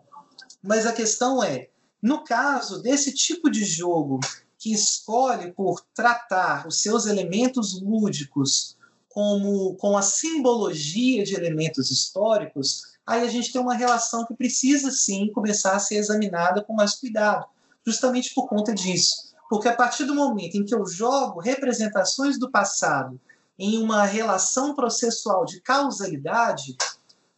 mas 0.63 0.87
a 0.87 0.93
questão 0.93 1.43
é, 1.43 1.69
no 2.03 2.23
caso 2.23 2.83
desse 2.83 3.15
tipo 3.15 3.51
de 3.51 3.65
jogo 3.65 4.21
que 4.59 4.73
escolhe 4.73 5.51
por 5.53 5.83
tratar 5.95 6.67
os 6.67 6.83
seus 6.83 7.07
elementos 7.07 7.81
lúdicos 7.81 8.77
como 9.11 9.75
com 9.75 9.97
a 9.99 10.03
simbologia 10.03 11.25
de 11.25 11.35
elementos 11.35 11.91
históricos, 11.91 12.83
aí 13.05 13.23
a 13.23 13.29
gente 13.29 13.53
tem 13.53 13.61
uma 13.61 13.75
relação 13.75 14.25
que 14.25 14.35
precisa 14.35 14.91
sim 14.91 15.31
começar 15.33 15.75
a 15.75 15.81
ser 15.81 15.97
examinada 15.97 16.63
com 16.63 16.73
mais 16.73 16.95
cuidado, 16.95 17.45
justamente 17.85 18.33
por 18.33 18.49
conta 18.49 18.73
disso. 18.73 19.35
Porque 19.49 19.69
a 19.69 19.75
partir 19.75 20.05
do 20.05 20.15
momento 20.15 20.55
em 20.55 20.65
que 20.65 20.75
eu 20.75 20.87
jogo 20.87 21.41
representações 21.41 22.39
do 22.39 22.51
passado 22.51 23.21
em 23.59 23.79
uma 23.79 24.05
relação 24.05 24.75
processual 24.77 25.45
de 25.45 25.61
causalidade, 25.61 26.77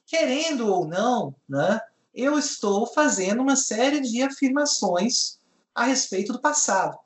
querendo 0.06 0.68
ou 0.68 0.86
não, 0.86 1.34
né, 1.48 1.80
eu 2.14 2.38
estou 2.38 2.86
fazendo 2.86 3.40
uma 3.40 3.56
série 3.56 4.00
de 4.00 4.22
afirmações 4.22 5.38
a 5.74 5.84
respeito 5.84 6.34
do 6.34 6.40
passado. 6.40 6.98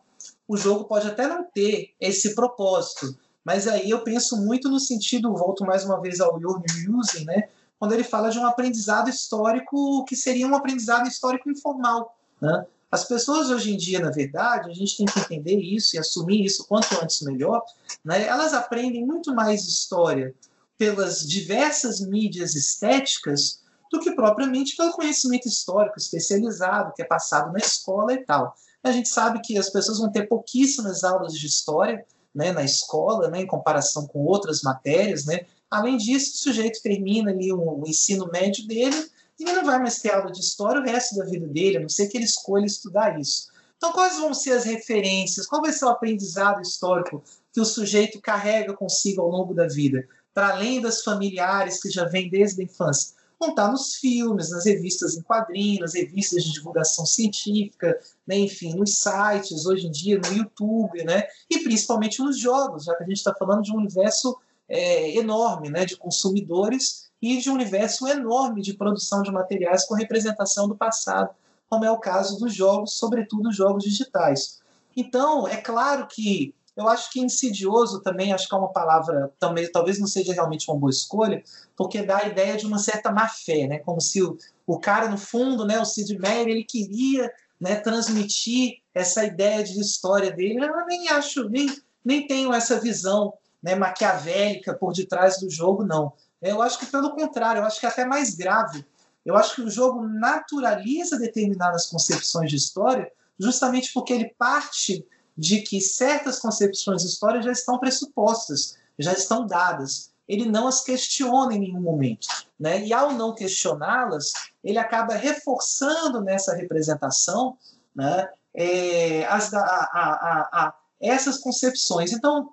O 0.49 0.57
jogo 0.57 0.85
pode 0.85 1.07
até 1.07 1.29
não 1.29 1.45
ter 1.45 1.95
esse 2.01 2.35
propósito, 2.35 3.17
mas 3.47 3.69
aí 3.69 3.89
eu 3.89 4.01
penso 4.01 4.37
muito 4.45 4.69
no 4.69 4.81
sentido, 4.81 5.33
volto 5.33 5.65
mais 5.65 5.85
uma 5.85 6.01
vez 6.01 6.21
ao 6.21 6.37
Jürgen 6.41 6.99
Using, 6.99 7.25
né? 7.25 7.49
quando 7.79 7.93
ele 7.93 8.03
fala 8.03 8.29
de 8.29 8.41
um 8.41 8.45
aprendizado 8.45 9.09
histórico 9.09 10.05
que 10.05 10.17
seria 10.17 10.49
um 10.49 10.57
aprendizado 10.57 11.07
histórico 11.07 11.49
informal. 11.49 12.19
Né? 12.43 12.67
As 12.91 13.05
pessoas 13.05 13.49
hoje 13.49 13.73
em 13.73 13.77
dia, 13.77 14.01
na 14.01 14.11
verdade, 14.11 14.69
a 14.69 14.75
gente 14.75 14.97
tem 14.97 15.07
que 15.07 15.21
entender 15.21 15.61
isso 15.61 15.95
e 15.95 15.99
assumir 16.01 16.45
isso 16.45 16.67
quanto 16.67 16.89
antes 17.01 17.23
melhor, 17.23 17.63
né? 18.05 18.27
elas 18.27 18.53
aprendem 18.53 19.07
muito 19.07 19.33
mais 19.33 19.65
história 19.65 20.35
pelas 20.77 21.21
diversas 21.21 22.01
mídias 22.01 22.57
estéticas 22.57 23.63
do 23.93 24.01
que 24.01 24.11
propriamente 24.11 24.75
pelo 24.75 24.91
conhecimento 24.91 25.47
histórico 25.47 25.99
especializado 25.99 26.93
que 26.97 27.03
é 27.03 27.05
passado 27.05 27.53
na 27.53 27.61
escola 27.61 28.13
e 28.13 28.25
tal. 28.25 28.57
A 28.83 28.91
gente 28.91 29.09
sabe 29.09 29.41
que 29.41 29.57
as 29.57 29.71
pessoas 29.71 30.01
vão 30.01 30.11
ter 30.11 30.27
pouquíssimas 30.27 31.05
aulas 31.05 31.33
de 31.33 31.47
história, 31.47 32.05
né, 32.37 32.53
na 32.53 32.63
escola, 32.63 33.29
né, 33.31 33.41
em 33.41 33.47
comparação 33.47 34.07
com 34.07 34.21
outras 34.21 34.61
matérias, 34.61 35.25
né? 35.25 35.41
Além 35.71 35.97
disso, 35.97 36.35
o 36.35 36.39
sujeito 36.39 36.83
termina 36.83 37.31
ali 37.31 37.51
o, 37.51 37.59
o 37.59 37.85
ensino 37.87 38.29
médio 38.31 38.67
dele 38.67 39.11
e 39.41 39.45
não 39.45 39.65
vai 39.65 39.79
mais 39.79 39.99
ter 39.99 40.13
aula 40.13 40.31
de 40.31 40.41
história 40.41 40.81
o 40.81 40.85
resto 40.85 41.17
da 41.17 41.25
vida 41.25 41.47
dele, 41.49 41.79
a 41.79 41.81
não 41.81 41.89
ser 41.89 42.09
que 42.09 42.17
ele 42.19 42.27
escolha 42.27 42.67
estudar 42.67 43.19
isso. 43.19 43.49
Então, 43.77 43.93
quais 43.93 44.19
vão 44.19 44.33
ser 44.35 44.53
as 44.53 44.65
referências? 44.65 45.47
Qual 45.47 45.63
vai 45.63 45.73
ser 45.73 45.87
o 45.87 45.89
aprendizado 45.89 46.61
histórico 46.61 47.23
que 47.53 47.61
o 47.61 47.65
sujeito 47.65 48.21
carrega 48.21 48.75
consigo 48.75 49.23
ao 49.23 49.29
longo 49.29 49.55
da 49.55 49.67
vida? 49.67 50.07
Para 50.33 50.51
além 50.51 50.81
das 50.81 51.03
familiares 51.03 51.81
que 51.81 51.91
já 51.91 52.05
vêm 52.05 52.29
desde 52.29 52.61
a 52.61 52.65
infância 52.65 53.16
vão 53.39 53.51
estar 53.51 53.71
nos 53.71 53.95
filmes, 53.97 54.51
nas 54.51 54.65
revistas 54.65 55.17
em 55.17 55.23
quadrinhos, 55.23 55.81
nas 55.81 55.95
revistas 55.95 56.45
de 56.45 56.53
divulgação 56.53 57.05
científica, 57.05 57.99
né, 58.27 58.39
enfim, 58.39 58.75
nos 58.75 58.99
sites, 58.99 59.67
hoje 59.67 59.87
em 59.87 59.91
dia, 59.91 60.19
no 60.19 60.33
YouTube, 60.33 61.05
né, 61.05 61.25
e 61.51 61.59
principalmente 61.61 62.21
nos 62.21 62.39
jogos, 62.39 62.85
já 62.85 62.95
que 62.95 63.05
a 63.05 63.07
gente 63.07 63.19
está 63.19 63.35
falando 63.35 63.63
de 63.63 63.73
um 63.73 63.77
universo 63.77 64.37
é, 64.69 65.17
enorme 65.17 65.69
né, 65.69 65.85
de 65.85 65.97
consumidores 65.97 67.11
e 67.21 67.39
de 67.39 67.51
um 67.51 67.55
universo 67.55 68.07
enorme 68.07 68.63
de 68.63 68.75
produção 68.75 69.23
de 69.23 69.31
materiais 69.31 69.85
com 69.85 69.95
representação 69.95 70.69
do 70.69 70.77
passado, 70.77 71.31
como 71.69 71.85
é 71.85 71.91
o 71.91 71.99
caso 71.99 72.39
dos 72.39 72.55
jogos, 72.55 72.93
sobretudo 72.95 73.49
os 73.49 73.57
jogos 73.57 73.85
digitais. 73.85 74.61
Então, 74.97 75.47
é 75.47 75.57
claro 75.57 76.07
que 76.07 76.55
eu 76.77 76.89
acho 76.89 77.11
que 77.11 77.21
insidioso 77.21 78.03
também, 78.03 78.33
acho 78.33 78.49
que 78.49 78.55
é 78.55 78.59
uma 78.59 78.73
palavra, 78.73 79.33
também, 79.39 79.71
talvez 79.73 79.99
não 79.99 80.07
seja 80.07 80.35
realmente 80.35 80.71
uma 80.71 80.79
boa 80.79 80.91
escolha, 80.91 81.43
porque 81.75 82.03
dá 82.03 82.19
a 82.19 82.29
ideia 82.29 82.57
de 82.57 82.67
uma 82.67 82.79
certa 82.79 83.11
má 83.11 83.27
fé, 83.29 83.67
né? 83.67 83.79
Como 83.79 84.01
se 84.01 84.23
o, 84.23 84.37
o 84.67 84.79
cara, 84.79 85.09
no 85.09 85.17
fundo, 85.17 85.65
né, 85.65 85.81
o 85.81 85.87
Sid 85.87 86.19
Meier, 86.19 86.49
ele 86.49 86.65
queria 86.65 87.33
né, 87.59 87.77
transmitir 87.77 88.83
essa 88.95 89.25
ideia 89.25 89.65
de 89.65 89.81
história 89.81 90.31
dele. 90.31 90.63
Eu 90.63 90.87
nem 90.87 91.09
acho, 91.09 91.49
nem, 91.49 91.75
nem 92.05 92.27
tenho 92.27 92.53
essa 92.53 92.79
visão 92.79 93.33
né, 93.63 93.75
maquiavélica 93.75 94.75
por 94.75 94.93
detrás 94.93 95.41
do 95.41 95.49
jogo, 95.49 95.83
não. 95.83 96.13
Eu 96.43 96.61
acho 96.61 96.79
que 96.79 96.87
pelo 96.87 97.15
contrário, 97.15 97.61
eu 97.61 97.65
acho 97.65 97.81
que 97.81 97.87
é 97.87 97.89
até 97.89 98.05
mais 98.05 98.35
grave. 98.35 98.85
Eu 99.25 99.35
acho 99.35 99.57
que 99.57 99.63
o 99.63 99.71
jogo 99.71 100.07
naturaliza 100.07 101.19
determinadas 101.19 101.87
concepções 101.87 102.51
de 102.51 102.57
história 102.57 103.11
justamente 103.39 103.93
porque 103.93 104.13
ele 104.13 104.35
parte 104.39 105.05
de 105.37 105.61
que 105.61 105.81
certas 105.81 106.39
concepções 106.39 107.03
de 107.03 107.09
história 107.09 107.43
já 107.43 107.53
estão 107.53 107.79
pressupostas, 107.79 108.77
já 108.99 109.13
estão 109.13 109.47
dadas. 109.47 110.11
ele 110.29 110.45
não 110.47 110.67
as 110.67 110.83
questiona 110.83 111.55
em 111.55 111.61
nenhum 111.61 111.81
momento. 111.81 112.27
Né? 112.59 112.85
E 112.85 112.93
ao 112.93 113.13
não 113.13 113.35
questioná-las, 113.35 114.33
ele 114.65 114.79
acaba 114.79 115.15
reforçando 115.15 116.21
nessa 116.21 116.55
representação 116.55 117.57
né, 117.95 118.29
é, 118.53 119.25
as, 119.27 119.55
a, 119.55 119.61
a, 119.61 120.49
a, 120.53 120.75
essas 121.01 121.39
concepções. 121.39 122.13
Então, 122.13 122.51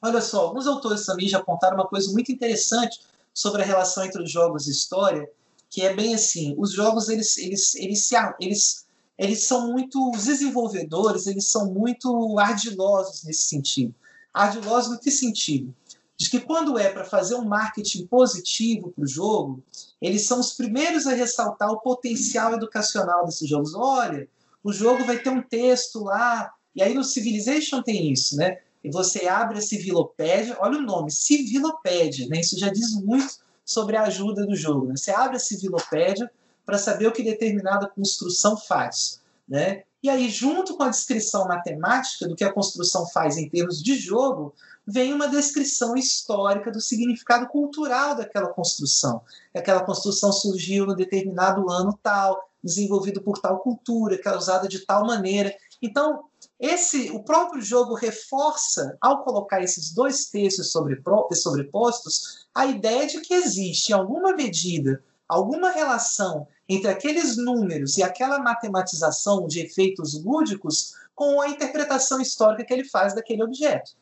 olha 0.00 0.22
só, 0.22 0.46
alguns 0.46 0.66
autores 0.66 1.04
também 1.04 1.28
já 1.28 1.38
apontaram 1.38 1.76
uma 1.76 1.86
coisa 1.86 2.10
muito 2.10 2.32
interessante 2.32 3.00
sobre 3.34 3.62
a 3.62 3.66
relação 3.66 4.04
entre 4.04 4.22
os 4.22 4.30
jogos 4.30 4.66
e 4.66 4.70
história, 4.70 5.28
que 5.68 5.82
é 5.82 5.92
bem 5.92 6.14
assim, 6.14 6.54
os 6.56 6.72
jogos 6.72 7.08
eles, 7.08 7.36
eles, 7.36 7.74
eles, 7.74 8.06
se, 8.06 8.14
eles, 8.40 8.83
eles 9.18 9.44
são 9.44 9.72
muito 9.72 10.10
desenvolvedores, 10.12 11.26
eles 11.26 11.48
são 11.48 11.72
muito 11.72 12.38
ardilosos 12.38 13.24
nesse 13.24 13.44
sentido. 13.44 13.94
Ardilosos 14.32 14.92
no 14.92 14.98
que 14.98 15.10
sentido? 15.10 15.74
De 16.16 16.30
que 16.30 16.40
quando 16.40 16.78
é 16.78 16.90
para 16.90 17.04
fazer 17.04 17.34
um 17.34 17.44
marketing 17.44 18.06
positivo 18.06 18.92
para 18.92 19.04
o 19.04 19.06
jogo, 19.06 19.62
eles 20.00 20.26
são 20.26 20.40
os 20.40 20.52
primeiros 20.52 21.06
a 21.06 21.12
ressaltar 21.12 21.70
o 21.70 21.80
potencial 21.80 22.54
educacional 22.54 23.24
desses 23.24 23.48
jogos. 23.48 23.74
Olha, 23.74 24.28
o 24.62 24.72
jogo 24.72 25.04
vai 25.04 25.18
ter 25.18 25.30
um 25.30 25.42
texto 25.42 26.04
lá, 26.04 26.52
e 26.74 26.82
aí 26.82 26.94
no 26.94 27.04
Civilization 27.04 27.82
tem 27.82 28.12
isso, 28.12 28.36
né? 28.36 28.58
E 28.82 28.90
você 28.90 29.26
abre 29.26 29.58
a 29.58 29.62
Civilopédia, 29.62 30.56
olha 30.60 30.78
o 30.78 30.82
nome, 30.82 31.10
Civilopédia, 31.10 32.26
né? 32.28 32.40
Isso 32.40 32.58
já 32.58 32.68
diz 32.68 32.92
muito 32.92 33.44
sobre 33.64 33.96
a 33.96 34.02
ajuda 34.02 34.46
do 34.46 34.54
jogo. 34.54 34.86
Né? 34.86 34.96
Você 34.96 35.10
abre 35.10 35.36
a 35.36 35.40
civilopédia 35.40 36.30
para 36.64 36.78
saber 36.78 37.06
o 37.06 37.12
que 37.12 37.22
determinada 37.22 37.88
construção 37.88 38.56
faz. 38.56 39.20
Né? 39.48 39.82
E 40.02 40.10
aí, 40.10 40.28
junto 40.28 40.76
com 40.76 40.82
a 40.82 40.88
descrição 40.88 41.46
matemática 41.46 42.28
do 42.28 42.36
que 42.36 42.44
a 42.44 42.52
construção 42.52 43.06
faz 43.06 43.36
em 43.36 43.48
termos 43.48 43.82
de 43.82 43.96
jogo, 43.96 44.54
vem 44.86 45.14
uma 45.14 45.28
descrição 45.28 45.96
histórica 45.96 46.70
do 46.70 46.80
significado 46.80 47.46
cultural 47.48 48.14
daquela 48.14 48.48
construção. 48.48 49.22
Aquela 49.54 49.82
construção 49.82 50.30
surgiu 50.30 50.86
no 50.86 50.94
determinado 50.94 51.70
ano 51.70 51.98
tal, 52.02 52.50
desenvolvido 52.62 53.22
por 53.22 53.38
tal 53.38 53.60
cultura, 53.60 54.18
que 54.18 54.28
é 54.28 54.36
usada 54.36 54.68
de 54.68 54.80
tal 54.80 55.06
maneira. 55.06 55.54
Então, 55.80 56.24
esse, 56.60 57.10
o 57.10 57.22
próprio 57.22 57.60
jogo 57.60 57.94
reforça, 57.94 58.96
ao 59.00 59.22
colocar 59.24 59.62
esses 59.62 59.92
dois 59.92 60.26
textos 60.26 60.70
sobrepostos, 60.70 62.46
a 62.54 62.66
ideia 62.66 63.06
de 63.06 63.20
que 63.20 63.34
existe, 63.34 63.90
em 63.90 63.94
alguma 63.94 64.34
medida, 64.34 65.02
alguma 65.28 65.70
relação 65.70 66.46
entre 66.68 66.90
aqueles 66.90 67.36
números 67.36 67.96
e 67.98 68.02
aquela 68.02 68.38
matematização 68.38 69.46
de 69.46 69.60
efeitos 69.60 70.22
lúdicos 70.22 70.94
com 71.14 71.40
a 71.40 71.48
interpretação 71.48 72.20
histórica 72.20 72.64
que 72.64 72.72
ele 72.72 72.84
faz 72.84 73.14
daquele 73.14 73.42
objeto. 73.42 73.92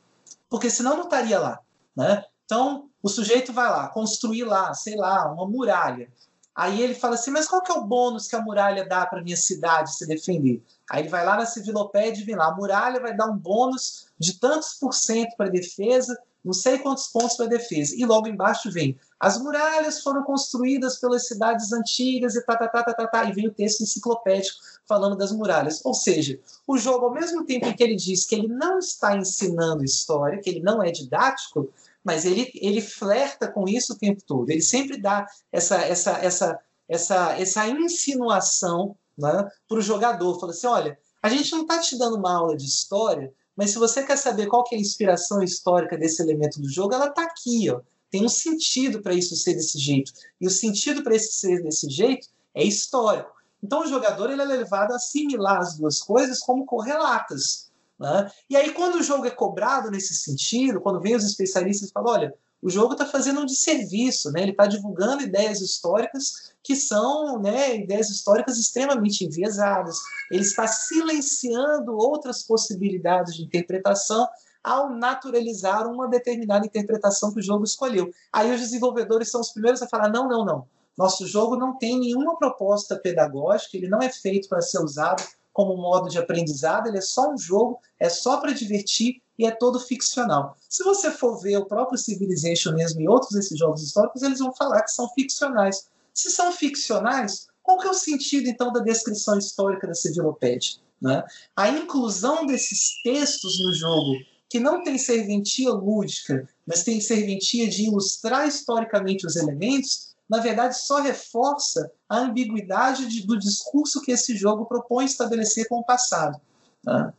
Porque 0.49 0.71
senão 0.71 0.97
não 0.97 1.05
estaria 1.05 1.39
lá. 1.39 1.61
Né? 1.97 2.25
Então, 2.45 2.89
o 3.03 3.09
sujeito 3.09 3.53
vai 3.53 3.69
lá, 3.69 3.89
construir 3.89 4.45
lá, 4.45 4.73
sei 4.75 4.97
lá, 4.97 5.31
uma 5.33 5.47
muralha. 5.47 6.11
Aí 6.55 6.83
ele 6.83 6.95
fala 6.95 7.15
assim, 7.15 7.31
mas 7.31 7.49
qual 7.49 7.63
que 7.63 7.73
é 7.73 7.75
o 7.75 7.85
bônus 7.85 8.29
que 8.29 8.37
a 8.37 8.43
muralha 8.43 8.87
dá 8.87 9.07
para 9.07 9.23
minha 9.23 9.37
cidade 9.37 9.97
se 9.97 10.07
defender? 10.07 10.63
Aí 10.91 11.03
ele 11.03 11.09
vai 11.09 11.25
lá 11.25 11.37
na 11.37 11.47
civilopédia 11.47 12.21
e 12.21 12.25
vem 12.25 12.37
lá, 12.37 12.49
a 12.49 12.55
muralha 12.55 13.01
vai 13.01 13.17
dar 13.17 13.27
um 13.27 13.37
bônus 13.37 14.09
de 14.19 14.39
tantos 14.39 14.75
por 14.75 14.93
cento 14.93 15.35
para 15.37 15.49
defesa, 15.49 16.15
não 16.45 16.53
sei 16.53 16.79
quantos 16.79 17.07
pontos 17.07 17.37
para 17.37 17.47
defesa. 17.47 17.95
E 17.97 18.05
logo 18.05 18.29
embaixo 18.29 18.71
vem, 18.71 18.99
as 19.23 19.41
muralhas 19.41 20.03
foram 20.03 20.25
construídas 20.25 20.99
pelas 20.99 21.29
cidades 21.29 21.73
antigas 21.73 22.35
e 22.35 22.45
tá, 22.45 22.57
tá, 22.57 22.67
tá, 22.67 22.83
tá, 22.83 22.93
tá, 22.93 23.07
tá. 23.07 23.25
E 23.25 23.33
vem 23.33 23.47
o 23.47 23.55
texto 23.55 23.81
enciclopédico 23.81 24.59
falando 24.85 25.17
das 25.17 25.31
muralhas. 25.31 25.81
Ou 25.85 25.95
seja, 25.95 26.41
o 26.67 26.77
jogo, 26.77 27.07
ao 27.07 27.13
mesmo 27.13 27.45
tempo 27.47 27.67
em 27.67 27.73
que 27.73 27.85
ele 27.85 27.95
diz 27.95 28.27
que 28.27 28.35
ele 28.35 28.49
não 28.49 28.81
está 28.81 29.17
ensinando 29.17 29.85
história, 29.85 30.41
que 30.41 30.51
ele 30.51 30.59
não 30.59 30.83
é 30.83 30.91
didático, 30.91 31.73
mas 32.03 32.25
ele, 32.25 32.51
ele 32.57 32.81
flerta 32.81 33.47
com 33.47 33.69
isso 33.69 33.93
o 33.93 33.97
tempo 33.97 34.21
todo. 34.27 34.51
Ele 34.51 34.61
sempre 34.61 35.01
dá 35.01 35.25
essa, 35.53 35.77
essa, 35.77 36.19
essa, 36.19 36.59
essa, 36.89 37.39
essa 37.39 37.69
insinuação 37.69 38.97
né, 39.17 39.49
para 39.69 39.79
o 39.79 39.83
jogador. 39.83 40.41
Fala 40.41 40.51
assim: 40.51 40.67
olha, 40.67 40.99
a 41.23 41.29
gente 41.29 41.53
não 41.53 41.63
está 41.63 41.79
te 41.79 41.97
dando 41.97 42.17
uma 42.17 42.37
aula 42.37 42.57
de 42.57 42.65
história, 42.65 43.33
mas 43.55 43.71
se 43.71 43.79
você 43.79 44.03
quer 44.03 44.19
saber 44.19 44.49
qual 44.49 44.65
que 44.65 44.75
é 44.75 44.79
a 44.79 44.81
inspiração 44.81 45.41
histórica 45.45 45.97
desse 45.97 46.21
elemento 46.21 46.61
do 46.61 46.69
jogo, 46.69 46.93
ela 46.93 47.07
está 47.07 47.23
aqui. 47.23 47.71
Ó. 47.71 47.81
Tem 48.13 48.25
um 48.25 48.29
sentido 48.29 49.01
para 49.01 49.15
isso 49.15 49.35
ser 49.35 49.55
desse 49.55 49.79
jeito. 49.79 50.13
E 50.39 50.47
o 50.47 50.51
sentido 50.51 51.03
para 51.03 51.17
isso 51.17 51.33
ser 51.33 51.63
desse 51.63 51.89
jeito 51.89 52.29
é 52.55 52.63
histórico. 52.63 53.33
Então 53.63 53.81
o 53.81 53.87
jogador 53.87 54.31
ele 54.31 54.43
é 54.43 54.45
levado 54.45 54.93
a 54.93 54.97
assimilar 54.97 55.59
as 55.59 55.79
duas 55.79 55.99
coisas 55.99 56.41
como 56.41 56.67
correlatas. 56.67 57.73
Né? 57.99 58.31
E 58.51 58.57
aí, 58.57 58.73
quando 58.73 58.97
o 58.97 59.03
jogo 59.03 59.25
é 59.27 59.31
cobrado 59.31 59.91
nesse 59.91 60.15
sentido, 60.15 60.81
quando 60.81 61.01
vem 61.01 61.17
os 61.17 61.25
especialistas 61.25 61.89
e 61.89 61.93
falam: 61.93 62.13
olha, 62.13 62.35
o 62.61 62.69
jogo 62.69 62.93
está 62.93 63.07
fazendo 63.07 63.41
um 63.41 63.47
desserviço, 63.47 64.31
né? 64.31 64.43
ele 64.43 64.51
está 64.51 64.67
divulgando 64.67 65.23
ideias 65.23 65.61
históricas 65.61 66.53
que 66.63 66.77
são 66.77 67.41
né, 67.41 67.77
ideias 67.77 68.11
históricas 68.11 68.59
extremamente 68.59 69.25
enviesadas, 69.25 69.99
ele 70.31 70.43
está 70.43 70.67
silenciando 70.67 71.97
outras 71.97 72.43
possibilidades 72.43 73.35
de 73.35 73.43
interpretação 73.43 74.29
ao 74.63 74.91
naturalizar 74.91 75.87
uma 75.87 76.09
determinada 76.09 76.67
interpretação 76.67 77.33
que 77.33 77.41
o 77.41 77.43
jogo 77.43 77.65
escolheu. 77.65 78.13
Aí 78.33 78.53
os 78.53 78.61
desenvolvedores 78.61 79.31
são 79.31 79.41
os 79.41 79.51
primeiros 79.51 79.83
a 79.83 79.89
falar: 79.89 80.09
não, 80.09 80.29
não, 80.29 80.45
não. 80.45 80.67
Nosso 80.97 81.27
jogo 81.27 81.57
não 81.57 81.77
tem 81.77 81.99
nenhuma 81.99 82.37
proposta 82.37 82.97
pedagógica, 82.97 83.77
ele 83.77 83.89
não 83.89 84.01
é 84.01 84.11
feito 84.11 84.49
para 84.49 84.61
ser 84.61 84.79
usado 84.79 85.23
como 85.53 85.77
modo 85.77 86.09
de 86.09 86.19
aprendizado, 86.19 86.87
ele 86.87 86.99
é 86.99 87.03
só 87.03 87.31
um 87.31 87.37
jogo, 87.37 87.79
é 87.99 88.09
só 88.09 88.39
para 88.39 88.53
divertir 88.53 89.21
e 89.39 89.47
é 89.47 89.51
todo 89.51 89.79
ficcional. 89.79 90.57
Se 90.69 90.83
você 90.83 91.11
for 91.11 91.41
ver 91.41 91.59
o 91.59 91.67
próprio 91.67 91.99
Civilization 91.99 92.73
mesmo 92.73 93.01
e 93.01 93.09
outros 93.09 93.33
desses 93.33 93.59
jogos 93.59 93.83
históricos, 93.83 94.23
eles 94.23 94.39
vão 94.39 94.55
falar 94.55 94.83
que 94.83 94.91
são 94.91 95.09
ficcionais. 95.11 95.89
Se 96.15 96.31
são 96.31 96.53
ficcionais, 96.53 97.49
qual 97.63 97.79
que 97.79 97.87
é 97.87 97.91
o 97.91 97.95
sentido 97.95 98.49
então 98.49 98.73
da 98.73 98.81
descrição 98.81 99.39
histórica 99.39 99.87
da 99.87 99.95
Civilopédia? 99.95 100.81
Né? 101.01 101.23
A 101.57 101.69
inclusão 101.69 102.47
desses 102.47 103.03
textos 103.03 103.61
no 103.65 103.75
jogo, 103.75 104.15
que 104.53 104.61
não 104.61 104.83
tem 104.83 104.99
serventia 104.99 105.71
lúdica, 105.71 106.47
mas 106.67 106.85
tem 106.85 107.01
serventia 107.01 107.67
de 107.67 107.85
ilustrar 107.87 108.47
historicamente 108.47 109.27
os 109.27 109.35
elementos, 109.35 110.15
na 110.29 110.41
verdade, 110.41 110.77
só 110.77 111.01
reforça 111.01 111.91
a 112.07 112.19
ambiguidade 112.19 113.09
de, 113.09 113.27
do 113.27 113.39
discurso 113.39 114.03
que 114.03 114.13
esse 114.13 114.37
jogo 114.37 114.67
propõe 114.67 115.07
estabelecer 115.07 115.67
com 115.69 115.77
o 115.77 115.85
passado. 115.85 116.39
Né? 116.85 117.15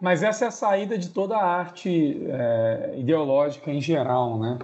Mas 0.00 0.22
essa 0.22 0.44
é 0.44 0.48
a 0.48 0.52
saída 0.52 0.96
de 0.96 1.08
toda 1.08 1.36
a 1.36 1.44
arte 1.44 2.24
é, 2.28 2.94
ideológica 2.96 3.72
em 3.72 3.80
geral, 3.80 4.38
né? 4.38 4.60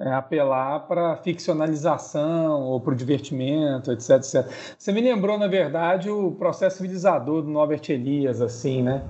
É 0.00 0.12
apelar 0.12 0.80
para 0.88 1.14
ficcionalização 1.16 2.62
ou 2.62 2.80
para 2.80 2.94
o 2.94 2.96
divertimento, 2.96 3.92
etc, 3.92 4.10
etc. 4.12 4.46
Você 4.78 4.92
me 4.92 5.00
lembrou, 5.02 5.38
na 5.38 5.46
verdade, 5.46 6.08
o 6.08 6.32
processo 6.32 6.78
civilizador 6.78 7.42
do 7.42 7.50
Norbert 7.50 7.82
Elias, 7.90 8.40
assim, 8.40 8.82
né? 8.82 9.02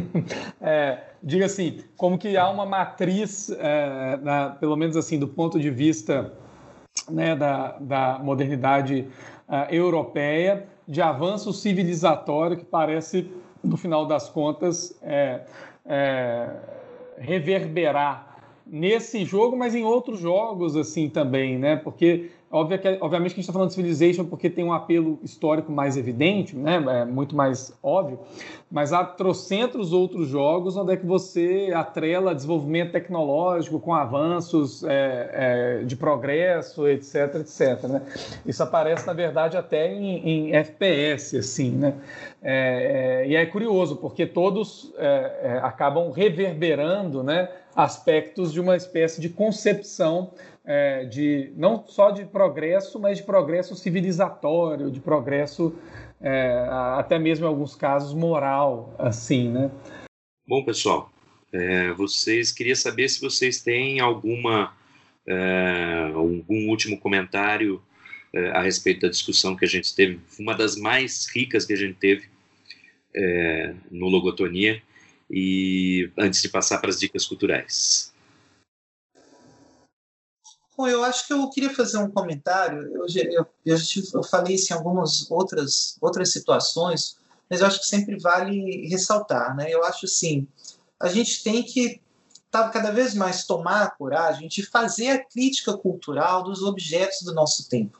é, 0.60 0.98
diga 1.22 1.46
assim, 1.46 1.80
como 1.96 2.18
que 2.18 2.36
há 2.36 2.50
uma 2.50 2.66
matriz, 2.66 3.48
é, 3.48 4.18
na, 4.22 4.50
pelo 4.50 4.76
menos 4.76 4.94
assim, 4.94 5.18
do 5.18 5.26
ponto 5.26 5.58
de 5.58 5.70
vista 5.70 6.30
né, 7.10 7.34
da, 7.34 7.76
da 7.80 8.18
modernidade 8.22 9.08
uh, 9.48 9.72
europeia, 9.72 10.66
de 10.86 11.02
avanço 11.02 11.52
civilizatório 11.52 12.56
que 12.56 12.64
parece, 12.64 13.30
no 13.62 13.76
final 13.76 14.06
das 14.06 14.28
contas, 14.28 14.96
é, 15.02 15.40
é, 15.84 16.48
reverberar 17.18 18.35
nesse 18.66 19.24
jogo, 19.24 19.56
mas 19.56 19.74
em 19.74 19.84
outros 19.84 20.18
jogos 20.18 20.76
assim 20.76 21.08
também, 21.08 21.58
né? 21.58 21.76
Porque 21.76 22.30
obviamente 22.56 23.34
que 23.34 23.40
a 23.40 23.40
gente 23.40 23.40
está 23.40 23.52
falando 23.52 23.68
de 23.68 23.74
Civilization 23.74 24.24
porque 24.24 24.48
tem 24.48 24.64
um 24.64 24.72
apelo 24.72 25.18
histórico 25.22 25.70
mais 25.70 25.96
evidente, 25.96 26.56
né? 26.56 26.82
É 27.02 27.04
muito 27.04 27.36
mais 27.36 27.72
óbvio, 27.82 28.18
mas 28.70 28.92
há 28.92 29.04
trocentros 29.04 29.92
outros 29.92 30.28
jogos 30.28 30.76
onde 30.76 30.92
é 30.92 30.96
que 30.96 31.06
você 31.06 31.72
atrela 31.74 32.34
desenvolvimento 32.34 32.92
tecnológico 32.92 33.78
com 33.78 33.94
avanços 33.94 34.82
é, 34.84 35.30
é, 35.80 35.84
de 35.84 35.96
progresso, 35.96 36.88
etc, 36.88 37.36
etc. 37.36 37.82
Né? 37.84 38.02
Isso 38.44 38.62
aparece, 38.62 39.06
na 39.06 39.12
verdade, 39.12 39.56
até 39.56 39.92
em, 39.92 40.48
em 40.48 40.56
FPS, 40.56 41.36
assim, 41.36 41.70
né? 41.70 41.94
É, 42.42 43.22
é, 43.24 43.28
e 43.28 43.34
é 43.34 43.44
curioso, 43.46 43.96
porque 43.96 44.24
todos 44.24 44.92
é, 44.98 45.40
é, 45.42 45.60
acabam 45.62 46.10
reverberando 46.10 47.22
né, 47.22 47.48
aspectos 47.74 48.52
de 48.52 48.60
uma 48.60 48.76
espécie 48.76 49.20
de 49.20 49.28
concepção 49.28 50.30
de 51.08 51.52
não 51.56 51.86
só 51.86 52.10
de 52.10 52.24
progresso, 52.24 52.98
mas 52.98 53.18
de 53.18 53.24
progresso 53.24 53.76
civilizatório, 53.76 54.90
de 54.90 54.98
progresso 54.98 55.72
é, 56.20 56.66
até 56.98 57.18
mesmo 57.18 57.44
em 57.44 57.48
alguns 57.48 57.74
casos 57.74 58.14
moral, 58.14 58.94
assim, 58.98 59.48
né? 59.48 59.70
Bom, 60.48 60.64
pessoal, 60.64 61.10
é, 61.52 61.92
vocês 61.92 62.52
queria 62.52 62.76
saber 62.76 63.08
se 63.08 63.20
vocês 63.20 63.62
têm 63.62 64.00
alguma 64.00 64.74
é, 65.26 66.10
algum 66.14 66.68
último 66.68 66.98
comentário 66.98 67.82
é, 68.32 68.50
a 68.50 68.62
respeito 68.62 69.02
da 69.02 69.08
discussão 69.08 69.56
que 69.56 69.64
a 69.64 69.68
gente 69.68 69.94
teve, 69.94 70.20
uma 70.38 70.54
das 70.54 70.76
mais 70.76 71.26
ricas 71.34 71.64
que 71.64 71.72
a 71.72 71.76
gente 71.76 71.94
teve 71.94 72.28
é, 73.14 73.74
no 73.90 74.08
Logotonia, 74.08 74.80
e 75.28 76.08
antes 76.16 76.40
de 76.40 76.48
passar 76.48 76.78
para 76.78 76.90
as 76.90 77.00
dicas 77.00 77.26
culturais. 77.26 78.14
Bom, 80.76 80.86
eu 80.86 81.02
acho 81.02 81.26
que 81.26 81.32
eu 81.32 81.48
queria 81.48 81.74
fazer 81.74 81.98
um 81.98 82.10
comentário. 82.10 82.82
Eu, 82.94 83.06
eu, 83.06 83.46
eu, 83.64 83.76
eu 84.14 84.22
falei 84.22 84.56
isso 84.56 84.72
em 84.72 84.76
algumas 84.76 85.30
outras, 85.30 85.96
outras 86.00 86.30
situações, 86.30 87.16
mas 87.48 87.60
eu 87.60 87.66
acho 87.66 87.80
que 87.80 87.86
sempre 87.86 88.18
vale 88.18 88.86
ressaltar. 88.88 89.56
Né? 89.56 89.70
Eu 89.70 89.84
acho 89.84 90.04
assim, 90.04 90.46
a 91.00 91.08
gente 91.08 91.42
tem 91.42 91.62
que 91.62 92.00
tá, 92.50 92.68
cada 92.68 92.90
vez 92.90 93.14
mais 93.14 93.46
tomar 93.46 93.84
a 93.84 93.90
coragem 93.90 94.48
de 94.48 94.64
fazer 94.66 95.08
a 95.08 95.24
crítica 95.24 95.76
cultural 95.76 96.42
dos 96.42 96.62
objetos 96.62 97.22
do 97.22 97.32
nosso 97.32 97.68
tempo. 97.68 97.98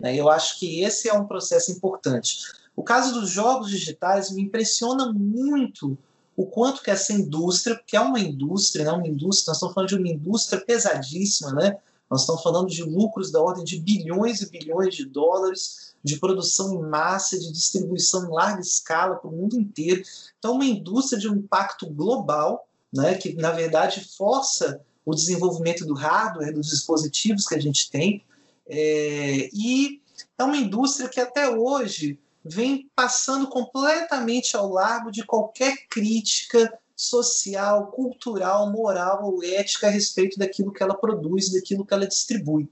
Né? 0.00 0.16
Eu 0.16 0.30
acho 0.30 0.58
que 0.58 0.82
esse 0.82 1.08
é 1.08 1.14
um 1.14 1.26
processo 1.26 1.72
importante. 1.72 2.38
O 2.74 2.82
caso 2.82 3.20
dos 3.20 3.30
jogos 3.30 3.70
digitais 3.70 4.30
me 4.30 4.42
impressiona 4.42 5.12
muito 5.12 5.96
o 6.36 6.46
quanto 6.46 6.82
que 6.82 6.90
essa 6.90 7.12
indústria, 7.12 7.80
que 7.86 7.96
é 7.96 8.00
uma 8.00 8.18
indústria, 8.18 8.84
não 8.84 8.96
uma 8.96 9.06
indústria, 9.06 9.50
nós 9.50 9.56
estamos 9.56 9.74
falando 9.74 9.88
de 9.88 9.96
uma 9.96 10.08
indústria 10.08 10.60
pesadíssima, 10.60 11.52
né? 11.52 11.76
Nós 12.14 12.20
estamos 12.20 12.44
falando 12.44 12.68
de 12.68 12.84
lucros 12.84 13.32
da 13.32 13.42
ordem 13.42 13.64
de 13.64 13.76
bilhões 13.80 14.40
e 14.40 14.48
bilhões 14.48 14.94
de 14.94 15.04
dólares, 15.04 15.96
de 16.00 16.16
produção 16.16 16.72
em 16.72 16.88
massa, 16.88 17.36
de 17.36 17.50
distribuição 17.50 18.24
em 18.24 18.32
larga 18.32 18.60
escala 18.60 19.16
para 19.16 19.28
o 19.28 19.32
mundo 19.32 19.58
inteiro. 19.58 20.00
Então, 20.38 20.52
uma 20.52 20.64
indústria 20.64 21.18
de 21.18 21.28
um 21.28 21.34
impacto 21.34 21.90
global, 21.90 22.68
né, 22.92 23.16
que 23.16 23.34
na 23.34 23.50
verdade 23.50 24.08
força 24.16 24.80
o 25.04 25.12
desenvolvimento 25.12 25.84
do 25.84 25.92
hardware, 25.92 26.54
dos 26.54 26.68
dispositivos 26.68 27.48
que 27.48 27.56
a 27.56 27.60
gente 27.60 27.90
tem, 27.90 28.24
é, 28.68 29.50
e 29.52 30.00
é 30.38 30.44
uma 30.44 30.56
indústria 30.56 31.08
que 31.08 31.18
até 31.18 31.50
hoje 31.50 32.16
vem 32.44 32.88
passando 32.94 33.48
completamente 33.48 34.56
ao 34.56 34.70
largo 34.70 35.10
de 35.10 35.24
qualquer 35.24 35.88
crítica 35.88 36.78
social, 36.96 37.88
cultural, 37.88 38.70
moral 38.70 39.24
ou 39.24 39.42
ética 39.42 39.88
a 39.88 39.90
respeito 39.90 40.38
daquilo 40.38 40.72
que 40.72 40.82
ela 40.82 40.94
produz, 40.94 41.52
daquilo 41.52 41.84
que 41.84 41.92
ela 41.92 42.06
distribui. 42.06 42.68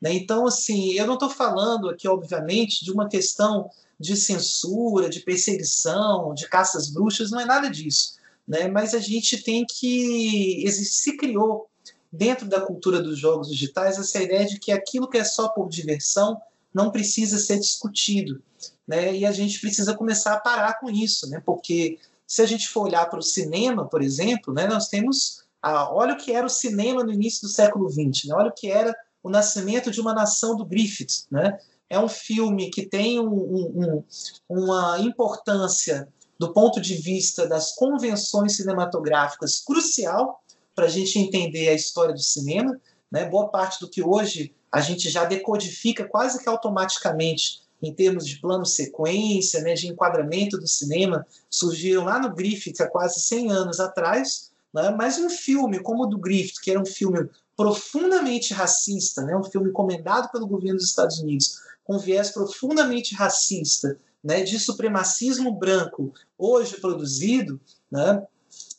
Né? 0.00 0.12
Então, 0.14 0.46
assim, 0.46 0.92
eu 0.92 1.06
não 1.06 1.14
estou 1.14 1.30
falando 1.30 1.88
aqui, 1.88 2.06
obviamente, 2.06 2.84
de 2.84 2.92
uma 2.92 3.08
questão 3.08 3.70
de 3.98 4.16
censura, 4.16 5.08
de 5.08 5.20
perseguição, 5.20 6.34
de 6.34 6.48
caças 6.48 6.90
bruxas, 6.90 7.30
não 7.30 7.40
é 7.40 7.44
nada 7.44 7.68
disso. 7.68 8.16
Né? 8.46 8.68
Mas 8.68 8.94
a 8.94 8.98
gente 8.98 9.42
tem 9.42 9.64
que. 9.66 10.64
Se 10.70 11.16
criou 11.16 11.68
dentro 12.12 12.46
da 12.46 12.60
cultura 12.60 13.02
dos 13.02 13.18
jogos 13.18 13.48
digitais 13.48 13.98
essa 13.98 14.22
ideia 14.22 14.46
de 14.46 14.58
que 14.58 14.70
aquilo 14.70 15.08
que 15.08 15.18
é 15.18 15.24
só 15.24 15.48
por 15.48 15.68
diversão 15.68 16.40
não 16.72 16.90
precisa 16.90 17.38
ser 17.38 17.58
discutido. 17.58 18.42
Né? 18.86 19.16
E 19.16 19.26
a 19.26 19.32
gente 19.32 19.60
precisa 19.60 19.94
começar 19.94 20.34
a 20.34 20.40
parar 20.40 20.78
com 20.78 20.88
isso, 20.88 21.28
né? 21.28 21.42
porque 21.44 21.98
se 22.26 22.42
a 22.42 22.46
gente 22.46 22.68
for 22.68 22.86
olhar 22.86 23.08
para 23.08 23.18
o 23.18 23.22
cinema, 23.22 23.86
por 23.86 24.02
exemplo, 24.02 24.52
né, 24.52 24.66
nós 24.66 24.88
temos. 24.88 25.44
A, 25.62 25.92
olha 25.92 26.14
o 26.14 26.18
que 26.18 26.32
era 26.32 26.46
o 26.46 26.50
cinema 26.50 27.02
no 27.02 27.12
início 27.12 27.42
do 27.42 27.52
século 27.52 27.88
XX, 27.88 28.26
né? 28.26 28.34
olha 28.34 28.50
o 28.50 28.54
que 28.54 28.70
era 28.70 28.94
o 29.22 29.30
nascimento 29.30 29.90
de 29.90 30.00
uma 30.00 30.14
nação 30.14 30.56
do 30.56 30.64
Griffith. 30.64 31.26
Né? 31.30 31.58
É 31.90 31.98
um 31.98 32.08
filme 32.08 32.70
que 32.70 32.86
tem 32.86 33.18
um, 33.18 33.26
um, 33.26 34.04
uma 34.48 35.00
importância 35.00 36.08
do 36.38 36.52
ponto 36.52 36.80
de 36.80 36.94
vista 36.94 37.48
das 37.48 37.74
convenções 37.74 38.56
cinematográficas 38.56 39.60
crucial 39.60 40.40
para 40.74 40.84
a 40.84 40.88
gente 40.88 41.18
entender 41.18 41.68
a 41.68 41.74
história 41.74 42.14
do 42.14 42.20
cinema. 42.20 42.78
Né? 43.10 43.24
Boa 43.24 43.48
parte 43.48 43.80
do 43.80 43.88
que 43.88 44.02
hoje 44.02 44.54
a 44.70 44.80
gente 44.80 45.08
já 45.08 45.24
decodifica 45.24 46.04
quase 46.04 46.40
que 46.40 46.48
automaticamente 46.48 47.65
em 47.82 47.92
termos 47.92 48.26
de 48.26 48.40
plano 48.40 48.64
sequência, 48.64 49.60
né, 49.60 49.74
de 49.74 49.88
enquadramento 49.88 50.58
do 50.58 50.66
cinema, 50.66 51.26
surgiram 51.50 52.04
lá 52.04 52.18
no 52.18 52.34
Griffith 52.34 52.80
há 52.80 52.88
quase 52.88 53.20
100 53.20 53.50
anos 53.52 53.80
atrás, 53.80 54.50
né, 54.72 54.90
mas 54.90 55.18
um 55.18 55.28
filme 55.28 55.80
como 55.80 56.04
o 56.04 56.06
do 56.06 56.18
Griffith, 56.18 56.60
que 56.62 56.70
era 56.70 56.80
um 56.80 56.86
filme 56.86 57.28
profundamente 57.56 58.52
racista, 58.52 59.22
né, 59.22 59.36
um 59.36 59.44
filme 59.44 59.68
encomendado 59.68 60.30
pelo 60.30 60.46
governo 60.46 60.78
dos 60.78 60.88
Estados 60.88 61.18
Unidos, 61.18 61.60
com 61.84 61.98
viés 61.98 62.30
profundamente 62.30 63.14
racista, 63.14 63.98
né, 64.22 64.42
de 64.42 64.58
supremacismo 64.58 65.52
branco, 65.52 66.12
hoje 66.36 66.80
produzido, 66.80 67.60
né, 67.90 68.26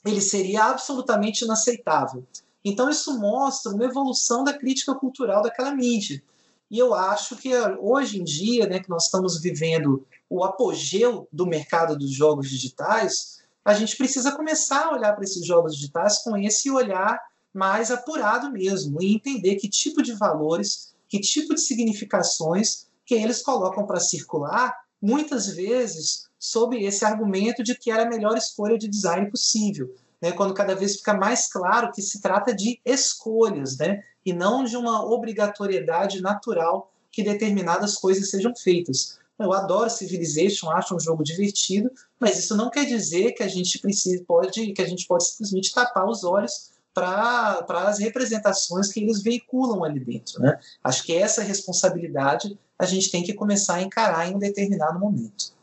ele 0.06 0.22
seria 0.22 0.66
absolutamente 0.66 1.44
inaceitável. 1.44 2.26
Então 2.64 2.90
isso 2.90 3.18
mostra 3.18 3.72
uma 3.72 3.86
evolução 3.86 4.44
da 4.44 4.58
crítica 4.58 4.94
cultural 4.94 5.42
daquela 5.42 5.74
mídia. 5.74 6.22
E 6.70 6.78
eu 6.78 6.94
acho 6.94 7.36
que 7.38 7.52
hoje 7.80 8.20
em 8.20 8.24
dia, 8.24 8.68
né, 8.68 8.80
que 8.80 8.90
nós 8.90 9.06
estamos 9.06 9.40
vivendo 9.40 10.06
o 10.30 10.44
apogeu 10.44 11.28
do 11.32 11.46
mercado 11.46 11.98
dos 11.98 12.12
jogos 12.12 12.50
digitais, 12.50 13.40
a 13.64 13.74
gente 13.74 13.96
precisa 13.96 14.32
começar 14.32 14.86
a 14.86 14.94
olhar 14.94 15.14
para 15.14 15.24
esses 15.24 15.46
jogos 15.46 15.76
digitais 15.76 16.20
com 16.20 16.38
esse 16.38 16.70
olhar 16.70 17.20
mais 17.54 17.90
apurado 17.90 18.52
mesmo 18.52 19.02
e 19.02 19.16
entender 19.16 19.56
que 19.56 19.70
tipo 19.70 20.02
de 20.02 20.14
valores, 20.14 20.94
que 21.08 21.20
tipo 21.20 21.56
de 21.56 21.62
significações 21.62 22.88
que 23.06 23.16
eles 23.16 23.42
colocam 23.42 23.86
para 23.86 24.00
circular, 24.00 24.76
muitas 25.02 25.48
vezes 25.48 26.28
sob 26.38 26.78
esse 26.84 27.04
argumento 27.06 27.64
de 27.64 27.76
que 27.76 27.90
era 27.90 28.04
a 28.04 28.10
melhor 28.10 28.38
escolha 28.38 28.78
de 28.78 28.88
design 28.88 29.30
possível. 29.32 29.96
Né, 30.22 30.32
quando 30.32 30.54
cada 30.54 30.76
vez 30.76 30.98
fica 30.98 31.14
mais 31.14 31.48
claro 31.48 31.92
que 31.92 32.02
se 32.02 32.22
trata 32.22 32.54
de 32.54 32.82
escolhas, 32.84 33.78
né, 33.78 34.04
e 34.26 34.34
não 34.34 34.64
de 34.64 34.76
uma 34.76 35.06
obrigatoriedade 35.06 36.22
natural 36.22 36.92
que 37.12 37.24
determinadas 37.24 37.96
coisas 37.96 38.30
sejam 38.30 38.54
feitas. 38.56 39.20
Eu 39.40 39.54
adoro 39.54 39.90
Civilization, 39.90 40.70
acho 40.72 40.96
um 40.96 41.00
jogo 41.00 41.24
divertido, 41.24 41.92
mas 42.20 42.40
isso 42.40 42.56
não 42.56 42.70
quer 42.70 42.86
dizer 42.86 43.34
que 43.34 43.44
a 43.44 43.48
gente 43.48 43.78
precisa, 43.80 44.24
pode, 44.28 44.74
que 44.74 44.82
a 44.82 44.88
gente 44.88 45.06
pode 45.06 45.26
simplesmente 45.26 45.74
tapar 45.74 46.08
os 46.08 46.24
olhos 46.24 46.72
para 46.94 47.64
as 47.70 48.00
representações 48.00 48.92
que 48.92 49.00
eles 49.00 49.22
veiculam 49.22 49.84
ali 49.84 50.00
dentro. 50.00 50.42
Né? 50.42 50.60
Acho 50.84 51.04
que 51.04 51.14
essa 51.14 51.44
responsabilidade 51.44 52.58
a 52.80 52.86
gente 52.86 53.12
tem 53.12 53.24
que 53.24 53.34
começar 53.34 53.76
a 53.76 53.82
encarar 53.84 54.28
em 54.28 54.36
um 54.36 54.40
determinado 54.40 55.00
momento. 55.00 55.57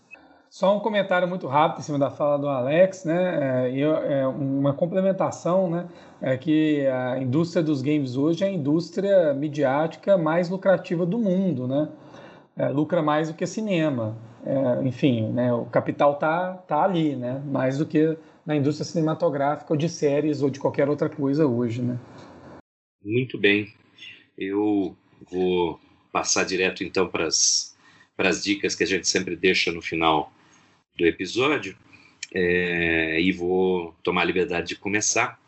Só 0.55 0.77
um 0.77 0.79
comentário 0.79 1.27
muito 1.27 1.49
rápido 1.49 1.81
em 1.81 1.83
cima 1.83 1.99
da 1.99 2.13
fala 2.13 2.39
do 2.39 2.47
Alex, 2.49 3.05
né? 3.05 3.67
É, 3.67 3.81
é 4.21 4.25
uma 4.29 4.73
complementação, 4.73 5.69
né? 5.69 5.89
É 6.23 6.37
que 6.37 6.87
a 6.87 7.19
indústria 7.19 7.61
dos 7.61 7.83
games 7.83 8.17
hoje 8.17 8.45
é 8.45 8.47
a 8.47 8.51
indústria 8.51 9.35
midiática 9.35 10.17
mais 10.17 10.49
lucrativa 10.49 11.05
do 11.05 11.19
mundo, 11.19 11.67
né? 11.67 11.89
É, 12.57 12.69
lucra 12.69 13.03
mais 13.03 13.27
do 13.27 13.35
que 13.35 13.45
cinema. 13.49 14.17
É, 14.47 14.87
enfim, 14.87 15.27
né? 15.33 15.53
O 15.53 15.65
capital 15.65 16.21
tá 16.21 16.55
tá 16.55 16.85
ali, 16.85 17.17
né? 17.17 17.43
Mais 17.47 17.79
do 17.79 17.85
que 17.85 18.17
na 18.47 18.55
indústria 18.55 18.85
cinematográfica 18.85 19.73
ou 19.73 19.77
de 19.77 19.89
séries 19.89 20.41
ou 20.41 20.49
de 20.51 20.61
qualquer 20.61 20.89
outra 20.89 21.09
coisa 21.09 21.49
hoje, 21.49 21.83
né? 21.83 21.99
Muito 23.05 23.37
bem. 23.37 23.75
Eu 24.39 24.97
vou 25.29 25.81
passar 26.13 26.45
direto 26.45 26.85
então 26.85 27.09
para 27.09 27.27
as 27.27 27.75
para 28.17 28.29
as 28.29 28.41
dicas 28.45 28.77
que 28.77 28.85
a 28.85 28.87
gente 28.87 29.09
sempre 29.09 29.35
deixa 29.35 29.73
no 29.73 29.83
final 29.83 30.31
do 30.97 31.07
episódio 31.07 31.77
é, 32.33 33.21
e 33.21 33.33
vou 33.33 33.95
tomar 34.03 34.23
a 34.23 34.25
liberdade 34.25 34.69
de 34.69 34.77
começar. 34.77 35.41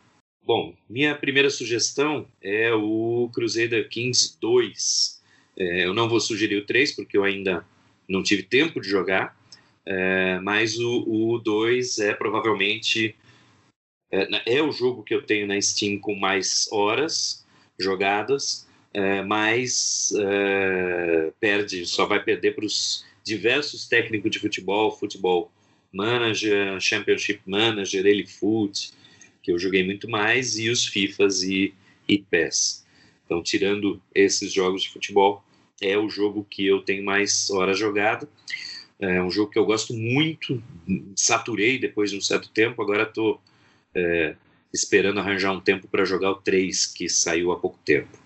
Bom, 0.43 0.75
minha 0.89 1.15
primeira 1.15 1.51
sugestão 1.51 2.27
é 2.41 2.73
o 2.73 3.31
Crusader 3.35 3.89
Kings 3.89 4.37
2. 4.41 5.23
É, 5.59 5.87
eu 5.87 5.95
não 5.95 6.09
vou 6.09 6.21
sugerir 6.21 6.57
o 6.57 6.67
3 6.67 6.93
porque 6.93 7.17
eu 7.17 7.25
ainda 7.25 7.65
não 8.09 8.23
tive 8.23 8.43
tempo 8.43 8.81
de 8.81 8.89
jogar, 8.89 9.37
é, 9.85 10.39
mas 10.41 10.79
o, 10.79 11.35
o 11.35 11.39
2 11.39 11.99
é 11.99 12.15
provavelmente 12.15 13.17
é, 14.11 14.57
é, 14.59 14.63
o 14.63 14.71
jogo 14.71 15.03
que 15.03 15.15
eu 15.15 15.23
tenho 15.23 15.47
na 15.47 15.61
Steam 15.61 15.99
com 15.99 16.15
mais 16.15 16.69
horas 16.71 17.45
jogadas, 17.79 18.67
é, 18.95 19.23
mas 19.23 20.13
é, 20.17 21.33
perde, 21.41 21.85
só 21.87 22.07
vai 22.07 22.23
perder 22.23 22.55
para 22.55 22.65
os 22.65 23.05
diversos 23.27 23.89
técnicos 23.89 24.31
de 24.31 24.39
futebol, 24.39 24.97
futebol 24.97 25.51
manager, 25.93 26.81
championship 26.81 27.41
manager, 27.45 28.07
ele 28.07 28.25
foot, 28.25 28.93
que 29.43 29.51
eu 29.51 29.59
joguei 29.59 29.85
muito 29.85 30.09
mais, 30.09 30.57
e 30.57 30.71
os 30.71 30.87
FIFAs 30.87 31.43
e, 31.43 31.75
e 32.09 32.19
PES. 32.19 32.87
Então, 33.25 33.43
tirando 33.43 34.01
esses 34.15 34.53
jogos 34.53 34.83
de 34.83 34.91
futebol, 34.91 35.43
é 35.81 35.99
o 35.99 36.09
jogo 36.09 36.47
que 36.49 36.65
eu 36.65 36.83
tenho 36.83 37.05
mais 37.05 37.51
horas 37.51 37.77
jogado. 37.77 38.29
É 39.01 39.21
um 39.21 39.31
jogo 39.31 39.51
que 39.51 39.59
eu 39.59 39.67
gosto 39.67 39.93
muito, 39.93 40.63
saturei 41.17 41.79
depois 41.79 42.13
de 42.13 42.17
um 42.17 42.21
certo 42.21 42.49
tempo, 42.49 42.81
agora 42.81 43.03
estou 43.03 43.41
é, 43.93 44.37
esperando 44.73 45.19
arranjar 45.19 45.53
um 45.53 45.61
tempo 45.61 45.89
para 45.89 46.05
jogar 46.05 46.31
o 46.31 46.37
3, 46.37 46.87
que 46.87 47.09
saiu 47.09 47.51
há 47.51 47.59
pouco 47.59 47.79
tempo. 47.85 48.17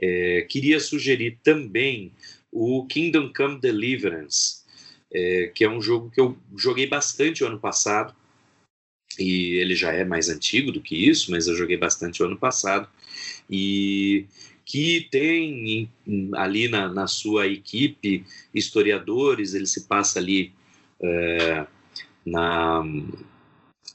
É, 0.00 0.44
queria 0.48 0.80
sugerir 0.80 1.38
também 1.44 2.10
o 2.52 2.86
Kingdom 2.86 3.32
Come 3.32 3.58
Deliverance, 3.58 4.62
é, 5.10 5.50
que 5.54 5.64
é 5.64 5.70
um 5.70 5.80
jogo 5.80 6.10
que 6.10 6.20
eu 6.20 6.36
joguei 6.56 6.86
bastante 6.86 7.42
o 7.42 7.46
ano 7.46 7.58
passado, 7.58 8.14
e 9.18 9.54
ele 9.56 9.74
já 9.74 9.92
é 9.92 10.04
mais 10.04 10.28
antigo 10.28 10.70
do 10.70 10.80
que 10.80 10.94
isso, 10.94 11.30
mas 11.30 11.46
eu 11.46 11.56
joguei 11.56 11.76
bastante 11.76 12.22
o 12.22 12.26
ano 12.26 12.36
passado, 12.36 12.88
e 13.50 14.26
que 14.64 15.08
tem 15.10 15.90
ali 16.34 16.68
na, 16.68 16.88
na 16.88 17.06
sua 17.06 17.46
equipe 17.46 18.24
historiadores, 18.54 19.54
ele 19.54 19.66
se 19.66 19.82
passa 19.82 20.18
ali 20.18 20.52
é, 21.02 21.66
na, 22.24 22.82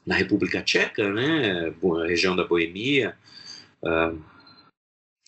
na 0.05 0.15
República 0.15 0.61
Tcheca, 0.61 1.11
né, 1.11 1.73
região 2.07 2.35
da 2.35 2.43
Boemia, 2.43 3.15
uh, 3.81 4.21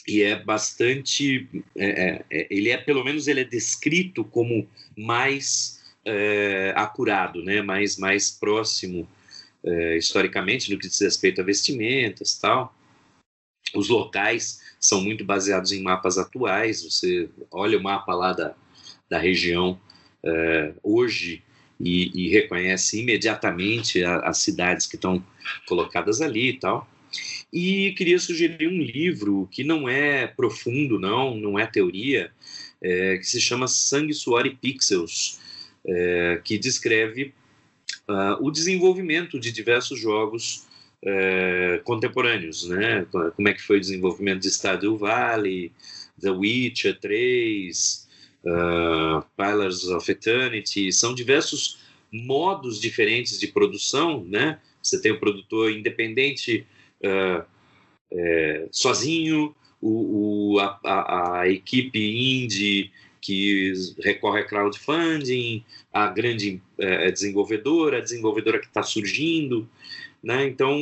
e 0.09 0.23
é 0.23 0.35
bastante, 0.35 1.47
é, 1.75 1.85
é, 1.87 2.25
é, 2.31 2.47
ele 2.49 2.69
é 2.69 2.77
pelo 2.77 3.03
menos 3.03 3.27
ele 3.27 3.41
é 3.41 3.43
descrito 3.43 4.23
como 4.23 4.67
mais 4.97 5.79
é, 6.03 6.73
acurado, 6.75 7.43
né? 7.43 7.61
Mais 7.61 7.97
mais 7.97 8.31
próximo 8.31 9.07
é, 9.63 9.97
historicamente 9.97 10.71
no 10.71 10.79
que 10.79 10.87
diz 10.87 10.99
respeito 10.99 11.41
a 11.41 11.43
vestimentas, 11.43 12.39
tal. 12.39 12.73
Os 13.75 13.87
locais 13.87 14.59
são 14.79 14.99
muito 14.99 15.23
baseados 15.23 15.71
em 15.71 15.83
mapas 15.83 16.17
atuais. 16.17 16.83
Você 16.83 17.29
olha 17.51 17.77
o 17.77 17.83
mapa 17.83 18.15
lá 18.15 18.33
da, 18.33 18.55
da 19.07 19.19
região 19.19 19.79
é, 20.23 20.73
hoje 20.81 21.43
e, 21.79 22.25
e, 22.25 22.29
reconhece 22.29 22.99
imediatamente 22.99 24.03
a, 24.03 24.21
as 24.21 24.39
cidades 24.39 24.87
que 24.87 24.95
estão 24.95 25.23
colocadas 25.67 26.19
ali 26.19 26.49
e 26.49 26.59
tal. 26.59 26.87
E 27.51 27.93
queria 27.93 28.19
sugerir 28.19 28.67
um 28.67 28.81
livro 28.81 29.47
que 29.51 29.63
não 29.63 29.87
é 29.89 30.27
profundo, 30.27 30.99
não, 30.99 31.35
não 31.35 31.57
é 31.57 31.65
teoria, 31.65 32.31
é, 32.81 33.17
que 33.17 33.25
se 33.25 33.41
chama 33.41 33.67
Sangue, 33.67 34.13
Suor 34.13 34.45
e 34.45 34.55
Pixels, 34.55 35.39
é, 35.85 36.41
que 36.43 36.57
descreve 36.57 37.33
uh, 38.07 38.45
o 38.45 38.51
desenvolvimento 38.51 39.39
de 39.39 39.51
diversos 39.51 39.99
jogos 39.99 40.67
é, 41.01 41.79
contemporâneos, 41.83 42.67
né? 42.67 43.05
Como 43.35 43.47
é 43.47 43.53
que 43.53 43.61
foi 43.61 43.77
o 43.77 43.81
desenvolvimento 43.81 44.41
de 44.41 44.51
Stardew 44.51 44.97
Valley, 44.97 45.71
The 46.19 46.31
Witcher 46.31 46.99
3, 46.99 48.07
uh, 48.43 48.49
ah, 48.49 49.25
Pillars 49.37 49.85
of 49.85 50.11
Eternity, 50.11 50.91
são 50.91 51.13
diversos 51.15 51.79
modos 52.11 52.79
diferentes 52.79 53.39
de 53.39 53.47
produção, 53.47 54.25
né? 54.25 54.59
Você 54.81 55.01
tem 55.01 55.11
o 55.11 55.19
produtor 55.19 55.71
independente 55.71 56.65
uh, 57.03 57.45
é, 58.11 58.67
sozinho, 58.71 59.55
o, 59.81 60.53
o 60.53 60.59
a, 60.59 61.41
a, 61.41 61.49
equipe 61.49 61.99
indie 62.43 62.91
que 63.21 63.73
recorre 64.03 64.41
a 64.41 64.45
crowdfunding, 64.45 65.63
a 65.93 66.07
grande 66.07 66.61
é, 66.77 67.11
desenvolvedora, 67.11 67.97
a 67.97 68.01
desenvolvedora 68.01 68.59
que 68.59 68.67
está 68.67 68.81
surgindo, 68.81 69.69
né? 70.23 70.45
Então 70.45 70.77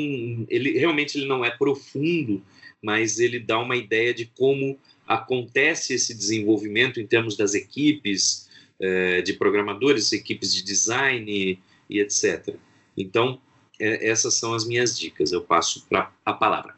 ele 0.49 0.77
realmente 0.77 1.17
ele 1.17 1.27
não 1.27 1.43
é 1.43 1.51
profundo, 1.51 2.41
mas 2.81 3.19
ele 3.19 3.39
dá 3.39 3.59
uma 3.59 3.75
ideia 3.75 4.13
de 4.13 4.25
como 4.25 4.77
acontece 5.05 5.93
esse 5.93 6.15
desenvolvimento 6.15 6.99
em 6.99 7.07
termos 7.07 7.35
das 7.35 7.53
equipes 7.53 8.49
é, 8.79 9.21
de 9.21 9.33
programadores, 9.33 10.11
equipes 10.11 10.53
de 10.53 10.63
design 10.63 11.59
e 11.89 11.99
etc. 11.99 12.55
Então 12.95 13.39
é, 13.79 14.09
essas 14.09 14.35
são 14.35 14.53
as 14.53 14.65
minhas 14.65 14.97
dicas. 14.97 15.31
Eu 15.31 15.41
passo 15.41 15.85
para 15.89 16.11
a 16.25 16.33
palavra. 16.33 16.75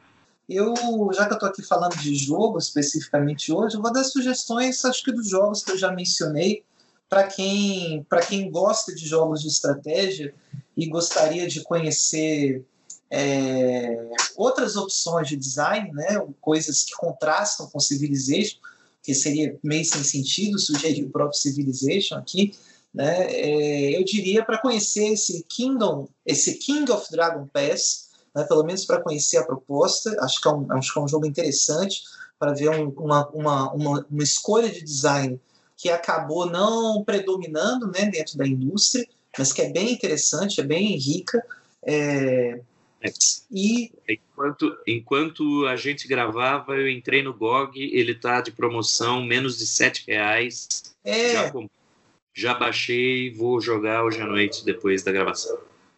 Eu, 0.48 0.74
já 1.14 1.26
que 1.26 1.34
eu 1.34 1.36
estou 1.36 1.50
aqui 1.50 1.62
falando 1.62 1.96
de 1.98 2.16
jogo 2.16 2.58
especificamente 2.58 3.52
hoje, 3.52 3.76
eu 3.76 3.82
vou 3.82 3.94
dar 3.94 4.04
sugestões, 4.04 4.84
acho 4.84 5.04
que 5.04 5.12
dos 5.12 5.30
jogos 5.30 5.64
que 5.64 5.72
eu 5.72 5.78
já 5.78 5.92
mencionei, 5.92 6.64
para 7.08 7.28
quem, 7.28 8.06
quem 8.28 8.50
gosta 8.50 8.94
de 8.94 9.06
jogos 9.06 9.42
de 9.42 9.48
estratégia 9.48 10.34
e 10.76 10.88
gostaria 10.88 11.48
de 11.48 11.62
conhecer 11.64 12.64
é, 13.12 14.12
outras 14.36 14.76
opções 14.76 15.28
de 15.28 15.36
design, 15.36 15.92
né, 15.92 16.26
coisas 16.42 16.84
que 16.84 16.96
contrastam 16.96 17.68
com 17.68 17.80
Civilization, 17.80 18.58
que 19.04 19.14
seria 19.16 19.58
meio 19.64 19.86
sem 19.86 20.04
sentido 20.04 20.60
sugerir 20.60 21.04
o 21.04 21.10
próprio 21.10 21.40
Civilization 21.40 22.16
aqui, 22.16 22.54
né? 22.94 23.28
É, 23.32 23.98
eu 23.98 24.04
diria 24.04 24.44
para 24.44 24.58
conhecer 24.58 25.14
esse 25.14 25.44
Kingdom, 25.44 26.08
esse 26.26 26.56
King 26.56 26.92
of 26.92 27.10
Dragon 27.12 27.48
Pass, 27.48 28.10
né? 28.36 28.44
pelo 28.44 28.64
menos 28.64 28.86
para 28.86 29.02
conhecer 29.02 29.38
a 29.38 29.46
proposta. 29.46 30.16
Acho 30.22 30.42
que 30.42 30.48
é 30.48 30.52
um, 30.52 30.72
acho 30.74 30.94
que 30.94 31.00
é 31.00 31.02
um 31.02 31.08
jogo 31.08 31.26
interessante 31.26 32.02
para 32.38 32.54
ver 32.54 32.70
um, 32.70 32.90
uma, 32.90 33.28
uma, 33.30 33.74
uma, 33.74 34.06
uma 34.10 34.24
escolha 34.24 34.70
de 34.70 34.82
design 34.82 35.40
que 35.78 35.90
acabou 35.90 36.46
não 36.46 37.04
predominando 37.04 37.88
né, 37.88 38.06
dentro 38.06 38.38
da 38.38 38.46
indústria, 38.46 39.08
mas 39.38 39.54
que 39.54 39.62
é 39.62 39.70
bem 39.70 39.94
interessante, 39.94 40.60
é 40.60 40.64
bem 40.64 40.98
rica. 40.98 41.42
É, 41.84 42.60
e 43.50 43.92
enquanto, 44.08 44.78
enquanto 44.86 45.66
a 45.68 45.78
gente 45.78 46.08
gravava, 46.08 46.74
eu 46.76 46.90
entrei 46.90 47.24
no 47.24 47.34
GOG, 47.34 47.80
ele 47.94 48.12
está 48.12 48.42
de 48.42 48.52
promoção 48.52 49.24
menos 49.24 49.58
de 49.58 49.66
sete 49.66 50.04
reais. 50.06 50.96
É, 51.04 51.34
já 51.34 51.52
comprei 51.52 51.79
já 52.34 52.54
baixei 52.54 53.34
vou 53.34 53.60
jogar 53.60 54.04
hoje 54.04 54.22
à 54.22 54.26
noite 54.26 54.64
depois 54.64 55.04
da 55.04 55.12
gravação. 55.12 55.58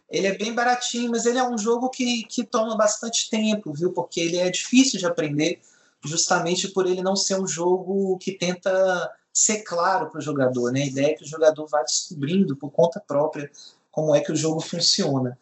Ele 0.10 0.28
é 0.28 0.38
bem 0.38 0.54
baratinho, 0.54 1.12
mas 1.12 1.26
ele 1.26 1.38
é 1.38 1.44
um 1.48 1.58
jogo 1.58 1.90
que, 1.90 2.24
que 2.24 2.44
toma 2.44 2.76
bastante 2.76 3.30
tempo, 3.30 3.72
viu? 3.72 3.94
Porque 3.94 4.20
ele 4.20 4.38
é 4.38 4.50
difícil 4.50 5.00
de 5.00 5.06
aprender, 5.06 5.62
justamente 6.04 6.68
por 6.68 6.86
ele 6.86 7.02
não 7.02 7.16
ser 7.16 7.40
um 7.40 7.48
jogo 7.48 8.18
que 8.18 8.34
tenta 8.34 9.10
ser 9.34 9.62
claro 9.62 10.10
para 10.10 10.20
o 10.20 10.22
jogador. 10.22 10.72
Né? 10.72 10.84
A 10.84 10.88
ideia 10.88 11.08
é 11.12 11.14
que 11.14 11.24
o 11.24 11.28
jogador 11.28 11.66
vá 11.68 11.82
descobrindo 11.82 12.58
por 12.58 12.72
conta 12.72 13.00
própria 13.00 13.50
como 13.90 14.14
é 14.14 14.20
que 14.20 14.32
o 14.32 14.36
jogo 14.36 14.60
funciona. 14.60 15.38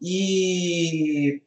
E, 0.00 1.42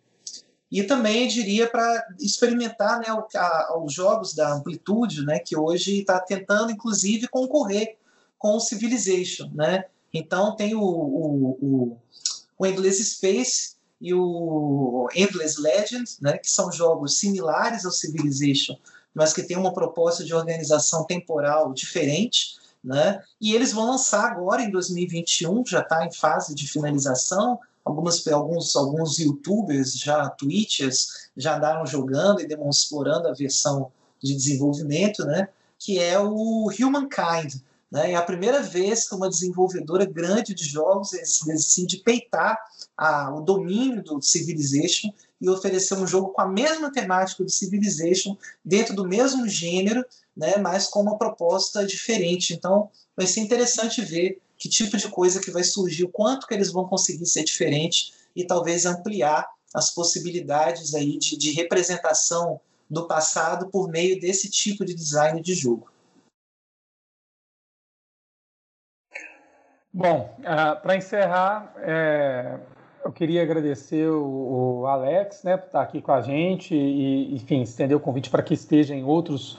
e 0.71 0.83
também 0.83 1.27
diria 1.27 1.67
para 1.67 2.07
experimentar 2.19 2.99
né, 2.99 3.11
o, 3.11 3.25
a, 3.35 3.79
os 3.83 3.93
jogos 3.93 4.35
da 4.35 4.53
Amplitude, 4.53 5.25
né, 5.25 5.39
que 5.39 5.57
hoje 5.57 5.99
está 5.99 6.19
tentando, 6.19 6.71
inclusive, 6.71 7.27
concorrer 7.27 7.97
com 8.37 8.55
o 8.55 8.59
Civilization, 8.59 9.49
né? 9.53 9.85
Então 10.13 10.55
tem 10.55 10.75
o, 10.75 10.81
o, 10.81 11.57
o, 11.61 11.97
o 12.57 12.65
Endless 12.65 13.03
Space 13.03 13.75
e 13.99 14.13
o 14.13 15.07
Endless 15.15 15.59
Legend, 15.59 16.05
né, 16.21 16.37
que 16.37 16.49
são 16.49 16.71
jogos 16.71 17.19
similares 17.19 17.85
ao 17.85 17.91
Civilization, 17.91 18.77
mas 19.13 19.33
que 19.33 19.43
têm 19.43 19.57
uma 19.57 19.73
proposta 19.73 20.23
de 20.23 20.33
organização 20.33 21.03
temporal 21.03 21.73
diferente, 21.73 22.57
né? 22.83 23.21
E 23.41 23.55
eles 23.55 23.73
vão 23.73 23.87
lançar 23.87 24.31
agora 24.31 24.61
em 24.61 24.69
2021, 24.69 25.65
já 25.65 25.79
está 25.81 26.05
em 26.05 26.11
fase 26.11 26.53
de 26.53 26.67
finalização. 26.67 27.59
Algumas, 27.83 28.25
alguns, 28.27 28.75
alguns 28.75 29.17
YouTubers, 29.17 29.97
já 29.97 30.29
Twitchers, 30.29 31.29
já 31.35 31.57
andaram 31.57 31.85
jogando 31.85 32.41
e 32.41 32.47
demonstrando 32.47 33.27
a 33.27 33.33
versão 33.33 33.91
de 34.21 34.35
desenvolvimento, 34.35 35.25
né? 35.25 35.49
Que 35.79 35.99
é 35.99 36.19
o 36.19 36.69
Humankind, 36.69 37.55
né? 37.91 38.11
É 38.11 38.15
a 38.15 38.21
primeira 38.21 38.61
vez 38.61 39.07
que 39.07 39.15
uma 39.15 39.29
desenvolvedora 39.29 40.05
grande 40.05 40.53
de 40.53 40.63
jogos 40.65 41.11
decide 41.11 41.97
peitar 41.97 42.57
a, 42.97 43.33
o 43.33 43.41
domínio 43.41 44.03
do 44.03 44.21
Civilization 44.21 45.09
e 45.39 45.49
oferecer 45.49 45.95
um 45.95 46.07
jogo 46.07 46.29
com 46.29 46.41
a 46.41 46.47
mesma 46.47 46.91
temática 46.91 47.43
do 47.43 47.49
Civilization, 47.49 48.35
dentro 48.63 48.95
do 48.95 49.07
mesmo 49.07 49.47
gênero, 49.47 50.03
né? 50.35 50.57
mas 50.57 50.87
com 50.87 51.01
uma 51.01 51.17
proposta 51.17 51.85
diferente. 51.85 52.53
Então, 52.53 52.89
vai 53.15 53.27
ser 53.27 53.41
interessante 53.41 54.01
ver 54.01 54.41
que 54.57 54.67
tipo 54.67 54.97
de 54.97 55.07
coisa 55.09 55.39
que 55.39 55.51
vai 55.51 55.63
surgir, 55.63 56.03
o 56.03 56.09
quanto 56.09 56.47
que 56.47 56.53
eles 56.53 56.71
vão 56.71 56.87
conseguir 56.87 57.27
ser 57.27 57.43
diferentes 57.43 58.13
e 58.35 58.43
talvez 58.43 58.85
ampliar 58.85 59.47
as 59.73 59.91
possibilidades 59.91 60.95
aí 60.95 61.17
de, 61.17 61.37
de 61.37 61.51
representação 61.51 62.59
do 62.89 63.07
passado 63.07 63.69
por 63.69 63.89
meio 63.89 64.19
desse 64.19 64.49
tipo 64.49 64.83
de 64.83 64.93
design 64.93 65.41
de 65.41 65.53
jogo. 65.53 65.87
Bom, 69.97 70.31
uh, 70.37 70.43
ah, 70.45 70.75
para 70.75 70.95
encerrar, 70.95 71.73
é, 71.79 72.59
eu 73.03 73.11
queria 73.11 73.41
agradecer 73.41 74.07
o, 74.07 74.81
o, 74.81 74.85
Alex 74.85 75.43
né, 75.43 75.57
por 75.57 75.65
estar 75.65 75.81
aqui 75.81 76.03
com 76.03 76.11
a 76.11 76.21
gente 76.21 76.75
e, 76.75 77.33
enfim, 77.33 77.63
estender 77.63 77.97
o 77.97 77.99
convite 77.99 78.29
para 78.29 78.43
que 78.43 78.53
esteja 78.53 78.93
em 78.93 79.03
outros 79.03 79.57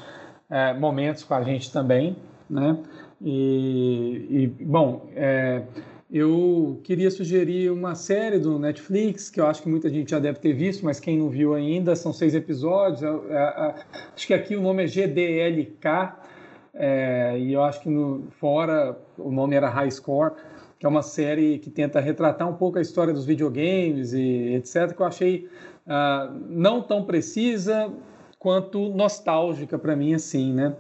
é, 0.48 0.73
momentos 0.74 1.24
com 1.24 1.35
a 1.35 1.43
gente 1.43 1.73
também. 1.73 2.16
Né? 2.48 2.78
E, 3.20 4.28
e 4.31 4.65
bom, 4.65 5.09
é, 5.16 5.62
eu 6.09 6.81
queria 6.85 7.10
sugerir 7.10 7.73
uma 7.73 7.97
série 7.97 8.39
do 8.39 8.60
Netflix, 8.60 9.28
que 9.28 9.40
eu 9.40 9.47
acho 9.48 9.60
que 9.60 9.69
muita 9.69 9.90
gente 9.90 10.12
já 10.12 10.20
deve 10.20 10.39
ter 10.39 10.52
visto, 10.52 10.85
mas 10.85 11.01
quem 11.01 11.19
não 11.19 11.28
viu 11.31 11.52
ainda, 11.52 11.97
são 11.97 12.12
seis 12.12 12.36
episódios. 12.36 13.02
É, 13.02 13.09
é, 13.09 13.74
acho 14.15 14.24
que 14.24 14.32
aqui 14.32 14.55
o 14.55 14.60
nome 14.62 14.85
é 14.85 14.86
GDLK 14.86 16.28
é, 16.74 17.39
e 17.39 17.53
eu 17.53 17.62
acho 17.62 17.81
que 17.81 17.89
no, 17.89 18.28
fora 18.39 18.99
o 19.16 19.31
nome 19.31 19.57
era 19.57 19.69
High 19.69 19.90
Score, 19.90 20.35
que 20.78 20.86
é 20.86 20.89
uma 20.89 21.03
série 21.03 21.59
que 21.59 21.70
tenta 21.70 22.01
retratar 22.01 22.49
um 22.49 22.55
pouco 22.55 22.78
a 22.78 22.81
história 22.81 23.12
dos 23.12 23.24
videogames 23.24 24.12
e 24.12 24.55
etc., 24.55 24.95
que 24.95 25.03
eu 25.03 25.07
achei 25.07 25.49
uh, 25.86 26.32
não 26.49 26.82
tão 26.82 27.05
precisa 27.05 27.93
quanto 28.39 28.89
nostálgica 28.90 29.78
para 29.78 29.97
mim, 29.97 30.15
assim, 30.15 30.53
né? 30.53 30.77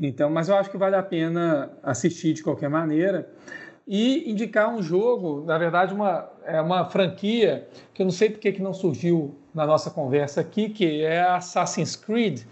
Então, 0.00 0.30
mas 0.30 0.48
eu 0.48 0.56
acho 0.56 0.70
que 0.70 0.78
vale 0.78 0.96
a 0.96 1.02
pena 1.02 1.70
assistir 1.82 2.32
de 2.32 2.42
qualquer 2.42 2.70
maneira 2.70 3.28
e 3.86 4.30
indicar 4.30 4.72
um 4.72 4.80
jogo, 4.80 5.44
na 5.44 5.58
verdade, 5.58 5.92
uma, 5.92 6.30
é 6.44 6.60
uma 6.60 6.84
franquia 6.86 7.68
que 7.92 8.02
eu 8.02 8.04
não 8.04 8.12
sei 8.12 8.30
porque 8.30 8.52
que 8.52 8.62
não 8.62 8.72
surgiu 8.72 9.34
na 9.54 9.66
nossa 9.66 9.90
conversa 9.90 10.40
aqui, 10.40 10.68
que 10.68 11.02
é 11.02 11.20
Assassin's 11.20 11.96
Creed. 11.96 12.42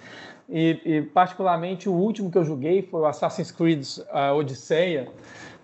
E, 0.50 0.80
e, 0.84 1.02
particularmente 1.02 1.88
o 1.88 1.92
último 1.92 2.30
que 2.30 2.36
eu 2.36 2.44
joguei 2.44 2.82
foi 2.82 3.00
o 3.00 3.06
Assassin's 3.06 3.52
Creed 3.52 3.86
uh, 3.98 4.34
Odisseia, 4.34 5.08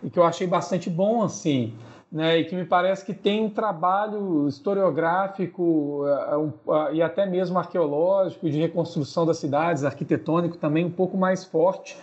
e 0.03 0.09
que 0.09 0.19
eu 0.19 0.25
achei 0.25 0.47
bastante 0.47 0.89
bom, 0.89 1.23
assim. 1.23 1.75
né, 2.11 2.39
e 2.39 2.45
que 2.45 2.55
me 2.55 2.65
parece 2.65 3.05
que 3.05 3.13
tem 3.13 3.45
um 3.45 3.51
trabalho 3.51 4.47
historiográfico 4.47 6.05
uh, 6.05 6.53
uh, 6.65 6.95
e 6.95 7.03
até 7.03 7.27
mesmo 7.27 7.59
arqueológico 7.59 8.49
de 8.49 8.59
reconstrução 8.59 9.27
das 9.27 9.39
cidades, 9.39 9.85
arquitetônico 9.85 10.57
também 10.57 10.85
um 10.85 10.91
pouco 10.91 11.17
mais 11.17 11.45
forte 11.45 11.97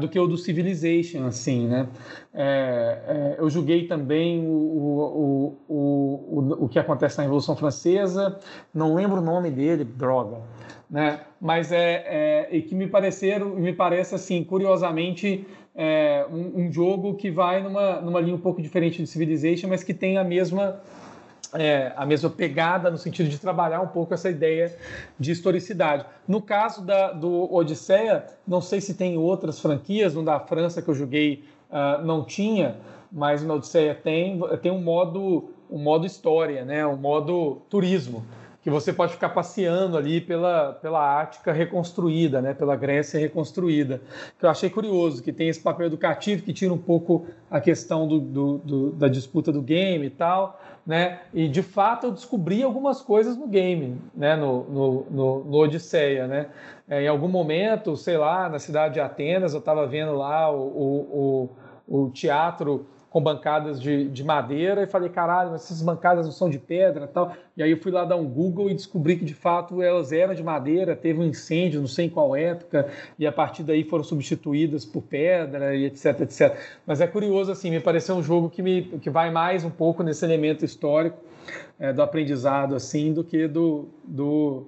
do 0.00 0.08
que 0.08 0.18
o 0.18 0.26
do 0.26 0.36
Civilization, 0.36 1.26
assim, 1.26 1.68
né? 1.68 1.86
É, 2.34 3.36
é, 3.38 3.40
eu 3.40 3.48
julguei 3.48 3.86
também 3.86 4.44
o, 4.44 4.50
o, 4.50 5.56
o, 5.68 6.19
o, 6.64 6.68
que 6.68 6.78
acontece 6.78 7.18
na 7.18 7.24
Revolução 7.24 7.56
Francesa, 7.56 8.38
não 8.72 8.94
lembro 8.94 9.18
o 9.18 9.24
nome 9.24 9.50
dele, 9.50 9.84
droga, 9.84 10.38
né? 10.88 11.20
Mas 11.40 11.72
é, 11.72 12.04
é 12.06 12.48
e 12.56 12.62
que 12.62 12.74
me 12.74 12.86
pareceram, 12.86 13.50
me 13.50 13.72
parece 13.72 14.14
assim, 14.14 14.44
curiosamente 14.44 15.46
é, 15.74 16.26
um, 16.30 16.62
um, 16.62 16.72
jogo 16.72 17.14
que 17.14 17.30
vai 17.30 17.62
numa, 17.62 18.00
numa 18.00 18.20
linha 18.20 18.34
um 18.34 18.40
pouco 18.40 18.60
diferente 18.60 19.02
de 19.02 19.06
Civilization, 19.06 19.68
mas 19.68 19.82
que 19.82 19.94
tem 19.94 20.18
a 20.18 20.24
mesma 20.24 20.80
é, 21.54 21.92
a 21.96 22.06
mesma 22.06 22.30
pegada 22.30 22.90
no 22.90 22.98
sentido 22.98 23.28
de 23.28 23.38
trabalhar 23.38 23.80
um 23.80 23.88
pouco 23.88 24.14
essa 24.14 24.30
ideia 24.30 24.74
de 25.18 25.32
historicidade. 25.32 26.04
No 26.26 26.40
caso 26.40 26.84
da, 26.84 27.12
do 27.12 27.52
Odisseia, 27.52 28.24
não 28.46 28.60
sei 28.60 28.80
se 28.80 28.94
tem 28.94 29.16
outras 29.16 29.58
franquias, 29.58 30.14
no 30.14 30.24
da 30.24 30.38
França 30.38 30.80
que 30.80 30.88
eu 30.88 30.94
joguei 30.94 31.44
uh, 31.70 32.04
não 32.04 32.24
tinha, 32.24 32.76
mas 33.10 33.42
no 33.42 33.54
Odisseia 33.54 33.94
tem, 33.94 34.40
tem 34.62 34.70
um 34.70 34.80
modo, 34.80 35.50
um 35.70 35.78
modo 35.78 36.06
história, 36.06 36.64
né? 36.64 36.86
um 36.86 36.96
modo 36.96 37.62
turismo 37.68 38.24
que 38.62 38.68
você 38.68 38.92
pode 38.92 39.12
ficar 39.12 39.30
passeando 39.30 39.96
ali 39.96 40.20
pela, 40.20 40.74
pela 40.74 41.20
Ática 41.20 41.50
reconstruída, 41.50 42.42
né, 42.42 42.52
pela 42.52 42.76
Grécia 42.76 43.18
reconstruída. 43.18 44.02
Que 44.38 44.44
eu 44.44 44.50
achei 44.50 44.68
curioso, 44.68 45.22
que 45.22 45.32
tem 45.32 45.48
esse 45.48 45.60
papel 45.60 45.86
educativo 45.86 46.42
que 46.42 46.52
tira 46.52 46.72
um 46.72 46.78
pouco 46.78 47.26
a 47.50 47.60
questão 47.60 48.06
do, 48.06 48.20
do, 48.20 48.58
do, 48.58 48.90
da 48.92 49.08
disputa 49.08 49.50
do 49.50 49.62
game 49.62 50.06
e 50.06 50.10
tal, 50.10 50.60
né? 50.86 51.20
E 51.32 51.48
de 51.48 51.62
fato 51.62 52.08
eu 52.08 52.10
descobri 52.10 52.62
algumas 52.62 53.00
coisas 53.00 53.36
no 53.36 53.46
game, 53.46 53.96
né, 54.14 54.36
no, 54.36 54.64
no, 54.64 55.06
no, 55.10 55.44
no 55.44 55.56
Odisseia, 55.56 56.26
né? 56.26 56.46
É, 56.88 57.04
em 57.04 57.08
algum 57.08 57.28
momento, 57.28 57.96
sei 57.96 58.18
lá, 58.18 58.48
na 58.48 58.58
cidade 58.58 58.94
de 58.94 59.00
Atenas, 59.00 59.54
eu 59.54 59.60
estava 59.60 59.86
vendo 59.86 60.12
lá 60.12 60.50
o, 60.50 60.60
o, 60.60 61.48
o, 61.88 62.04
o 62.04 62.10
teatro 62.10 62.86
com 63.10 63.20
bancadas 63.20 63.80
de, 63.80 64.08
de 64.08 64.22
madeira 64.22 64.84
e 64.84 64.86
falei, 64.86 65.08
caralho, 65.10 65.50
mas 65.50 65.64
essas 65.64 65.82
bancadas 65.82 66.26
não 66.26 66.32
são 66.32 66.48
de 66.48 66.60
pedra 66.60 67.08
tal. 67.08 67.32
E 67.56 67.62
aí 67.62 67.72
eu 67.72 67.76
fui 67.76 67.90
lá 67.90 68.04
dar 68.04 68.14
um 68.14 68.24
Google 68.24 68.70
e 68.70 68.74
descobri 68.74 69.16
que 69.16 69.24
de 69.24 69.34
fato 69.34 69.82
elas 69.82 70.12
eram 70.12 70.32
de 70.32 70.44
madeira, 70.44 70.94
teve 70.94 71.18
um 71.18 71.24
incêndio, 71.24 71.80
não 71.80 71.88
sei 71.88 72.06
em 72.06 72.08
qual 72.08 72.36
época, 72.36 72.88
e 73.18 73.26
a 73.26 73.32
partir 73.32 73.64
daí 73.64 73.82
foram 73.82 74.04
substituídas 74.04 74.84
por 74.84 75.02
pedra 75.02 75.74
e 75.74 75.86
etc, 75.86 76.20
etc. 76.20 76.56
Mas 76.86 77.00
é 77.00 77.06
curioso, 77.08 77.50
assim, 77.50 77.68
me 77.70 77.80
pareceu 77.80 78.14
um 78.14 78.22
jogo 78.22 78.48
que, 78.48 78.62
me, 78.62 78.82
que 78.82 79.10
vai 79.10 79.28
mais 79.28 79.64
um 79.64 79.70
pouco 79.70 80.04
nesse 80.04 80.24
elemento 80.24 80.64
histórico 80.64 81.18
é, 81.80 81.92
do 81.92 82.02
aprendizado, 82.02 82.76
assim, 82.76 83.12
do 83.12 83.24
que 83.24 83.48
do, 83.48 83.88
do, 84.04 84.66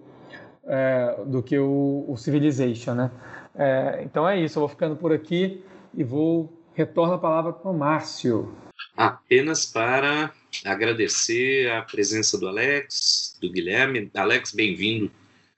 é, 0.66 1.16
do 1.26 1.44
que 1.44 1.56
o, 1.56 2.04
o 2.08 2.16
Civilization, 2.16 2.94
né? 2.94 3.10
É, 3.54 4.00
então 4.02 4.28
é 4.28 4.36
isso, 4.40 4.58
eu 4.58 4.62
vou 4.62 4.68
ficando 4.68 4.96
por 4.96 5.12
aqui 5.12 5.62
e 5.94 6.02
vou 6.02 6.50
retorno 6.74 7.14
a 7.14 7.18
palavra 7.18 7.52
para 7.52 7.70
o 7.70 7.76
Márcio. 7.76 8.54
Apenas 8.96 9.66
para 9.66 10.32
agradecer 10.64 11.70
a 11.70 11.82
presença 11.82 12.38
do 12.38 12.48
Alex, 12.48 13.36
do 13.40 13.50
Guilherme. 13.50 14.10
Alex, 14.14 14.52
bem-vindo 14.52 15.10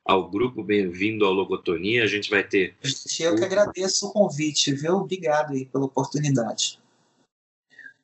ao 0.04 0.28
grupo, 0.28 0.62
bem-vindo 0.62 1.24
ao 1.24 1.32
Logotonia. 1.32 2.04
A 2.04 2.06
gente 2.06 2.30
vai 2.30 2.42
ter. 2.42 2.74
Eu 3.18 3.36
que 3.36 3.44
agradeço 3.44 4.08
o 4.08 4.12
convite, 4.12 4.72
viu? 4.74 4.96
Obrigado 4.96 5.52
aí 5.52 5.64
pela 5.66 5.84
oportunidade. 5.84 6.78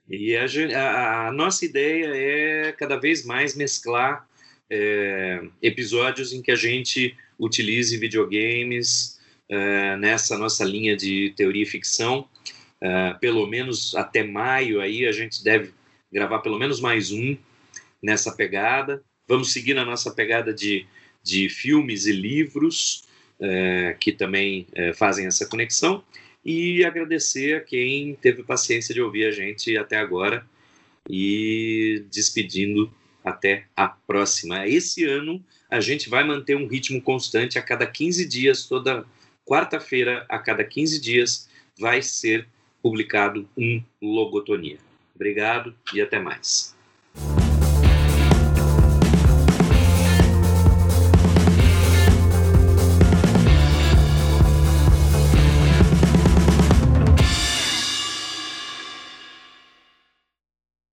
E 0.09 0.37
a, 0.37 0.45
a, 0.77 1.29
a 1.29 1.33
nossa 1.33 1.65
ideia 1.65 2.07
é 2.15 2.73
cada 2.73 2.97
vez 2.97 3.25
mais 3.25 3.55
mesclar 3.55 4.29
é, 4.69 5.43
episódios 5.63 6.33
em 6.33 6.43
que 6.43 6.51
a 6.51 6.57
gente 6.57 7.17
utilize 7.39 7.97
videogames 7.97 9.21
é, 9.49 9.97
nessa 9.97 10.37
nossa 10.37 10.65
linha 10.65 10.97
de 10.97 11.33
teoria 11.37 11.63
e 11.63 11.67
ficção 11.67 12.29
Uh, 12.83 13.19
pelo 13.19 13.47
menos 13.47 13.95
até 13.95 14.23
maio 14.25 14.81
aí 14.81 15.07
a 15.07 15.13
gente 15.13 15.45
deve 15.45 15.75
gravar 16.11 16.39
pelo 16.39 16.59
menos 16.59 16.81
mais 16.81 17.13
um 17.13 17.37
nessa 18.03 18.33
pegada. 18.35 19.03
Vamos 19.29 19.53
seguir 19.53 19.75
na 19.75 19.85
nossa 19.85 20.11
pegada 20.11 20.53
de, 20.53 20.87
de 21.23 21.49
filmes 21.49 22.07
e 22.07 22.13
livros 22.13 23.05
uh, 23.39 23.99
que 23.99 24.13
também 24.13 24.67
uh, 24.73 24.95
fazem 24.95 25.27
essa 25.27 25.47
conexão 25.47 26.03
e 26.45 26.85
agradecer 26.85 27.57
a 27.57 27.61
quem 27.61 28.15
teve 28.15 28.43
paciência 28.43 28.95
de 28.95 29.03
ouvir 29.03 29.27
a 29.27 29.31
gente 29.31 29.77
até 29.77 29.99
agora 29.99 30.47
e 31.09 32.05
despedindo 32.11 32.93
até 33.25 33.67
a 33.77 33.89
próxima. 33.89 34.67
Esse 34.67 35.05
ano 35.05 35.45
a 35.71 35.81
gente 35.81 36.09
vai 36.09 36.25
manter 36.25 36.57
um 36.57 36.67
ritmo 36.67 37.01
constante 37.01 37.59
a 37.59 37.63
cada 37.63 37.87
15 37.87 38.27
dias, 38.27 38.67
toda 38.67 39.05
quarta-feira, 39.45 40.25
a 40.29 40.39
cada 40.39 40.65
15 40.65 41.01
dias, 41.01 41.49
vai 41.79 42.03
ser 42.03 42.49
publicado 42.83 43.49
um 43.57 43.83
Logotonia. 44.01 44.79
Obrigado 45.15 45.75
e 45.93 46.01
até 46.01 46.19
mais. 46.19 46.77